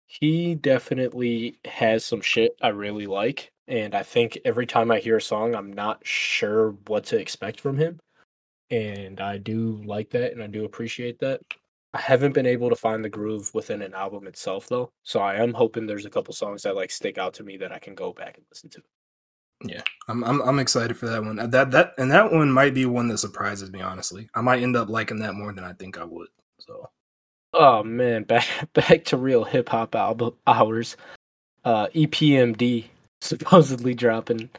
he 0.05 0.55
definitely 0.55 1.57
has 1.65 2.05
some 2.05 2.21
shit 2.21 2.55
I 2.61 2.69
really 2.69 3.07
like. 3.07 3.51
And 3.67 3.95
I 3.95 4.03
think 4.03 4.37
every 4.45 4.65
time 4.65 4.91
I 4.91 4.99
hear 4.99 5.17
a 5.17 5.21
song, 5.21 5.55
I'm 5.55 5.73
not 5.73 6.05
sure 6.05 6.71
what 6.85 7.03
to 7.05 7.17
expect 7.17 7.59
from 7.59 7.77
him. 7.77 7.99
And 8.69 9.19
I 9.19 9.39
do 9.39 9.81
like 9.85 10.09
that 10.11 10.33
and 10.33 10.43
I 10.43 10.47
do 10.47 10.65
appreciate 10.65 11.19
that. 11.19 11.41
I 11.93 11.99
haven't 11.99 12.33
been 12.33 12.45
able 12.45 12.69
to 12.69 12.75
find 12.75 13.03
the 13.03 13.09
groove 13.09 13.51
within 13.53 13.81
an 13.81 13.93
album 13.93 14.27
itself 14.27 14.67
though. 14.67 14.91
So 15.03 15.19
I 15.19 15.35
am 15.35 15.53
hoping 15.53 15.87
there's 15.87 16.05
a 16.05 16.11
couple 16.11 16.33
songs 16.33 16.61
that 16.63 16.75
like 16.75 16.91
stick 16.91 17.17
out 17.17 17.33
to 17.35 17.43
me 17.43 17.57
that 17.57 17.71
I 17.71 17.79
can 17.79 17.95
go 17.95 18.13
back 18.13 18.37
and 18.37 18.45
listen 18.51 18.69
to. 18.71 18.81
I'm, 20.07 20.23
I'm, 20.23 20.41
I'm 20.41 20.59
excited 20.59 20.97
for 20.97 21.07
that 21.07 21.23
one. 21.23 21.35
That, 21.35 21.71
that, 21.71 21.93
and 21.97 22.11
that 22.11 22.31
one 22.31 22.51
might 22.51 22.73
be 22.73 22.85
one 22.85 23.07
that 23.07 23.17
surprises 23.17 23.71
me. 23.71 23.81
Honestly, 23.81 24.29
I 24.35 24.41
might 24.41 24.61
end 24.61 24.75
up 24.75 24.89
liking 24.89 25.19
that 25.19 25.33
more 25.33 25.51
than 25.51 25.63
I 25.63 25.73
think 25.73 25.97
I 25.97 26.03
would. 26.03 26.27
So 26.59 26.89
Oh 27.53 27.83
man, 27.83 28.23
back 28.23 28.45
back 28.73 29.05
to 29.05 29.17
real 29.17 29.43
hip 29.43 29.69
hop 29.69 29.95
album 29.95 30.35
hours. 30.45 30.97
Uh 31.65 31.87
EPMD 31.87 32.85
supposedly 33.21 33.93
dropping 33.93 34.49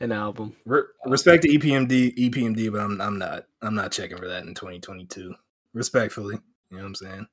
an 0.00 0.12
album. 0.12 0.56
Re- 0.64 0.82
respect 1.06 1.42
to 1.42 1.48
EPMD, 1.48 2.16
EPMD, 2.16 2.72
but 2.72 2.80
I'm, 2.80 2.98
I'm 3.02 3.18
not, 3.18 3.44
I'm 3.60 3.74
not 3.74 3.92
checking 3.92 4.16
for 4.16 4.26
that 4.28 4.44
in 4.44 4.54
2022. 4.54 5.34
Respectfully, 5.74 6.36
you 6.70 6.76
know 6.76 6.82
what 6.82 6.86
I'm 6.88 6.94
saying. 6.94 7.26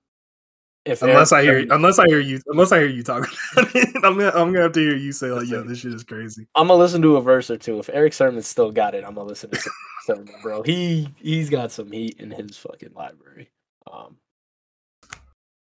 If 0.87 1.01
unless 1.01 1.31
I 1.33 1.43
Eric- 1.43 1.65
hear 1.65 1.73
unless 1.75 1.99
I 1.99 2.05
hear 2.07 2.19
you 2.19 2.39
unless 2.47 2.71
I 2.71 2.79
hear 2.79 2.87
you 2.87 3.03
talk 3.03 3.27
about 3.53 3.69
it, 3.75 3.89
I'm 3.97 4.17
gonna 4.17 4.29
I'm 4.29 4.53
gonna 4.53 4.61
have 4.61 4.71
to 4.73 4.79
hear 4.79 4.95
you 4.95 5.11
say 5.11 5.27
like, 5.31 5.47
yo, 5.47 5.61
this 5.63 5.79
shit 5.79 5.93
is 5.93 6.03
crazy. 6.03 6.47
I'm 6.55 6.67
gonna 6.67 6.79
listen 6.79 7.01
to 7.01 7.17
a 7.17 7.21
verse 7.21 7.49
or 7.51 7.57
two. 7.57 7.77
If 7.79 7.89
Erick 7.89 8.13
Sermon's 8.13 8.47
still 8.47 8.71
got 8.71 8.95
it, 8.95 9.03
I'm 9.03 9.13
gonna 9.15 9.27
listen 9.27 9.49
to 9.49 9.59
some 9.59 9.73
Sermon, 10.05 10.33
bro. 10.41 10.63
He 10.63 11.09
he's 11.19 11.49
got 11.49 11.71
some 11.73 11.91
heat 11.91 12.15
in 12.19 12.31
his 12.31 12.57
fucking 12.57 12.93
library. 12.95 13.49
Um, 13.91 14.15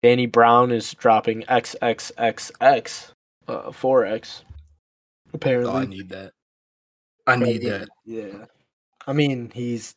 Danny 0.03 0.27
Brown 0.27 0.71
is 0.71 0.93
dropping 0.93 1.41
XXXX, 1.43 3.11
uh, 3.47 3.61
4X. 3.71 4.41
Apparently, 5.33 5.71
Oh, 5.71 5.75
I 5.77 5.85
need 5.85 6.09
that. 6.09 6.33
I 7.25 7.35
need 7.35 7.63
yeah, 7.63 7.77
that. 7.79 7.89
Yeah, 8.05 8.45
I 9.07 9.13
mean, 9.13 9.51
he's. 9.53 9.95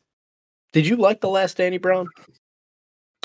Did 0.73 0.87
you 0.87 0.95
like 0.95 1.21
the 1.21 1.29
last 1.29 1.57
Danny 1.57 1.77
Brown? 1.77 2.07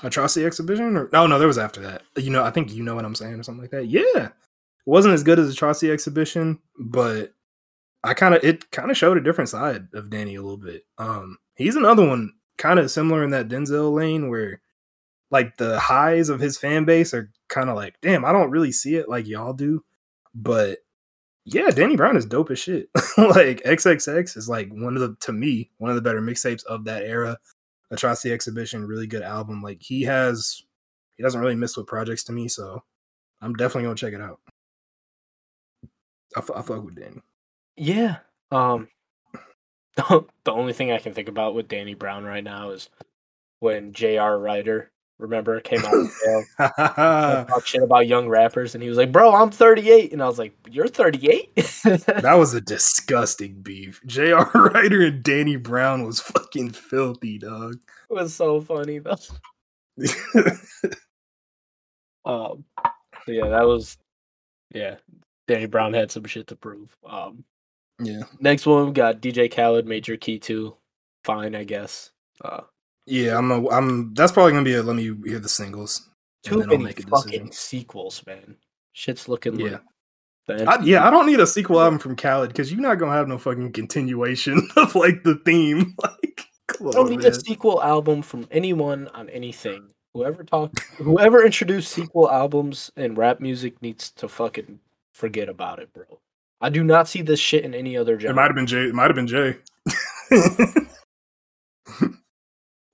Atrocity 0.03 0.45
exhibition 0.45 0.97
or 0.97 1.09
no 1.13 1.27
no 1.27 1.39
there 1.39 1.49
was 1.49 1.59
after 1.59 1.81
that. 1.81 2.03
You 2.17 2.31
know, 2.31 2.45
I 2.45 2.51
think 2.51 2.73
you 2.73 2.83
know 2.83 2.95
what 2.95 3.05
I'm 3.05 3.15
saying 3.15 3.35
or 3.35 3.43
something 3.43 3.63
like 3.63 3.71
that. 3.71 3.87
Yeah. 3.87 4.27
It 4.27 4.33
wasn't 4.85 5.15
as 5.15 5.23
good 5.23 5.39
as 5.39 5.51
Atrocity 5.51 5.91
exhibition, 5.91 6.59
but 6.79 7.33
I 8.05 8.15
kind 8.15 8.35
of 8.35 8.45
it 8.45 8.71
kind 8.71 8.91
of 8.91 8.97
showed 8.97 9.17
a 9.17 9.23
different 9.23 9.49
side 9.49 9.89
of 9.95 10.11
Danny 10.11 10.35
a 10.35 10.43
little 10.43 10.59
bit. 10.59 10.85
Um 10.99 11.39
he's 11.55 11.77
another 11.77 12.07
one 12.07 12.35
kind 12.59 12.79
of 12.79 12.91
similar 12.91 13.25
in 13.25 13.31
that 13.31 13.49
Denzel 13.49 13.95
lane 13.95 14.29
where 14.29 14.61
like 15.31 15.57
the 15.57 15.79
highs 15.79 16.29
of 16.29 16.41
his 16.41 16.59
fan 16.59 16.85
base 16.85 17.13
are 17.13 17.31
kind 17.49 17.69
of 17.71 17.77
like, 17.77 17.97
damn, 18.01 18.25
I 18.25 18.33
don't 18.33 18.51
really 18.51 18.73
see 18.73 18.97
it 18.97 19.09
like 19.09 19.27
y'all 19.27 19.53
do. 19.53 19.83
But 20.35 20.79
yeah, 21.45 21.71
Danny 21.71 21.97
Brown 21.97 22.17
is 22.17 22.27
dope 22.27 22.51
as 22.51 22.59
shit. 22.59 22.89
like 23.17 23.63
XXX 23.63 24.37
is 24.37 24.49
like 24.49 24.69
one 24.71 24.97
of 24.97 25.01
the 25.01 25.17
to 25.21 25.33
me, 25.33 25.71
one 25.79 25.91
of 25.91 25.97
the 25.97 26.03
better 26.03 26.21
mixtapes 26.21 26.65
of 26.65 26.85
that 26.85 27.05
era. 27.05 27.39
Atrocity 27.91 28.33
Exhibition, 28.33 28.87
really 28.87 29.07
good 29.07 29.23
album. 29.23 29.63
Like 29.63 29.83
he 29.83 30.03
has, 30.03 30.63
he 31.17 31.23
doesn't 31.23 31.41
really 31.41 31.55
miss 31.55 31.77
with 31.77 31.87
projects 31.87 32.25
to 32.25 32.33
me, 32.33 32.49
so 32.49 32.83
I'm 33.41 33.55
definitely 33.55 33.85
gonna 33.85 33.95
check 33.97 34.15
it 34.15 34.21
out. 34.21 34.41
I, 36.37 36.41
fu- 36.41 36.55
fuck 36.55 36.85
with 36.85 36.97
Danny. 36.97 37.23
Yeah. 37.77 38.19
Um, 38.51 38.89
the 39.97 40.27
only 40.49 40.73
thing 40.73 40.93
I 40.93 40.99
can 40.99 41.15
think 41.15 41.29
about 41.29 41.55
with 41.55 41.69
Danny 41.69 41.95
Brown 41.95 42.25
right 42.25 42.45
now 42.45 42.71
is 42.71 42.91
when 43.61 43.93
J.R. 43.93 44.39
Writer, 44.39 44.91
remember, 45.19 45.61
came 45.61 45.85
out 45.85 45.95
of 45.95 46.11
jail. 46.25 46.45
that 46.59 47.47
talk 47.49 47.67
shit 47.67 47.83
about 47.83 48.07
young 48.07 48.29
rappers, 48.29 48.75
and 48.75 48.83
he 48.83 48.89
was 48.89 48.99
like, 48.99 49.13
"Bro, 49.13 49.35
I'm 49.35 49.51
38," 49.51 50.13
and 50.13 50.23
I 50.23 50.27
was 50.27 50.39
like, 50.39 50.55
"You're 50.69 50.89
38." 50.89 51.55
that 51.85 52.37
was 52.37 52.55
a 52.55 52.61
disgusting 52.61 53.63
beef. 53.63 54.01
J.R. 54.07 54.51
Writer 54.55 55.03
and 55.03 55.23
Danny 55.23 55.57
Brown 55.57 56.05
was 56.05 56.21
fucking 56.21 56.71
filthy, 56.71 57.39
dog. 57.39 57.75
it 58.11 58.15
was 58.15 58.35
so 58.35 58.61
funny 58.61 58.99
though. 58.99 59.17
Um, 62.27 62.65
so 63.25 63.33
yeah, 63.33 63.49
that 63.49 63.67
was 63.67 63.97
yeah. 64.75 64.97
Danny 65.47 65.67
Brown 65.67 65.95
had 65.95 66.11
some 66.11 66.25
shit 66.25 66.49
to 66.49 66.57
prove. 66.57 66.95
Um, 67.09 67.45
yeah, 68.01 68.23
next 68.41 68.67
one 68.67 68.87
we 68.87 68.93
got 68.93 69.23
DJ 69.23 69.51
Khaled, 69.51 69.87
Major 69.87 70.17
Key 70.17 70.41
Two. 70.41 70.77
Fine, 71.25 71.55
I 71.55 71.65
guess. 71.65 72.11
Uh, 72.45 72.63
yeah. 73.07 73.39
I'm. 73.39 73.51
A, 73.51 73.69
I'm. 73.71 74.13
That's 74.15 74.33
probably 74.33 74.53
gonna 74.53 74.65
be 74.65 74.75
a. 74.75 74.83
Let 74.83 74.97
me 74.97 75.15
hear 75.25 75.39
the 75.39 75.49
singles. 75.49 76.09
too 76.43 76.65
many 76.67 76.93
fucking 76.93 77.53
sequels, 77.53 78.23
man. 78.27 78.57
Shit's 78.93 79.29
looking 79.29 79.59
Yeah. 79.59 79.65
lit. 79.71 79.81
The 80.47 80.65
I, 80.71 80.81
yeah, 80.83 81.07
I 81.07 81.11
don't 81.11 81.27
need 81.27 81.41
a 81.41 81.47
sequel 81.47 81.81
album 81.81 81.99
from 81.99 82.15
Khaled 82.15 82.49
because 82.51 82.71
you're 82.71 82.81
not 82.81 82.99
gonna 82.99 83.13
have 83.13 83.27
no 83.27 83.37
fucking 83.39 83.73
continuation 83.73 84.69
of 84.77 84.95
like 84.95 85.23
the 85.25 85.37
theme. 85.45 85.95
Like, 86.03 86.47
come 86.69 86.89
I 86.89 86.93
don't 86.93 87.05
on, 87.07 87.11
need 87.11 87.23
man. 87.23 87.33
a 87.33 87.35
sequel 87.35 87.83
album 87.83 88.23
from 88.23 88.47
anyone 88.51 89.09
on 89.15 89.29
anything. 89.31 89.89
Whoever 90.15 90.45
talked, 90.45 90.81
whoever 90.99 91.45
introduced 91.45 91.91
sequel 91.93 92.31
albums 92.31 92.91
in 92.97 93.15
rap 93.15 93.39
music 93.41 93.81
needs 93.83 94.11
to 94.13 94.29
fucking 94.29 94.79
forget 95.15 95.49
about 95.49 95.79
it, 95.79 95.93
bro. 95.93 96.05
I 96.61 96.71
do 96.71 96.83
not 96.85 97.07
see 97.09 97.23
this 97.23 97.39
shit 97.41 97.65
in 97.65 97.75
any 97.75 97.97
other 97.97 98.19
genre. 98.19 98.33
It 98.33 98.37
might 98.37 98.47
have 98.47 98.55
been 98.55 98.67
Jay. 98.67 98.85
It 98.85 98.95
might 98.95 99.09
have 99.09 99.15
been 99.17 99.27
Jay. 99.27 99.57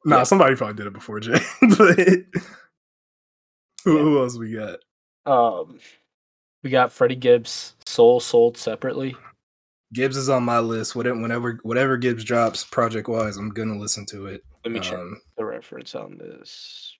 nah, 0.04 0.18
Yeah. 0.18 0.22
somebody 0.24 0.54
probably 0.56 0.74
did 0.76 0.86
it 0.86 0.92
before 0.92 1.20
Jay. 1.20 1.38
but 1.60 1.98
who, 1.98 3.96
Yeah. 3.96 4.02
who 4.02 4.18
else 4.22 4.38
we 4.38 4.54
got? 4.54 4.78
Um, 5.26 5.78
we 6.62 6.70
got 6.70 6.92
Freddie 6.92 7.16
Gibbs 7.16 7.74
Soul 7.86 8.20
sold 8.20 8.56
separately. 8.56 9.16
Gibbs 9.92 10.16
is 10.16 10.28
on 10.30 10.42
my 10.44 10.58
list. 10.58 10.96
Whatever, 10.96 11.20
whenever, 11.20 11.58
whatever 11.62 11.96
Gibbs 11.96 12.24
drops, 12.24 12.64
project 12.64 13.08
wise, 13.08 13.36
I'm 13.36 13.50
gonna 13.50 13.78
listen 13.78 14.06
to 14.06 14.26
it. 14.26 14.42
Let 14.64 14.72
me 14.72 14.80
check 14.80 14.98
Um, 14.98 15.20
the 15.36 15.44
reference 15.44 15.94
on 15.94 16.16
this. 16.18 16.96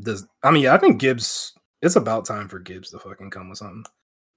does 0.00 0.26
I 0.42 0.50
mean, 0.50 0.64
yeah, 0.64 0.74
I 0.74 0.78
think 0.78 0.98
Gibbs. 1.00 1.52
It's 1.82 1.96
about 1.96 2.24
time 2.26 2.48
for 2.48 2.58
Gibbs 2.58 2.90
to 2.90 2.98
fucking 2.98 3.30
come 3.30 3.48
with 3.48 3.58
something. 3.58 3.84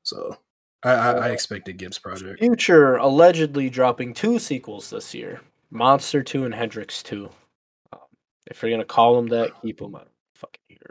So, 0.04 0.38
I, 0.84 0.92
I, 0.92 1.12
I 1.12 1.30
Uh, 1.30 1.34
expect 1.34 1.68
a 1.68 1.74
Gibbs 1.74 1.98
project. 2.00 2.40
Future 2.40 2.96
allegedly 2.98 3.70
dropping 3.70 4.14
two 4.14 4.38
sequels 4.40 4.90
this 4.92 5.14
year: 5.16 5.42
Monster 5.72 6.22
Two 6.22 6.46
and 6.46 6.54
Hendrix 6.54 7.02
Two. 7.02 7.30
If 8.48 8.62
you're 8.62 8.72
gonna 8.72 8.86
call 8.86 9.16
them 9.16 9.28
that, 9.28 9.60
keep 9.62 9.80
them 9.80 9.96
out. 9.96 10.10
Fucking 10.36 10.60
here. 10.68 10.90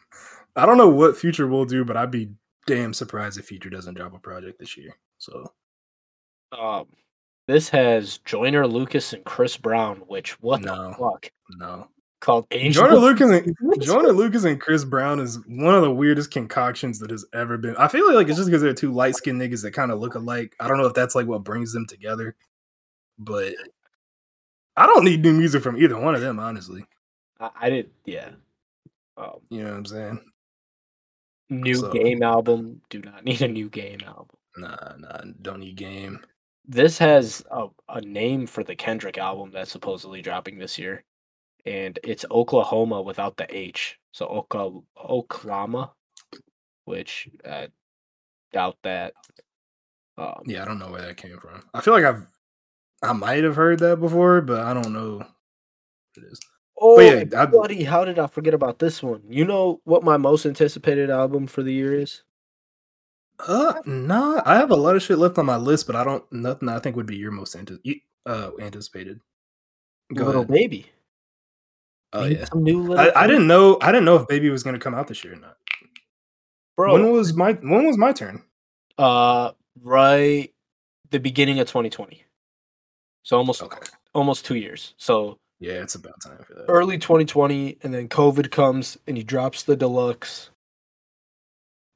I 0.56 0.66
don't 0.66 0.78
know 0.78 0.88
what 0.88 1.16
Future 1.16 1.46
will 1.46 1.64
do, 1.64 1.84
but 1.84 1.96
I'd 1.96 2.10
be 2.10 2.30
damn 2.66 2.92
surprised 2.94 3.38
if 3.38 3.46
Future 3.46 3.70
doesn't 3.70 3.94
drop 3.94 4.14
a 4.14 4.18
project 4.18 4.58
this 4.58 4.76
year. 4.76 4.96
So, 5.18 5.52
Um, 6.52 6.86
this 7.46 7.68
has 7.68 8.18
Joyner 8.24 8.66
Lucas 8.66 9.12
and 9.12 9.24
Chris 9.24 9.56
Brown. 9.56 9.98
Which 10.08 10.40
what 10.40 10.62
No. 10.62 10.88
the 10.90 10.94
fuck? 10.94 11.30
no. 11.50 11.88
Called 12.20 12.46
Angel. 12.50 12.82
Jordan 12.82 13.00
Lucas 13.00 13.30
and 13.30 13.56
What? 13.60 14.14
Lucas 14.16 14.44
and 14.44 14.58
Chris 14.60 14.84
Brown 14.84 15.20
is 15.20 15.38
one 15.46 15.74
of 15.74 15.82
the 15.82 15.92
weirdest 15.92 16.30
concoctions 16.30 16.98
that 16.98 17.10
has 17.10 17.26
ever 17.34 17.58
been. 17.58 17.76
I 17.76 17.88
feel 17.88 18.12
like 18.12 18.26
it's 18.28 18.38
just 18.38 18.48
because 18.48 18.62
they're 18.62 18.72
two 18.72 18.90
light 18.92 19.14
skinned 19.16 19.40
niggas 19.40 19.62
that 19.62 19.72
kind 19.72 19.92
of 19.92 20.00
look 20.00 20.14
alike. 20.14 20.56
I 20.58 20.66
don't 20.66 20.78
know 20.78 20.86
if 20.86 20.94
that's 20.94 21.14
like 21.14 21.26
what 21.26 21.44
brings 21.44 21.72
them 21.74 21.86
together, 21.86 22.34
but 23.18 23.54
I 24.76 24.86
don't 24.86 25.04
need 25.04 25.20
new 25.22 25.34
music 25.34 25.62
from 25.62 25.76
either 25.76 26.00
one 26.00 26.14
of 26.14 26.22
them, 26.22 26.40
honestly. 26.40 26.84
I, 27.40 27.50
I 27.62 27.70
did. 27.70 27.90
Yeah. 28.04 28.30
Um, 29.16 29.40
You 29.50 29.62
know 29.64 29.70
what 29.70 29.76
I'm 29.78 29.86
saying? 29.86 30.20
new 31.50 31.74
So- 31.76 31.92
game 31.92 32.22
album. 32.22 32.80
Do 32.90 33.00
not 33.00 33.24
need 33.24 33.42
a 33.42 33.48
new 33.48 33.68
game 33.68 34.00
album. 34.06 34.36
Nah, 34.56 34.96
nah, 34.98 35.20
don't 35.42 35.60
need 35.60 35.76
game. 35.76 36.24
This 36.66 36.98
has 36.98 37.44
a, 37.50 37.68
a 37.88 38.00
name 38.00 38.46
for 38.46 38.64
the 38.64 38.74
Kendrick 38.74 39.18
album 39.18 39.50
that's 39.52 39.70
supposedly 39.70 40.22
dropping 40.22 40.58
this 40.58 40.78
year, 40.78 41.04
and 41.64 41.96
it's 42.02 42.24
Oklahoma 42.30 43.02
without 43.02 43.36
the 43.36 43.46
H. 43.54 43.98
So 44.12 44.26
Oka, 44.26 44.70
Oklahoma, 44.98 45.92
which 46.86 47.28
I 47.44 47.68
doubt 48.52 48.78
that. 48.82 49.12
Um, 50.18 50.42
Yeah, 50.46 50.62
I 50.62 50.64
don't 50.64 50.78
know 50.78 50.90
where 50.90 51.02
that 51.02 51.18
came 51.18 51.38
from. 51.38 51.62
I 51.74 51.82
feel 51.82 51.92
like 51.94 52.04
I've, 52.04 52.26
I 53.02 53.12
might 53.12 53.44
have 53.44 53.56
heard 53.56 53.78
that 53.80 54.00
before, 54.00 54.40
but 54.40 54.60
I 54.60 54.72
don't 54.74 54.92
know. 54.94 55.18
What 55.18 55.28
it 56.16 56.24
is. 56.32 56.40
Oh, 56.78 57.00
yeah, 57.00 57.24
I- 57.36 57.46
buddy, 57.46 57.84
how 57.84 58.04
did 58.04 58.18
I 58.18 58.26
forget 58.26 58.54
about 58.54 58.78
this 58.78 59.02
one? 59.02 59.22
You 59.28 59.44
know 59.44 59.80
what 59.84 60.04
my 60.04 60.16
most 60.16 60.44
anticipated 60.46 61.10
album 61.10 61.46
for 61.46 61.62
the 61.62 61.72
year 61.72 61.98
is? 61.98 62.22
Uh, 63.46 63.74
nah, 63.84 64.42
I 64.46 64.56
have 64.56 64.70
a 64.70 64.76
lot 64.76 64.96
of 64.96 65.02
shit 65.02 65.18
left 65.18 65.38
on 65.38 65.46
my 65.46 65.56
list, 65.56 65.86
but 65.86 65.96
I 65.96 66.04
don't 66.04 66.24
nothing 66.32 66.68
I 66.68 66.78
think 66.78 66.96
would 66.96 67.06
be 67.06 67.16
your 67.16 67.30
most 67.32 67.54
anti- 67.54 68.02
uh 68.24 68.50
anticipated. 68.60 69.20
Go 70.14 70.24
Little 70.26 70.42
ahead. 70.42 70.52
Baby. 70.52 70.86
Oh 72.12 72.24
yeah. 72.24 72.44
some 72.46 72.62
new 72.62 72.94
I, 72.94 73.24
I 73.24 73.26
didn't 73.26 73.46
know 73.46 73.76
I 73.82 73.92
didn't 73.92 74.06
know 74.06 74.16
if 74.16 74.26
Baby 74.28 74.48
was 74.50 74.62
gonna 74.62 74.78
come 74.78 74.94
out 74.94 75.06
this 75.08 75.22
year 75.22 75.34
or 75.34 75.36
not. 75.36 75.56
bro. 76.76 76.94
When 76.94 77.10
was 77.12 77.34
my 77.34 77.52
when 77.52 77.84
was 77.86 77.98
my 77.98 78.12
turn? 78.12 78.42
Uh, 78.96 79.52
right, 79.82 80.50
the 81.10 81.18
beginning 81.20 81.58
of 81.60 81.68
2020. 81.68 82.24
So 83.22 83.36
almost 83.36 83.62
Okay. 83.62 83.78
almost 84.14 84.46
two 84.46 84.54
years. 84.56 84.94
So 84.96 85.38
Yeah, 85.58 85.82
it's 85.82 85.94
about 85.94 86.20
time 86.22 86.38
for 86.46 86.54
that. 86.54 86.66
early 86.68 86.98
2020, 86.98 87.78
and 87.82 87.94
then 87.94 88.08
COVID 88.08 88.50
comes 88.50 88.98
and 89.06 89.16
he 89.16 89.22
drops 89.22 89.62
the 89.62 89.76
deluxe. 89.76 90.50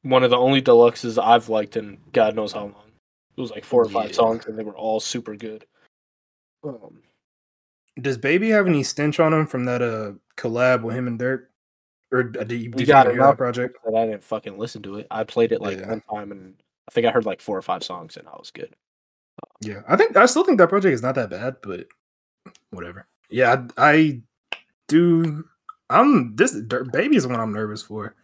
One 0.02 0.22
of 0.24 0.30
the 0.30 0.38
only 0.38 0.62
deluxes 0.62 1.22
I've 1.22 1.48
liked 1.50 1.76
in 1.76 1.98
God 2.12 2.34
knows 2.34 2.52
how 2.52 2.62
long. 2.62 2.90
It 3.36 3.40
was 3.40 3.50
like 3.50 3.64
four 3.64 3.82
or 3.82 3.88
five 3.88 4.10
Yeah. 4.10 4.16
songs, 4.16 4.46
and 4.46 4.58
they 4.58 4.64
were 4.64 4.76
all 4.76 4.98
super 5.00 5.36
good. 5.36 5.66
Um, 6.64 7.02
Does 8.00 8.16
Baby 8.16 8.48
have 8.50 8.66
any 8.66 8.82
stench 8.82 9.20
on 9.20 9.32
him 9.34 9.46
from 9.46 9.64
that 9.66 9.82
uh 9.82 10.12
collab 10.36 10.82
with 10.82 10.96
him 10.96 11.06
and 11.06 11.18
Durk? 11.20 11.46
Or 12.12 12.20
uh, 12.20 12.44
did 12.44 12.52
you, 12.62 12.70
did 12.70 12.80
you 12.80 12.86
got 12.86 13.06
hear 13.06 13.14
enough. 13.16 13.32
that 13.32 13.36
project? 13.38 13.76
but 13.84 13.94
I 13.94 14.06
didn't 14.06 14.24
fucking 14.24 14.58
listen 14.58 14.82
to 14.82 14.96
it. 14.96 15.06
I 15.10 15.24
played 15.24 15.52
it 15.52 15.60
like 15.60 15.78
Yeah. 15.78 15.90
one 15.90 16.02
time, 16.12 16.32
and 16.32 16.54
I 16.88 16.92
think 16.92 17.06
I 17.06 17.10
heard 17.10 17.26
like 17.26 17.40
four 17.42 17.56
or 17.58 17.62
five 17.62 17.84
songs, 17.84 18.16
and 18.16 18.26
I 18.26 18.32
was 18.38 18.50
good. 18.50 18.74
Yeah, 19.60 19.82
I 19.86 19.96
think 19.96 20.16
I 20.16 20.24
still 20.26 20.44
think 20.44 20.58
that 20.58 20.68
project 20.70 20.94
is 20.94 21.02
not 21.02 21.14
that 21.16 21.30
bad, 21.30 21.56
but 21.62 21.86
whatever. 22.70 23.06
Yeah, 23.30 23.64
I, 23.76 23.90
I 23.90 24.20
do. 24.88 25.44
I'm 25.88 26.36
this 26.36 26.54
baby 26.92 27.16
is 27.16 27.26
one 27.26 27.40
I'm 27.40 27.52
nervous 27.52 27.82
for 27.82 28.14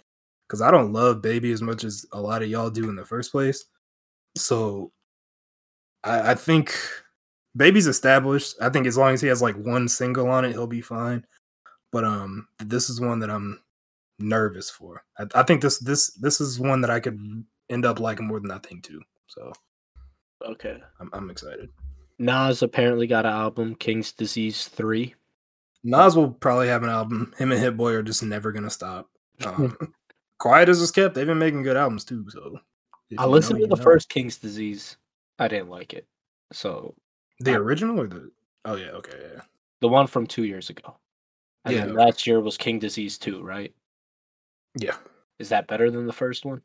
because 0.47 0.63
I 0.63 0.71
don't 0.71 0.93
love 0.93 1.23
baby 1.23 1.53
as 1.53 1.63
much 1.63 1.85
as 1.85 2.07
a 2.13 2.21
lot 2.21 2.43
of 2.43 2.49
y'all 2.49 2.71
do 2.71 2.89
in 2.89 2.97
the 2.97 3.05
first 3.05 3.33
place. 3.33 3.65
So 4.37 4.93
I, 6.05 6.33
I 6.33 6.35
think 6.35 6.77
baby's 7.57 7.87
established. 7.87 8.55
I 8.61 8.69
think 8.69 8.87
as 8.87 8.97
long 8.97 9.15
as 9.15 9.21
he 9.21 9.29
has 9.29 9.43
like 9.43 9.57
one 9.57 9.89
single 9.89 10.29
on 10.29 10.45
it, 10.45 10.53
he'll 10.53 10.67
be 10.67 10.81
fine. 10.81 11.25
But 11.93 12.05
um, 12.05 12.47
this 12.59 12.89
is 12.91 13.01
one 13.01 13.21
that 13.21 13.31
I'm 13.31 13.61
nervous 14.19 14.71
for. 14.71 15.05
I, 15.19 15.27
I 15.35 15.43
think 15.43 15.63
this 15.63 15.79
this 15.79 16.13
this 16.15 16.41
is 16.41 16.61
one 16.61 16.81
that 16.83 16.91
I 16.91 17.01
could 17.01 17.45
end 17.71 17.85
up 17.85 18.01
liking 18.01 18.27
more 18.27 18.41
than 18.41 18.51
I 18.51 18.59
think 18.59 18.85
too. 18.85 19.01
So 19.27 19.53
Okay. 20.45 20.79
I'm, 21.01 21.11
I'm 21.13 21.31
excited. 21.31 21.71
Nas 22.19 22.63
apparently 22.63 23.07
got 23.07 23.27
an 23.27 23.33
album, 23.33 23.75
King's 23.75 24.13
Disease 24.13 24.69
Three. 24.69 25.15
Nas 25.85 26.17
will 26.17 26.31
probably 26.31 26.69
have 26.69 26.83
an 26.83 26.89
album. 26.89 27.33
Him 27.39 27.53
and 27.53 27.61
Hit 27.61 27.77
Boy 27.77 27.93
are 27.93 28.03
just 28.03 28.23
never 28.23 28.53
gonna 28.53 28.71
stop. 28.71 29.09
Um, 29.45 29.77
Quiet 30.39 30.69
as 30.69 30.83
it's 30.83 30.91
kept, 30.91 31.15
they've 31.15 31.27
been 31.27 31.39
making 31.39 31.63
good 31.63 31.77
albums 31.77 32.05
too. 32.05 32.29
So 32.31 32.41
I 32.57 32.59
you 33.11 33.17
know, 33.19 33.29
listened 33.29 33.61
to 33.61 33.67
the 33.67 33.77
know. 33.77 33.83
first 33.83 34.09
King's 34.09 34.39
Disease. 34.39 34.97
I 35.39 35.49
didn't 35.49 35.71
like 35.71 35.93
it. 35.95 36.07
So 36.53 36.95
the 37.41 37.55
original 37.55 38.01
or 38.01 38.07
the 38.07 38.31
oh 38.65 38.77
yeah 38.77 38.91
okay 38.93 39.19
yeah 39.35 39.43
the 39.81 39.89
one 39.89 40.07
from 40.07 40.27
two 40.27 40.45
years 40.45 40.71
ago. 40.71 40.97
And 41.65 41.75
Yeah, 41.75 41.81
then 41.81 41.91
okay. 41.91 42.05
last 42.05 42.27
year 42.27 42.41
was 42.41 42.57
King 42.57 42.79
Disease 42.79 43.19
Two, 43.19 43.43
right? 43.43 43.75
yeah. 44.79 44.97
Is 45.39 45.51
that 45.51 45.67
better 45.69 45.91
than 45.91 46.07
the 46.07 46.13
first 46.13 46.45
one? 46.47 46.63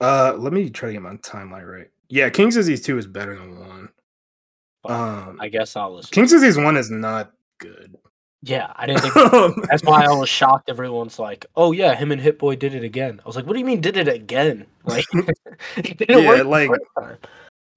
Uh, 0.00 0.34
let 0.38 0.52
me 0.52 0.68
try 0.68 0.88
to 0.88 0.92
get 0.94 1.02
my 1.02 1.14
timeline 1.16 1.66
right. 1.70 1.88
Yeah, 2.08 2.28
King's 2.28 2.54
Disease 2.56 2.82
two 2.82 2.98
is 2.98 3.06
better 3.06 3.34
than 3.38 3.58
one. 3.58 3.88
Um, 4.84 5.38
I 5.40 5.48
guess 5.48 5.76
I'll 5.76 5.94
listen. 5.94 6.10
King's 6.12 6.30
Disease 6.32 6.56
one 6.56 6.76
is 6.76 6.90
not 6.90 7.32
good. 7.58 7.96
yeah, 8.42 8.72
I 8.76 8.86
didn't 8.86 9.02
think 9.02 9.14
That's 9.70 9.84
why 9.84 10.04
I 10.04 10.12
was 10.12 10.28
shocked. 10.28 10.68
Everyone's 10.68 11.18
like, 11.18 11.46
"Oh 11.56 11.70
yeah, 11.72 11.94
him 11.94 12.10
and 12.10 12.20
Hit 12.20 12.38
Boy 12.38 12.56
did 12.56 12.74
it 12.74 12.82
again." 12.82 13.20
I 13.24 13.26
was 13.28 13.36
like, 13.36 13.46
"What 13.46 13.52
do 13.52 13.60
you 13.60 13.64
mean 13.64 13.80
did 13.80 13.96
it 13.96 14.08
again?" 14.08 14.66
Like, 14.84 15.04
it 15.76 16.10
Yeah, 16.10 16.42
like- 16.42 16.70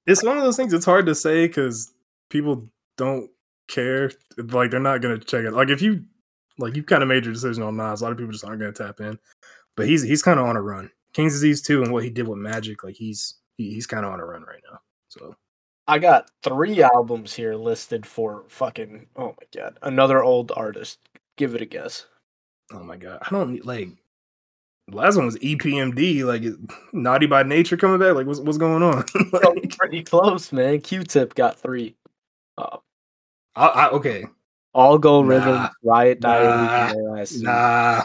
it's 0.07 0.23
one 0.23 0.37
of 0.37 0.43
those 0.43 0.57
things. 0.57 0.73
It's 0.73 0.85
hard 0.85 1.05
to 1.07 1.13
say 1.15 1.45
because 1.47 1.93
people 2.29 2.67
don't 2.97 3.29
care. 3.67 4.11
Like 4.37 4.71
they're 4.71 4.79
not 4.79 5.01
gonna 5.01 5.19
check 5.19 5.45
it. 5.45 5.51
Like 5.51 5.69
if 5.69 5.81
you 5.81 6.03
like 6.57 6.75
you 6.75 6.83
kind 6.83 7.03
of 7.03 7.09
made 7.09 7.25
your 7.25 7.33
decision 7.33 7.61
on 7.63 7.75
Nas, 7.77 8.01
a 8.01 8.03
lot 8.03 8.11
of 8.11 8.17
people 8.17 8.31
just 8.31 8.45
aren't 8.45 8.59
gonna 8.59 8.71
tap 8.71 8.99
in. 9.01 9.19
But 9.75 9.87
he's 9.87 10.01
he's 10.01 10.23
kind 10.23 10.39
of 10.39 10.45
on 10.47 10.55
a 10.55 10.61
run. 10.61 10.89
King's 11.13 11.33
Disease 11.33 11.61
two 11.61 11.83
and 11.83 11.91
what 11.93 12.03
he 12.03 12.09
did 12.09 12.27
with 12.27 12.37
Magic, 12.39 12.83
like 12.83 12.95
he's 12.95 13.35
he, 13.57 13.73
he's 13.73 13.85
kind 13.87 14.05
of 14.05 14.11
on 14.11 14.19
a 14.19 14.25
run 14.25 14.43
right 14.43 14.61
now. 14.71 14.79
So 15.09 15.35
I 15.87 15.99
got 15.99 16.31
three 16.43 16.81
albums 16.81 17.33
here 17.33 17.55
listed 17.55 18.05
for 18.05 18.43
fucking. 18.47 19.07
Oh 19.15 19.35
my 19.39 19.61
god, 19.61 19.77
another 19.81 20.23
old 20.23 20.51
artist. 20.55 20.99
Give 21.37 21.53
it 21.55 21.61
a 21.61 21.65
guess. 21.65 22.05
oh 22.73 22.83
my 22.83 22.97
god, 22.97 23.19
I 23.21 23.29
don't 23.29 23.63
like. 23.65 23.89
Last 24.91 25.15
one 25.15 25.25
was 25.25 25.37
EPMD, 25.37 26.23
like 26.25 26.43
Naughty 26.93 27.25
by 27.25 27.41
Nature 27.43 27.75
coming 27.77 27.99
back. 27.99 28.13
Like 28.15 28.27
what's 28.27 28.39
what's 28.39 28.57
going 28.59 28.83
on? 28.83 29.03
like, 29.31 29.77
Pretty 29.77 30.03
close, 30.03 30.51
man. 30.51 30.79
Q-Tip 30.81 31.33
got 31.33 31.59
three. 31.59 31.95
Uh, 32.57 32.77
I, 33.55 33.65
I, 33.67 33.89
okay, 33.91 34.25
All 34.73 34.97
Go 34.99 35.21
Nah. 35.23 35.27
Rhythms, 35.29 35.69
Riot 35.83 36.21
Nah. 36.21 36.29
Diary, 36.29 36.93
and 37.19 37.43
nah, 37.43 38.03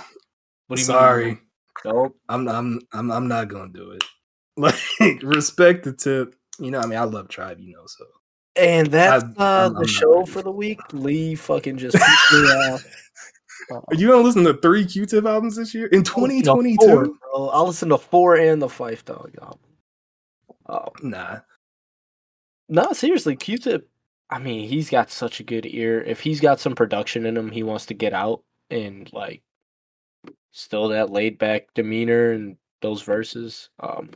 What 0.68 0.76
do 0.76 0.80
you 0.80 0.86
sorry. 0.86 1.24
mean? 1.26 1.40
Nope. 1.84 2.16
I'm 2.28 2.48
I'm 2.48 2.80
I'm 2.92 3.10
I'm 3.10 3.28
not 3.28 3.48
gonna 3.48 3.72
do 3.72 3.92
it. 3.92 4.04
Like 4.56 5.22
respect 5.22 5.84
the 5.84 5.92
tip. 5.92 6.34
You 6.60 6.70
know, 6.70 6.78
I 6.80 6.86
mean, 6.86 6.98
I 6.98 7.04
love 7.04 7.28
Tribe. 7.28 7.58
You 7.60 7.72
know, 7.74 7.86
so 7.86 8.04
And 8.56 8.86
that's 8.88 9.24
I'm- 9.24 9.34
uh, 9.38 9.42
I'm- 9.44 9.76
I'm 9.76 9.82
the 9.82 9.88
show 9.88 10.24
for 10.26 10.42
the 10.42 10.50
week. 10.52 10.78
Lee 10.92 11.34
fucking 11.34 11.78
just 11.78 11.96
pissed 11.96 12.32
me 12.32 12.38
off. 12.38 12.84
Uh, 13.70 13.80
are 13.88 13.94
you 13.94 14.08
gonna 14.08 14.22
listen 14.22 14.42
to 14.44 14.54
three 14.54 14.84
Q-Tip 14.84 15.24
albums 15.24 15.56
this 15.56 15.74
year 15.74 15.86
in 15.88 15.98
I'll 15.98 16.22
listen 16.22 16.38
to 16.38 16.42
2022? 16.42 16.86
four, 16.86 17.04
bro. 17.04 17.48
I'll 17.50 17.66
listen 17.66 17.88
to 17.90 17.98
four 17.98 18.36
and 18.36 18.60
the 18.60 18.66
Phife 18.68 19.04
Dawg 19.04 19.34
album. 19.40 19.58
Oh, 20.68 20.88
Nah, 21.02 21.40
no, 22.68 22.92
seriously, 22.92 23.36
Q-Tip. 23.36 23.88
I 24.30 24.38
mean, 24.38 24.68
he's 24.68 24.88
got 24.90 25.10
such 25.10 25.40
a 25.40 25.44
good 25.44 25.66
ear. 25.66 26.00
If 26.02 26.20
he's 26.20 26.40
got 26.40 26.60
some 26.60 26.74
production 26.74 27.26
in 27.26 27.36
him, 27.36 27.50
he 27.50 27.62
wants 27.64 27.86
to 27.86 27.94
get 27.94 28.12
out 28.12 28.42
and 28.70 29.12
like 29.12 29.42
still 30.52 30.88
that 30.88 31.10
laid 31.10 31.38
back 31.38 31.66
demeanor 31.74 32.30
and 32.32 32.56
those 32.80 33.02
verses. 33.02 33.70
Um, 33.80 34.10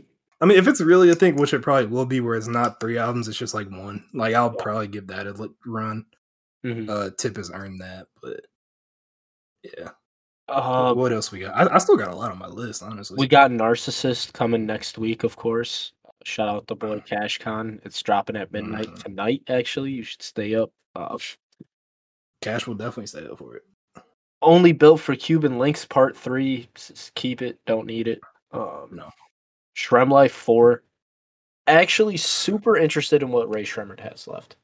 I 0.45 0.47
mean, 0.47 0.59
if 0.59 0.69
it's 0.69 0.83
really 0.83 1.09
a 1.09 1.15
thing, 1.15 1.37
which 1.37 1.55
it 1.55 1.63
probably 1.63 1.87
will 1.87 2.05
be, 2.05 2.21
where 2.21 2.35
it's 2.37 2.47
not 2.49 2.79
three 2.79 2.99
albums, 2.99 3.29
it's 3.29 3.39
just 3.39 3.55
like 3.55 3.71
one. 3.71 4.05
Like 4.13 4.35
I'll 4.35 4.51
probably 4.51 4.89
give 4.89 5.07
that 5.07 5.27
a 5.27 5.51
run. 5.65 6.05
mhm. 6.63 6.87
Uh, 6.87 7.09
Tip 7.17 7.39
has 7.39 7.51
earned 7.51 7.81
that, 7.81 8.09
but 8.21 8.41
yeah, 9.63 9.93
Uh, 10.49 10.93
what 10.93 11.15
else 11.15 11.33
we 11.33 11.39
got? 11.41 11.55
I, 11.57 11.77
I 11.77 11.79
still 11.79 11.97
got 11.97 12.13
a 12.13 12.15
lot 12.15 12.31
on 12.31 12.39
my 12.39 12.47
list, 12.47 12.83
honestly. 12.83 13.17
we 13.19 13.27
got 13.27 13.53
Narcissist 13.53 14.35
coming 14.35 14.67
next 14.67 14.99
week, 14.99 15.25
of 15.25 15.35
course. 15.35 15.95
Shout 16.25 16.51
out 16.51 16.67
the 16.67 16.77
boy 16.77 17.01
Cash 17.01 17.39
Con. 17.39 17.81
It's 17.83 18.03
dropping 18.03 18.37
at 18.37 18.53
midnight 18.53 18.89
Mhm. 18.89 19.03
tonight. 19.03 19.43
Actually, 19.49 19.93
you 19.93 20.03
should 20.03 20.21
stay 20.21 20.55
up. 20.57 20.71
Uh, 20.95 21.17
Cash 22.43 22.67
will 22.67 22.75
definitely 22.75 23.07
stay 23.07 23.27
up 23.27 23.39
for 23.39 23.57
it. 23.57 23.63
only 24.43 24.73
built 24.73 25.01
for 25.01 25.17
Cuban 25.17 25.55
Linx 25.55 25.89
Part 25.89 26.15
Three. 26.15 26.69
Keep 27.15 27.41
it. 27.41 27.59
Don't 27.65 27.87
need 27.87 28.09
it. 28.09 28.21
Um, 28.53 28.89
No. 28.93 29.11
SremmLife 29.77 30.31
Four. 30.31 30.83
Actually, 31.67 32.17
super 32.17 32.77
interested 32.77 33.23
in 33.23 33.31
what 33.31 33.53
Rae 33.55 33.65
Sremmurd 33.65 34.01
has 34.01 34.29
left. 34.29 34.57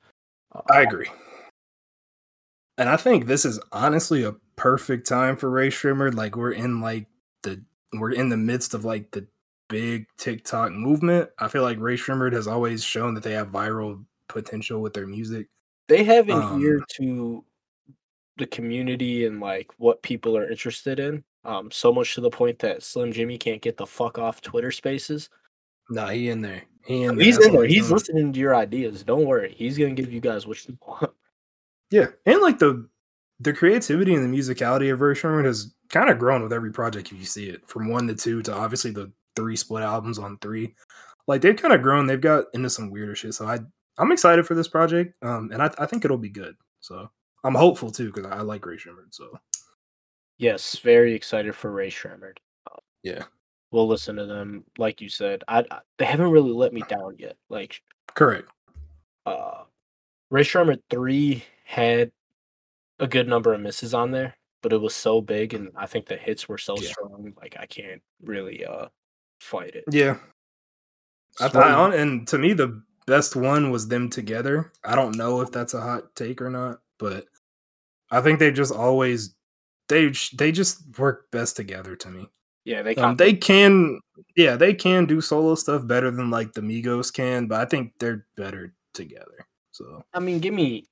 Uh, 0.54 0.60
I 0.70 0.82
agree. 0.82 1.08
And 2.78 2.88
I 2.88 2.96
think 2.96 3.26
this 3.26 3.44
is 3.44 3.60
honestly 3.72 4.24
a 4.24 4.34
perfect 4.56 5.06
time 5.06 5.36
for 5.36 5.50
Rae 5.50 5.68
Sremmurd. 5.68 6.14
Like 6.14 6.36
we're 6.36 6.52
in 6.52 6.80
like 6.80 7.06
the 7.42 7.62
we're 7.94 8.12
in 8.12 8.28
the 8.28 8.36
midst 8.36 8.74
of 8.74 8.84
like 8.84 9.10
the 9.10 9.26
big 9.68 10.06
TikTok 10.18 10.72
movement. 10.72 11.30
I 11.38 11.48
feel 11.48 11.62
like 11.62 11.78
Rae 11.80 11.96
Sremmurd 11.96 12.32
has 12.32 12.46
always 12.46 12.82
shown 12.84 13.14
that 13.14 13.22
they 13.22 13.32
have 13.32 13.48
viral 13.48 14.04
potential 14.28 14.80
with 14.80 14.92
their 14.94 15.06
music. 15.06 15.48
they 15.88 16.04
have 16.04 16.28
an 16.28 16.40
Um, 16.40 16.62
ear 16.62 16.80
to 16.96 17.44
the 18.40 18.46
community 18.46 19.26
and 19.26 19.40
like 19.40 19.70
what 19.78 20.02
people 20.02 20.36
are 20.36 20.50
interested 20.50 20.98
in. 20.98 21.22
Um, 21.44 21.70
so 21.70 21.92
much 21.92 22.14
to 22.14 22.20
the 22.20 22.30
point 22.30 22.58
that 22.58 22.82
Slim 22.82 23.12
Jxmmi 23.12 23.40
can't 23.40 23.62
get 23.62 23.76
the 23.76 23.86
fuck 23.86 24.18
off 24.18 24.40
Twitter 24.40 24.70
Spaces. 24.70 25.30
Nah, 25.88 26.08
he 26.08 26.28
in 26.28 26.42
there. 26.42 26.62
He 26.84 27.04
in. 27.04 27.18
He's 27.18 27.36
That's 27.36 27.46
in 27.46 27.54
there. 27.54 27.66
He's 27.66 27.90
listening 27.90 28.32
to 28.32 28.40
your 28.40 28.54
ideas. 28.54 29.02
Don't 29.02 29.26
worry. 29.26 29.54
He's 29.56 29.78
gonna 29.78 29.94
give 29.94 30.12
you 30.12 30.20
guys 30.20 30.46
what 30.46 30.66
you 30.68 30.76
want. 30.86 31.12
Yeah, 31.90 32.06
and 32.24 32.40
like 32.40 32.58
the 32.58 32.88
the 33.40 33.52
creativity 33.52 34.14
and 34.14 34.22
the 34.22 34.38
musicality 34.38 34.92
of 34.92 35.00
Rae 35.00 35.14
Sremmurd 35.14 35.46
has 35.46 35.74
kind 35.88 36.10
of 36.10 36.18
grown 36.18 36.42
with 36.42 36.52
every 36.52 36.70
project 36.72 37.10
if 37.10 37.18
you 37.18 37.24
see 37.24 37.48
it 37.48 37.68
from 37.68 37.88
one 37.88 38.06
to 38.06 38.14
two 38.14 38.42
to 38.42 38.54
obviously 38.54 38.90
the 38.90 39.10
three 39.34 39.56
split 39.56 39.82
albums 39.82 40.18
on 40.18 40.38
three. 40.38 40.74
Like 41.26 41.40
they've 41.40 41.56
kind 41.56 41.74
of 41.74 41.82
grown. 41.82 42.06
They've 42.06 42.20
got 42.20 42.44
into 42.54 42.70
some 42.70 42.90
weirder 42.90 43.14
shit. 43.16 43.34
So 43.34 43.46
I 43.46 43.58
I'm 43.98 44.12
excited 44.12 44.46
for 44.46 44.54
this 44.54 44.68
project, 44.68 45.14
um, 45.22 45.50
and 45.52 45.62
I, 45.62 45.70
I 45.78 45.86
think 45.86 46.04
it'll 46.04 46.16
be 46.18 46.30
good. 46.30 46.54
So 46.80 47.10
I'm 47.44 47.54
hopeful 47.54 47.90
too 47.90 48.12
because 48.12 48.30
I 48.30 48.40
like 48.42 48.64
Rae 48.66 48.76
Sremmurd. 48.76 49.12
So 49.12 49.38
Yes, 50.38 50.78
very 50.78 51.14
excited 51.14 51.54
for 51.54 51.70
Rae 51.70 51.90
Sremmurd. 51.90 52.38
yeah, 53.02 53.24
We'll 53.72 53.86
listen 53.88 54.16
to 54.16 54.26
them. 54.26 54.64
Like 54.78 55.00
you 55.00 55.08
said, 55.08 55.44
I, 55.48 55.60
I 55.70 55.80
they 55.98 56.04
haven't 56.06 56.30
really 56.30 56.52
let 56.52 56.72
me 56.72 56.82
down 56.88 57.16
yet. 57.18 57.36
Like 57.48 57.80
correct. 58.14 58.48
uh 59.26 59.64
Rae 60.30 60.42
Sremmurd 60.42 60.80
three 60.90 61.44
had 61.64 62.10
a 62.98 63.06
good 63.06 63.28
number 63.28 63.52
of 63.54 63.60
misses 63.60 63.94
on 63.94 64.10
there, 64.10 64.34
but 64.62 64.72
it 64.72 64.80
was 64.80 64.94
so 64.94 65.20
big 65.20 65.54
and 65.54 65.70
I 65.76 65.86
think 65.86 66.06
the 66.06 66.16
hits 66.16 66.48
were 66.48 66.58
so 66.58 66.76
Yeah. 66.80 66.90
strong, 66.90 67.32
like 67.40 67.56
I 67.58 67.66
can't 67.66 68.02
really 68.22 68.64
uh 68.64 68.88
fight 69.40 69.74
it. 69.74 69.84
Yeah, 69.90 70.18
I, 71.40 71.48
Sway- 71.48 71.62
I, 71.62 71.72
hon- 71.72 71.92
and 71.94 72.28
to 72.28 72.38
me 72.38 72.52
the 72.52 72.82
best 73.06 73.36
one 73.36 73.70
was 73.70 73.88
them 73.88 74.08
together. 74.10 74.72
I 74.84 74.94
don't 74.94 75.16
know 75.16 75.40
if 75.40 75.50
that's 75.50 75.74
a 75.74 75.80
hot 75.80 76.14
take 76.14 76.40
or 76.42 76.50
not, 76.50 76.80
but 76.98 77.24
I 78.10 78.20
think 78.20 78.38
they 78.38 78.50
just 78.50 78.72
always 78.74 79.34
they 79.88 80.12
they 80.36 80.52
just 80.52 80.82
work 80.98 81.30
best 81.30 81.56
together 81.56 81.96
to 81.96 82.08
me. 82.08 82.28
yeah, 82.64 82.82
they 82.82 82.94
Um, 82.96 83.16
they 83.16 83.34
can, 83.34 84.00
yeah, 84.36 84.56
they 84.56 84.74
can 84.74 85.06
do 85.06 85.20
solo 85.20 85.54
stuff 85.54 85.86
better 85.86 86.10
than 86.10 86.30
like 86.30 86.52
the 86.52 86.60
Migos 86.60 87.12
can, 87.12 87.46
but 87.46 87.60
I 87.60 87.64
think 87.64 87.92
they're 87.98 88.26
better 88.36 88.74
together. 88.94 89.46
So 89.72 90.04
I 90.14 90.20
mean, 90.20 90.38
give 90.38 90.54
me 90.54 90.86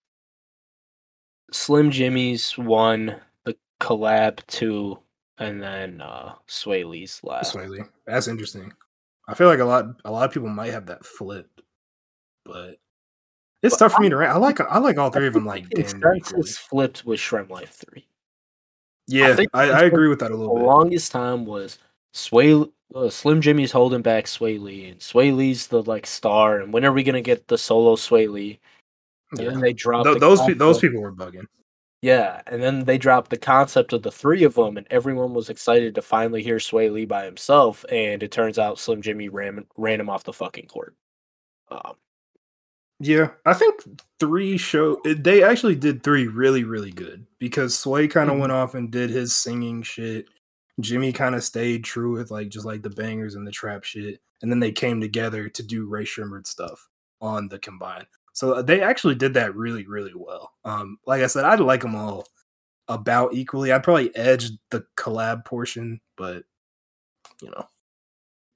Slim 1.53 1.90
Jxmmi's 1.90 2.59
one, 2.59 3.16
the 3.45 3.57
collab 3.81 4.45
two, 4.47 4.99
and 5.39 5.62
then 5.62 6.01
uh 6.01 6.35
Swae 6.49 6.85
Lee's 6.85 7.20
last. 7.23 7.55
Swae 7.55 7.69
Lee. 7.69 7.82
that's 8.07 8.28
interesting. 8.28 8.73
I 9.28 9.35
feel 9.35 9.49
like 9.49 9.61
a 9.61 9.65
lot 9.65 9.85
a 10.05 10.11
lot 10.11 10.24
of 10.24 10.32
people 10.32 10.49
might 10.49 10.73
have 10.73 10.86
that 10.86 11.05
flipped, 11.05 11.62
but 12.45 12.77
it's 13.63 13.75
But 13.77 13.79
tough 13.87 13.93
for 13.95 14.03
me 14.03 14.09
to 14.09 14.17
rank. 14.17 14.33
I 14.33 14.39
like 14.39 14.61
I 14.61 14.79
like 14.79 14.99
all 14.99 15.11
three 15.11 15.27
of 15.27 15.35
them 15.35 15.47
like 15.47 15.69
damn 15.71 15.85
near 15.85 15.87
equally. 16.15 16.21
Consensus 16.21 16.59
flipped 16.59 17.05
with 17.05 17.21
SremmLife 17.21 17.69
three. 17.69 18.07
Yeah, 19.07 19.35
think 19.35 19.49
I, 19.55 19.71
I 19.71 19.81
agree 19.85 20.09
with 20.09 20.21
that 20.21 20.31
a 20.31 20.35
The 20.35 20.37
little 20.37 20.57
bit. 20.57 20.65
longest 20.65 21.13
time 21.13 21.45
was 21.47 21.79
Swae 22.15 22.71
uh, 22.95 23.09
Slim 23.11 23.41
Jxmmi's 23.41 23.73
holding 23.73 24.03
back 24.03 24.25
Swae 24.27 24.61
Lee, 24.61 24.87
and 24.87 25.01
Swae 25.01 25.35
Lee's 25.35 25.67
the 25.69 25.83
like 25.83 26.07
star. 26.07 26.61
And 26.61 26.73
when 26.73 26.85
are 26.85 26.93
we 26.93 27.03
gonna 27.03 27.21
get 27.23 27.49
the 27.49 27.59
solo 27.59 27.97
Swae 27.97 28.31
Lee? 28.31 28.61
And 29.33 29.41
Yeah. 29.41 29.51
then 29.51 29.61
they 29.61 29.73
dropped 29.73 30.05
Th- 30.07 30.15
the 30.15 30.21
those 30.21 30.41
pe- 30.43 30.55
those 30.55 30.79
people 30.79 31.01
were 31.01 31.13
bugging. 31.13 31.45
Yeah, 32.01 32.43
and 32.47 32.63
then 32.63 32.85
they 32.85 32.97
dropped 32.97 33.29
the 33.31 33.37
concept 33.37 33.93
of 33.93 34.03
the 34.05 34.13
three 34.13 34.45
of 34.45 34.55
them, 34.55 34.77
and 34.77 34.87
everyone 34.89 35.35
was 35.35 35.51
excited 35.51 35.97
to 35.97 36.03
finally 36.03 36.43
hear 36.45 36.59
Swae 36.59 36.93
Lee 36.93 37.07
by 37.07 37.25
himself. 37.25 37.85
And 37.91 38.23
it 38.23 38.31
turns 38.31 38.59
out 38.59 38.79
Slim 38.79 39.03
Jxmmi 39.03 39.29
ran 39.33 39.67
ran 39.77 40.01
him 40.01 40.09
off 40.11 40.23
the 40.25 40.33
fucking 40.33 40.67
court. 40.69 40.95
Um, 41.71 41.97
Yeah, 43.01 43.31
I 43.47 43.55
think 43.55 43.81
three 44.19 44.59
show 44.59 45.01
they 45.05 45.43
actually 45.45 45.77
did 45.77 46.03
three 46.03 46.27
really 46.27 46.65
really 46.65 46.91
good 46.91 47.25
because 47.39 47.75
Swae 47.77 48.11
kind 48.11 48.29
of 48.29 48.37
Mhm. 48.37 48.41
went 48.41 48.53
off 48.53 48.75
and 48.75 48.91
did 48.91 49.11
his 49.11 49.37
singing 49.37 49.83
shit. 49.83 50.27
Jxmmi 50.81 51.15
kind 51.15 51.35
of 51.35 51.45
stayed 51.45 51.85
true 51.85 52.12
with 52.12 52.31
like 52.33 52.49
just 52.49 52.66
like 52.66 52.83
the 52.83 52.91
bangers 52.91 53.35
and 53.37 53.47
the 53.47 53.53
trap 53.53 53.85
shit, 53.85 54.20
and 54.43 54.51
then 54.51 54.59
they 54.61 54.73
came 54.73 55.01
together 55.01 55.49
to 55.49 55.62
do 55.62 55.87
Rae 55.87 56.05
Sremmurd 56.05 56.47
stuff 56.47 56.89
on 57.20 57.49
the 57.49 57.59
combine. 57.61 58.07
So 58.33 58.55
uh, 58.55 58.62
they 58.62 58.81
actually 58.83 59.15
did 59.16 59.35
that 59.35 59.55
really 59.55 59.87
really 59.87 60.15
well. 60.15 60.53
Um, 60.65 60.99
like 61.07 61.23
I 61.23 61.27
said, 61.29 61.45
I'd 61.45 61.61
like 61.61 61.83
them 61.83 61.95
all 61.97 62.27
about 62.89 63.33
equally. 63.35 63.70
I'd 63.73 63.85
probably 63.85 64.15
edge 64.16 64.51
the 64.70 64.85
collab 64.97 65.45
portion, 65.45 66.01
but 66.16 66.45
you 67.43 67.51
know 67.51 67.69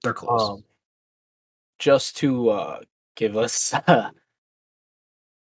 they're 0.03 0.15
close. 0.15 0.51
um, 0.51 0.65
just 1.79 2.17
to 2.19 2.51
uh, 2.51 2.81
give 3.17 3.37
us 3.37 3.73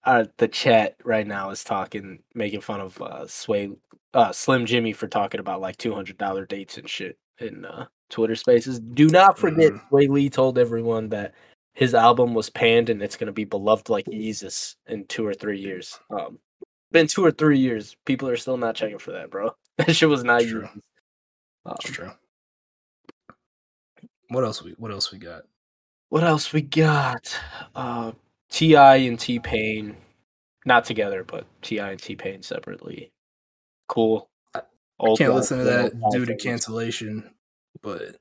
uh, 0.06 0.26
the 0.38 0.48
chat 0.48 0.96
right 1.04 1.28
now 1.28 1.50
is 1.50 1.64
talking, 1.64 2.20
making 2.34 2.62
fun 2.62 2.80
of 2.82 3.02
uh, 3.02 3.26
Swae 3.26 3.76
uh, 4.14 4.32
Slim 4.32 4.66
Jxmmi 4.66 4.96
for 4.96 5.08
talking 5.08 5.40
about 5.40 5.62
like 5.62 5.78
two 5.78 5.94
hundred 5.94 6.18
dollar 6.18 6.46
dates 6.46 6.78
and 6.78 6.90
shit 6.90 7.18
in 7.40 7.66
uh, 7.66 7.86
Twitter 8.10 8.36
Spaces. 8.36 8.80
Do 8.80 9.08
not 9.10 9.38
forget, 9.38 9.72
Mhm. 9.74 9.82
Swae 9.90 10.10
Lee 10.10 10.30
told 10.30 10.58
everyone 10.58 11.10
that 11.10 11.34
his 11.74 11.94
album 11.94 12.34
was 12.34 12.50
panned 12.50 12.90
and 12.90 13.02
it's 13.02 13.16
going 13.16 13.28
to 13.28 13.34
be 13.34 13.46
beloved 13.46 13.90
like 13.90 14.06
Jesus 14.10 14.76
in 14.88 15.06
two 15.06 15.26
or 15.26 15.34
three 15.34 15.60
years. 15.60 16.00
Um, 16.10 16.40
been 16.92 17.08
two 17.08 17.24
or 17.24 17.32
three 17.32 17.60
years, 17.60 17.96
people 18.06 18.28
are 18.28 18.36
still 18.38 18.58
not 18.58 18.76
checking 18.76 18.98
for 18.98 19.12
that, 19.12 19.30
bro. 19.30 19.52
That 19.78 19.96
shit 19.96 20.10
was 20.10 20.26
not 20.26 20.42
true. 20.42 20.68
Um, 21.66 21.78
true. 21.82 22.12
What 24.30 24.44
else 24.44 24.62
we 24.62 24.72
what 24.74 24.92
else 24.92 25.12
we 25.12 25.20
got? 25.20 25.44
What 26.10 26.24
else 26.24 26.52
we 26.52 26.62
got? 26.62 27.34
Uh, 27.76 28.12
T.I. 28.50 28.96
and 28.98 29.20
T 29.20 29.40
Pain, 29.40 29.96
not 30.66 30.86
together, 30.86 31.24
but 31.24 31.46
T.I. 31.62 31.92
and 31.92 32.00
T 32.02 32.16
Pain 32.16 32.42
separately. 32.42 33.12
Cool. 33.88 34.30
I- 34.56 34.62
Can't 35.18 35.34
listen 35.34 35.60
to 35.60 35.64
that 35.64 35.94
due 36.12 36.26
to 36.26 36.36
cancellation, 36.36 37.32
but 37.82 38.16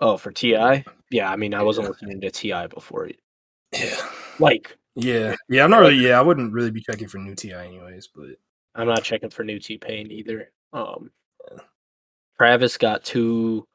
Oh, 0.00 0.16
for 0.16 0.30
T.I.? 0.30 0.84
Yeah, 1.10 1.30
I 1.30 1.36
mean, 1.36 1.54
I 1.54 1.62
wasn't 1.62 1.86
Yeah. 1.86 1.90
listening 1.90 2.20
to 2.20 2.30
T.I. 2.30 2.66
before. 2.68 3.10
yeah, 3.72 3.96
Like, 4.38 4.76
yeah, 4.94 5.34
yeah. 5.48 5.64
I'm 5.64 5.70
not 5.70 5.80
really. 5.80 5.96
Yeah, 5.96 6.18
I 6.18 6.22
wouldn't 6.22 6.52
really 6.52 6.70
be 6.70 6.82
checking 6.82 7.08
for 7.08 7.18
new 7.18 7.34
T.I. 7.34 7.66
anyways. 7.66 8.08
But 8.14 8.36
I'm 8.74 8.86
not 8.86 9.02
checking 9.02 9.30
for 9.30 9.42
new 9.44 9.58
T 9.58 9.78
Pain 9.78 10.10
either. 10.12 10.50
Um, 10.72 11.10
Travis 12.38 12.76
got 12.76 13.02
two 13.04 13.66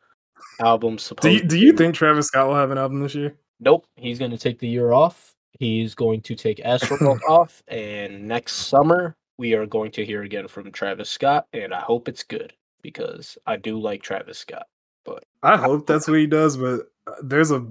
albums. 0.60 1.12
do 1.22 1.30
you 1.30 1.44
do 1.44 1.58
you 1.58 1.74
think 1.74 1.96
Travis 1.96 2.28
Scott 2.28 2.48
will 2.48 2.56
have 2.56 2.72
an 2.72 2.78
album 2.78 3.02
this 3.02 3.16
year? 3.16 3.36
Nope. 3.60 3.86
He's 3.96 4.20
going 4.20 4.32
to 4.32 4.38
take 4.38 4.60
the 4.60 4.68
year 4.68 4.92
off. 4.92 5.33
He's 5.60 5.96
going 5.96 6.22
to 6.22 6.36
take 6.36 6.58
Astroworld 6.58 7.22
off, 7.30 7.62
and 7.68 8.28
next 8.28 8.54
summer 8.54 9.16
we 9.38 9.54
are 9.54 9.66
going 9.66 9.92
to 9.92 10.06
hear 10.06 10.24
again 10.24 10.48
from 10.48 10.72
Travis 10.72 11.10
Scott, 11.10 11.48
and 11.54 11.74
I 11.74 11.80
hope 11.80 12.08
it's 12.08 12.24
good 12.24 12.54
because 12.82 13.38
I 13.46 13.58
do 13.58 13.80
like 13.80 14.02
Travis 14.02 14.40
Scott. 14.40 14.68
But 15.06 15.24
I 15.42 15.58
hope 15.58 15.86
that's 15.88 16.08
what 16.08 16.20
he 16.20 16.28
does, 16.28 16.58
but 16.58 16.92
uh, 17.08 17.16
there's 17.24 17.52
a 17.52 17.66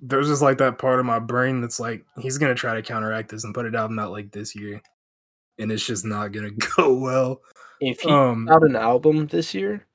there's 0.00 0.28
just 0.28 0.42
like 0.42 0.58
that 0.58 0.78
part 0.78 0.98
of 0.98 1.06
my 1.06 1.18
brain 1.20 1.60
that's 1.60 1.78
like 1.78 2.04
he's 2.18 2.38
gonna 2.38 2.54
try 2.54 2.74
to 2.74 2.82
counteract 2.82 3.30
this 3.30 3.44
and 3.44 3.54
put 3.54 3.72
album 3.74 3.98
out 3.98 4.10
like 4.10 4.32
this 4.32 4.54
year, 4.56 4.80
and 5.58 5.70
it's 5.70 5.86
just 5.86 6.04
not 6.04 6.32
gonna 6.32 6.50
go 6.76 6.94
well. 6.94 7.40
If 7.80 8.00
he 8.00 8.10
Um, 8.10 8.48
out 8.48 8.62
an 8.64 8.76
album 8.76 9.26
this 9.26 9.54
year, 9.54 9.86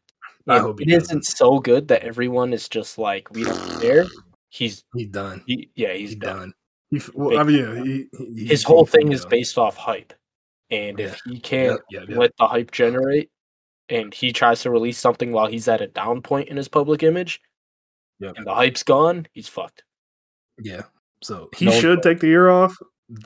I 0.47 0.59
hope 0.59 0.79
he 0.79 0.91
it 0.91 1.01
isn't 1.01 1.25
so 1.25 1.59
good 1.59 1.87
that 1.89 2.03
everyone 2.03 2.53
is 2.53 2.69
just 2.69 2.97
like 2.97 3.31
we 3.31 3.43
don't 3.43 3.81
care. 3.81 4.05
He's 4.49 4.83
he's 4.95 5.07
done. 5.07 5.43
he, 5.45 5.69
yeah 5.75 5.93
he's, 5.93 6.11
He's 6.11 6.19
done. 6.19 6.37
done. 6.37 6.53
He, 6.89 7.01
well, 7.13 7.37
I 7.37 7.43
mean, 7.43 7.57
yeah, 7.57 7.83
he, 7.83 8.05
he, 8.35 8.45
His 8.47 8.63
whole 8.63 8.85
thing 8.85 9.11
is 9.11 9.25
based 9.25 9.57
off 9.57 9.75
hype, 9.75 10.13
and 10.69 10.99
if 10.99 11.19
he 11.25 11.39
can't 11.39 11.81
Yeah, 11.89 11.99
yeah, 12.01 12.05
yeah. 12.09 12.17
let 12.17 12.31
the 12.37 12.47
hype 12.47 12.71
generate, 12.71 13.29
and 13.89 14.13
he 14.13 14.31
tries 14.31 14.61
to 14.61 14.69
release 14.71 14.97
something 14.97 15.31
while 15.31 15.47
he's 15.47 15.67
at 15.67 15.81
a 15.81 15.87
down 15.87 16.21
point 16.21 16.47
in 16.49 16.55
his 16.57 16.67
public 16.69 17.03
image, 17.03 17.41
Yep. 18.19 18.35
and 18.37 18.47
the 18.47 18.53
hype's 18.53 18.83
gone, 18.83 19.27
he's 19.33 19.47
fucked. 19.49 19.83
Yeah. 20.59 20.83
So 21.23 21.49
he 21.55 21.65
No 21.65 21.71
should 21.71 22.01
take 22.03 22.19
the 22.19 22.27
year 22.27 22.49
off. 22.49 22.75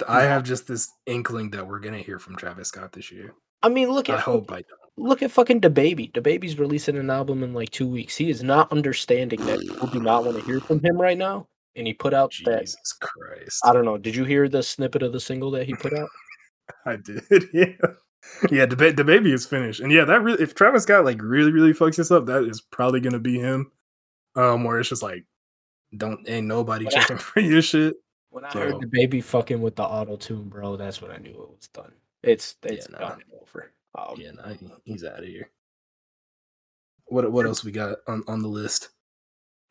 I 0.07 0.21
have 0.23 0.43
just 0.43 0.67
this 0.67 0.89
inkling 1.05 1.51
that 1.51 1.67
we're 1.67 1.79
gonna 1.79 1.97
hear 1.99 2.19
from 2.19 2.35
Travis 2.35 2.69
Scott 2.69 2.91
this 2.93 3.11
year. 3.11 3.33
I 3.63 3.69
mean, 3.69 3.89
look 3.91 4.09
I 4.09 4.13
at 4.15 4.19
hope 4.21 4.51
I 4.51 4.55
don't. 4.55 4.65
look 4.97 5.21
at 5.21 5.31
fucking 5.31 5.61
DaBaby. 5.61 6.11
DaBaby's 6.13 6.57
releasing 6.59 6.97
an 6.97 7.09
album 7.09 7.43
in 7.43 7.53
like 7.53 7.69
two 7.69 7.87
weeks. 7.87 8.15
He 8.17 8.29
is 8.29 8.41
not 8.43 8.71
understanding 8.71 9.39
that 9.45 9.59
people 9.59 9.87
do 9.87 9.99
not 9.99 10.25
want 10.25 10.37
to 10.39 10.43
hear 10.45 10.59
from 10.59 10.83
him 10.83 10.99
right 10.99 11.17
now. 11.17 11.47
And 11.75 11.87
he 11.87 11.93
put 11.93 12.13
out 12.13 12.33
that 12.45 12.61
Jesus 12.61 12.93
Christ. 12.99 13.61
I 13.65 13.71
don't 13.73 13.85
know. 13.85 13.97
Did 13.97 14.15
you 14.15 14.25
hear 14.25 14.49
the 14.49 14.61
snippet 14.61 15.03
of 15.03 15.13
the 15.13 15.19
single 15.19 15.51
that 15.51 15.65
he 15.65 15.73
put 15.73 15.93
out? 15.93 16.09
I 16.85 16.97
did. 16.97 17.23
Yeah. 17.53 17.73
Yeah, 18.51 18.67
the, 18.67 18.75
ba- 18.75 18.93
DaBaby 18.93 19.33
is 19.33 19.47
finished. 19.47 19.79
And 19.79 19.91
yeah, 19.91 20.05
that 20.05 20.21
really 20.21 20.43
if 20.43 20.53
Travis 20.53 20.83
Scott 20.83 21.05
like 21.05 21.19
really, 21.23 21.51
really 21.51 21.73
fucks 21.73 21.95
this 21.95 22.11
up, 22.11 22.27
that 22.27 22.43
is 22.43 22.61
probably 22.61 22.99
gonna 22.99 23.17
be 23.19 23.39
him. 23.39 23.71
Um, 24.35 24.63
where 24.63 24.79
it's 24.79 24.89
just 24.89 25.01
like 25.01 25.25
don't 25.97 26.19
ain't 26.29 26.45
nobody 26.47 26.85
I- 26.87 26.89
checking 26.91 27.17
for 27.19 27.39
your 27.39 27.61
shit. 27.63 27.95
When 28.29 28.45
I 28.45 28.51
So- 28.53 28.59
heard 28.59 28.73
DaBaby 28.75 29.23
fucking 29.23 29.59
with 29.61 29.75
the 29.75 29.83
auto 29.83 30.17
tune, 30.17 30.49
bro, 30.49 30.75
that's 30.77 31.01
when 31.01 31.11
I 31.11 31.17
knew 31.17 31.31
it 31.31 31.49
was 31.49 31.67
done. 31.73 31.91
It's 32.21 32.55
it's 32.63 32.89
nah. 32.89 32.99
done 32.99 33.23
over. 33.41 33.71
Um, 33.97 34.15
Yeah, 34.17 34.31
nah, 34.31 34.49
he- 34.53 34.69
he's 34.85 35.03
out 35.03 35.19
of 35.19 35.25
here. 35.25 35.49
What 37.05 37.31
what 37.31 37.45
else 37.47 37.63
we 37.63 37.71
got 37.71 37.97
on, 38.07 38.23
on 38.27 38.41
the 38.43 38.47
list? 38.47 38.89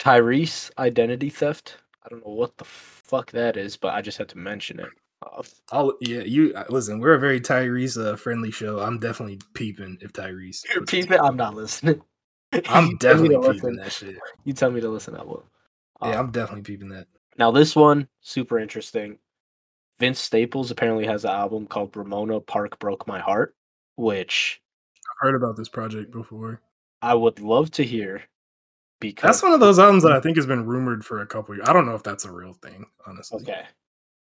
Tyrese 0.00 0.70
identity 0.76 1.30
theft. 1.30 1.76
I 2.04 2.08
don't 2.08 2.26
know 2.26 2.32
what 2.32 2.56
the 2.56 2.64
fuck 2.64 3.30
that 3.32 3.56
is, 3.56 3.76
but 3.76 3.94
I 3.94 4.00
just 4.00 4.18
had 4.18 4.28
to 4.30 4.38
mention 4.38 4.80
it. 4.80 4.88
Uh, 5.22 5.42
I'll 5.70 5.92
yeah, 6.00 6.20
you 6.22 6.54
uh, 6.54 6.64
listen, 6.70 6.98
we're 6.98 7.12
a 7.14 7.18
very 7.20 7.40
Tyrese 7.40 8.02
uh, 8.02 8.16
friendly 8.16 8.50
show. 8.50 8.80
I'm 8.80 8.98
definitely 8.98 9.38
peeping 9.54 9.98
if 10.00 10.12
Tyrese. 10.12 10.62
you're 10.74 10.84
peeping? 10.84 11.20
I'm 11.20 11.36
not 11.36 11.54
listening. 11.54 12.00
I'm 12.68 12.86
You 12.90 12.98
tell 12.98 13.16
me 13.18 13.28
definitely 13.28 13.52
peeping 13.54 13.76
listen. 13.76 13.76
that 13.76 13.92
shit. 13.92 14.16
You 14.44 14.52
tell 14.54 14.70
me 14.70 14.80
to 14.80 14.88
listen. 14.88 15.14
I 15.16 15.22
will. 15.22 15.44
Yeah, 16.02 16.12
Um, 16.12 16.18
I'm 16.26 16.30
definitely 16.30 16.62
peeping 16.62 16.88
that. 16.88 17.06
Now 17.36 17.50
this 17.50 17.76
one 17.76 18.08
super 18.22 18.58
interesting. 18.58 19.18
Vince 19.98 20.18
Staples 20.18 20.70
apparently 20.70 21.04
has 21.06 21.24
an 21.26 21.30
album 21.32 21.66
called 21.66 21.94
Ramona 21.94 22.40
Park 22.40 22.78
Broke 22.78 23.06
My 23.06 23.20
Heart, 23.20 23.54
which 23.96 24.62
I've 24.96 25.26
heard 25.28 25.34
about 25.34 25.56
this 25.58 25.68
project 25.68 26.10
before. 26.10 26.62
I 27.02 27.12
would 27.14 27.40
love 27.40 27.70
to 27.72 27.84
hear. 27.84 28.22
Because 29.00 29.22
That's 29.36 29.42
one 29.42 29.52
of 29.52 29.60
those 29.60 29.78
albums 29.78 30.02
that 30.02 30.12
I 30.12 30.20
think 30.20 30.36
has 30.36 30.46
been 30.46 30.66
rumored 30.66 31.04
for 31.04 31.22
a 31.22 31.26
couple 31.26 31.54
years. 31.54 31.66
I 31.68 31.72
don't 31.72 31.86
know 31.86 31.94
if 31.94 32.02
that's 32.02 32.26
a 32.26 32.32
real 32.32 32.52
thing, 32.52 32.84
honestly. 33.06 33.40
Okay. 33.42 33.62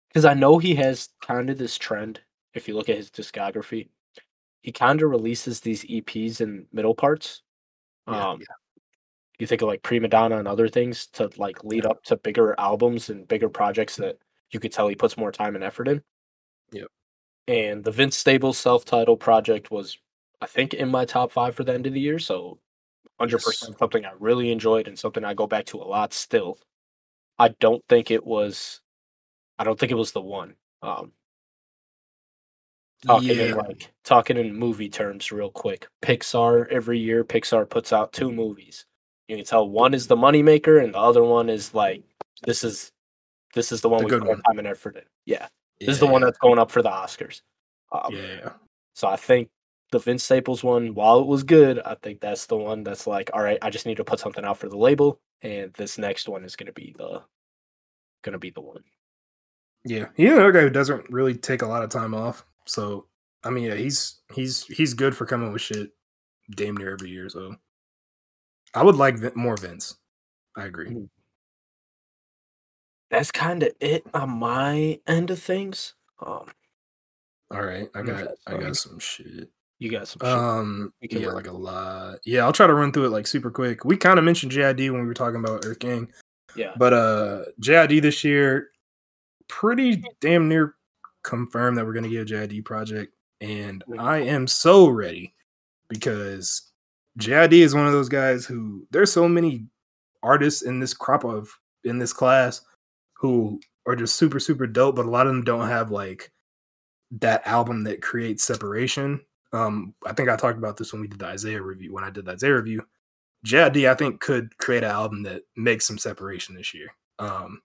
Because 0.09 0.25
I 0.25 0.33
know 0.33 0.57
he 0.57 0.73
has 0.75 1.09
kind 1.21 1.49
of 1.49 1.57
this 1.57 1.77
trend. 1.77 2.21
If 2.53 2.67
you 2.67 2.75
look 2.75 2.89
at 2.89 2.97
his 2.97 3.09
discography, 3.11 3.89
he 4.61 4.71
kind 4.71 5.01
of 5.01 5.09
releases 5.09 5.59
these 5.59 5.83
EPs 5.85 6.41
in 6.41 6.65
middle 6.71 6.95
parts. 6.95 7.41
Yeah, 8.07 8.29
Um, 8.31 8.41
you 9.39 9.47
think 9.47 9.61
of 9.61 9.67
like 9.67 9.83
Prima 9.83 10.07
Donna 10.07 10.37
and 10.37 10.47
other 10.47 10.67
things 10.67 11.07
to 11.13 11.29
like 11.37 11.63
lead 11.63 11.83
Yeah. 11.83 11.91
up 11.91 12.03
to 12.05 12.17
bigger 12.17 12.55
albums 12.59 13.09
and 13.09 13.27
bigger 13.27 13.49
projects 13.49 13.95
that 13.97 14.17
you 14.51 14.59
could 14.59 14.71
tell 14.71 14.87
he 14.87 14.95
puts 14.95 15.17
more 15.17 15.31
time 15.31 15.55
and 15.55 15.63
effort 15.63 15.87
in. 15.87 16.01
Yep. 16.71 16.87
And 17.47 17.83
the 17.83 17.91
Vince 17.91 18.15
Staples 18.15 18.57
self-titled 18.57 19.19
project 19.19 19.69
was, 19.71 19.97
I 20.41 20.45
think, 20.47 20.73
in 20.73 20.89
my 20.89 21.05
top 21.05 21.31
five 21.31 21.55
for 21.55 21.63
the 21.63 21.73
end 21.73 21.85
of 21.87 21.93
the 21.93 21.99
year. 21.99 22.19
So, 22.19 22.59
hundred 23.19 23.41
percent 23.44 23.77
something 23.77 24.06
I 24.06 24.11
really 24.19 24.52
enjoyed 24.52 24.88
and 24.88 24.98
something 24.98 25.23
I 25.23 25.34
go 25.34 25.48
back 25.48 25.65
to 25.68 25.77
a 25.81 25.84
lot 25.84 26.14
still. 26.14 26.57
I 27.40 27.49
don't 27.60 27.84
think 27.90 28.11
it 28.11 28.26
was. 28.26 28.81
I 29.60 29.64
don't 29.64 29.80
think 29.80 29.91
it 29.91 29.95
was 29.95 30.11
the 30.11 30.22
one. 30.22 30.56
Um, 30.81 31.11
talking 33.06 33.30
in 33.40 33.56
like 33.56 33.91
talking 34.03 34.38
in 34.38 34.56
movie 34.56 34.90
terms 34.90 35.31
real 35.31 35.49
quick. 35.49 35.88
Pixar 36.02 36.68
every 36.69 36.99
year 36.99 37.23
Pixar 37.23 37.69
puts 37.69 37.94
out 37.94 38.14
two 38.14 38.31
movies. 38.31 38.85
You 39.27 39.38
can 39.38 39.45
tell 39.45 39.68
one 39.68 39.94
is 39.94 40.07
the 40.07 40.15
moneymaker 40.18 40.84
and 40.84 40.94
the 40.94 40.99
other 40.99 41.23
one 41.23 41.49
is 41.49 41.73
like 41.73 42.03
this 42.45 42.64
is 42.64 42.91
this 43.56 43.72
is 43.72 43.81
the 43.81 43.90
one 43.90 43.99
The 44.02 44.06
we 44.15 44.19
put 44.19 44.27
one. 44.27 44.41
time 44.41 44.60
and 44.60 44.68
effort 44.68 44.95
in. 44.98 45.03
Yeah. 45.26 45.48
This 45.80 45.90
is 45.90 45.99
the 45.99 46.07
one 46.07 46.22
that's 46.22 46.38
going 46.38 46.60
up 46.60 46.72
for 46.72 46.81
the 46.81 46.90
Oscars. 46.90 47.41
Um, 47.91 48.14
yeah. 48.14 48.53
so 48.94 49.07
I 49.07 49.15
think 49.15 49.49
the 49.93 49.99
Vince 49.99 50.23
Staples 50.23 50.63
one, 50.63 50.95
while 50.95 51.19
it 51.19 51.27
was 51.27 51.43
good, 51.43 51.79
I 51.79 51.95
think 52.01 52.19
that's 52.19 52.47
the 52.47 52.57
one 52.57 52.83
that's 52.83 53.07
like, 53.07 53.29
all 53.33 53.43
right, 53.43 53.59
I 53.61 53.69
just 53.69 53.85
need 53.85 53.97
to 53.97 54.03
put 54.03 54.19
something 54.19 54.43
out 54.43 54.57
for 54.57 54.67
the 54.67 54.77
label, 54.77 55.21
and 55.43 55.71
this 55.73 55.97
next 55.97 56.27
one 56.27 56.43
is 56.43 56.55
gonna 56.55 56.73
be 56.73 56.95
the 56.97 57.21
gonna 58.23 58.39
be 58.39 58.49
the 58.49 58.61
one. 58.61 58.83
Yeah, 59.85 60.07
he's 60.15 60.31
another 60.31 60.51
guy 60.51 60.61
who 60.61 60.69
doesn't 60.71 61.09
really 61.11 61.35
take 61.35 61.61
a 61.61 61.67
lot 61.67 61.83
of 61.83 61.89
time 61.89 62.15
off. 62.15 62.43
So 62.65 63.05
I 63.43 63.51
mean, 63.51 63.65
yeah, 63.65 63.75
he's 63.75 64.21
he's 64.33 64.65
he's 64.65 64.93
good 64.93 65.15
for 65.15 65.25
coming 65.25 65.53
with 65.53 65.61
shit 65.61 65.91
damn 66.55 66.75
near 66.75 66.93
every 66.93 67.09
year. 67.09 67.29
So 67.29 67.55
I 68.73 68.83
would 68.83 68.95
like 68.95 69.35
more 69.35 69.57
Vince. 69.57 69.95
I 70.57 70.65
agree. 70.65 71.07
That's 73.11 73.31
kind 73.31 73.61
of 73.61 73.73
it 73.79 74.05
on 74.13 74.31
my 74.31 74.99
end 75.05 75.29
of 75.29 75.39
things. 75.39 75.93
Um, 76.25 76.47
All 77.51 77.61
right, 77.61 77.89
I 77.93 78.01
got 78.01 78.27
I 78.47 78.57
got 78.57 78.75
some 78.75 78.97
shit. 78.97 79.51
You 79.79 79.91
got 79.91 80.07
some 80.07 80.19
shit. 80.21 80.29
Um, 80.29 80.93
yeah, 81.01 81.29
like 81.29 81.47
a 81.47 81.51
lot. 81.51 82.19
Yeah, 82.25 82.43
I'll 82.43 82.53
try 82.53 82.67
to 82.67 82.73
run 82.73 82.91
through 82.91 83.05
it 83.05 83.09
like 83.09 83.27
super 83.27 83.51
quick. 83.51 83.83
We 83.85 83.97
kind 83.97 84.19
of 84.19 84.25
mentioned 84.25 84.51
JID 84.51 84.91
when 84.91 85.01
we 85.01 85.07
were 85.07 85.13
talking 85.13 85.39
about 85.39 85.65
Earth 85.65 85.79
Gang, 85.79 86.11
yeah, 86.55 86.73
but 86.77 86.93
uh, 86.93 87.43
JID 87.59 88.01
this 88.01 88.23
year, 88.23 88.69
pretty 89.47 90.03
damn 90.21 90.47
near 90.47 90.75
confirmed 91.23 91.77
that 91.77 91.85
we're 91.85 91.93
gonna 91.93 92.09
get 92.09 92.29
a 92.29 92.33
JID 92.33 92.65
project, 92.65 93.13
and. 93.41 93.83
I 93.97 94.19
am 94.19 94.47
so 94.47 94.87
ready 94.87 95.33
because 95.89 96.71
JID 97.19 97.53
is 97.53 97.75
one 97.75 97.85
of 97.85 97.93
those 97.93 98.09
guys 98.09 98.45
who 98.45 98.87
there's 98.91 99.11
so 99.11 99.27
many 99.27 99.67
artists 100.23 100.63
in 100.63 100.79
this 100.79 100.93
crop 100.93 101.23
of 101.23 101.49
in 101.83 101.99
this 101.99 102.13
class 102.13 102.61
who 103.13 103.59
are 103.85 103.95
just 103.95 104.15
super 104.15 104.39
super 104.39 104.65
dope, 104.65 104.95
but 104.95 105.05
a 105.05 105.09
lot 105.09 105.27
of 105.27 105.33
them 105.33 105.43
don't 105.43 105.67
have 105.67 105.91
like 105.91 106.31
that 107.11 107.45
album 107.45 107.83
that 107.83 108.01
creates 108.01 108.43
separation. 108.43 109.21
Um, 109.53 109.93
I 110.05 110.13
think 110.13 110.30
I 110.30 110.35
talked 110.35 110.57
about 110.57 110.77
this 110.77 110.91
when 110.91 111.01
we 111.01 111.07
did 111.07 111.19
the 111.19 111.27
Isaiah 111.27 111.61
review. 111.61 111.93
When 111.93 112.03
I 112.03 112.09
did 112.09 112.25
the 112.25 112.31
Isaiah 112.31 112.55
review, 112.55 112.85
JID 113.45 113.89
I 113.89 113.93
think 113.93 114.19
could 114.19 114.57
create 114.57 114.84
an 114.84 114.91
album 114.91 115.23
that 115.23 115.43
makes 115.55 115.85
some 115.85 115.97
separation 115.97 116.55
this 116.55 116.73
year. 116.73 116.88
Um, 117.19 117.61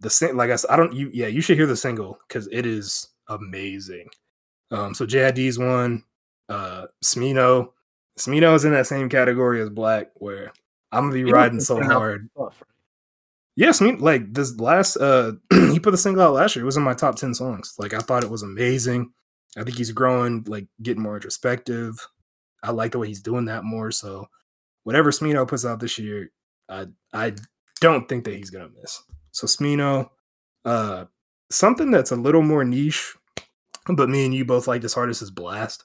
the 0.00 0.10
sing- 0.10 0.36
like 0.36 0.50
I 0.50 0.56
said, 0.56 0.70
I 0.70 0.76
don't 0.76 0.94
you 0.94 1.10
yeah 1.12 1.26
you 1.26 1.40
should 1.42 1.56
hear 1.58 1.66
the 1.66 1.76
single 1.76 2.18
because 2.26 2.48
it 2.50 2.64
is 2.66 3.08
amazing. 3.28 4.08
Um, 4.70 4.94
so 4.94 5.04
JID's 5.04 5.58
one, 5.58 6.04
uh, 6.48 6.86
Smino, 7.04 7.72
Smino 8.18 8.54
is 8.54 8.64
in 8.64 8.72
that 8.72 8.86
same 8.86 9.08
category 9.08 9.60
as 9.60 9.68
6LACK, 9.70 10.06
where 10.14 10.52
I'm 10.92 11.04
gonna 11.04 11.14
be 11.14 11.24
riding 11.24 11.60
so 11.60 11.76
hard. 11.82 12.28
Yes, 13.56 13.80
me 13.80 13.92
like 13.96 14.32
this 14.32 14.58
last 14.58 14.96
uh 14.96 15.32
he 15.50 15.78
put 15.80 15.90
the 15.90 15.98
single 15.98 16.22
out 16.22 16.34
last 16.34 16.56
year. 16.56 16.62
It 16.62 16.66
was 16.66 16.76
in 16.76 16.82
my 16.82 16.94
top 16.94 17.16
10 17.16 17.34
songs. 17.34 17.74
Like 17.78 17.92
I 17.92 17.98
thought 17.98 18.24
it 18.24 18.30
was 18.30 18.42
amazing. 18.42 19.12
I 19.56 19.64
think 19.64 19.76
he's 19.76 19.92
growing, 19.92 20.44
like 20.46 20.66
getting 20.82 21.02
more 21.02 21.16
introspective. 21.16 22.06
I 22.62 22.70
like 22.72 22.92
the 22.92 22.98
way 22.98 23.08
he's 23.08 23.22
doing 23.22 23.46
that 23.46 23.64
more. 23.64 23.90
So 23.90 24.28
whatever 24.84 25.10
Smino 25.10 25.46
puts 25.46 25.64
out 25.64 25.80
this 25.80 25.98
year, 25.98 26.30
I 26.68 26.86
I 27.12 27.34
don't 27.80 28.08
think 28.08 28.24
that 28.24 28.34
he's 28.34 28.50
gonna 28.50 28.68
miss. 28.80 29.02
So 29.32 29.46
Smino, 29.46 30.10
uh 30.64 31.06
something 31.50 31.90
that's 31.90 32.12
a 32.12 32.16
little 32.16 32.42
more 32.42 32.64
niche, 32.64 33.14
but 33.86 34.08
me 34.08 34.24
and 34.24 34.34
you 34.34 34.44
both 34.44 34.68
like 34.68 34.82
this 34.82 34.96
artist 34.96 35.22
is 35.22 35.30
Blxst. 35.30 35.84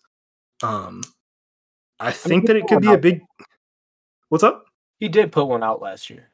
Um 0.64 1.04
I 2.00 2.12
think 2.12 2.48
that 2.48 2.56
it 2.56 2.68
could 2.68 2.82
be 2.82 2.92
a 2.92 2.98
big 2.98 3.22
what's 4.30 4.44
up? 4.44 4.66
He 5.00 5.08
did 5.08 5.32
put 5.32 5.46
one 5.46 5.64
out 5.64 5.82
last 5.82 6.10
year. 6.10 6.30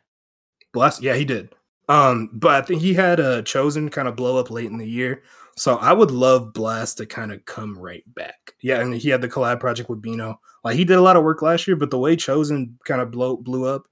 Blxst, 0.76 1.02
yeah, 1.02 1.16
he 1.16 1.26
did. 1.26 1.54
Um, 1.90 2.30
but 2.32 2.64
I 2.64 2.66
think 2.66 2.82
he 2.82 2.94
had 2.94 3.20
a 3.20 3.42
chosen 3.44 3.90
kind 3.90 4.08
of 4.08 4.16
blow 4.16 4.38
up 4.38 4.50
late 4.50 4.68
in 4.68 4.78
the 4.78 4.88
year. 4.88 5.24
So 5.58 5.76
I 5.78 5.94
would 5.94 6.12
love 6.12 6.54
Blxst 6.54 6.98
to 6.98 7.06
kind 7.06 7.32
of 7.32 7.46
come 7.46 7.78
right 7.78 8.04
back. 8.16 8.54
Yeah, 8.62 8.80
and 8.80 8.94
he 8.94 9.10
had 9.10 9.22
the 9.22 9.30
collab 9.30 9.60
project 9.60 9.90
with 9.90 10.02
Bino. 10.02 10.40
Like 10.64 10.76
he 10.76 10.86
did 10.86 10.98
a 10.98 11.02
lot 11.02 11.18
of 11.18 11.24
work 11.24 11.42
last 11.42 11.68
year, 11.68 11.76
but 11.76 11.92
the 11.92 12.00
way 12.00 12.16
Chosen 12.16 12.78
kind 12.86 13.02
of 13.02 13.12
blow 13.12 13.38
blew 13.38 13.66
up, 13.66 13.84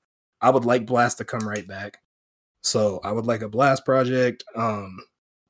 I 0.42 0.50
would 0.50 0.66
like 0.66 0.86
Blxst 0.86 1.18
to 1.18 1.26
come 1.26 1.48
right 1.48 1.68
back. 1.68 1.98
So 2.62 3.00
I 3.04 3.12
would 3.12 3.26
like 3.26 3.42
a 3.42 3.50
Blxst 3.50 3.86
project. 3.86 4.44
Um, 4.56 5.00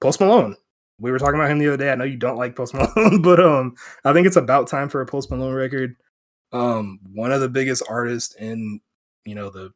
Post 0.02 0.20
Malone. 0.20 0.56
We 1.00 1.12
were 1.12 1.20
talking 1.20 1.36
about 1.36 1.50
him 1.50 1.60
the 1.60 1.68
other 1.68 1.78
day. 1.78 1.92
I 1.92 1.96
know 1.96 2.04
you 2.04 2.18
don't 2.18 2.38
like 2.38 2.56
Post 2.56 2.74
Malone, 2.96 3.22
but 3.22 3.40
um, 3.40 3.76
I 4.04 4.14
think 4.14 4.28
it's 4.28 4.36
about 4.36 4.68
time 4.68 4.90
for 4.90 5.02
a 5.02 5.06
Post 5.06 5.32
Malone 5.32 5.54
record. 5.54 5.96
Um, 6.52 7.00
one 7.14 7.32
of 7.32 7.42
the 7.42 7.50
biggest 7.50 7.84
artists 7.88 8.36
in 8.36 8.80
you 9.26 9.36
know 9.36 9.50
the 9.50 9.72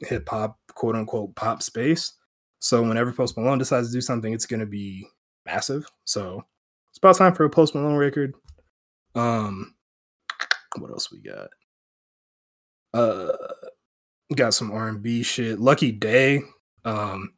hip 0.00 0.28
hop, 0.28 0.58
quote 0.74 0.96
unquote, 0.96 1.34
pop 1.34 1.62
space. 1.62 2.12
So 2.60 2.82
whenever 2.82 3.12
Post 3.12 3.36
Malone 3.36 3.58
decides 3.58 3.88
to 3.88 3.94
do 3.94 4.00
something, 4.00 4.32
it's 4.32 4.46
going 4.46 4.60
to 4.60 4.66
be 4.66 5.06
massive. 5.46 5.86
So 6.04 6.44
it's 6.90 6.98
about 6.98 7.16
time 7.16 7.34
for 7.34 7.44
a 7.44 7.50
Post 7.50 7.74
Malone 7.74 7.96
record. 7.96 8.34
Um, 9.14 9.74
what 10.78 10.90
else 10.90 11.10
we 11.12 11.20
got? 11.20 11.48
Uh, 12.92 13.32
got 14.34 14.54
some 14.54 14.70
R 14.70 14.88
and 14.88 15.02
B 15.02 15.22
shit. 15.22 15.60
Lucky 15.60 15.92
Daye. 15.92 16.40
Um, 16.84 17.32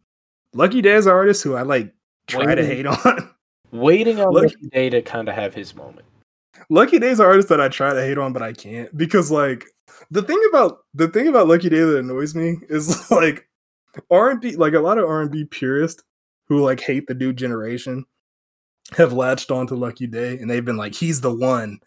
Lucky 0.53 0.83
Daye 0.83 0.97
is 0.97 1.07
an 1.07 1.13
artist 1.13 1.43
who 1.43 1.55
I 1.55 1.63
like 1.63 1.93
try 2.27 2.55
to 2.55 2.65
hate 2.65 2.87
on. 2.87 3.31
Waiting 3.73 4.21
on 4.21 4.33
Look- 4.33 4.45
Lucky 4.45 4.69
Daye 4.73 4.91
to 4.91 5.03
kind 5.03 5.29
of 5.29 5.35
have 5.35 5.55
his 5.55 5.75
moment. 5.75 6.07
Lucky 6.71 6.99
Daye's 6.99 7.21
an 7.21 7.27
artist 7.27 7.49
that 7.51 7.61
I 7.61 7.69
try 7.69 7.93
to 7.93 8.01
hate 8.01 8.19
on, 8.19 8.33
but 8.33 8.43
I 8.43 8.53
can't 8.53 8.95
because 8.97 9.31
like 9.31 9.67
the 10.11 10.23
thing 10.23 10.43
about 10.49 10.79
the 10.95 11.09
thing 11.09 11.29
about 11.29 11.49
Lucky 11.49 11.69
Daye 11.69 11.81
that 11.81 11.99
annoys 11.99 12.35
me 12.35 12.57
is 12.69 13.11
like 13.11 13.47
R 14.11 14.31
and 14.31 14.41
B, 14.41 14.57
like 14.57 14.73
a 14.73 14.81
lot 14.81 14.99
of 14.99 15.09
R 15.09 15.21
and 15.21 15.31
B 15.31 15.45
purists 15.45 16.03
who 16.49 16.63
like 16.65 16.81
hate 16.81 17.07
the 17.07 17.15
new 17.15 17.33
generation 17.33 18.05
have 18.97 19.13
latched 19.13 19.51
onto 19.51 19.75
Lucky 19.75 20.07
Daye 20.07 20.39
and 20.39 20.49
they've 20.51 20.65
been 20.65 20.77
like, 20.77 20.95
he's 20.95 21.21
the 21.21 21.35
one. 21.35 21.81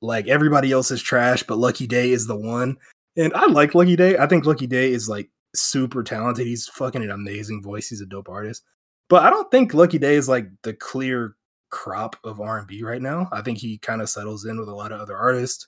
like 0.00 0.28
everybody 0.28 0.72
else 0.72 0.90
is 0.90 1.02
trash, 1.02 1.42
but 1.42 1.58
Lucky 1.58 1.86
Daye 1.86 2.10
is 2.12 2.26
the 2.26 2.36
one. 2.36 2.76
And 3.16 3.32
I 3.34 3.46
like 3.46 3.74
Lucky 3.74 3.96
Daye. 3.96 4.16
I 4.18 4.26
think 4.26 4.46
Lucky 4.46 4.66
Daye 4.66 4.92
is 4.92 5.08
like 5.08 5.28
super 5.54 6.02
talented. 6.02 6.46
He's 6.46 6.68
fucking 6.68 7.02
an 7.02 7.10
amazing 7.10 7.62
voice. 7.62 7.88
He's 7.88 8.00
a 8.00 8.06
dope 8.06 8.28
artist. 8.28 8.62
But 9.08 9.24
I 9.24 9.30
don't 9.30 9.50
think 9.50 9.74
Lucky 9.74 9.98
Daye 9.98 10.14
is 10.14 10.28
like 10.28 10.48
the 10.62 10.74
clear 10.74 11.34
crop 11.70 12.16
of 12.24 12.40
R&B 12.40 12.82
right 12.82 13.02
now. 13.02 13.28
I 13.32 13.42
think 13.42 13.58
he 13.58 13.78
kind 13.78 14.00
of 14.00 14.08
settles 14.08 14.44
in 14.44 14.58
with 14.58 14.68
a 14.68 14.74
lot 14.74 14.92
of 14.92 15.00
other 15.00 15.16
artists. 15.16 15.66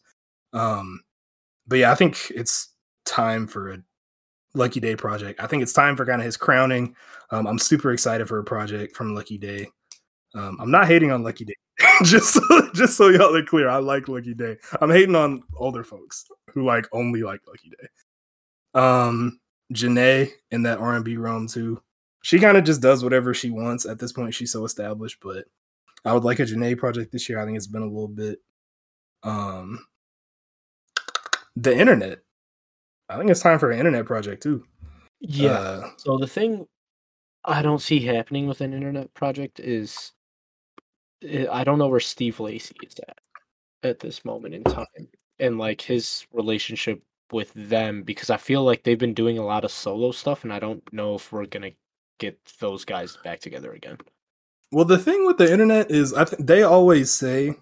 Um 0.52 1.00
but 1.66 1.80
yeah, 1.80 1.92
I 1.92 1.94
think 1.94 2.30
it's 2.34 2.72
time 3.04 3.46
for 3.46 3.72
a 3.72 3.78
Lucky 4.54 4.80
Daye 4.80 4.96
project. 4.96 5.40
I 5.40 5.46
think 5.46 5.62
it's 5.62 5.72
time 5.72 5.96
for 5.96 6.04
kind 6.04 6.20
of 6.20 6.24
his 6.24 6.36
crowning. 6.36 6.94
Um, 7.30 7.46
I'm 7.46 7.58
super 7.58 7.92
excited 7.92 8.26
for 8.26 8.38
a 8.38 8.44
project 8.44 8.96
from 8.96 9.14
Lucky 9.14 9.38
Daye. 9.38 9.68
Um, 10.34 10.58
I'm 10.60 10.70
not 10.70 10.86
hating 10.86 11.10
on 11.10 11.22
Lucky 11.22 11.44
Daye. 11.44 11.54
just 12.04 12.34
so, 12.34 12.70
just 12.74 12.96
so 12.96 13.08
y'all 13.08 13.34
are 13.34 13.44
clear, 13.44 13.68
I 13.68 13.78
like 13.78 14.08
Lucky 14.08 14.34
Daye. 14.34 14.56
I'm 14.80 14.90
hating 14.90 15.16
on 15.16 15.42
older 15.56 15.84
folks 15.84 16.26
who 16.52 16.64
like 16.64 16.86
only 16.92 17.22
like 17.22 17.40
Lucky 17.46 17.70
Daye. 17.70 18.80
Um, 18.80 19.40
Jhené 19.72 20.30
in 20.50 20.62
that 20.64 20.78
R&B 20.78 21.16
realm 21.16 21.46
too. 21.46 21.80
She 22.22 22.38
kind 22.38 22.56
of 22.56 22.64
just 22.64 22.82
does 22.82 23.02
whatever 23.02 23.32
she 23.32 23.50
wants 23.50 23.86
at 23.86 23.98
this 23.98 24.12
point. 24.12 24.34
She's 24.34 24.52
so 24.52 24.64
established, 24.64 25.18
but 25.22 25.44
I 26.04 26.12
would 26.12 26.24
like 26.24 26.38
a 26.38 26.42
Jhené 26.42 26.76
project 26.76 27.12
this 27.12 27.28
year. 27.28 27.40
I 27.40 27.44
think 27.44 27.56
it's 27.56 27.66
been 27.66 27.82
a 27.82 27.86
little 27.86 28.08
bit. 28.08 28.40
Um, 29.22 29.86
the 31.56 31.76
internet. 31.76 32.20
I 33.10 33.18
think 33.18 33.30
it's 33.30 33.40
time 33.40 33.58
for 33.58 33.70
an 33.70 33.78
internet 33.78 34.06
project 34.06 34.42
too. 34.42 34.64
Yeah. 35.20 35.50
Uh, 35.50 35.90
so 35.96 36.16
the 36.16 36.26
thing 36.26 36.66
I 37.44 37.62
don't 37.62 37.82
see 37.82 38.00
happening 38.00 38.46
with 38.46 38.60
an 38.60 38.72
internet 38.72 39.12
project 39.14 39.60
is 39.60 40.12
I 41.22 41.48
I 41.50 41.64
don't 41.64 41.78
know 41.78 41.88
where 41.88 42.00
Steve 42.00 42.40
Lacy 42.40 42.76
is 42.82 42.94
at 43.06 43.18
at 43.82 43.98
this 43.98 44.24
moment 44.24 44.54
in 44.54 44.64
time 44.64 44.86
and 45.38 45.58
like 45.58 45.80
his 45.80 46.26
relationship 46.32 47.02
with 47.32 47.52
them 47.54 48.02
because 48.02 48.30
I 48.30 48.36
feel 48.36 48.62
like 48.62 48.82
they've 48.82 48.98
been 48.98 49.14
doing 49.14 49.38
a 49.38 49.44
lot 49.44 49.64
of 49.64 49.70
solo 49.70 50.12
stuff 50.12 50.44
and 50.44 50.52
I 50.52 50.58
don't 50.58 50.82
know 50.92 51.14
if 51.14 51.32
we're 51.32 51.46
going 51.46 51.70
to 51.70 51.76
get 52.18 52.38
those 52.58 52.84
guys 52.84 53.16
back 53.24 53.40
together 53.40 53.72
again. 53.72 53.98
Well, 54.72 54.84
the 54.84 54.98
thing 54.98 55.26
with 55.26 55.38
the 55.38 55.50
internet 55.50 55.90
is, 55.90 56.14
I 56.14 56.24
th- 56.24 56.40
they 56.40 56.62
always 56.62 57.10
say, 57.10 57.56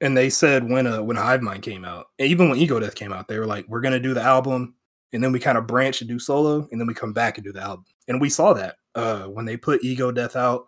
and 0.00 0.16
they 0.16 0.30
said 0.30 0.68
when 0.68 0.86
uh, 0.86 1.02
when 1.02 1.16
Hive 1.16 1.42
Mind 1.42 1.62
came 1.62 1.84
out, 1.84 2.06
even 2.18 2.48
when 2.48 2.58
Ego 2.58 2.80
Death 2.80 2.94
came 2.94 3.12
out, 3.12 3.28
they 3.28 3.38
were 3.38 3.46
like, 3.46 3.66
"We're 3.68 3.82
gonna 3.82 4.00
do 4.00 4.14
the 4.14 4.22
album, 4.22 4.74
and 5.14 5.24
then 5.24 5.32
we 5.32 5.38
kind 5.38 5.56
of 5.56 5.66
branch 5.66 6.02
and 6.02 6.08
do 6.08 6.18
solo, 6.18 6.68
and 6.70 6.78
then 6.78 6.86
we 6.86 6.92
come 6.92 7.14
back 7.14 7.38
and 7.38 7.44
do 7.44 7.52
the 7.52 7.62
album." 7.62 7.86
And 8.08 8.20
we 8.20 8.28
saw 8.28 8.52
that 8.52 8.76
uh, 8.94 9.22
when 9.22 9.46
they 9.46 9.56
put 9.56 9.82
Ego 9.82 10.12
Death 10.12 10.36
out. 10.36 10.66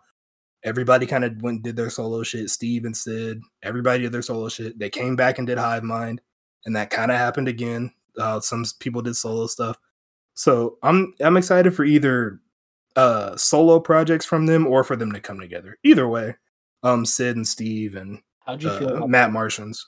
Everybody 0.63 1.05
kind 1.05 1.23
of 1.23 1.39
went 1.43 1.57
and 1.57 1.63
did 1.63 1.75
their 1.75 1.91
solo 1.91 2.23
shit. 2.23 2.49
Steve 2.49 2.83
and 2.83 2.97
Syd, 2.97 3.39
everybody 3.61 4.01
did 4.01 4.11
their 4.11 4.23
solo 4.23 4.49
shit. 4.49 4.77
They 4.79 4.89
came 4.89 5.15
back 5.15 5.37
and 5.37 5.45
did 5.45 5.59
Hive 5.59 5.83
Mind, 5.83 6.19
and 6.65 6.75
that 6.75 6.89
kind 6.89 7.11
of 7.11 7.17
happened 7.17 7.47
again. 7.47 7.93
Uh, 8.17 8.39
some 8.39 8.65
people 8.79 9.03
did 9.03 9.15
solo 9.15 9.45
stuff, 9.45 9.77
so 10.33 10.79
I'm 10.81 11.13
I'm 11.21 11.37
excited 11.37 11.75
for 11.75 11.85
either 11.85 12.41
uh 12.95 13.37
solo 13.37 13.79
projects 13.79 14.25
from 14.25 14.47
them 14.47 14.65
or 14.65 14.83
for 14.83 14.95
them 14.95 15.11
to 15.11 15.19
come 15.19 15.39
together. 15.39 15.77
Either 15.83 16.07
way, 16.07 16.35
um 16.81 17.05
Syd 17.05 17.35
and 17.35 17.47
Steve 17.47 17.95
and 17.95 18.19
How'd 18.47 18.63
you 18.63 18.69
feel 18.79 18.89
uh, 18.89 18.93
about 18.95 19.09
Matt 19.09 19.31
Martians. 19.31 19.85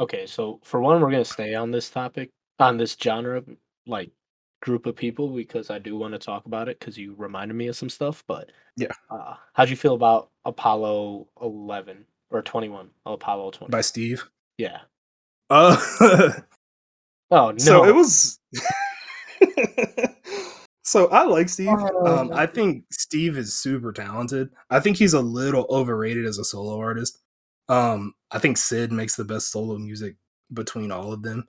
Okay, 0.00 0.26
so 0.26 0.60
for 0.64 0.80
one, 0.80 1.00
we're 1.00 1.10
gonna 1.10 1.24
stay 1.24 1.54
on 1.54 1.70
this 1.70 1.88
topic, 1.88 2.30
on 2.58 2.76
this 2.76 2.96
genre, 3.00 3.42
like 3.86 4.10
group 4.62 4.86
of 4.86 4.96
people, 4.96 5.28
because 5.28 5.70
I 5.70 5.78
do 5.78 5.96
want 5.96 6.12
to 6.14 6.18
talk 6.18 6.46
about 6.46 6.68
it 6.68 6.78
because 6.80 6.96
you 6.96 7.14
reminded 7.18 7.54
me 7.54 7.68
of 7.68 7.76
some 7.76 7.90
stuff. 7.90 8.24
But 8.26 8.50
Yeah. 8.76 8.88
uh, 9.10 9.34
how'd 9.52 9.68
you 9.68 9.76
feel 9.76 9.94
about 9.94 10.30
Apollo 10.44 11.28
Eleven 11.42 12.04
or 12.30 12.42
Twenty 12.42 12.68
One? 12.68 12.90
Apollo 13.06 13.50
Twenty. 13.52 13.70
by 13.70 13.80
Steve. 13.82 14.24
yeah. 14.58 14.78
Uh 15.50 15.76
Oh 17.30 17.50
no. 17.50 17.58
so 17.58 17.84
it 17.84 17.94
was 17.94 18.38
So 20.86 21.06
I 21.08 21.24
like 21.24 21.48
Steve. 21.48 21.68
Oh, 21.70 22.20
Um 22.20 22.30
I 22.32 22.46
think 22.46 22.84
Steve 22.92 23.38
is 23.38 23.54
super 23.54 23.90
talented. 23.92 24.50
I 24.70 24.80
think 24.80 24.96
he's 24.98 25.14
a 25.14 25.20
little 25.20 25.66
overrated 25.70 26.26
as 26.26 26.38
a 26.38 26.44
solo 26.44 26.78
artist. 26.78 27.18
Um 27.68 28.14
I 28.30 28.38
think 28.38 28.58
Syd 28.58 28.92
makes 28.92 29.16
the 29.16 29.24
best 29.24 29.50
solo 29.50 29.78
music 29.78 30.16
between 30.52 30.92
all 30.92 31.12
of 31.12 31.22
them. 31.22 31.46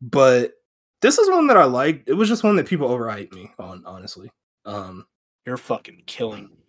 But 0.00 0.52
this 1.00 1.18
is 1.18 1.30
one 1.30 1.46
that 1.48 1.56
I 1.56 1.64
liked. 1.64 2.08
It 2.08 2.14
was 2.14 2.28
just 2.28 2.44
one 2.44 2.56
that 2.56 2.66
people 2.66 2.88
overhyped 2.88 3.32
me 3.32 3.50
on, 3.58 3.82
honestly. 3.86 4.30
Um 4.64 5.06
You're 5.46 5.56
fucking 5.56 6.02
killing 6.06 6.48
me. 6.48 6.64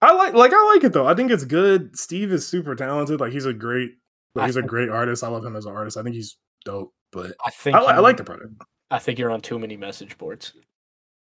I 0.00 0.12
like 0.14 0.34
like 0.34 0.52
I 0.52 0.64
like 0.74 0.84
it 0.84 0.92
though. 0.92 1.06
I 1.06 1.14
think 1.14 1.30
it's 1.30 1.44
good. 1.44 1.96
Steve 1.96 2.32
is 2.32 2.46
super 2.46 2.74
talented. 2.74 3.20
Like 3.20 3.32
he's 3.32 3.46
a 3.46 3.52
great 3.52 3.92
like, 4.34 4.46
he's 4.46 4.56
a 4.56 4.62
great 4.62 4.88
artist. 4.88 5.22
I 5.22 5.28
love 5.28 5.44
him 5.44 5.56
as 5.56 5.66
an 5.66 5.74
artist. 5.74 5.96
I 5.96 6.02
think 6.02 6.16
he's 6.16 6.36
dope. 6.64 6.92
But 7.12 7.36
I 7.44 7.50
think 7.50 7.76
I, 7.76 7.80
I 7.80 7.98
like 7.98 8.16
the 8.16 8.24
product. 8.24 8.54
I 8.90 8.98
think 8.98 9.18
you're 9.18 9.30
on 9.30 9.40
too 9.40 9.58
many 9.58 9.76
message 9.76 10.16
boards 10.18 10.54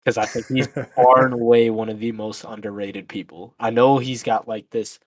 because 0.03 0.17
I 0.17 0.25
think 0.25 0.47
he's 0.47 0.67
far 0.95 1.25
and 1.25 1.33
away 1.33 1.69
one 1.69 1.89
of 1.89 1.99
the 1.99 2.11
most 2.11 2.43
underrated 2.43 3.07
people. 3.07 3.55
I 3.59 3.69
know 3.69 3.97
he's 3.97 4.23
got 4.23 4.47
like 4.47 4.69
this 4.71 4.99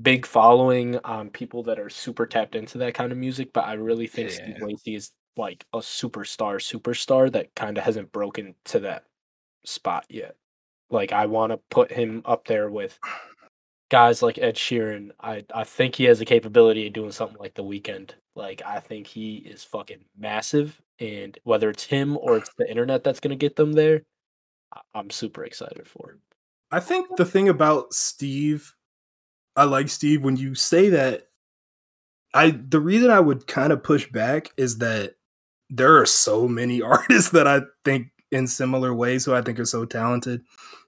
big 0.00 0.26
following 0.26 0.98
on 1.04 1.30
people 1.30 1.62
that 1.64 1.78
are 1.78 1.90
super 1.90 2.26
tapped 2.26 2.54
into 2.54 2.78
that 2.78 2.94
kind 2.94 3.10
of 3.10 3.18
music, 3.18 3.52
but 3.52 3.64
I 3.64 3.74
really 3.74 4.06
think 4.06 4.30
Steve 4.30 4.56
Yeah. 4.58 4.64
Lacy 4.66 4.94
is 4.96 5.10
like 5.38 5.64
a 5.72 5.78
superstar, 5.78 6.56
superstar 6.56 7.32
that 7.32 7.54
kind 7.54 7.78
of 7.78 7.84
hasn't 7.84 8.12
broken 8.12 8.54
to 8.64 8.80
that 8.80 9.04
spot 9.64 10.04
yet. 10.08 10.36
Like 10.90 11.12
I 11.12 11.26
want 11.26 11.52
to 11.52 11.60
put 11.70 11.92
him 11.92 12.22
up 12.24 12.46
there 12.46 12.70
with 12.70 12.98
guys 13.90 14.22
like 14.22 14.38
Ed 14.38 14.56
Sheeran. 14.56 15.10
I 15.20 15.44
I 15.54 15.64
think 15.64 15.94
he 15.94 16.04
has 16.04 16.18
the 16.18 16.24
capability 16.24 16.86
of 16.86 16.92
doing 16.92 17.12
something 17.12 17.38
like 17.38 17.54
The 17.54 17.64
Weeknd. 17.64 18.10
Like 18.34 18.62
I 18.66 18.80
think 18.80 19.06
he 19.06 19.36
is 19.36 19.64
fucking 19.64 20.04
massive, 20.16 20.80
and 20.98 21.38
whether 21.44 21.70
it's 21.70 21.84
him 21.84 22.16
or 22.18 22.36
it's 22.38 22.50
the 22.58 22.68
internet 22.68 23.04
that's 23.04 23.20
gonna 23.20 23.36
get 23.36 23.56
them 23.56 23.72
there, 23.72 24.02
I'm 24.94 25.10
super 25.10 25.44
excited 25.44 25.86
for. 25.86 26.18
I 26.70 26.80
think 26.80 27.16
the 27.16 27.24
thing 27.24 27.48
about 27.48 27.94
Steve, 27.94 28.74
I 29.56 29.64
like 29.64 29.88
Steve 29.88 30.22
when 30.22 30.36
you 30.36 30.54
say 30.54 30.90
that. 30.90 31.24
I 32.34 32.50
the 32.50 32.80
reason 32.80 33.10
I 33.10 33.20
would 33.20 33.46
kind 33.46 33.72
of 33.72 33.82
push 33.82 34.10
back 34.10 34.50
is 34.56 34.78
that 34.78 35.14
there 35.70 35.98
are 35.98 36.06
so 36.06 36.48
many 36.48 36.82
artists 36.82 37.30
that 37.30 37.46
I 37.46 37.62
think 37.84 38.08
in 38.30 38.46
similar 38.46 38.94
ways 38.94 39.24
who 39.24 39.34
I 39.34 39.42
think 39.42 39.58
are 39.58 39.64
so 39.64 39.84
talented. 39.84 40.42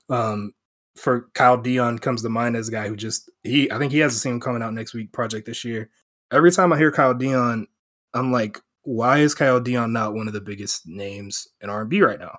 Um, 0.09 0.53
for 0.97 1.29
Kyle 1.35 1.57
Dion 1.57 1.99
comes 1.99 2.23
to 2.23 2.29
mind 2.29 2.57
as 2.57 2.69
a 2.69 2.73
guy 2.73 2.89
who 2.89 2.97
just 2.97 3.31
he 3.43 3.71
I 3.71 3.79
think 3.79 3.93
he 3.93 3.99
has 4.01 4.15
a 4.15 4.19
single 4.19 4.41
coming 4.41 4.63
out 4.63 4.75
next 4.75 4.93
week 4.93 5.13
project 5.13 5.47
this 5.47 5.65
year. 5.65 5.89
Every 6.33 6.53
time 6.53 6.73
I 6.73 6.79
hear 6.79 6.93
Kyle 6.93 7.15
Dion, 7.15 7.67
I'm 8.13 8.33
like, 8.33 8.61
why 8.83 9.19
is 9.19 9.35
Kyle 9.35 9.61
Dion 9.61 9.93
not 9.93 10.15
one 10.15 10.27
of 10.27 10.35
the 10.35 10.41
biggest 10.41 10.87
names 10.87 11.49
in 11.61 11.71
R&B 11.71 12.03
right 12.03 12.19
now? 12.19 12.39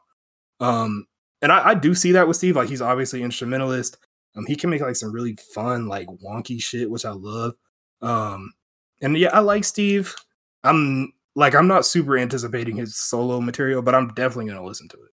Um, 0.59 1.07
and 1.41 1.51
I, 1.51 1.69
I 1.69 1.73
do 1.73 1.93
see 1.93 2.11
that 2.13 2.27
with 2.27 2.38
Steve. 2.38 2.55
Like 2.55 2.69
he's 2.69 2.81
obviously 2.81 3.23
instrumentalist. 3.23 3.97
Um, 4.35 4.45
he 4.45 4.55
can 4.55 4.69
make 4.69 4.81
like 4.81 4.95
some 4.95 5.11
really 5.11 5.38
fun, 5.53 5.88
like 5.88 6.07
wonky 6.07 6.61
shit, 6.61 6.89
which 6.89 7.05
I 7.05 7.11
love. 7.11 7.55
Um, 8.01 8.53
and 9.01 9.18
yeah, 9.18 9.30
I 9.34 9.39
like 9.39 9.63
Steve. 9.63 10.15
I'm 10.63 11.13
like 11.35 11.55
I'm 11.55 11.67
not 11.67 11.85
super 11.85 12.17
anticipating 12.17 12.75
his 12.75 12.95
solo 12.97 13.39
material, 13.41 13.81
but 13.81 13.95
I'm 13.95 14.09
definitely 14.09 14.51
gonna 14.51 14.65
listen 14.65 14.87
to 14.89 14.97
it. 14.97 15.11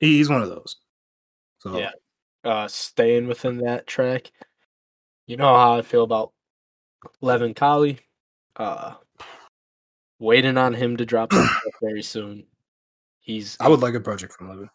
He's 0.00 0.28
one 0.28 0.42
of 0.42 0.48
those. 0.48 0.76
So 1.60 1.78
Yeah. 1.78 1.90
Uh, 2.44 2.68
staying 2.68 3.26
within 3.26 3.58
that 3.58 3.86
track, 3.86 4.30
you 5.26 5.36
know 5.36 5.52
how 5.54 5.76
I 5.76 5.82
feel 5.82 6.04
about 6.04 6.32
Leven 7.20 7.52
Kali. 7.54 7.98
Uh, 8.56 8.94
waiting 10.18 10.56
on 10.56 10.72
him 10.74 10.96
to 10.96 11.04
drop 11.06 11.32
very 11.82 12.02
soon. 12.02 12.46
He's 13.20 13.56
I 13.60 13.68
would 13.68 13.80
like 13.80 13.94
a 13.94 14.00
project 14.00 14.32
from 14.32 14.48
Leven. 14.48 14.70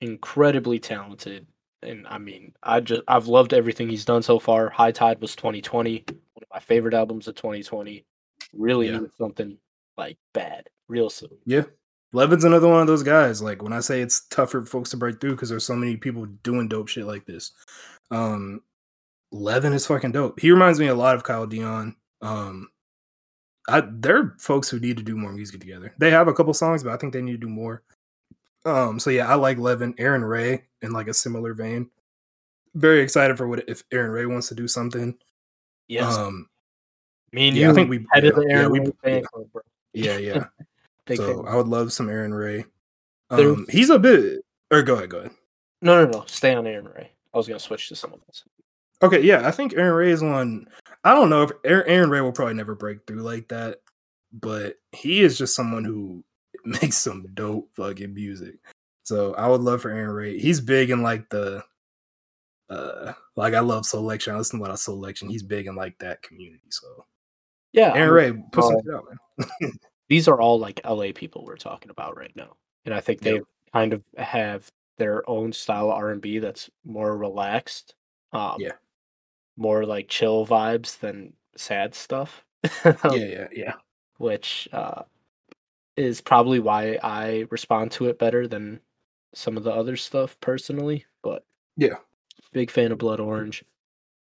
incredibly 0.00 0.78
talented. 0.78 1.46
And 1.82 2.06
I 2.06 2.18
mean, 2.18 2.54
I 2.62 2.80
just 2.80 3.02
I've 3.08 3.26
loved 3.26 3.52
everything 3.52 3.88
he's 3.88 4.04
done 4.04 4.22
so 4.22 4.38
far. 4.38 4.70
High 4.70 4.92
Tide 4.92 5.20
was 5.20 5.34
2020, 5.36 6.04
one 6.34 6.42
of 6.42 6.48
my 6.52 6.60
favorite 6.60 6.94
albums 6.94 7.28
of 7.28 7.34
2020. 7.34 8.04
Really 8.52 8.86
Yeah. 8.86 8.92
needed 8.94 9.12
something 9.18 9.58
like 9.96 10.18
bad, 10.32 10.68
real 10.88 11.10
soon. 11.10 11.36
Yeah. 11.46 11.64
Leven's 12.12 12.44
another 12.44 12.68
one 12.68 12.80
of 12.80 12.86
those 12.86 13.02
guys. 13.02 13.42
Like 13.42 13.62
when 13.62 13.72
I 13.72 13.80
say 13.80 14.00
it's 14.00 14.26
tough 14.28 14.50
for 14.52 14.64
folks 14.64 14.90
to 14.90 14.96
break 14.96 15.20
through 15.20 15.32
because 15.32 15.48
there's 15.48 15.66
so 15.66 15.74
many 15.74 15.96
people 15.96 16.26
doing 16.44 16.68
dope 16.68 16.88
shit 16.88 17.06
like 17.06 17.26
this. 17.26 17.52
Um 18.10 18.60
Leven 19.32 19.72
is 19.72 19.86
fucking 19.86 20.12
dope. 20.12 20.38
He 20.38 20.52
reminds 20.52 20.78
me 20.78 20.86
a 20.86 20.94
lot 20.94 21.16
of 21.16 21.24
Kyle 21.24 21.46
Dion. 21.46 21.96
Um 22.22 22.68
I 23.68 23.80
there 23.90 24.16
are 24.18 24.36
folks 24.38 24.68
who 24.68 24.78
need 24.78 24.96
to 24.98 25.02
do 25.02 25.16
more 25.16 25.32
music 25.32 25.60
together. 25.60 25.92
They 25.98 26.10
have 26.10 26.28
a 26.28 26.34
couple 26.34 26.54
songs, 26.54 26.84
but 26.84 26.92
I 26.92 26.96
think 26.98 27.12
they 27.12 27.22
need 27.22 27.32
to 27.32 27.38
do 27.38 27.48
more. 27.48 27.82
Um, 28.66 28.98
so 29.00 29.10
yeah, 29.10 29.28
I 29.28 29.34
like 29.34 29.58
Leven, 29.58 29.94
Aaron 29.98 30.24
Ray 30.24 30.64
in 30.82 30.92
like 30.92 31.08
a 31.08 31.14
similar 31.14 31.52
vein. 31.52 31.90
Very 32.74 33.00
excited 33.00 33.36
for 33.36 33.46
what 33.48 33.68
if 33.68 33.82
Aaron 33.92 34.10
Ray 34.10 34.26
wants 34.26 34.48
to 34.48 34.54
do 34.54 34.68
something. 34.68 35.16
Yes, 35.88 36.14
Um 36.16 36.48
me 37.32 37.48
and 37.48 37.56
yeah, 37.56 37.70
I 37.70 37.74
think 37.74 37.90
we- 37.90 38.06
head 38.12 38.24
of 38.24 38.38
yeah, 38.48 38.60
yeah, 38.62 38.66
we- 38.68 38.80
yeah. 39.04 39.20
club. 39.22 39.48
Yeah, 39.94 40.18
yeah. 40.18 40.44
So 41.16 41.44
fan. 41.44 41.52
I 41.52 41.56
would 41.56 41.68
love 41.68 41.92
some 41.92 42.08
Aaron 42.08 42.32
Ray. 42.32 42.64
Um 43.30 43.66
he's 43.68 43.90
a 43.90 43.98
bit 43.98 44.42
or 44.70 44.82
go 44.82 44.94
ahead, 44.94 45.10
go 45.10 45.18
ahead. 45.18 45.32
No, 45.82 46.02
no, 46.04 46.10
no. 46.10 46.24
Stay 46.26 46.54
on 46.54 46.66
Aaron 46.66 46.86
Ray. 46.86 47.10
I 47.32 47.36
was 47.36 47.46
gonna 47.46 47.60
switch 47.60 47.88
to 47.88 47.96
someone 47.96 48.20
else. 48.28 48.44
Okay, 49.02 49.20
yeah, 49.20 49.46
I 49.46 49.50
think 49.50 49.74
Aaron 49.74 49.94
Ray 49.94 50.10
is 50.12 50.22
one. 50.22 50.66
I 51.04 51.12
don't 51.14 51.28
know 51.28 51.42
if 51.42 51.50
Aaron, 51.64 51.88
Aaron 51.88 52.10
Ray 52.10 52.20
will 52.22 52.32
probably 52.32 52.54
never 52.54 52.74
break 52.74 53.06
through 53.06 53.20
like 53.20 53.48
that. 53.48 53.80
but 54.32 54.76
he 54.92 55.20
is 55.20 55.36
just 55.38 55.54
someone 55.54 55.84
who 55.84 56.24
makes 56.64 56.96
some 56.96 57.26
dope 57.34 57.68
fucking 57.76 58.14
music. 58.14 58.54
So 59.04 59.34
I 59.34 59.46
would 59.48 59.60
love 59.60 59.82
for 59.82 59.90
Aaron 59.90 60.10
Ray. 60.14 60.38
He's 60.38 60.60
big 60.60 60.90
in 60.90 61.02
like 61.02 61.28
the 61.28 61.62
uh 62.70 63.12
like 63.36 63.52
I 63.54 63.60
love 63.60 63.84
selection. 63.84 64.34
I 64.34 64.38
listen 64.38 64.58
to 64.58 64.62
a 64.62 64.66
lot 64.66 64.72
of 64.72 64.78
selection. 64.78 65.28
He's 65.28 65.42
big 65.42 65.66
in 65.66 65.74
like 65.76 65.98
that 65.98 66.22
community. 66.22 66.64
So 66.70 67.04
Yeah, 67.74 67.92
Aaron 67.94 68.10
Ray, 68.10 68.42
put 68.52 68.64
uh, 68.64 68.70
shit 68.70 68.94
out, 68.94 69.04
man. 69.60 69.72
these 70.08 70.28
are 70.28 70.40
all 70.40 70.58
like 70.58 70.80
LA 70.84 71.08
people 71.14 71.44
we're 71.44 71.56
talking 71.56 71.90
about 71.90 72.16
right 72.16 72.34
now, 72.36 72.56
and 72.84 72.94
I 72.94 73.00
think 73.00 73.20
they 73.20 73.34
Yep. 73.34 73.42
kind 73.72 73.92
of 73.92 74.02
have 74.16 74.70
their 74.96 75.28
own 75.28 75.52
style 75.52 75.90
of 75.90 75.96
R 75.96 76.10
and 76.12 76.22
B 76.22 76.38
that's 76.38 76.70
more 76.84 77.16
relaxed, 77.18 77.94
um, 78.32 78.56
Yeah. 78.60 78.72
more 79.56 79.84
like 79.84 80.08
chill 80.08 80.46
vibes 80.46 80.98
than 81.00 81.32
sad 81.56 81.94
stuff. 81.96 82.44
yeah, 82.84 82.96
yeah, 83.12 83.48
yeah. 83.52 83.74
which 84.18 84.68
uh, 84.72 85.02
is 85.96 86.20
probably 86.20 86.60
why 86.60 86.98
I 87.02 87.46
respond 87.50 87.90
to 87.92 88.06
it 88.06 88.18
better 88.18 88.46
than 88.46 88.80
some 89.34 89.56
of 89.56 89.64
the 89.64 89.72
other 89.72 89.96
stuff 89.96 90.38
personally. 90.40 91.04
But 91.22 91.44
Yeah. 91.76 91.96
big 92.52 92.70
fan 92.70 92.92
of 92.92 92.98
Blood 92.98 93.18
Orange. 93.18 93.64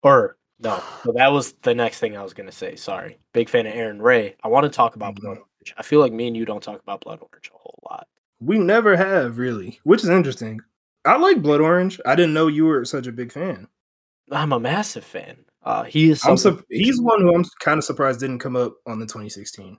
Or 0.03 0.38
no, 0.60 0.84
so 1.03 1.11
that 1.14 1.27
was 1.31 1.53
the 1.64 1.73
next 1.73 1.99
thing 1.99 2.18
I 2.18 2.23
was 2.23 2.34
gonna 2.34 2.52
say. 2.52 2.76
Sorry, 2.76 3.18
big 3.34 3.49
fan 3.49 3.65
of 3.68 3.73
Aaron 3.73 4.02
Ray. 4.02 4.36
I 4.44 4.48
want 4.48 4.64
to 4.65 4.69
talk 4.69 4.95
about 4.95 5.15
Blood 5.15 5.38
Mhm. 5.38 5.41
Orange. 5.41 5.73
I 5.77 5.84
feel 5.84 5.99
like 5.99 6.14
me 6.14 6.27
and 6.27 6.36
you 6.38 6.45
don't 6.45 6.64
talk 6.64 6.81
about 6.81 7.02
Blood 7.02 7.19
Orange 7.22 7.49
a 7.53 7.57
whole 7.57 7.80
lot. 7.90 8.07
We 8.41 8.57
never 8.57 8.95
have 8.95 9.38
really, 9.38 9.80
which 9.84 10.03
is 10.03 10.10
interesting. 10.10 10.60
I 11.06 11.18
like 11.18 11.41
Blood 11.41 11.61
Orange. 11.61 11.99
I 12.06 12.15
didn't 12.15 12.34
know 12.34 12.48
you 12.48 12.65
were 12.65 12.84
such 12.86 13.07
a 13.07 13.11
big 13.11 13.31
fan. 13.31 13.68
I'm 14.31 14.52
a 14.53 14.60
massive 14.60 15.03
fan. 15.03 15.44
Uh, 15.64 15.84
he 15.84 16.11
is. 16.11 16.22
Sup- 16.22 16.64
he's 16.69 17.02
one 17.02 17.22
who 17.22 17.36
I'm 17.36 17.44
kind 17.60 17.77
of 17.77 17.84
surprised 17.84 18.19
didn't 18.22 18.40
come 18.40 18.56
up 18.56 18.76
on 18.86 18.99
the 18.99 19.06
2016 19.06 19.77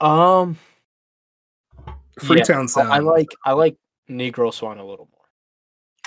um. 0.00 0.58
Freetown 2.20 2.64
I- 2.64 2.66
Sound. 2.66 2.92
I 2.92 2.98
like. 2.98 3.28
I 3.44 3.52
like 3.52 3.76
Negro 4.10 4.52
Swan 4.52 4.78
a 4.78 4.84
little 4.84 5.08
more. 5.12 5.24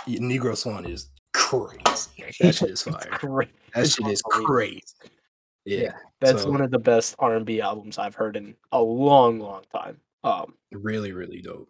Yeah, 0.05 0.19
Negro 0.19 0.55
Swan 0.55 0.85
is 0.85 1.09
crazy. 1.33 2.11
That 2.41 2.53
shit 2.55 2.69
is 2.71 2.81
fire. 2.83 3.47
That 3.75 3.89
shit 3.89 4.07
is 4.07 4.21
crazy. 4.23 4.81
Yeah, 5.65 5.79
Yeah, 5.79 5.91
That's 6.21 6.43
so- 6.43 6.51
one 6.51 6.61
of 6.61 6.71
the 6.71 6.79
best 6.79 7.15
R 7.19 7.35
and 7.35 7.45
B 7.45 7.59
albums 7.61 7.97
I've 7.97 8.15
heard 8.15 8.35
in 8.35 8.55
a 8.71 8.81
long, 8.81 9.39
long 9.39 9.63
time. 9.73 9.99
Um, 10.23 10.55
really, 10.71 11.11
really 11.11 11.41
dope. 11.41 11.69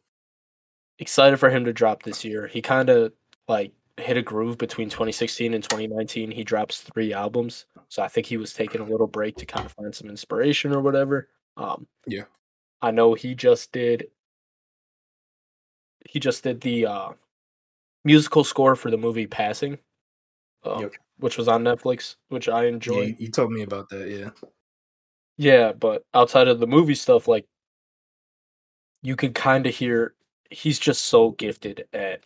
excited 0.99 1.37
for 1.37 1.49
him 1.49 1.65
to 1.65 1.73
drop 1.73 2.03
this 2.03 2.23
year. 2.23 2.47
He 2.47 2.61
kind 2.61 2.89
of 2.89 3.11
like 3.49 3.73
hit 3.97 4.15
a 4.17 4.21
groove 4.21 4.57
between 4.57 4.89
2016 4.89 5.53
and 5.53 5.61
2019. 5.63 6.31
He 6.31 6.43
drops 6.45 6.81
three 6.81 7.11
albums, 7.13 7.65
so 7.89 8.01
I 8.03 8.07
think 8.07 8.27
he 8.27 8.37
was 8.37 8.53
taking 8.53 8.79
a 8.81 8.85
little 8.85 9.07
break 9.07 9.35
to 9.37 9.45
kind 9.45 9.65
of 9.65 9.73
find 9.73 9.93
some 9.93 10.09
inspiration 10.09 10.73
or 10.73 10.81
whatever. 10.81 11.27
Um, 11.57 11.87
Yeah. 12.07 12.23
I 12.81 12.91
know 12.91 13.13
he 13.13 13.35
just 13.35 13.71
did. 13.73 14.07
He 16.09 16.19
just 16.19 16.43
did 16.43 16.61
the 16.61 16.85
uh, 16.85 17.09
musical 18.03 18.43
score 18.43 18.75
for 18.75 18.91
the 18.91 18.97
movie 18.97 19.27
Passing, 19.27 19.77
um, 20.63 20.81
Yep. 20.83 20.93
Which 21.19 21.37
was 21.37 21.47
on 21.47 21.63
Netflix, 21.63 22.15
which 22.29 22.47
I 22.49 22.65
Yeah, 22.65 22.69
enjoyed. 22.69 23.09
you, 23.09 23.15
you 23.19 23.31
told 23.31 23.51
me 23.51 23.63
about 23.63 23.89
that. 23.89 24.07
Yeah, 24.09 24.29
Yeah, 25.37 25.73
but 25.73 26.05
outside 26.13 26.47
of 26.47 26.59
the 26.59 26.67
movie 26.67 26.95
stuff, 26.95 27.27
like 27.27 27.45
you 29.01 29.15
can 29.15 29.33
kind 29.33 29.65
of 29.67 29.75
hear 29.75 30.15
he's 30.49 30.79
just 30.79 31.05
so 31.05 31.31
gifted 31.31 31.87
at 31.93 32.21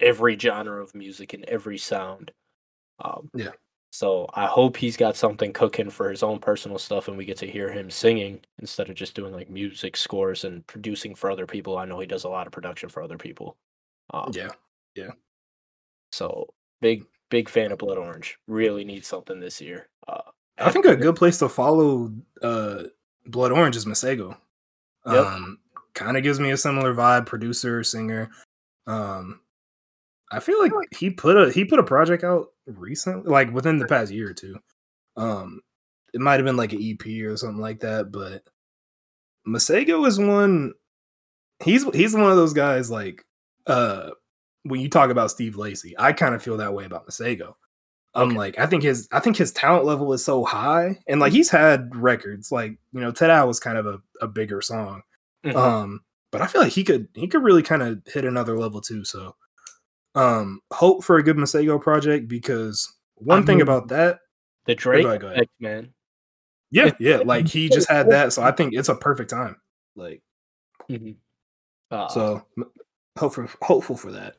every 0.00 0.38
genre 0.38 0.82
of 0.82 0.94
music 0.94 1.32
and 1.34 1.44
every 1.46 1.78
sound. 1.78 2.32
Um, 3.00 3.30
Yeah. 3.34 3.52
So 3.92 4.28
I 4.34 4.46
hope 4.46 4.76
he's 4.76 4.96
got 4.96 5.16
something 5.16 5.52
cooking 5.52 5.90
for 5.90 6.10
his 6.10 6.22
own 6.22 6.38
personal 6.40 6.78
stuff, 6.78 7.08
and 7.08 7.16
we 7.16 7.24
get 7.24 7.38
to 7.38 7.50
hear 7.50 7.72
him 7.72 7.90
singing 7.90 8.40
instead 8.60 8.90
of 8.90 8.96
just 8.96 9.14
doing 9.14 9.32
like 9.34 9.50
music 9.50 9.96
scores 9.96 10.44
and 10.44 10.66
producing 10.66 11.14
for 11.14 11.30
other 11.30 11.46
people. 11.46 11.78
I 11.78 11.86
know 11.86 12.00
he 12.00 12.06
does 12.06 12.24
a 12.24 12.28
lot 12.28 12.46
of 12.46 12.52
production 12.52 12.88
for 12.88 13.02
other 13.02 13.18
people. 13.18 13.56
Um, 14.12 14.30
yeah, 14.34 14.50
yeah. 14.94 15.10
So 16.12 16.48
big, 16.80 17.04
big 17.30 17.48
fan 17.48 17.72
of 17.72 17.78
Blood 17.78 17.98
Orange. 17.98 18.38
Really 18.46 18.84
need 18.84 19.04
something 19.04 19.40
this 19.40 19.60
year. 19.60 19.88
Uh, 20.06 20.20
I 20.58 20.70
think 20.70 20.84
a 20.84 20.96
good 20.96 21.16
place 21.16 21.38
to 21.38 21.48
follow 21.48 22.12
uh, 22.42 22.82
Blood 23.26 23.52
Orange 23.52 23.76
is 23.76 23.86
Masego. 23.86 24.36
Yep. 25.06 25.26
Um, 25.26 25.58
kind 25.94 26.16
of 26.16 26.22
gives 26.22 26.38
me 26.38 26.50
a 26.50 26.56
similar 26.56 26.94
vibe. 26.94 27.26
Producer, 27.26 27.82
singer. 27.82 28.30
Um, 28.86 29.40
I 30.30 30.40
feel 30.40 30.60
like 30.60 30.72
he 30.96 31.10
put 31.10 31.36
a 31.36 31.50
he 31.50 31.64
put 31.64 31.78
a 31.78 31.84
project 31.84 32.22
out 32.22 32.48
recently, 32.66 33.30
like 33.30 33.50
within 33.52 33.78
the 33.78 33.86
past 33.86 34.12
year 34.12 34.30
or 34.30 34.34
two. 34.34 34.58
Um, 35.16 35.60
it 36.12 36.20
might 36.20 36.34
have 36.36 36.44
been 36.44 36.56
like 36.56 36.72
an 36.72 36.82
EP 36.82 37.24
or 37.24 37.36
something 37.36 37.60
like 37.60 37.80
that, 37.80 38.12
but 38.12 38.42
Masego 39.46 40.06
is 40.06 40.18
one. 40.18 40.74
He's 41.64 41.84
he's 41.94 42.14
one 42.14 42.30
of 42.30 42.36
those 42.36 42.52
guys 42.52 42.90
like 42.90 43.24
uh 43.66 44.10
when 44.64 44.80
you 44.80 44.88
talk 44.90 45.10
about 45.10 45.30
Steve 45.30 45.56
Lacy, 45.56 45.94
I 45.98 46.12
kind 46.12 46.34
of 46.34 46.42
feel 46.42 46.56
that 46.58 46.74
way 46.74 46.84
about 46.84 47.06
Masego. 47.08 47.54
I'm 48.14 48.28
Okay. 48.30 48.36
like, 48.38 48.58
I 48.58 48.66
think 48.66 48.82
his 48.82 49.08
I 49.12 49.20
think 49.20 49.36
his 49.36 49.52
talent 49.52 49.84
level 49.84 50.12
is 50.12 50.24
so 50.24 50.44
high, 50.44 50.98
and 51.08 51.20
like 51.20 51.32
he's 51.32 51.50
had 51.50 51.94
records, 51.94 52.50
like 52.52 52.72
you 52.92 53.00
know, 53.00 53.12
Tadow 53.12 53.46
was 53.46 53.60
kind 53.60 53.78
of 53.78 53.86
a, 53.86 54.00
a 54.20 54.28
bigger 54.28 54.60
song, 54.62 55.02
mhm. 55.44 55.54
um, 55.56 56.00
but 56.32 56.40
I 56.42 56.46
feel 56.48 56.62
like 56.62 56.72
he 56.72 56.84
could 56.84 57.08
he 57.14 57.28
could 57.28 57.42
really 57.44 57.62
kind 57.62 57.82
of 57.82 58.02
hit 58.06 58.24
another 58.24 58.58
level 58.58 58.80
too. 58.80 59.04
So, 59.04 59.36
um, 60.14 60.60
hope 60.72 61.04
for 61.04 61.16
a 61.18 61.22
good 61.22 61.36
Masego 61.36 61.80
project 61.80 62.28
because 62.28 62.92
one 63.16 63.42
I 63.42 63.46
thing 63.46 63.58
mean, 63.58 63.62
about 63.62 63.88
that, 63.88 64.20
the 64.66 64.74
Drake 64.74 65.04
go 65.20 65.28
effect, 65.28 65.50
man. 65.60 65.92
yeah, 66.70 66.92
yeah, 67.00 67.18
like 67.24 67.48
he 67.48 67.68
just 67.70 67.88
had 67.90 68.10
that, 68.10 68.32
so 68.32 68.42
I 68.42 68.52
think 68.52 68.74
it's 68.74 68.88
a 68.88 68.94
perfect 68.96 69.30
time. 69.30 69.56
Like, 69.96 70.22
Mhm. 70.90 71.16
Uh, 71.90 72.08
so 72.08 72.46
hopeful 73.20 73.46
hopeful 73.62 73.96
for 73.96 74.10
that. 74.12 74.34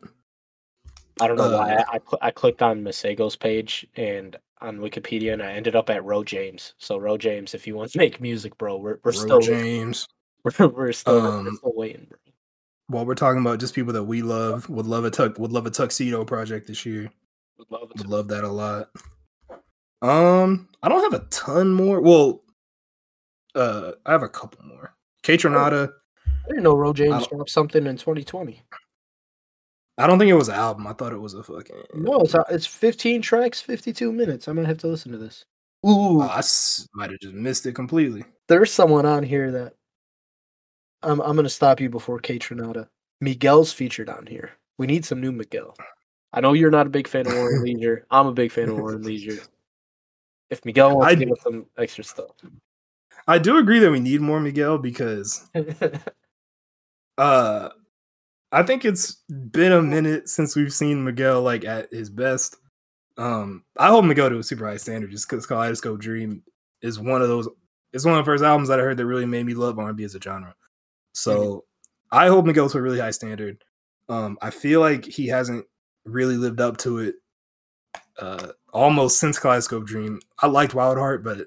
I 1.19 1.27
don't 1.27 1.37
know 1.37 1.51
why 1.57 1.75
uh, 1.75 1.83
I 1.87 1.95
I, 1.95 1.99
cl- 1.99 2.19
I 2.21 2.31
clicked 2.31 2.61
on 2.61 2.81
Masego's 2.83 3.35
page 3.35 3.85
and 3.95 4.35
on 4.61 4.77
Wikipedia 4.79 5.33
and 5.33 5.41
I 5.41 5.51
ended 5.53 5.75
up 5.75 5.89
at 5.89 6.03
Ro 6.03 6.23
James. 6.23 6.73
So 6.77 6.97
Ro 6.97 7.17
James, 7.17 7.53
if 7.53 7.65
you 7.67 7.75
want 7.75 7.91
to 7.91 7.97
make 7.97 8.19
music, 8.21 8.57
bro, 8.57 8.77
we're 8.77 8.97
we're 9.03 9.11
Ro 9.11 9.11
still 9.11 9.39
James. 9.39 10.07
we're, 10.43 10.67
we're 10.67 10.91
still 10.91 11.21
we're 11.21 11.27
Um, 11.39 11.55
still 11.57 11.73
waiting, 11.75 12.07
bro. 12.09 12.17
While 12.87 13.05
we're 13.05 13.15
talking 13.15 13.39
about 13.41 13.59
just 13.59 13.73
people 13.73 13.93
that 13.93 14.03
we 14.03 14.21
love, 14.21 14.69
would 14.69 14.85
love 14.87 15.05
a 15.05 15.11
tuck 15.11 15.37
would 15.39 15.51
love 15.51 15.65
a 15.65 15.71
tuxedo 15.71 16.25
project 16.25 16.67
this 16.67 16.85
year. 16.85 17.09
Would 17.57 17.71
love 17.71 17.91
Would 17.97 18.07
love 18.07 18.27
that 18.29 18.43
a 18.43 18.49
lot. 18.49 18.89
Um, 20.01 20.67
I 20.81 20.89
don't 20.89 21.11
have 21.11 21.21
a 21.21 21.25
ton 21.25 21.71
more. 21.71 22.01
Well, 22.01 22.41
uh, 23.53 23.91
I 24.05 24.11
have 24.11 24.23
a 24.23 24.29
couple 24.29 24.65
more. 24.65 24.93
Kaytranada. 25.23 25.93
I 26.45 26.47
didn't 26.49 26.63
know 26.63 26.75
Ro 26.75 26.93
James 26.93 27.27
dropped 27.27 27.49
something 27.49 27.85
in 27.85 27.97
2020. 27.97 28.61
I 29.97 30.07
don't 30.07 30.17
think 30.17 30.29
it 30.31 30.35
was 30.35 30.49
an 30.49 30.55
album. 30.55 30.87
I 30.87 30.93
thought 30.93 31.13
it 31.13 31.19
was 31.21 31.33
a 31.33 31.43
fucking. 31.43 31.75
No, 31.93 32.21
it's 32.21 32.33
uh, 32.33 32.43
it's 32.49 32.65
15 32.65 33.21
tracks, 33.21 33.61
52 33.61 34.11
minutes. 34.11 34.47
I 34.47 34.53
might 34.53 34.65
have 34.65 34.79
to 34.79 34.87
listen 34.87 35.11
to 35.11 35.17
this. 35.17 35.45
Ooh, 35.85 36.21
Oh, 36.21 36.21
I 36.21 36.39
s- 36.39 36.87
might 36.93 37.09
have 37.11 37.19
just 37.19 37.33
missed 37.33 37.65
it 37.65 37.73
completely. 37.73 38.23
there's 38.47 38.71
someone 38.71 39.05
on 39.05 39.23
here 39.23 39.51
that 39.51 39.73
I'm 41.03 41.19
I'm 41.21 41.35
gonna 41.35 41.49
stop 41.49 41.79
you 41.79 41.89
before 41.89 42.19
Kaytranada. 42.19 42.87
Miguel's 43.19 43.71
featured 43.73 44.09
on 44.09 44.25
here. 44.25 44.51
We 44.77 44.87
need 44.87 45.05
some 45.05 45.21
new 45.21 45.31
Miguel. 45.31 45.75
I 46.33 46.41
know 46.41 46.53
you're 46.53 46.71
not 46.71 46.87
a 46.87 46.91
big 46.91 47.07
fan 47.07 47.27
of 47.27 47.33
Warren 47.33 47.61
Leisure. 47.63 48.05
I'm 48.09 48.25
a 48.27 48.31
big 48.31 48.51
fan 48.51 48.69
of 48.69 48.77
War 48.79 48.93
& 48.93 48.95
Leisure. 48.95 49.41
If 50.49 50.63
Miguel 50.65 50.97
wants 50.97 51.07
I- 51.11 51.15
to 51.15 51.25
give 51.25 51.31
us 51.31 51.41
some 51.43 51.65
extra 51.77 52.03
stuff. 52.03 52.31
I 53.27 53.37
do 53.37 53.57
agree 53.57 53.79
that 53.79 53.91
we 53.91 53.99
need 53.99 54.21
more 54.21 54.39
Miguel 54.39 54.77
because 54.79 55.47
uh 57.21 57.69
I 58.51 58.63
think 58.63 58.83
it's 58.83 59.17
been 59.29 59.71
a 59.71 59.81
minute 59.81 60.27
since 60.27 60.55
we've 60.55 60.73
seen 60.73 61.03
Miguel 61.03 61.43
like 61.43 61.63
at 61.63 61.93
his 61.93 62.09
best. 62.09 62.57
Um 63.17 63.63
I 63.77 63.89
hold 63.89 64.07
Miguel 64.07 64.29
to 64.29 64.39
a 64.39 64.43
super 64.43 64.67
high 64.67 64.77
standard 64.77 65.11
just 65.11 65.29
because 65.29 65.45
Kaleidoscope 65.45 65.99
Dream 65.99 66.41
is 66.81 66.99
one 66.99 67.21
of 67.21 67.27
those 67.27 67.47
it's 67.93 68.05
one 68.05 68.17
of 68.17 68.25
the 68.25 68.29
first 68.29 68.43
albums 68.43 68.69
that 68.69 68.79
I 68.79 68.83
heard 68.83 68.97
that 68.97 69.05
really 69.05 69.25
made 69.27 69.45
me 69.45 69.53
love 69.53 69.77
R&B 69.77 70.03
as 70.03 70.15
a 70.15 70.21
genre. 70.21 70.55
So 71.13 71.65
I 72.11 72.27
hold 72.27 72.47
Miguel 72.47 72.69
to 72.69 72.77
a 72.79 72.81
really 72.81 72.99
high 72.99 73.11
standard. 73.11 73.63
Um 74.09 74.39
I 74.41 74.49
feel 74.49 74.79
like 74.79 75.05
he 75.05 75.27
hasn't 75.27 75.65
really 76.05 76.37
lived 76.37 76.59
up 76.59 76.77
to 76.77 76.99
it 76.99 77.15
uh 78.17 78.47
almost 78.73 79.19
since 79.19 79.37
Kaleidoscope 79.37 79.85
Dream. 79.85 80.19
I 80.39 80.47
liked 80.47 80.73
Wild 80.73 80.97
Heart, 80.97 81.23
but 81.23 81.41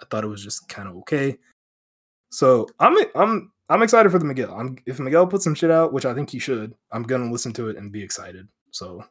I 0.00 0.06
thought 0.06 0.24
it 0.24 0.28
was 0.28 0.42
just 0.42 0.70
kind 0.70 0.88
of 0.88 0.96
okay. 0.96 1.36
So 2.30 2.66
I'm 2.80 2.96
I'm 3.14 3.52
I'm 3.68 3.82
excited 3.82 4.10
for 4.10 4.18
the 4.18 4.24
Miguel. 4.24 4.54
I'm 4.58 4.78
if 4.86 4.98
Miguel 4.98 5.26
puts 5.26 5.44
some 5.44 5.54
shit 5.54 5.70
out, 5.70 5.92
which 5.92 6.06
I 6.06 6.14
think 6.14 6.30
he 6.30 6.38
should, 6.38 6.74
I'm 6.92 7.02
gonna 7.02 7.30
listen 7.30 7.52
to 7.54 7.68
it 7.68 7.76
and 7.76 7.92
be 7.92 8.02
excited. 8.02 8.48
So 8.70 9.04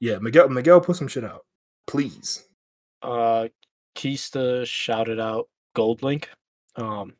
yeah, 0.00 0.18
Miguel 0.18 0.48
Miguel 0.48 0.80
put 0.80 0.96
some 0.96 1.08
shit 1.08 1.24
out. 1.24 1.44
Please. 1.86 2.44
uh 3.02 3.48
Keista 3.96 4.66
shouted 4.66 5.18
out 5.20 5.48
Gold 5.74 6.02
Link. 6.02 6.28
Um 6.76 7.14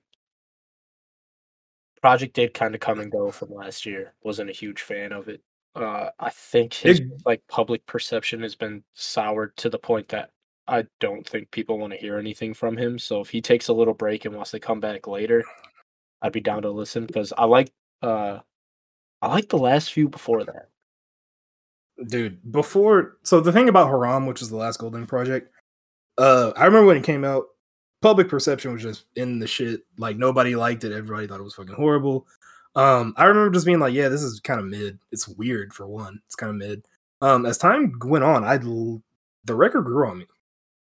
project 2.01 2.35
did 2.35 2.52
kind 2.55 2.74
of 2.74 2.81
come 2.81 3.01
and 3.01 3.12
go 3.12 3.31
from 3.31 3.52
last 3.55 3.86
year. 3.86 4.14
Wasn't 4.23 4.51
a 4.51 4.55
huge 4.55 4.82
fan 4.82 5.12
of 5.12 5.28
it. 5.28 5.40
Uh 5.74 6.10
I 6.19 6.31
think 6.31 6.74
his 6.74 7.01
It- 7.01 7.06
like 7.24 7.43
public 7.48 7.85
perception 7.86 8.43
has 8.43 8.55
been 8.55 8.85
soured 8.94 9.56
to 9.59 9.70
the 9.70 9.78
point 9.78 10.09
that 10.09 10.31
I 10.69 10.85
don't 11.01 11.27
think 11.27 11.51
people 11.51 11.78
want 11.78 11.93
to 11.93 11.98
hear 11.98 12.19
anything 12.19 12.55
from 12.55 12.77
him. 12.77 12.98
So 12.98 13.20
if 13.20 13.31
he 13.31 13.40
takes 13.40 13.69
a 13.69 13.73
little 13.73 13.94
break 13.94 14.24
and 14.24 14.35
wants 14.35 14.52
to 14.52 14.60
come 14.60 14.78
back 14.81 15.06
later, 15.09 15.43
I'd 16.23 16.32
be 16.32 16.40
down 16.40 16.62
to 16.62 16.70
listen 16.70 17.07
because 17.07 17.32
I 17.36 17.44
like 17.44 17.73
uh 18.03 18.39
I 19.20 19.28
like 19.28 19.49
the 19.51 19.59
last 19.59 19.93
few 19.93 20.09
before 20.09 20.44
that. 20.44 20.69
dude 22.09 22.39
before 22.53 23.19
so 23.23 23.40
the 23.40 23.53
thing 23.53 23.69
about 23.69 23.89
haram 23.89 24.27
which 24.27 24.43
is 24.43 24.49
the 24.51 24.57
last 24.57 24.81
GoldLink 24.81 25.07
project 25.09 25.53
uh 26.19 26.51
i 26.57 26.65
remember 26.65 26.86
when 26.86 26.97
it 26.97 27.05
came 27.05 27.24
out 27.24 27.44
public 28.01 28.28
perception 28.28 28.73
was 28.73 28.82
just 28.82 29.05
in 29.16 29.39
the 29.39 29.47
shit 29.47 29.82
like 29.99 30.16
nobody 30.16 30.57
liked 30.57 30.82
it 30.85 30.93
everybody 30.93 31.27
thought 31.27 31.39
it 31.40 31.44
was 31.44 31.55
fucking 31.55 31.74
horrible. 31.74 32.27
Um 32.74 33.15
i 33.16 33.24
remember 33.27 33.51
just 33.51 33.66
being 33.66 33.78
like 33.78 33.94
yeah 33.94 34.09
this 34.09 34.23
is 34.23 34.40
kind 34.40 34.59
of 34.59 34.66
mid. 34.66 34.99
It's 35.12 35.28
weird 35.28 35.73
for 35.74 35.86
one 35.86 36.20
it's 36.27 36.35
kind 36.35 36.51
of 36.51 36.57
mid. 36.57 36.85
Um 37.20 37.47
as 37.47 37.59
time 37.59 37.93
went 38.05 38.24
on 38.24 38.43
i 38.44 38.57
the 38.57 39.55
record 39.55 39.82
grew 39.82 40.09
on 40.09 40.19
me. 40.19 40.27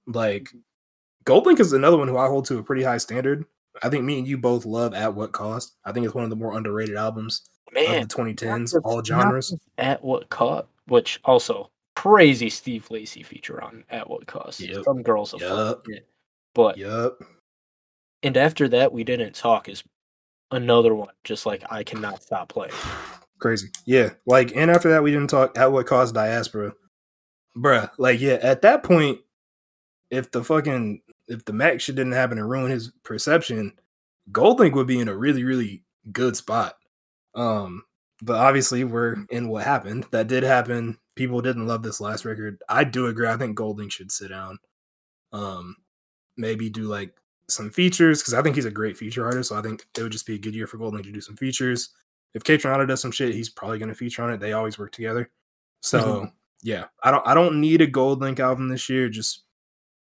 Like 0.07 0.51
goldlink 1.25 1.61
is 1.61 1.73
another 1.75 1.99
one 1.99 2.09
who 2.09 2.17
i 2.17 2.29
hold 2.29 2.47
to 2.47 2.59
a 2.59 2.63
pretty 2.63 2.83
high 2.85 2.99
standard 2.99 3.45
i 3.83 3.89
think 3.89 4.05
me 4.05 4.19
and 4.19 4.29
you 4.29 4.37
both 4.39 4.65
love 4.65 4.95
at 4.95 5.15
what 5.15 5.33
cost 5.33 5.77
i 5.85 5.93
think 5.93 6.05
it's 6.05 6.15
one 6.15 6.25
of 6.25 6.31
the 6.31 6.37
more 6.37 6.57
underrated 6.57 6.97
albums 6.97 7.49
Man, 7.73 8.03
of 8.03 8.09
the 8.09 8.15
2010s 8.15 8.75
not 8.75 8.83
all 8.85 9.03
genres 9.03 9.55
At 9.79 10.03
what 10.03 10.29
cost? 10.29 10.67
Which 10.87 11.21
also 11.25 11.71
crazy 11.95 12.51
Steve 12.51 12.91
Lacy 12.91 13.23
feature 13.23 13.63
on 13.63 13.85
At 13.91 14.09
What 14.09 14.27
Cost. 14.27 14.59
Yep. 14.59 14.85
Some 14.85 15.03
girls 15.03 15.35
Yup. 15.39 15.43
fucking 15.43 15.95
it. 15.95 16.09
But 16.55 16.79
yep. 16.79 17.13
and 18.23 18.37
after 18.37 18.67
that 18.69 18.93
we 18.93 19.05
didn't 19.05 19.35
talk 19.35 19.69
is 19.69 19.85
another 20.51 20.95
one 20.95 21.15
just 21.25 21.47
like 21.47 21.63
I 21.71 21.85
cannot 21.85 22.23
stop 22.23 22.49
playing. 22.49 22.73
Crazy. 23.39 23.69
Yeah. 23.87 24.11
Like, 24.27 24.55
and 24.55 24.71
after 24.71 24.91
that, 24.91 25.03
we 25.03 25.11
didn't 25.11 25.31
talk 25.31 25.57
at 25.57 25.73
what 25.73 25.87
cost 25.87 26.15
diaspora. 26.15 26.75
Bruh. 27.57 27.91
Like, 27.97 28.21
yeah, 28.21 28.35
at 28.43 28.61
that 28.63 28.83
point, 28.83 29.21
if 30.11 30.31
the 30.31 30.45
fucking 30.45 31.01
if 31.31 31.45
the 31.45 31.53
Mac 31.53 31.81
shit 31.81 31.97
didn't 31.97 32.13
happen 32.13 32.39
and 32.39 32.49
ruin 32.51 32.71
his 32.71 32.91
perception, 33.03 33.73
GoldLink 34.33 34.75
would 34.75 34.87
be 34.87 34.99
in 35.01 35.09
a 35.09 35.17
really, 35.17 35.45
really 35.45 35.83
good 36.13 36.37
spot. 36.37 36.77
Um, 37.35 37.85
but 38.23 38.37
obviously 38.37 38.85
we're 38.85 39.17
in 39.31 39.49
what 39.49 39.65
happened. 39.65 40.07
That 40.11 40.27
did 40.27 40.43
happen. 40.43 40.99
People 41.15 41.41
didn't 41.41 41.67
love 41.67 41.83
this 41.83 42.01
last 42.01 42.25
record. 42.25 42.63
I 42.69 42.85
do 42.85 43.07
agree. 43.07 43.29
I 43.29 43.37
think 43.37 43.57
GoldLink 43.57 43.91
should 43.93 44.13
sit 44.13 44.29
down. 44.29 44.59
Um, 45.33 45.77
maybe 46.37 46.69
do 46.69 46.83
like 46.83 47.15
some 47.49 47.71
features 47.71 48.21
because 48.21 48.35
I 48.35 48.43
think 48.43 48.57
he's 48.57 48.65
a 48.67 48.71
great 48.71 48.97
feature 48.99 49.25
artist. 49.25 49.49
So 49.49 49.57
I 49.59 49.63
think 49.63 49.87
it 49.97 50.03
would 50.03 50.13
just 50.13 50.27
be 50.27 50.35
a 50.35 50.39
good 50.39 50.55
year 50.55 50.67
for 50.67 50.79
GoldLink 50.79 51.05
to 51.05 51.13
do 51.13 51.21
some 51.21 51.37
features 51.37 51.91
if 52.35 52.45
Kaytranada 52.45 52.87
does 52.87 53.01
some 53.01 53.11
shit, 53.11 53.35
he's 53.35 53.49
probably 53.49 53.79
going 53.79 53.89
to 53.89 53.95
feature 53.95 54.23
on 54.23 54.33
it. 54.33 54.39
They 54.39 54.53
always 54.53 54.79
work 54.79 54.93
together. 54.93 55.31
So 55.83 55.99
Mhm. 55.99 56.33
yeah, 56.63 56.85
I 57.03 57.11
don't 57.11 57.27
I 57.27 57.35
don't 57.35 57.61
need 57.61 57.81
a 57.81 57.87
GoldLink 57.91 58.39
album 58.39 58.69
this 58.69 58.89
year. 58.89 59.09
Just 59.09 59.45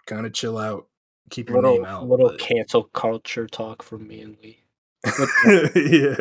kind 0.07 0.27
of 0.27 0.33
chill 0.33 0.59
out, 0.59 0.89
keep 1.31 1.49
your 1.49 1.61
Little 1.61 1.77
name 1.77 1.85
out. 1.85 2.09
little 2.09 2.31
but- 2.31 2.39
cancel 2.39 2.85
culture 2.85 3.47
talk 3.47 3.83
from 3.83 4.07
me 4.07 4.21
and 4.23 4.37
Lee. 4.43 4.63
yeah, 5.77 6.17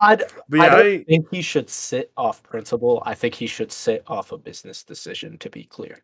I'd, 0.00 0.22
but 0.48 0.60
I 0.60 0.68
don't 0.68 0.86
I, 0.86 1.02
think 1.04 1.26
he 1.30 1.42
should 1.42 1.68
sit 1.68 2.12
off 2.16 2.42
principle. 2.42 3.02
I 3.04 3.14
think 3.14 3.34
he 3.34 3.46
should 3.46 3.72
sit 3.72 4.04
off 4.06 4.30
a 4.32 4.38
business 4.38 4.84
decision. 4.84 5.38
To 5.38 5.50
be 5.50 5.64
clear, 5.64 5.98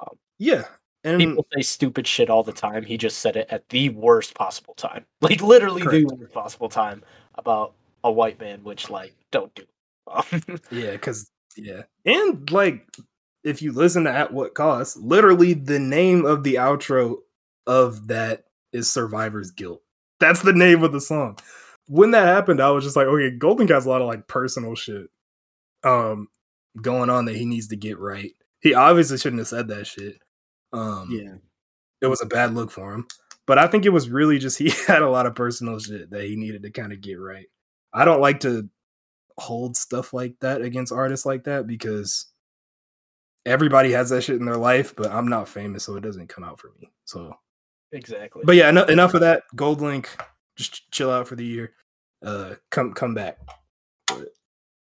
um, 0.00 0.16
yeah, 0.38 0.64
and 1.02 1.18
people 1.18 1.44
say 1.52 1.62
stupid 1.62 2.06
shit 2.06 2.30
all 2.30 2.44
the 2.44 2.52
time. 2.52 2.84
He 2.84 2.96
just 2.96 3.18
said 3.18 3.36
it 3.36 3.48
at 3.50 3.68
the 3.70 3.88
worst 3.88 4.34
possible 4.34 4.74
time, 4.74 5.04
like 5.20 5.42
literally 5.42 5.82
the 5.82 6.04
worst 6.14 6.32
possible 6.32 6.68
time 6.68 7.02
about 7.34 7.74
a 8.04 8.12
white 8.12 8.38
man, 8.38 8.62
which 8.62 8.88
like 8.88 9.12
don't 9.32 9.52
do. 9.54 9.64
yeah, 10.70 10.92
because 10.92 11.28
yeah, 11.56 11.82
and 12.04 12.48
like 12.52 12.86
if 13.42 13.60
you 13.62 13.72
listen 13.72 14.04
to 14.04 14.12
at 14.12 14.32
what 14.32 14.54
cost, 14.54 14.96
literally 14.98 15.54
the 15.54 15.78
name 15.80 16.24
of 16.24 16.44
the 16.44 16.54
outro 16.54 17.16
of 17.66 18.08
that 18.08 18.44
is 18.72 18.90
Survivor's 18.90 19.50
Guilt. 19.50 19.82
That's 20.20 20.42
the 20.42 20.52
name 20.52 20.82
of 20.82 20.92
the 20.92 21.00
song. 21.00 21.38
When 21.88 22.12
that 22.12 22.26
happened, 22.26 22.60
I 22.60 22.70
was 22.70 22.84
just 22.84 22.96
like, 22.96 23.06
okay, 23.06 23.30
Golden 23.30 23.68
has 23.68 23.86
a 23.86 23.88
lot 23.88 24.00
of 24.00 24.06
like 24.06 24.26
personal 24.28 24.74
shit 24.74 25.08
um 25.84 26.28
going 26.80 27.10
on 27.10 27.24
that 27.24 27.36
he 27.36 27.44
needs 27.44 27.68
to 27.68 27.76
get 27.76 27.98
right. 27.98 28.32
He 28.60 28.74
obviously 28.74 29.18
shouldn't 29.18 29.40
have 29.40 29.48
said 29.48 29.68
that 29.68 29.86
shit. 29.86 30.18
Um 30.72 31.08
yeah. 31.10 31.34
it 32.00 32.06
was 32.06 32.22
a 32.22 32.26
bad 32.26 32.54
look 32.54 32.70
for 32.70 32.94
him. 32.94 33.06
But 33.46 33.58
I 33.58 33.66
think 33.66 33.84
it 33.84 33.90
was 33.90 34.08
really 34.08 34.38
just 34.38 34.58
he 34.60 34.70
had 34.86 35.02
a 35.02 35.10
lot 35.10 35.26
of 35.26 35.34
personal 35.34 35.78
shit 35.78 36.10
that 36.10 36.24
he 36.24 36.36
needed 36.36 36.62
to 36.62 36.70
kind 36.70 36.92
of 36.92 37.00
get 37.00 37.14
right. 37.14 37.46
I 37.92 38.04
don't 38.04 38.20
like 38.20 38.40
to 38.40 38.68
hold 39.38 39.76
stuff 39.76 40.12
like 40.12 40.34
that 40.40 40.62
against 40.62 40.92
artists 40.92 41.26
like 41.26 41.44
that 41.44 41.66
because 41.66 42.26
everybody 43.44 43.92
has 43.92 44.10
that 44.10 44.22
shit 44.22 44.36
in 44.36 44.46
their 44.46 44.56
life, 44.56 44.94
but 44.96 45.10
I'm 45.10 45.28
not 45.28 45.48
famous, 45.48 45.84
so 45.84 45.96
it 45.96 46.02
doesn't 46.02 46.28
come 46.28 46.44
out 46.44 46.60
for 46.60 46.70
me. 46.80 46.90
So, 47.04 47.34
exactly. 47.92 48.42
but 48.44 48.56
yeah, 48.56 48.68
eno- 48.68 48.86
enough 48.86 49.14
of 49.14 49.20
that. 49.20 49.44
GoldLink, 49.54 50.06
just 50.56 50.90
chill 50.90 51.10
out 51.10 51.28
for 51.28 51.36
the 51.36 51.44
year. 51.44 51.72
Uh, 52.24 52.54
come 52.70 52.92
come 52.92 53.14
back. 53.14 53.38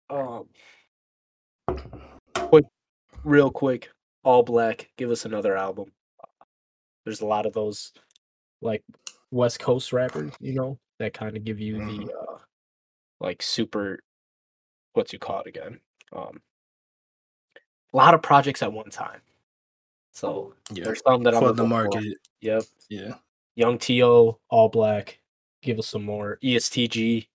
Um, 0.10 0.48
quick, 2.36 2.66
real 3.24 3.50
quick, 3.52 3.90
all 4.24 4.44
black. 4.44 4.90
Give 4.98 5.12
us 5.12 5.26
another 5.26 5.58
album. 5.58 5.92
There's 7.04 7.22
a 7.22 7.26
lot 7.26 7.46
of 7.46 7.54
those, 7.54 7.92
like 8.62 8.84
West 9.32 9.60
Coast 9.60 9.94
rappers, 9.94 10.34
you 10.40 10.54
know, 10.54 10.78
that 11.00 11.14
kind 11.14 11.36
of 11.36 11.44
give 11.44 11.60
you 11.60 11.78
the 11.78 12.12
uh, 12.12 12.38
like 13.20 13.42
super. 13.42 14.00
What's 14.94 15.12
you 15.12 15.20
call 15.20 15.42
it 15.42 15.48
again? 15.48 15.80
Um, 16.14 16.42
a 17.94 17.98
lot 17.98 18.14
of 18.14 18.22
projects 18.22 18.62
at 18.62 18.72
one 18.72 18.90
time. 18.90 19.22
So 20.16 20.54
Yeah, 20.72 20.86
there's 20.86 21.02
some 21.06 21.24
that 21.24 21.34
I'm 21.36 21.42
flood 21.42 21.58
the 21.58 21.64
looking 21.64 21.92
for. 21.92 22.00
market. 22.00 22.18
Yep, 22.40 22.64
Yeah, 22.90 23.16
Young 23.56 23.78
To, 23.80 24.38
all 24.50 24.70
black. 24.70 25.20
Give 25.62 25.78
us 25.78 25.88
some 25.88 26.06
more 26.06 26.40
ESTG. 26.42 27.28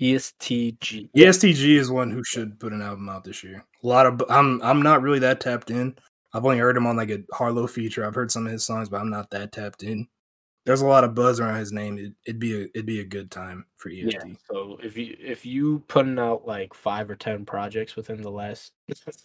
ESTG. 0.00 1.10
ESTG 1.16 1.76
is 1.78 1.90
one 1.90 2.10
who 2.10 2.24
should 2.24 2.58
put 2.58 2.72
an 2.72 2.82
album 2.82 3.08
out 3.08 3.24
this 3.24 3.42
year. 3.44 3.64
A 3.82 3.86
lot 3.86 4.06
of 4.06 4.22
I'm 4.28 4.60
I'm 4.62 4.82
not 4.82 5.02
really 5.02 5.18
that 5.20 5.40
tapped 5.40 5.70
in. 5.70 5.96
I've 6.32 6.44
only 6.44 6.58
heard 6.58 6.76
him 6.76 6.86
on 6.86 6.96
like 6.96 7.10
a 7.10 7.22
Harlow 7.32 7.66
feature. 7.66 8.04
I've 8.04 8.14
heard 8.14 8.30
some 8.30 8.46
of 8.46 8.52
his 8.52 8.64
songs, 8.64 8.88
but 8.88 9.00
I'm 9.00 9.10
not 9.10 9.30
that 9.30 9.52
tapped 9.52 9.82
in. 9.84 10.06
There's 10.66 10.82
a 10.82 10.86
lot 10.86 11.04
of 11.04 11.14
buzz 11.14 11.40
around 11.40 11.58
his 11.58 11.72
name. 11.72 11.98
It, 11.98 12.12
it'd 12.26 12.40
be 12.40 12.62
a 12.62 12.64
it'd 12.74 12.86
be 12.86 13.00
a 13.00 13.04
good 13.04 13.30
time 13.30 13.64
for 13.76 13.90
E 13.90 14.02
EST. 14.02 14.12
Yeah. 14.28 14.34
So 14.50 14.78
if 14.82 14.96
you 14.96 15.16
if 15.20 15.46
you 15.46 15.84
putting 15.88 16.18
out 16.18 16.46
like 16.46 16.74
five 16.74 17.08
or 17.10 17.16
ten 17.16 17.44
projects 17.46 17.94
within 17.96 18.22
the 18.22 18.30
last 18.30 18.72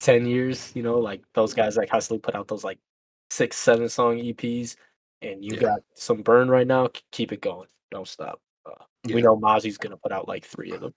ten 0.00 0.26
years, 0.26 0.72
you 0.74 0.82
know, 0.82 0.98
like 0.98 1.22
those 1.34 1.54
guys 1.54 1.74
that 1.76 1.90
constantly 1.90 2.20
put 2.20 2.34
out 2.34 2.48
those 2.48 2.64
like 2.64 2.78
six, 3.30 3.56
seven 3.56 3.88
song 3.88 4.18
EPs, 4.18 4.76
and 5.22 5.42
you 5.44 5.54
Yeah. 5.54 5.60
got 5.60 5.80
some 5.94 6.22
burn 6.22 6.48
right 6.48 6.66
now, 6.66 6.88
keep 7.10 7.32
it 7.32 7.40
going. 7.40 7.68
Don't 7.90 8.06
stop. 8.08 8.40
Uh, 8.66 8.84
We 9.12 9.22
know 9.22 9.36
Mozzy's 9.36 9.78
gonna 9.78 9.96
put 9.96 10.12
out 10.12 10.28
like 10.28 10.44
three 10.44 10.72
of 10.72 10.80
them. 10.80 10.94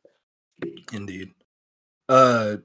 Indeed. 0.93 1.33
Uh 2.09 2.57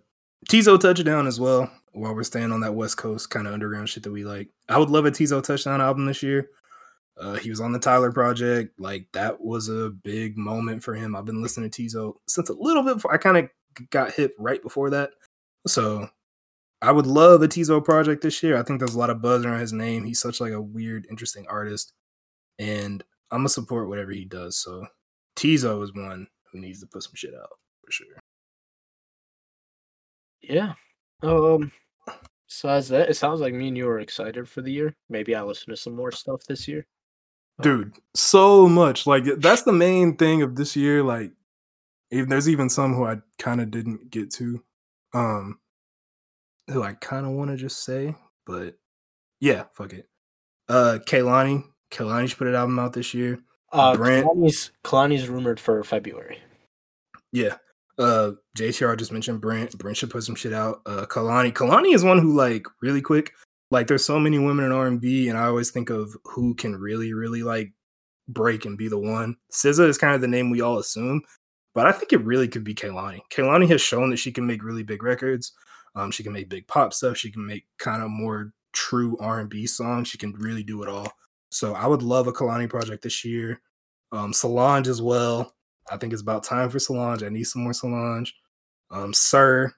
Teezo 0.48 0.78
Touchdown 0.80 1.26
as 1.26 1.38
well. 1.38 1.70
While 1.92 2.14
we're 2.14 2.22
staying 2.24 2.52
on 2.52 2.60
that 2.60 2.74
West 2.74 2.96
Coast 2.96 3.28
kind 3.30 3.46
of 3.46 3.52
underground 3.52 3.88
shit 3.88 4.02
that 4.04 4.10
we 4.12 4.24
like. 4.24 4.48
I 4.68 4.78
would 4.78 4.88
love 4.90 5.04
a 5.04 5.10
Teezo 5.10 5.42
Touchdown 5.42 5.80
album 5.80 6.06
this 6.06 6.22
year. 6.22 6.50
Uh 7.16 7.34
he 7.34 7.50
was 7.50 7.60
on 7.60 7.72
the 7.72 7.78
Tyler 7.78 8.10
project. 8.12 8.78
Like 8.80 9.06
that 9.12 9.40
was 9.40 9.68
a 9.68 9.90
big 9.90 10.36
moment 10.38 10.82
for 10.82 10.94
him. 10.94 11.14
I've 11.14 11.24
been 11.26 11.42
listening 11.42 11.70
to 11.70 11.82
Teezo 11.82 12.14
since 12.26 12.48
a 12.48 12.54
little 12.54 12.82
bit 12.82 12.94
before 12.94 13.12
I 13.12 13.18
kind 13.18 13.36
of 13.36 13.50
got 13.90 14.12
hit 14.12 14.32
right 14.38 14.62
before 14.62 14.90
that. 14.90 15.10
So 15.66 16.09
I 16.82 16.90
would 16.90 17.06
love 17.06 17.42
a 17.42 17.48
Teezo 17.48 17.82
project 17.82 18.22
this 18.22 18.42
year. 18.42 18.56
I 18.56 18.62
think 18.64 18.80
there's 18.80 18.96
a 18.96 18.98
lot 18.98 19.10
of 19.10 19.22
buzz 19.22 19.44
around 19.44 19.60
his 19.60 19.72
name. 19.72 20.04
He's 20.04 20.20
such 20.20 20.40
like 20.40 20.52
a 20.52 20.60
weird, 20.60 21.06
interesting 21.09 21.46
artist. 21.48 21.92
And 22.59 23.04
I'm 23.30 23.40
gonna 23.40 23.48
support 23.48 23.88
whatever 23.88 24.10
he 24.10 24.24
does. 24.24 24.56
So 24.56 24.86
Teezo 25.36 25.82
is 25.84 25.94
one 25.94 26.26
who 26.50 26.60
needs 26.60 26.80
to 26.80 26.86
put 26.86 27.04
some 27.04 27.14
shit 27.14 27.34
out 27.34 27.50
for 27.84 27.92
sure. 27.92 28.18
Yeah. 30.42 30.74
Um. 31.22 31.70
Besides 32.48 32.88
that, 32.88 33.09
it 33.09 33.14
sounds 33.14 33.40
like 33.40 33.54
me 33.54 33.68
and 33.68 33.76
you 33.78 33.88
are 33.88 34.00
excited 34.00 34.46
for 34.46 34.60
the 34.60 34.72
year. 34.72 34.94
Maybe 35.09 35.34
I'll 35.34 35.46
listen 35.46 35.70
to 35.70 35.76
some 35.76 35.96
more 35.96 36.12
stuff 36.12 36.42
this 36.46 36.68
year. 36.68 36.86
Um, 37.59 37.62
dude 37.62 37.92
so 38.14 38.66
much 38.66 39.06
like 39.06 39.24
that's 39.38 39.62
the 39.62 39.72
main 39.72 40.16
thing 40.16 40.40
of 40.40 40.56
this 40.56 40.74
year 40.74 41.02
like 41.02 41.30
even 42.10 42.30
there's 42.30 42.48
even 42.48 42.70
some 42.70 42.94
who 42.94 43.04
i 43.04 43.18
kind 43.38 43.60
of 43.60 43.70
didn't 43.70 44.10
get 44.10 44.30
to 44.30 44.64
um 45.12 45.59
who 46.73 46.82
i 46.82 46.93
kind 46.94 47.27
of 47.27 47.32
want 47.32 47.51
to 47.51 47.57
just 47.57 47.85
say 47.85 48.15
but 48.47 48.74
yeah 49.40 49.65
fuck 49.74 49.93
it 49.93 50.09
uh 50.69 50.99
Kehlani 51.07 51.65
Kehlani 51.90 52.28
should 52.28 52.39
put 52.39 52.47
an 52.49 52.55
album 52.55 52.78
out 52.78 52.93
this 52.93 53.12
year 53.15 53.39
Uh, 53.73 53.97
Brent- 53.97 54.27
Kehlani's, 54.27 54.70
Kehlani's 54.85 55.28
rumored 55.28 55.61
for 55.61 55.82
February. 55.85 56.39
yeah 57.32 57.57
uh 57.99 58.32
JTR 58.57 58.97
just 58.99 59.12
mentioned 59.12 59.40
Brent 59.40 59.77
Brent 59.78 59.97
should 59.97 60.11
put 60.11 60.24
some 60.24 60.35
shit 60.35 60.53
out 60.53 60.81
uh 60.86 61.07
Kehlani 61.07 61.53
Kehlani 61.53 61.94
is 61.94 62.05
one 62.05 62.19
who 62.19 62.35
like 62.35 62.66
really 62.81 63.03
quick 63.03 63.32
like 63.70 63.86
there's 63.86 64.05
so 64.05 64.19
many 64.19 64.39
women 64.39 64.65
in 64.66 64.73
R&B 64.73 65.28
and 65.28 65.39
I 65.39 65.44
always 65.47 65.70
think 65.70 65.90
of 65.90 66.15
who 66.24 66.55
can 66.55 66.77
really 66.77 67.12
really 67.12 67.43
like 67.43 67.73
break 68.28 68.65
and 68.66 68.78
be 68.78 68.89
the 68.89 68.99
one. 68.99 69.36
SZA 69.53 69.89
is 69.89 69.99
kind 69.99 70.15
of 70.15 70.20
the 70.20 70.28
name 70.28 70.49
we 70.51 70.61
all 70.61 70.78
assume, 70.78 71.23
but 71.74 71.86
I 71.86 71.93
think 71.93 72.12
it 72.12 72.24
really 72.24 72.49
could 72.49 72.65
be 72.65 72.74
Kehlani. 72.74 73.20
Kehlani 73.32 73.69
has 73.70 73.81
shown 73.81 74.11
that 74.11 74.19
she 74.19 74.31
can 74.31 74.47
make 74.47 74.62
really 74.62 74.82
big 74.85 75.03
records. 75.03 75.53
Um, 75.94 76.10
she 76.10 76.23
can 76.23 76.32
make 76.32 76.48
big 76.48 76.66
pop 76.66 76.93
stuff. 76.94 77.16
She 77.16 77.31
can 77.31 77.47
make 77.47 77.66
kind 77.78 78.02
of 78.02 78.10
more 78.10 78.52
true 78.73 79.16
R&B 79.20 79.66
songs. 79.66 80.09
She 80.09 80.19
can 80.19 80.32
really 80.32 80.62
do 80.62 80.82
it 80.82 80.89
all. 80.89 81.12
So 81.51 81.74
I 81.74 81.86
would 81.86 82.02
love 82.02 82.27
a 82.27 82.32
Kehlani 82.32 82.69
project 82.69 83.02
this 83.02 83.24
year. 83.24 83.60
Um, 84.10 84.32
Solange 84.32 84.89
as 84.89 85.02
well. 85.02 85.55
I 85.90 85.97
think 85.97 86.12
it's 86.12 86.23
about 86.23 86.44
time 86.44 86.70
for 86.70 86.78
Solange. 86.78 87.23
I 87.23 87.28
need 87.28 87.44
some 87.44 87.62
more 87.62 87.73
Solange. 87.74 88.35
Um, 88.90 89.12
Sir. 89.12 89.73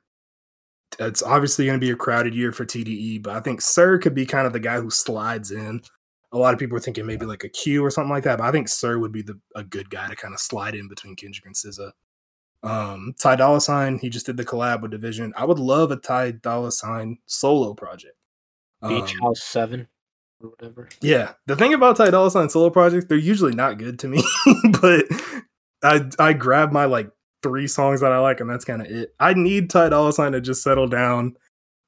It's 1.00 1.22
obviously 1.22 1.66
going 1.66 1.80
to 1.80 1.84
be 1.84 1.90
a 1.90 1.96
crowded 1.96 2.34
year 2.34 2.52
for 2.52 2.64
TDE, 2.64 3.22
but 3.22 3.34
I 3.34 3.40
think 3.40 3.60
Sir 3.60 3.98
could 3.98 4.14
be 4.14 4.24
kind 4.26 4.46
of 4.46 4.52
the 4.52 4.60
guy 4.60 4.80
who 4.80 4.90
slides 4.90 5.50
in. 5.50 5.82
A 6.30 6.38
lot 6.38 6.54
of 6.54 6.60
people 6.60 6.76
are 6.76 6.80
thinking 6.80 7.06
maybe 7.06 7.26
like 7.26 7.42
a 7.42 7.48
Q 7.48 7.84
or 7.84 7.90
something 7.90 8.10
like 8.10 8.24
that, 8.24 8.38
but 8.38 8.44
I 8.44 8.52
think 8.52 8.68
Sir 8.68 8.98
would 8.98 9.10
be 9.10 9.22
the 9.22 9.38
a 9.56 9.64
good 9.64 9.90
guy 9.90 10.08
to 10.08 10.14
kind 10.14 10.34
of 10.34 10.40
slide 10.40 10.76
in 10.76 10.88
between 10.88 11.16
Kendrick 11.16 11.46
and 11.46 11.54
SZA. 11.54 11.90
Um, 12.64 13.14
Ty 13.18 13.36
Dolla 13.36 13.60
Sign, 13.60 13.98
he 13.98 14.08
just 14.08 14.26
did 14.26 14.36
the 14.36 14.44
collab 14.44 14.80
with 14.82 14.90
Division. 14.90 15.32
I 15.36 15.44
would 15.44 15.58
love 15.58 15.90
a 15.90 15.96
Ty 15.96 16.32
Dolla 16.32 16.72
Sign 16.72 17.18
solo 17.26 17.74
project. 17.74 18.16
Beach 18.86 19.14
Um, 19.14 19.20
House 19.22 19.42
Seven 19.42 19.88
or 20.42 20.50
whatever. 20.50 20.88
yeah, 21.00 21.32
the 21.46 21.56
thing 21.56 21.74
about 21.74 21.96
Ty 21.96 22.10
Dolla 22.10 22.30
Sign 22.30 22.48
solo 22.48 22.70
projects, 22.70 23.06
they're 23.08 23.18
usually 23.18 23.54
not 23.54 23.78
good 23.78 23.98
to 24.00 24.08
me, 24.08 24.22
but 24.80 25.04
I 25.82 26.08
I 26.18 26.32
grab 26.32 26.72
my 26.72 26.86
like 26.86 27.10
three 27.42 27.66
songs 27.66 28.00
that 28.00 28.12
I 28.12 28.18
like, 28.18 28.40
and 28.40 28.48
that's 28.48 28.64
kind 28.64 28.80
of 28.82 28.88
it. 28.88 29.14
I 29.20 29.34
need 29.34 29.68
Ty 29.70 29.90
Dolla 29.90 30.12
Sign 30.12 30.32
to 30.32 30.40
just 30.40 30.62
settle 30.62 30.86
down 30.88 31.36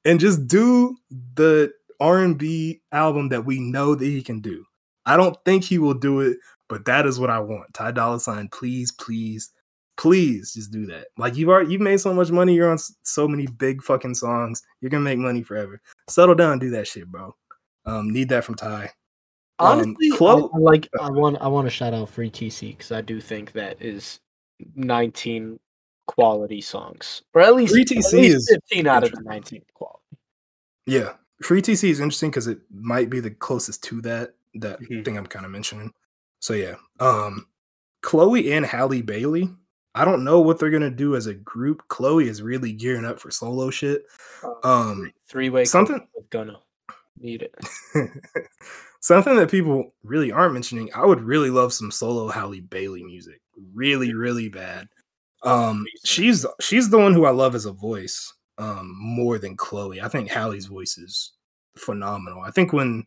and 0.05 0.19
just 0.19 0.47
do 0.47 0.95
the 1.35 1.71
R 1.99 2.19
and 2.23 2.37
B 2.37 2.81
album 2.91 3.29
that 3.29 3.45
we 3.45 3.59
know 3.59 3.95
that 3.95 4.05
he 4.05 4.21
can 4.21 4.39
do. 4.41 4.63
I 5.05 5.17
don't 5.17 5.37
think 5.45 5.63
he 5.63 5.79
will 5.79 5.93
do 5.95 6.19
it, 6.21 6.37
but 6.69 6.85
that 6.85 7.05
is 7.07 7.19
what 7.19 7.29
I 7.31 7.39
want. 7.39 7.73
Ty 7.73 7.91
Dolla 7.91 8.19
Sign, 8.19 8.49
please, 8.49 8.91
please, 8.91 9.51
please, 9.97 10.53
just 10.53 10.71
do 10.71 10.85
that. 10.87 11.07
Like 11.17 11.35
you've 11.35 11.49
already 11.49 11.71
you've 11.71 11.81
made 11.81 11.99
so 11.99 12.13
much 12.13 12.31
money. 12.31 12.53
You're 12.55 12.71
on 12.71 12.77
so 13.03 13.27
many 13.27 13.47
big 13.47 13.81
fucking 13.83 14.15
songs. 14.15 14.61
You're 14.81 14.89
gonna 14.91 15.03
make 15.03 15.17
money 15.19 15.43
forever. 15.43 15.81
Settle 16.09 16.35
down, 16.35 16.53
and 16.53 16.61
do 16.61 16.69
that 16.71 16.87
shit, 16.87 17.07
bro. 17.07 17.35
Um, 17.85 18.09
need 18.11 18.29
that 18.29 18.43
from 18.43 18.55
Ty. 18.55 18.91
Um, 19.59 19.79
Honestly, 19.79 20.11
I- 20.13 20.17
Chloe- 20.17 20.49
I, 20.53 20.57
like 20.59 20.87
I 21.01 21.09
want 21.09 21.37
I 21.41 21.47
want 21.47 21.65
to 21.65 21.71
shout 21.71 21.93
out 21.93 22.09
Free 22.09 22.29
TC 22.29 22.77
because 22.77 22.91
I 22.91 23.01
do 23.01 23.19
think 23.19 23.53
that 23.53 23.81
is 23.81 24.19
19 24.75 25.59
quality 26.05 26.61
songs, 26.61 27.21
or 27.33 27.41
at 27.41 27.55
least, 27.55 27.73
Free 27.73 27.81
at 27.81 27.87
TC 27.87 28.13
least 28.13 28.35
is 28.37 28.49
15 28.69 28.87
out 28.87 29.03
of 29.03 29.11
the 29.11 29.21
19 29.21 29.61
quality. 29.73 29.99
Yeah, 30.85 31.13
free 31.41 31.61
TC 31.61 31.89
is 31.89 31.99
interesting 31.99 32.29
because 32.29 32.47
it 32.47 32.59
might 32.71 33.09
be 33.09 33.19
the 33.19 33.31
closest 33.31 33.83
to 33.85 34.01
that 34.01 34.35
that 34.55 34.79
Mhm. 34.81 35.03
thing 35.03 35.17
I'm 35.17 35.25
kind 35.27 35.45
of 35.45 35.51
mentioning. 35.51 35.91
So 36.39 36.53
yeah, 36.53 36.75
um, 36.99 37.47
Chloe 38.01 38.53
and 38.53 38.65
Halle 38.65 39.01
Bailey. 39.01 39.49
I 39.97 40.05
don't 40.05 40.23
know 40.23 40.39
what 40.41 40.59
they're 40.59 40.69
gonna 40.69 40.89
do 40.89 41.15
as 41.15 41.27
a 41.27 41.33
group. 41.33 41.83
Chloe 41.87 42.27
is 42.27 42.41
really 42.41 42.71
gearing 42.73 43.05
up 43.05 43.19
for 43.19 43.31
solo 43.31 43.69
shit. 43.69 44.03
Um, 44.63 45.11
Three 45.27 45.49
way 45.49 45.65
something- 45.65 46.07
gonna 46.29 46.57
need 47.19 47.41
it. 47.41 47.55
something 48.99 49.35
that 49.35 49.49
people 49.51 49.93
really 50.03 50.31
aren't 50.31 50.53
mentioning. 50.53 50.89
I 50.95 51.05
would 51.05 51.21
really 51.21 51.49
love 51.49 51.73
some 51.73 51.91
solo 51.91 52.27
Halle 52.27 52.59
Bailey 52.61 53.03
music. 53.03 53.41
Really, 53.73 54.13
really 54.13 54.49
bad. 54.49 54.87
Um, 55.43 55.85
she's 56.05 56.45
she's 56.61 56.89
the 56.89 56.97
one 56.99 57.13
who 57.13 57.25
I 57.25 57.31
love 57.31 57.55
as 57.55 57.65
a 57.65 57.71
voice. 57.71 58.33
Um, 58.59 58.95
more 58.99 59.37
than 59.37 59.55
Chloe. 59.55 60.01
I 60.01 60.07
think 60.07 60.29
Halle's 60.31 60.65
voice 60.65 60.97
is 60.97 61.33
phenomenal. 61.77 62.41
I 62.41 62.49
think 62.49 62.73
when 62.73 63.05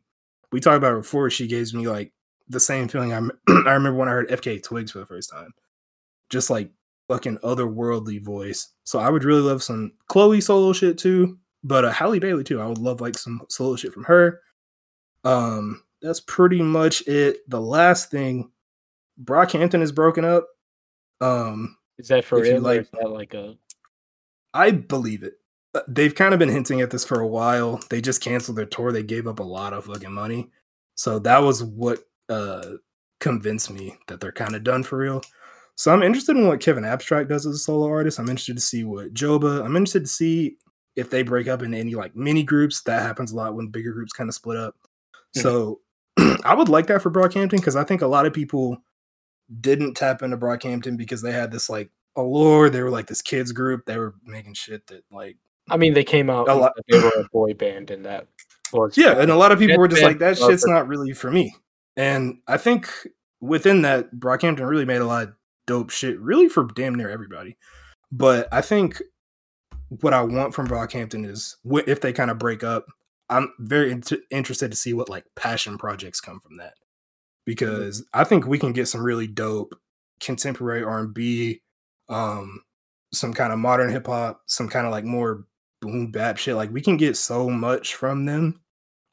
we 0.52 0.60
talked 0.60 0.76
about 0.76 0.92
her 0.92 0.98
before, 1.00 1.28
she 1.28 1.48
gives 1.48 1.74
me 1.74 1.88
like 1.88 2.12
the 2.48 2.60
same 2.60 2.86
feeling 2.86 3.12
I, 3.12 3.18
I 3.48 3.72
remember 3.72 3.94
when 3.94 4.08
I 4.08 4.12
heard 4.12 4.28
FKA 4.28 4.62
Twigs 4.62 4.92
for 4.92 4.98
the 5.00 5.06
first 5.06 5.28
time. 5.30 5.52
Just 6.30 6.50
like 6.50 6.70
fucking 7.10 7.38
otherworldly 7.38 8.22
voice. 8.22 8.68
So 8.84 9.00
I 9.00 9.10
would 9.10 9.24
really 9.24 9.40
love 9.40 9.64
some 9.64 9.92
Chloe 10.06 10.40
solo 10.40 10.72
shit 10.72 10.96
too, 10.96 11.38
but 11.64 11.84
uh, 11.84 11.90
Halle 11.90 12.20
Bailey 12.20 12.44
too. 12.44 12.60
I 12.60 12.66
would 12.66 12.78
love 12.78 13.00
like 13.00 13.18
some 13.18 13.42
solo 13.48 13.74
shit 13.74 13.92
from 13.92 14.04
her. 14.04 14.40
Um, 15.24 15.82
that's 16.00 16.20
pretty 16.20 16.62
much 16.62 17.02
it. 17.08 17.38
The 17.48 17.60
last 17.60 18.12
thing, 18.12 18.52
Brockhampton 19.24 19.82
is 19.82 19.90
broken 19.90 20.24
up. 20.24 20.46
Um, 21.20 21.76
Is 21.98 22.08
that 22.08 22.24
for 22.24 22.40
real? 22.40 22.60
like- 22.60 22.82
is 22.82 22.88
that 22.92 23.10
like 23.10 23.34
a 23.34 23.56
I 24.54 24.70
believe 24.70 25.22
it. 25.24 25.34
Uh, 25.74 25.82
They've 25.88 26.14
kind 26.14 26.32
of 26.32 26.38
been 26.38 26.48
hinting 26.48 26.80
at 26.80 26.90
this 26.90 27.04
for 27.04 27.20
a 27.20 27.26
while. 27.26 27.80
They 27.90 28.00
just 28.00 28.22
canceled 28.22 28.56
their 28.56 28.66
tour. 28.66 28.92
They 28.92 29.02
gave 29.02 29.26
up 29.26 29.40
a 29.40 29.44
lot 29.44 29.72
of 29.72 29.84
fucking 29.86 30.12
money. 30.12 30.50
So 30.94 31.18
that 31.20 31.38
was 31.38 31.62
what 31.64 31.98
uh 32.28 32.74
convinced 33.18 33.70
me 33.70 33.96
that 34.06 34.20
they're 34.20 34.32
kind 34.32 34.54
of 34.54 34.62
done 34.64 34.82
for 34.84 34.96
real. 34.98 35.22
So 35.76 35.92
I'm 35.92 36.02
interested 36.02 36.36
in 36.36 36.46
what 36.46 36.60
Kevin 36.60 36.84
Abstract 36.84 37.28
does 37.28 37.46
as 37.46 37.54
a 37.54 37.58
solo 37.58 37.88
artist. 37.88 38.18
I'm 38.18 38.28
interested 38.28 38.56
to 38.56 38.62
see 38.62 38.84
what 38.84 39.14
Joba. 39.14 39.64
I'm 39.64 39.76
interested 39.76 40.00
to 40.04 40.10
see 40.10 40.56
if 40.96 41.08
they 41.10 41.22
break 41.22 41.48
up 41.48 41.62
into 41.62 41.78
any 41.78 41.94
like 41.94 42.14
mini 42.14 42.42
groups. 42.42 42.82
That 42.82 43.02
happens 43.02 43.32
a 43.32 43.36
lot 43.36 43.54
when 43.54 43.68
bigger 43.68 43.92
groups 43.92 44.12
kind 44.12 44.28
of 44.28 44.34
split 44.34 44.56
up. 44.58 44.74
Mhm. 45.36 45.42
So 45.42 45.80
I 46.44 46.54
would 46.54 46.68
like 46.68 46.86
that 46.88 47.02
for 47.02 47.10
Brockhampton 47.10 47.52
because 47.52 47.76
I 47.76 47.84
think 47.84 48.02
a 48.02 48.06
lot 48.06 48.26
of 48.26 48.32
people 48.32 48.76
didn't 49.60 49.94
tap 49.94 50.22
into 50.22 50.36
Brockhampton 50.36 50.96
because 50.96 51.22
they 51.22 51.32
had 51.32 51.50
this 51.50 51.70
like 51.70 51.90
allure. 52.16 52.68
They 52.70 52.82
were 52.82 52.90
like 52.90 53.06
this 53.06 53.22
kids 53.22 53.52
group. 53.52 53.86
They 53.86 53.96
were 53.98 54.14
making 54.24 54.54
shit 54.54 54.86
that 54.88 55.04
like 55.10 55.36
I 55.70 55.76
mean, 55.76 55.94
they 55.94 56.04
came 56.04 56.28
out 56.30 56.48
A 56.48 56.54
lot- 56.54 56.72
they 56.88 56.98
were 56.98 57.12
a 57.16 57.28
boy 57.32 57.54
band, 57.54 57.90
and 57.90 58.04
that 58.04 58.26
was 58.72 58.96
yeah, 58.98 59.20
and 59.20 59.30
a 59.30 59.36
lot 59.36 59.52
of 59.52 59.58
people 59.58 59.78
were 59.78 59.88
just 59.88 60.02
like 60.02 60.18
that 60.18 60.36
shit's 60.36 60.66
not 60.66 60.88
really 60.88 61.12
for 61.12 61.30
me. 61.30 61.54
And 61.96 62.40
I 62.48 62.56
think 62.56 62.88
within 63.40 63.82
that, 63.82 64.14
Brockhampton 64.14 64.68
really 64.68 64.84
made 64.84 65.00
a 65.00 65.06
lot 65.06 65.28
dope 65.70 65.90
shit, 65.90 66.18
really 66.18 66.48
for 66.48 66.64
damn 66.64 66.96
near 66.96 67.08
everybody. 67.08 67.56
But 68.10 68.48
I 68.50 68.60
think 68.60 69.00
what 70.00 70.12
I 70.12 70.20
want 70.20 70.52
from 70.52 70.66
Brockhampton 70.66 71.24
is 71.24 71.56
if 71.64 72.00
they 72.00 72.12
kind 72.12 72.28
of 72.28 72.40
break 72.40 72.64
up, 72.64 72.86
I'm 73.28 73.52
very 73.60 73.92
int- 73.92 74.24
interested 74.32 74.72
to 74.72 74.76
see 74.76 74.94
what 74.94 75.08
like 75.08 75.24
passion 75.36 75.78
projects 75.78 76.20
come 76.20 76.40
from 76.40 76.56
that 76.56 76.74
because 77.46 78.04
I 78.12 78.24
think 78.24 78.48
we 78.48 78.58
can 78.58 78.72
get 78.72 78.88
some 78.88 79.00
really 79.00 79.28
dope 79.28 79.76
contemporary 80.18 80.82
R&B, 80.82 81.62
um, 82.08 82.64
some 83.14 83.32
kind 83.32 83.52
of 83.52 83.60
modern 83.60 83.92
hip 83.92 84.08
hop, 84.08 84.42
some 84.46 84.68
kind 84.68 84.86
of 84.86 84.90
like 84.90 85.04
more 85.04 85.44
boom 85.80 86.10
bap 86.10 86.36
shit. 86.36 86.56
Like 86.56 86.72
we 86.72 86.80
can 86.80 86.96
get 86.96 87.16
so 87.16 87.48
much 87.48 87.94
from 87.94 88.24
them. 88.26 88.60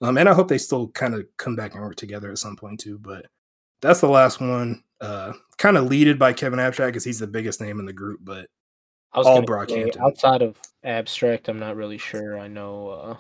Um, 0.02 0.18
and 0.18 0.28
I 0.28 0.34
hope 0.34 0.48
they 0.48 0.58
still 0.58 0.88
kind 0.88 1.14
of 1.14 1.28
come 1.38 1.56
back 1.56 1.76
and 1.76 1.84
work 1.84 1.98
together 1.98 2.32
at 2.32 2.40
some 2.40 2.56
point 2.56 2.80
too. 2.80 2.98
But 2.98 3.28
that's 3.80 4.02
the 4.02 4.10
last 4.10 4.42
one. 4.42 4.82
Uh, 5.00 5.34
kind 5.58 5.78
of 5.78 5.86
leaded 5.86 6.18
by 6.18 6.34
Kevin 6.34 6.60
Abstract 6.60 6.94
because 6.94 7.04
he's 7.04 7.20
the 7.20 7.28
biggest 7.28 7.62
name 7.62 7.80
in 7.80 7.86
the 7.86 7.94
group. 7.94 8.20
But 8.24 8.48
I 9.14 9.20
was 9.20 9.28
all 9.28 9.44
Brockhampton. 9.44 10.00
outside 10.00 10.42
of 10.42 10.58
abstract. 10.84 11.50
I'm 11.50 11.60
not 11.60 11.76
really 11.76 11.98
sure. 11.98 12.40
I 12.40 12.48
know. 12.48 12.90
uh 12.90 13.18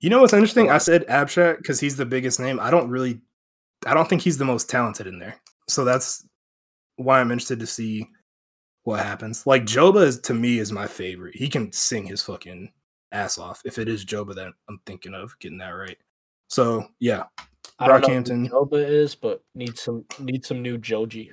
you 0.00 0.10
know 0.10 0.20
what's 0.20 0.32
interesting? 0.32 0.70
I 0.70 0.78
said 0.78 1.04
Abstract 1.08 1.62
because 1.62 1.80
he's 1.80 1.96
the 1.96 2.04
biggest 2.04 2.38
name. 2.38 2.60
I 2.60 2.70
don't 2.70 2.90
really, 2.90 3.20
I 3.86 3.94
don't 3.94 4.08
think 4.08 4.22
he's 4.22 4.38
the 4.38 4.44
most 4.44 4.68
talented 4.68 5.06
in 5.06 5.18
there. 5.18 5.40
So 5.68 5.84
that's 5.84 6.26
why 6.96 7.20
I'm 7.20 7.30
interested 7.30 7.60
to 7.60 7.66
see 7.66 8.06
what 8.84 9.00
happens. 9.00 9.46
Like 9.46 9.64
Joba 9.64 10.02
is 10.06 10.20
to 10.20 10.34
me 10.34 10.58
is 10.58 10.70
my 10.70 10.86
favorite. 10.86 11.34
He 11.34 11.48
can 11.48 11.72
sing 11.72 12.04
his 12.04 12.22
fucking 12.22 12.70
ass 13.12 13.38
off. 13.38 13.62
If 13.64 13.78
it 13.78 13.88
is 13.88 14.04
Joba 14.04 14.34
that 14.34 14.52
I'm 14.68 14.80
thinking 14.86 15.14
of 15.14 15.36
getting 15.38 15.58
that 15.58 15.70
right. 15.70 15.96
So 16.48 16.86
yeah, 17.00 17.24
I 17.78 17.88
don't 17.88 18.00
know 18.00 18.08
who 18.08 18.14
Brockhampton. 18.22 18.50
Joba 18.50 18.88
is, 18.88 19.14
but 19.14 19.42
need 19.54 19.78
some 19.78 20.04
need 20.20 20.44
some 20.44 20.62
new 20.62 20.78
Joji. 20.78 21.32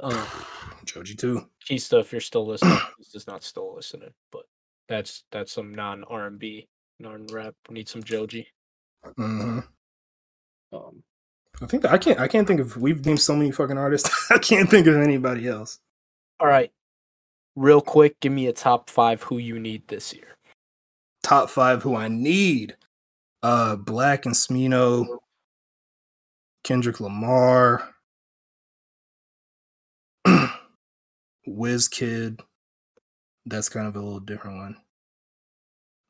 Uh, 0.00 0.26
Joji 0.84 1.14
too. 1.14 1.46
Keista, 1.68 2.00
if 2.00 2.12
you're 2.12 2.20
still 2.20 2.46
listening, 2.46 2.78
Keista's 3.00 3.26
not 3.26 3.42
still 3.44 3.74
listening, 3.74 4.12
but 4.32 4.42
that's 4.88 5.24
that's 5.30 5.52
some 5.52 5.74
non 5.74 6.04
R 6.04 6.26
and 6.26 6.38
B, 6.38 6.68
non 6.98 7.26
rap. 7.32 7.54
Need 7.70 7.88
some 7.88 8.02
Joji. 8.02 8.48
hmm 9.16 9.60
Um, 10.72 11.02
I 11.62 11.66
think 11.66 11.84
I 11.84 11.98
can't. 11.98 12.18
I 12.20 12.28
can't 12.28 12.46
think 12.48 12.60
of. 12.60 12.76
We've 12.76 13.04
named 13.04 13.20
so 13.20 13.36
many 13.36 13.50
fucking 13.50 13.78
artists. 13.78 14.10
I 14.30 14.38
can't 14.38 14.68
think 14.70 14.86
of 14.86 14.96
anybody 14.96 15.46
else. 15.48 15.78
all 16.40 16.46
right, 16.48 16.72
real 17.56 17.80
quick, 17.80 18.18
give 18.20 18.32
me 18.32 18.46
a 18.46 18.52
top 18.52 18.90
five 18.90 19.22
who 19.24 19.38
you 19.38 19.58
need 19.58 19.86
this 19.88 20.12
year. 20.12 20.36
Top 21.22 21.50
five 21.50 21.82
who 21.82 21.94
I 21.96 22.08
need. 22.08 22.76
Uh, 23.42 23.76
6LACK 23.76 24.26
and 24.26 24.34
Smino, 24.34 25.06
Kendrick 26.64 27.00
Lamar, 27.00 27.94
Wizkid. 31.48 32.40
That's 33.46 33.68
kind 33.68 33.86
of 33.86 33.96
a 33.96 34.00
little 34.00 34.20
different 34.20 34.56
one. 34.58 34.76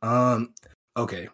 Um. 0.03 0.55
Okay. 0.97 1.29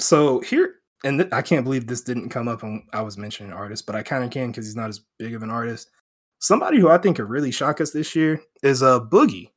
So 0.00 0.40
here, 0.40 0.76
and 1.04 1.20
th- 1.20 1.32
I 1.32 1.42
can't 1.42 1.64
believe 1.64 1.86
this 1.86 2.02
didn't 2.02 2.30
come 2.30 2.48
up 2.48 2.62
when 2.62 2.84
I 2.92 3.02
was 3.02 3.18
mentioning 3.18 3.52
artists, 3.52 3.84
but 3.84 3.94
I 3.94 4.02
kind 4.02 4.24
of 4.24 4.30
can 4.30 4.50
because 4.50 4.66
he's 4.66 4.76
not 4.76 4.88
as 4.88 5.00
big 5.18 5.34
of 5.34 5.42
an 5.42 5.50
artist. 5.50 5.90
Somebody 6.38 6.80
who 6.80 6.88
I 6.88 6.98
think 6.98 7.16
could 7.16 7.28
really 7.28 7.50
shock 7.50 7.80
us 7.80 7.90
this 7.92 8.16
year 8.16 8.40
is 8.62 8.82
uh 8.82 9.00
Boogie 9.00 9.50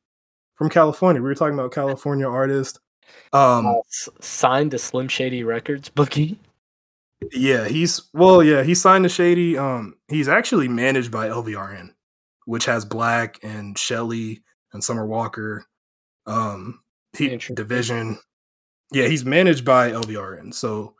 from 0.56 0.68
California. 0.68 1.20
We 1.22 1.28
were 1.28 1.34
talking 1.34 1.58
about 1.58 1.72
California 1.72 2.28
artist. 2.28 2.78
Um, 3.32 3.66
Uh, 3.66 3.74
signed 4.20 4.70
to 4.72 4.78
Slim 4.78 5.08
Shady 5.08 5.42
Records, 5.44 5.90
Boogie. 5.90 6.36
yeah, 7.32 7.66
he's 7.66 8.02
well, 8.12 8.42
yeah, 8.42 8.62
he 8.62 8.74
signed 8.74 9.04
to 9.04 9.08
Shady. 9.08 9.56
Um, 9.58 9.96
he's 10.08 10.28
actually 10.28 10.68
managed 10.68 11.10
by 11.10 11.28
LVRN, 11.28 11.90
which 12.44 12.64
has 12.66 12.84
6LACK 12.84 13.38
and 13.42 13.78
Shelly 13.78 14.42
and 14.72 14.82
Summer 14.82 15.06
Walker. 15.06 15.66
Um, 16.26 16.80
he 17.16 17.36
division. 17.36 18.18
Yeah, 18.92 19.08
he's 19.08 19.24
managed 19.24 19.64
by 19.64 19.90
LVRN. 19.90 20.52
So 20.54 20.94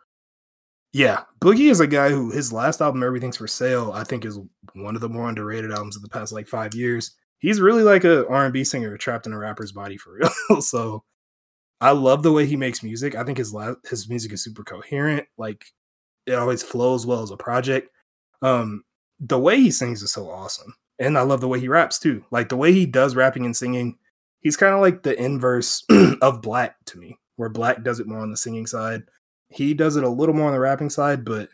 yeah, 0.93 1.23
Boogie 1.41 1.70
is 1.70 1.81
a 1.81 1.87
guy 1.87 2.09
who 2.09 2.31
his 2.31 2.53
last 2.53 2.81
album, 2.81 3.03
Everything's 3.03 3.37
for 3.37 3.47
Sale, 3.47 3.93
I 3.93 4.03
think 4.03 4.24
is 4.24 4.39
one 4.74 4.95
of 4.95 5.01
the 5.03 5.09
more 5.09 5.28
underrated 5.28 5.70
albums 5.70 5.97
of 5.97 6.03
the 6.03 6.09
past 6.09 6.33
like 6.33 6.49
five 6.49 6.74
years. 6.74 7.12
He's 7.39 7.61
really 7.61 7.83
like 7.83 8.05
a 8.05 8.27
R&B 8.28 8.65
singer 8.65 8.97
trapped 8.97 9.27
in 9.27 9.33
a 9.33 9.39
rapper's 9.39 9.73
body 9.73 9.99
for 9.99 10.15
real. 10.15 10.61
so 10.62 11.05
I 11.81 11.90
love 11.90 12.23
the 12.23 12.32
way 12.32 12.47
he 12.47 12.57
makes 12.57 12.82
music. 12.82 13.15
I 13.15 13.24
think 13.24 13.39
his 13.39 13.53
la- 13.53 13.74
his 13.89 14.09
music 14.09 14.32
is 14.32 14.43
super 14.43 14.65
coherent. 14.65 15.27
Like 15.36 15.65
it 16.27 16.35
always 16.35 16.62
flows 16.62 17.07
well 17.07 17.23
as 17.23 17.31
a 17.31 17.36
project. 17.36 17.90
Um, 18.43 18.85
the 19.20 19.39
way 19.39 19.61
he 19.61 19.70
sings 19.70 20.03
is 20.03 20.12
so 20.12 20.31
awesome, 20.31 20.74
and 20.98 21.16
I 21.19 21.23
love 21.23 21.40
the 21.40 21.48
way 21.48 21.61
he 21.61 21.69
raps 21.69 21.98
too. 21.98 22.24
Like 22.31 22.48
the 22.48 22.57
way 22.57 22.73
he 22.73 22.86
does 22.86 23.15
rapping 23.16 23.44
and 23.44 23.57
singing, 23.57 23.98
he's 24.40 24.57
kind 24.57 24.74
of 24.74 24.81
like 24.81 25.03
the 25.03 25.20
inverse 25.23 25.85
of 25.90 26.40
6LACK 26.43 26.74
to 26.86 26.98
me, 26.98 27.19
where 27.36 27.51
6LACK 27.51 27.82
does 27.85 28.01
it 28.01 28.07
more 28.07 28.20
on 28.20 28.31
the 28.31 28.36
singing 28.36 28.66
side. 28.66 29.03
He 29.48 29.74
does 29.74 29.97
it 29.97 30.05
a 30.05 30.09
little 30.09 30.35
more 30.35 30.48
on 30.48 30.53
the 30.53 30.61
rapping 30.61 30.90
side, 30.90 31.24
but 31.24 31.48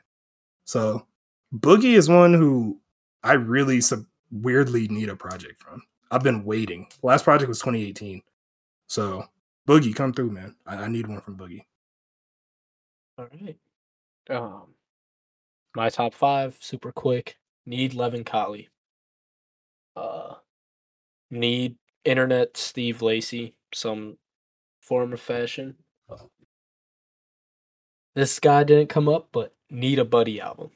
so 0.64 1.06
Boogie 1.54 1.96
is 1.96 2.08
one 2.08 2.32
who 2.34 2.80
I 3.22 3.34
really 3.34 3.80
sub- 3.80 4.06
weirdly 4.30 4.88
need 4.88 5.08
a 5.08 5.16
project 5.16 5.60
from. 5.62 5.82
I've 6.10 6.22
been 6.22 6.44
waiting. 6.44 6.88
Last 7.02 7.24
project 7.24 7.48
was 7.48 7.58
2018, 7.60 8.22
so 8.86 9.24
Boogie, 9.68 9.94
come 9.94 10.12
through, 10.12 10.30
man. 10.30 10.56
I, 10.66 10.76
I 10.76 10.88
need 10.88 11.06
one 11.06 11.20
from 11.20 11.36
Boogie. 11.36 11.64
All 13.18 13.28
right. 13.30 13.58
Um, 14.30 14.74
my 15.74 15.88
top 15.88 16.14
five, 16.14 16.56
super 16.60 16.92
quick. 16.92 17.36
Need 17.64 17.94
Leven 17.94 18.24
Kali. 18.24 18.68
Uh, 19.94 20.34
need 21.30 21.76
internet 22.04 22.56
Steve 22.56 23.02
Lacy, 23.02 23.54
some 23.72 24.16
form 24.80 25.12
of 25.12 25.20
fashion. 25.20 25.76
This 28.14 28.38
guy 28.40 28.64
didn't 28.64 28.88
come 28.88 29.08
up, 29.08 29.28
but 29.32 29.54
need 29.70 29.98
a 29.98 30.04
Buddy 30.04 30.40
album. 30.40 30.70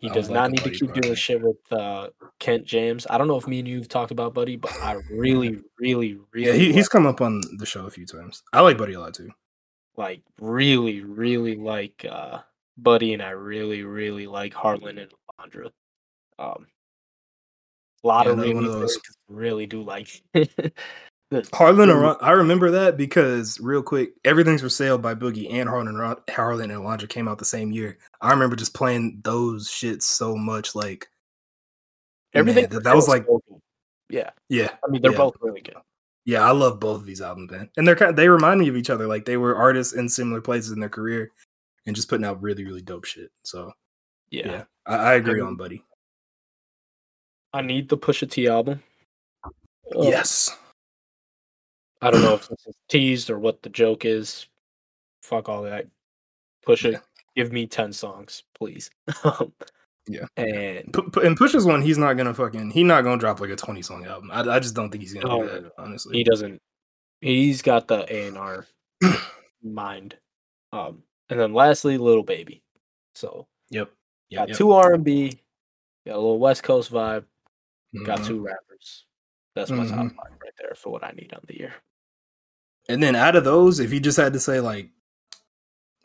He 0.00 0.08
does 0.10 0.28
not 0.30 0.42
like 0.42 0.50
need 0.52 0.56
to 0.58 0.64
Buddy 0.64 0.78
keep 0.78 0.88
doing 0.88 1.02
project. 1.02 1.18
shit 1.18 1.40
with 1.42 1.72
uh, 1.72 2.08
Kent 2.38 2.64
Jamz. 2.66 3.06
I 3.10 3.18
don't 3.18 3.26
know 3.28 3.36
if 3.36 3.46
me 3.48 3.58
and 3.58 3.66
you've 3.68 3.88
talked 3.88 4.10
about 4.12 4.32
Buddy, 4.34 4.56
but 4.56 4.72
I 4.80 4.96
really, 5.10 5.58
really, 5.78 6.18
really 6.32 6.46
Yeah, 6.46 6.52
he, 6.52 6.66
like- 6.66 6.74
he's 6.76 6.88
come 6.88 7.06
up 7.06 7.20
on 7.20 7.40
the 7.58 7.66
show 7.66 7.84
a 7.86 7.90
few 7.90 8.06
times. 8.06 8.42
I 8.52 8.60
like 8.60 8.78
Buddy 8.78 8.92
a 8.94 9.00
lot 9.00 9.14
too. 9.14 9.30
like 9.96 10.22
really, 10.40 11.00
really 11.02 11.56
like 11.56 12.06
uh 12.08 12.38
Buddy 12.76 13.12
and 13.12 13.22
I 13.22 13.30
really, 13.30 13.82
really 13.82 14.26
like 14.28 14.54
Harlan 14.54 14.98
and 14.98 15.10
Alondra. 15.40 15.70
Um 16.38 16.66
a 18.04 18.06
lot 18.06 18.26
Yeah, 18.26 18.32
of 18.32 18.38
one 18.38 18.64
of 18.64 18.72
those. 18.72 18.96
really 19.28 19.66
do 19.66 19.82
like 19.82 20.22
Harlan, 21.52 21.90
Really? 21.90 22.16
I 22.22 22.30
remember 22.30 22.70
that 22.70 22.96
because 22.96 23.60
real 23.60 23.82
quick, 23.82 24.12
everything's 24.24 24.62
for 24.62 24.70
sale 24.70 24.96
by 24.96 25.14
Boogie 25.14 25.52
and 25.52 25.68
Harlan. 25.68 25.96
Ro- 25.96 26.22
Harlan 26.30 26.70
and 26.70 26.82
Alondra 26.82 27.08
came 27.08 27.28
out 27.28 27.38
the 27.38 27.44
same 27.44 27.70
year. 27.70 27.98
I 28.22 28.30
remember 28.30 28.56
just 28.56 28.72
playing 28.72 29.20
those 29.24 29.68
shits 29.68 30.04
so 30.04 30.34
much. 30.36 30.74
Like, 30.74 31.06
everything 32.32 32.64
man, 32.64 32.70
that, 32.70 32.84
that 32.84 32.96
was 32.96 33.08
like, 33.08 33.26
yeah. 34.08 34.30
yeah, 34.48 34.70
I 34.82 34.90
mean 34.90 35.02
they're 35.02 35.12
yeah. 35.12 35.18
both 35.18 35.36
really 35.42 35.60
good. 35.60 35.76
yeah. 36.24 36.46
I 36.46 36.50
love 36.52 36.80
both 36.80 37.00
of 37.00 37.06
these 37.06 37.20
albums, 37.20 37.50
man, 37.50 37.68
and 37.76 37.86
they're 37.86 37.94
kind. 37.96 38.10
of, 38.10 38.16
They 38.16 38.28
remind 38.30 38.60
me 38.60 38.68
of 38.68 38.76
each 38.76 38.88
other. 38.88 39.06
Like 39.06 39.26
they 39.26 39.36
were 39.36 39.54
artists 39.54 39.92
in 39.92 40.08
similar 40.08 40.40
places 40.40 40.72
in 40.72 40.80
their 40.80 40.88
career, 40.88 41.30
and 41.86 41.94
just 41.94 42.08
putting 42.08 42.24
out 42.24 42.40
really, 42.40 42.64
really 42.64 42.80
dope 42.82 43.04
shit. 43.04 43.30
So 43.44 43.70
Yeah. 44.30 44.50
yeah, 44.50 44.64
I, 44.86 44.96
I 44.96 45.14
agree 45.14 45.42
Um, 45.42 45.48
on 45.48 45.56
Buddy. 45.56 45.84
I 47.52 47.60
need 47.60 47.90
the 47.90 47.98
Pusha 47.98 48.30
T 48.30 48.48
album. 48.48 48.82
Uh, 49.44 49.50
yes, 50.02 50.56
I 52.00 52.10
don't 52.10 52.22
know 52.22 52.34
if 52.34 52.48
this 52.48 52.66
is 52.66 52.76
teased 52.88 53.30
or 53.30 53.38
what 53.38 53.62
the 53.62 53.68
joke 53.70 54.04
is. 54.04 54.46
Fuck 55.22 55.48
all 55.48 55.62
that. 55.62 55.86
Pusha, 56.66 56.92
Yeah. 56.92 56.98
give 57.36 57.52
me 57.52 57.66
ten 57.66 57.92
songs, 57.92 58.44
please. 58.54 58.90
Um, 59.24 59.52
Yeah. 60.06 60.26
And 60.36 60.92
P- 60.94 61.26
and 61.26 61.36
Push's 61.36 61.66
one, 61.66 61.82
he's 61.82 61.98
not 61.98 62.14
gonna 62.16 62.32
fucking. 62.32 62.70
He's 62.70 62.84
not 62.84 63.02
gonna 63.04 63.18
drop 63.18 63.40
like 63.40 63.50
a 63.50 63.56
twenty 63.56 63.82
song 63.82 64.06
album. 64.06 64.30
I, 64.32 64.40
I 64.40 64.58
just 64.58 64.74
don't 64.74 64.90
think 64.90 65.02
he's 65.02 65.12
gonna 65.12 65.28
Oh, 65.28 65.42
do 65.42 65.48
that. 65.62 65.72
Honestly, 65.78 66.16
he 66.16 66.24
doesn't 66.24 66.62
he's 67.20 67.60
got 67.62 67.88
the 67.88 68.06
A 68.14 68.28
and 68.28 68.38
R 68.38 68.66
mind. 69.62 70.16
Um 70.72 71.02
and 71.28 71.38
then 71.38 71.52
lastly 71.52 71.98
Lil 71.98 72.22
Baby. 72.22 72.62
So 73.14 73.46
Yep. 73.70 73.90
Yeah. 74.30 74.46
got 74.46 74.56
two 74.56 74.72
R 74.72 74.94
and 74.94 75.04
B, 75.04 75.38
got 76.06 76.14
a 76.14 76.20
little 76.20 76.38
West 76.38 76.62
Coast 76.62 76.90
vibe, 76.92 77.24
got 78.04 78.20
Mhm. 78.20 78.26
two 78.28 78.40
rappers. 78.40 79.04
That's 79.54 79.70
my 79.70 79.84
top 79.86 80.06
Mhm. 80.06 80.14
five 80.16 80.32
right 80.42 80.52
there 80.58 80.74
for 80.74 80.90
what 80.90 81.04
I 81.04 81.10
need 81.10 81.34
on 81.34 81.40
the 81.46 81.58
year. 81.58 81.74
And 82.88 83.02
then 83.02 83.14
out 83.14 83.36
of 83.36 83.44
those, 83.44 83.80
if 83.80 83.92
you 83.92 84.00
just 84.00 84.16
had 84.16 84.32
to 84.32 84.40
say 84.40 84.60
like, 84.60 84.88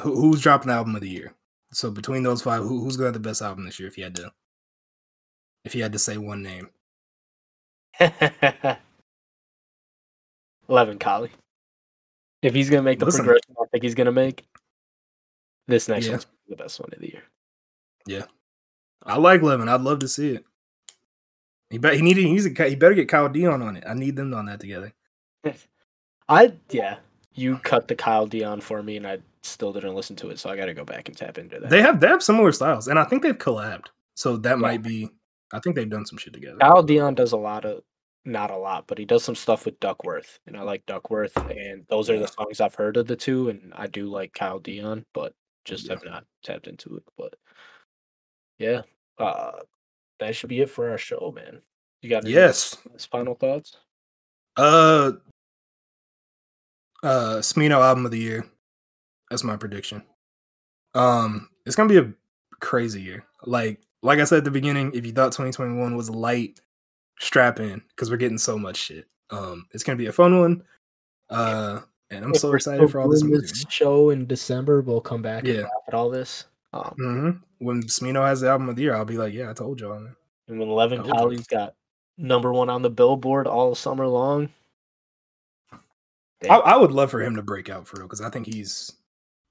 who, 0.02 0.16
who's 0.16 0.42
dropping 0.42 0.68
the 0.68 0.74
album 0.74 0.96
of 0.96 1.02
the 1.02 1.10
year? 1.10 1.34
So 1.72 1.90
between 1.90 2.24
those 2.24 2.42
five, 2.42 2.62
who, 2.64 2.82
who's 2.82 2.98
got 2.98 3.14
the 3.14 3.20
best 3.20 3.42
album 3.42 3.66
this 3.66 3.80
year? 3.80 3.88
If 3.88 3.98
you 3.98 4.04
had 4.04 4.16
to, 4.16 4.32
if 5.66 5.74
you 5.76 5.82
had 5.82 5.94
to 5.94 6.00
say 6.00 6.18
one 6.18 6.44
name, 6.44 6.70
Leven 10.68 11.00
Kali. 11.00 11.30
If 12.42 12.54
he's 12.54 12.70
gonna 12.70 12.82
make 12.84 13.00
the 13.00 13.06
Listen. 13.06 13.24
progression 13.24 13.56
I 13.62 13.66
think 13.72 13.84
he's 13.84 13.96
gonna 13.96 14.12
make, 14.12 14.44
this 15.68 15.88
next 15.88 16.06
Yeah. 16.06 16.12
one's 16.14 16.28
the 16.50 16.56
best 16.58 16.80
one 16.80 16.90
of 16.92 17.00
the 17.00 17.08
year. 17.12 17.24
Yeah, 18.06 18.26
I 19.04 19.18
like 19.18 19.42
Leven. 19.42 19.70
I'd 19.70 19.82
love 19.82 20.00
to 20.00 20.08
see 20.10 20.32
it. 20.36 20.46
He 21.70 21.78
bet 21.78 21.94
he 21.96 22.02
needed. 22.02 22.26
A, 22.26 22.70
he 22.70 22.76
better 22.76 22.96
get 22.96 23.08
Kyle 23.08 23.30
Dion 23.30 23.62
on 23.62 23.78
it. 23.78 23.84
I 23.88 23.94
need 23.94 24.16
them 24.18 24.34
on 24.34 24.46
that 24.48 24.60
together. 24.60 24.92
I 26.30 26.54
yeah, 26.70 26.98
you 27.34 27.58
cut 27.60 27.88
the 27.88 27.96
Kyle 27.96 28.26
Dion 28.28 28.62
for 28.62 28.82
me, 28.84 28.98
and 28.98 29.06
I 29.08 29.20
still 29.42 29.74
didn't 29.74 29.96
listen 29.96 30.16
to 30.18 30.30
it, 30.30 30.40
so 30.40 30.50
I 30.50 30.56
got 30.56 30.66
to 30.66 30.74
go 30.74 30.86
back 30.86 31.08
and 31.10 31.18
tap 31.18 31.38
into 31.38 31.60
that. 31.60 31.70
They 31.70 31.82
have 31.82 32.00
they 32.00 32.08
have 32.08 32.24
similar 32.24 32.52
styles, 32.52 32.88
and 32.88 32.98
I 33.00 33.04
think 33.04 33.24
they've 33.24 33.38
collabed. 33.38 33.88
So 34.16 34.38
that 34.38 34.52
Yeah. 34.52 34.56
might 34.56 34.82
be. 34.84 35.10
I 35.52 35.60
think 35.60 35.76
they've 35.76 35.90
done 35.90 36.06
some 36.06 36.18
shit 36.18 36.34
together. 36.34 36.58
Kyle 36.60 36.82
Dion 36.82 37.14
does 37.14 37.32
a 37.32 37.38
lot 37.38 37.64
of, 37.66 37.84
not 38.26 38.50
a 38.50 38.58
lot, 38.58 38.86
but 38.88 38.98
he 38.98 39.06
does 39.06 39.24
some 39.24 39.36
stuff 39.36 39.66
with 39.66 39.80
Duckworth, 39.80 40.40
and 40.48 40.58
I 40.58 40.62
like 40.62 40.86
Duckworth, 40.88 41.36
and 41.38 41.86
those 41.90 42.10
are 42.10 42.18
the 42.18 42.28
songs 42.28 42.60
I've 42.62 42.74
heard 42.76 42.98
of 42.98 43.06
the 43.08 43.16
two, 43.16 43.50
and 43.50 43.72
I 43.76 43.86
do 43.88 44.08
like 44.08 44.34
Kyle 44.34 44.60
Dion, 44.60 45.06
but 45.14 45.34
just 45.66 45.86
Yeah. 45.86 45.94
have 45.94 46.06
not 46.06 46.26
tapped 46.44 46.68
into 46.68 46.96
it. 46.98 47.04
But 47.18 47.36
yeah, 48.58 48.82
uh, 49.20 49.60
that 50.20 50.36
should 50.36 50.50
be 50.50 50.62
it 50.62 50.70
for 50.70 50.90
our 50.90 50.98
show, 50.98 51.32
man. 51.36 51.62
You 52.02 52.10
got 52.10 52.24
any 52.24 52.34
Yes. 52.34 52.76
final 53.12 53.36
thoughts? 53.36 53.78
Uh. 54.58 55.14
Uh, 57.04 57.38
Smino 57.40 57.82
album 57.82 58.06
of 58.06 58.12
the 58.12 58.18
year. 58.20 58.46
That's 59.30 59.44
my 59.44 59.58
prediction. 59.58 60.04
Um, 60.96 61.50
it's 61.66 61.76
gonna 61.76 61.90
be 61.90 61.98
a 61.98 62.14
crazy 62.60 63.02
year. 63.02 63.26
Like, 63.46 63.82
like 64.02 64.20
I 64.20 64.24
said 64.24 64.40
at 64.40 64.44
the 64.46 64.52
beginning, 64.52 64.92
if 64.94 65.06
you 65.06 65.12
thought 65.12 65.32
2021 65.34 65.96
was 65.98 66.10
light, 66.10 66.62
strap 67.20 67.60
in 67.60 67.82
because 67.90 68.10
we're 68.10 68.18
getting 68.18 68.38
so 68.38 68.58
much 68.58 68.78
shit. 68.78 69.06
Um, 69.32 69.66
it's 69.72 69.84
gonna 69.84 69.98
be 69.98 70.08
a 70.08 70.14
fun 70.14 70.40
one. 70.40 70.64
Uh, 71.30 71.82
and 72.10 72.24
I'm 72.24 72.32
If 72.32 72.42
so 72.42 72.54
excited 72.54 72.90
for 72.92 73.00
all 73.02 73.10
this 73.10 73.24
show 73.70 74.12
in 74.12 74.26
December. 74.28 74.82
We'll 74.82 75.02
come 75.02 75.22
back 75.22 75.44
and 75.44 75.56
Yeah. 75.56 75.62
laugh 75.64 75.72
at 75.88 75.94
all 75.94 76.10
this. 76.10 76.46
Um, 76.74 76.96
hmm 76.98 77.30
When 77.60 77.84
Smino 77.84 78.26
has 78.26 78.42
the 78.42 78.50
album 78.50 78.70
of 78.70 78.76
the 78.76 78.84
year, 78.84 78.96
I'll 78.96 79.06
be 79.06 79.18
like, 79.18 79.34
yeah, 79.34 79.50
I 79.50 79.54
told 79.54 79.80
y'all. 79.82 80.00
Man. 80.00 80.16
And 80.48 80.60
when 80.60 80.70
Leven. 80.70 81.04
Kali's 81.04 81.48
got 81.48 81.76
number 82.18 82.54
one 82.54 82.70
on 82.70 82.82
the 82.82 82.90
billboard 82.90 83.48
all 83.48 83.74
summer 83.76 84.08
long. 84.08 84.50
I. 86.50 86.58
I 86.58 86.78
would 86.78 86.92
love 86.92 87.12
for 87.12 87.22
him 87.22 87.36
to 87.36 87.42
break 87.42 87.70
out 87.70 87.88
for 87.88 87.98
real 87.98 88.08
because 88.08 88.22
I 88.22 88.30
think 88.30 88.48
he's 88.48 88.92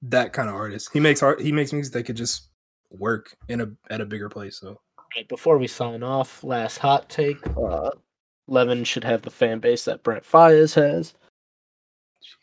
that 0.02 0.32
kind 0.32 0.48
of 0.48 0.54
artist. 0.54 0.90
He 0.92 1.00
makes 1.00 1.22
art. 1.22 1.40
He 1.40 1.52
makes 1.52 1.72
music 1.72 1.92
that 1.94 2.04
could 2.04 2.16
just 2.16 2.48
work 2.90 3.36
in 3.48 3.60
a 3.60 3.68
at 3.90 4.00
a 4.00 4.06
bigger 4.06 4.28
place. 4.28 4.58
So 4.58 4.78
Right, 5.16 5.28
before 5.28 5.58
we 5.58 5.66
sign 5.66 6.02
off, 6.02 6.42
last 6.42 6.78
hot 6.78 7.08
take. 7.08 7.36
Uh, 7.56 7.90
Leven 8.48 8.84
should 8.84 9.04
have 9.04 9.22
the 9.22 9.30
fan 9.30 9.58
base 9.58 9.84
that 9.84 10.02
Brent 10.02 10.24
Faiyaz 10.24 10.74
has. 10.74 11.14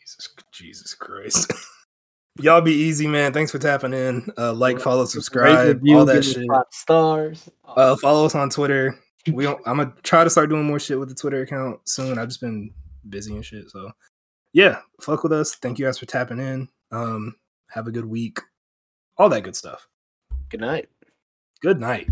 Jesus, 0.00 0.28
Jesus 0.52 0.94
Christ. 0.94 1.52
Y'all 2.40 2.60
be 2.60 2.72
easy, 2.72 3.06
man. 3.06 3.32
Thanks 3.32 3.50
for 3.50 3.58
tapping 3.58 3.92
in. 3.92 4.26
Uh, 4.38 4.52
like, 4.52 4.78
follow, 4.78 5.04
subscribe, 5.04 5.66
review, 5.66 5.98
all 5.98 6.04
that 6.04 6.24
shit. 6.24 6.46
stars. 6.70 7.50
Uh, 7.64 7.96
follow 7.96 8.24
us 8.24 8.34
on 8.34 8.50
Twitter. 8.50 8.96
We 9.30 9.44
don't, 9.44 9.60
I'm 9.66 9.76
gonna 9.76 9.92
try 10.02 10.24
to 10.24 10.30
start 10.30 10.48
doing 10.48 10.64
more 10.64 10.78
shit 10.78 10.98
with 10.98 11.08
the 11.08 11.14
Twitter 11.14 11.42
account 11.42 11.80
soon. 11.86 12.18
I've 12.18 12.28
just 12.28 12.40
been 12.40 12.72
busy 13.08 13.34
and 13.34 13.44
shit. 13.44 13.68
So 13.70 13.90
yeah, 14.52 14.80
fuck 15.00 15.22
with 15.22 15.32
us. 15.32 15.54
Thank 15.56 15.78
you 15.78 15.86
guys 15.86 15.98
for 15.98 16.06
tapping 16.06 16.38
in. 16.38 16.68
Um, 16.90 17.36
have 17.70 17.86
a 17.86 17.92
good 17.92 18.04
week. 18.04 18.38
All 19.16 19.28
that 19.28 19.42
good 19.42 19.56
stuff. 19.56 19.86
Good 20.48 20.60
night. 20.60 20.88
Good 21.60 21.78
night. 21.78 22.08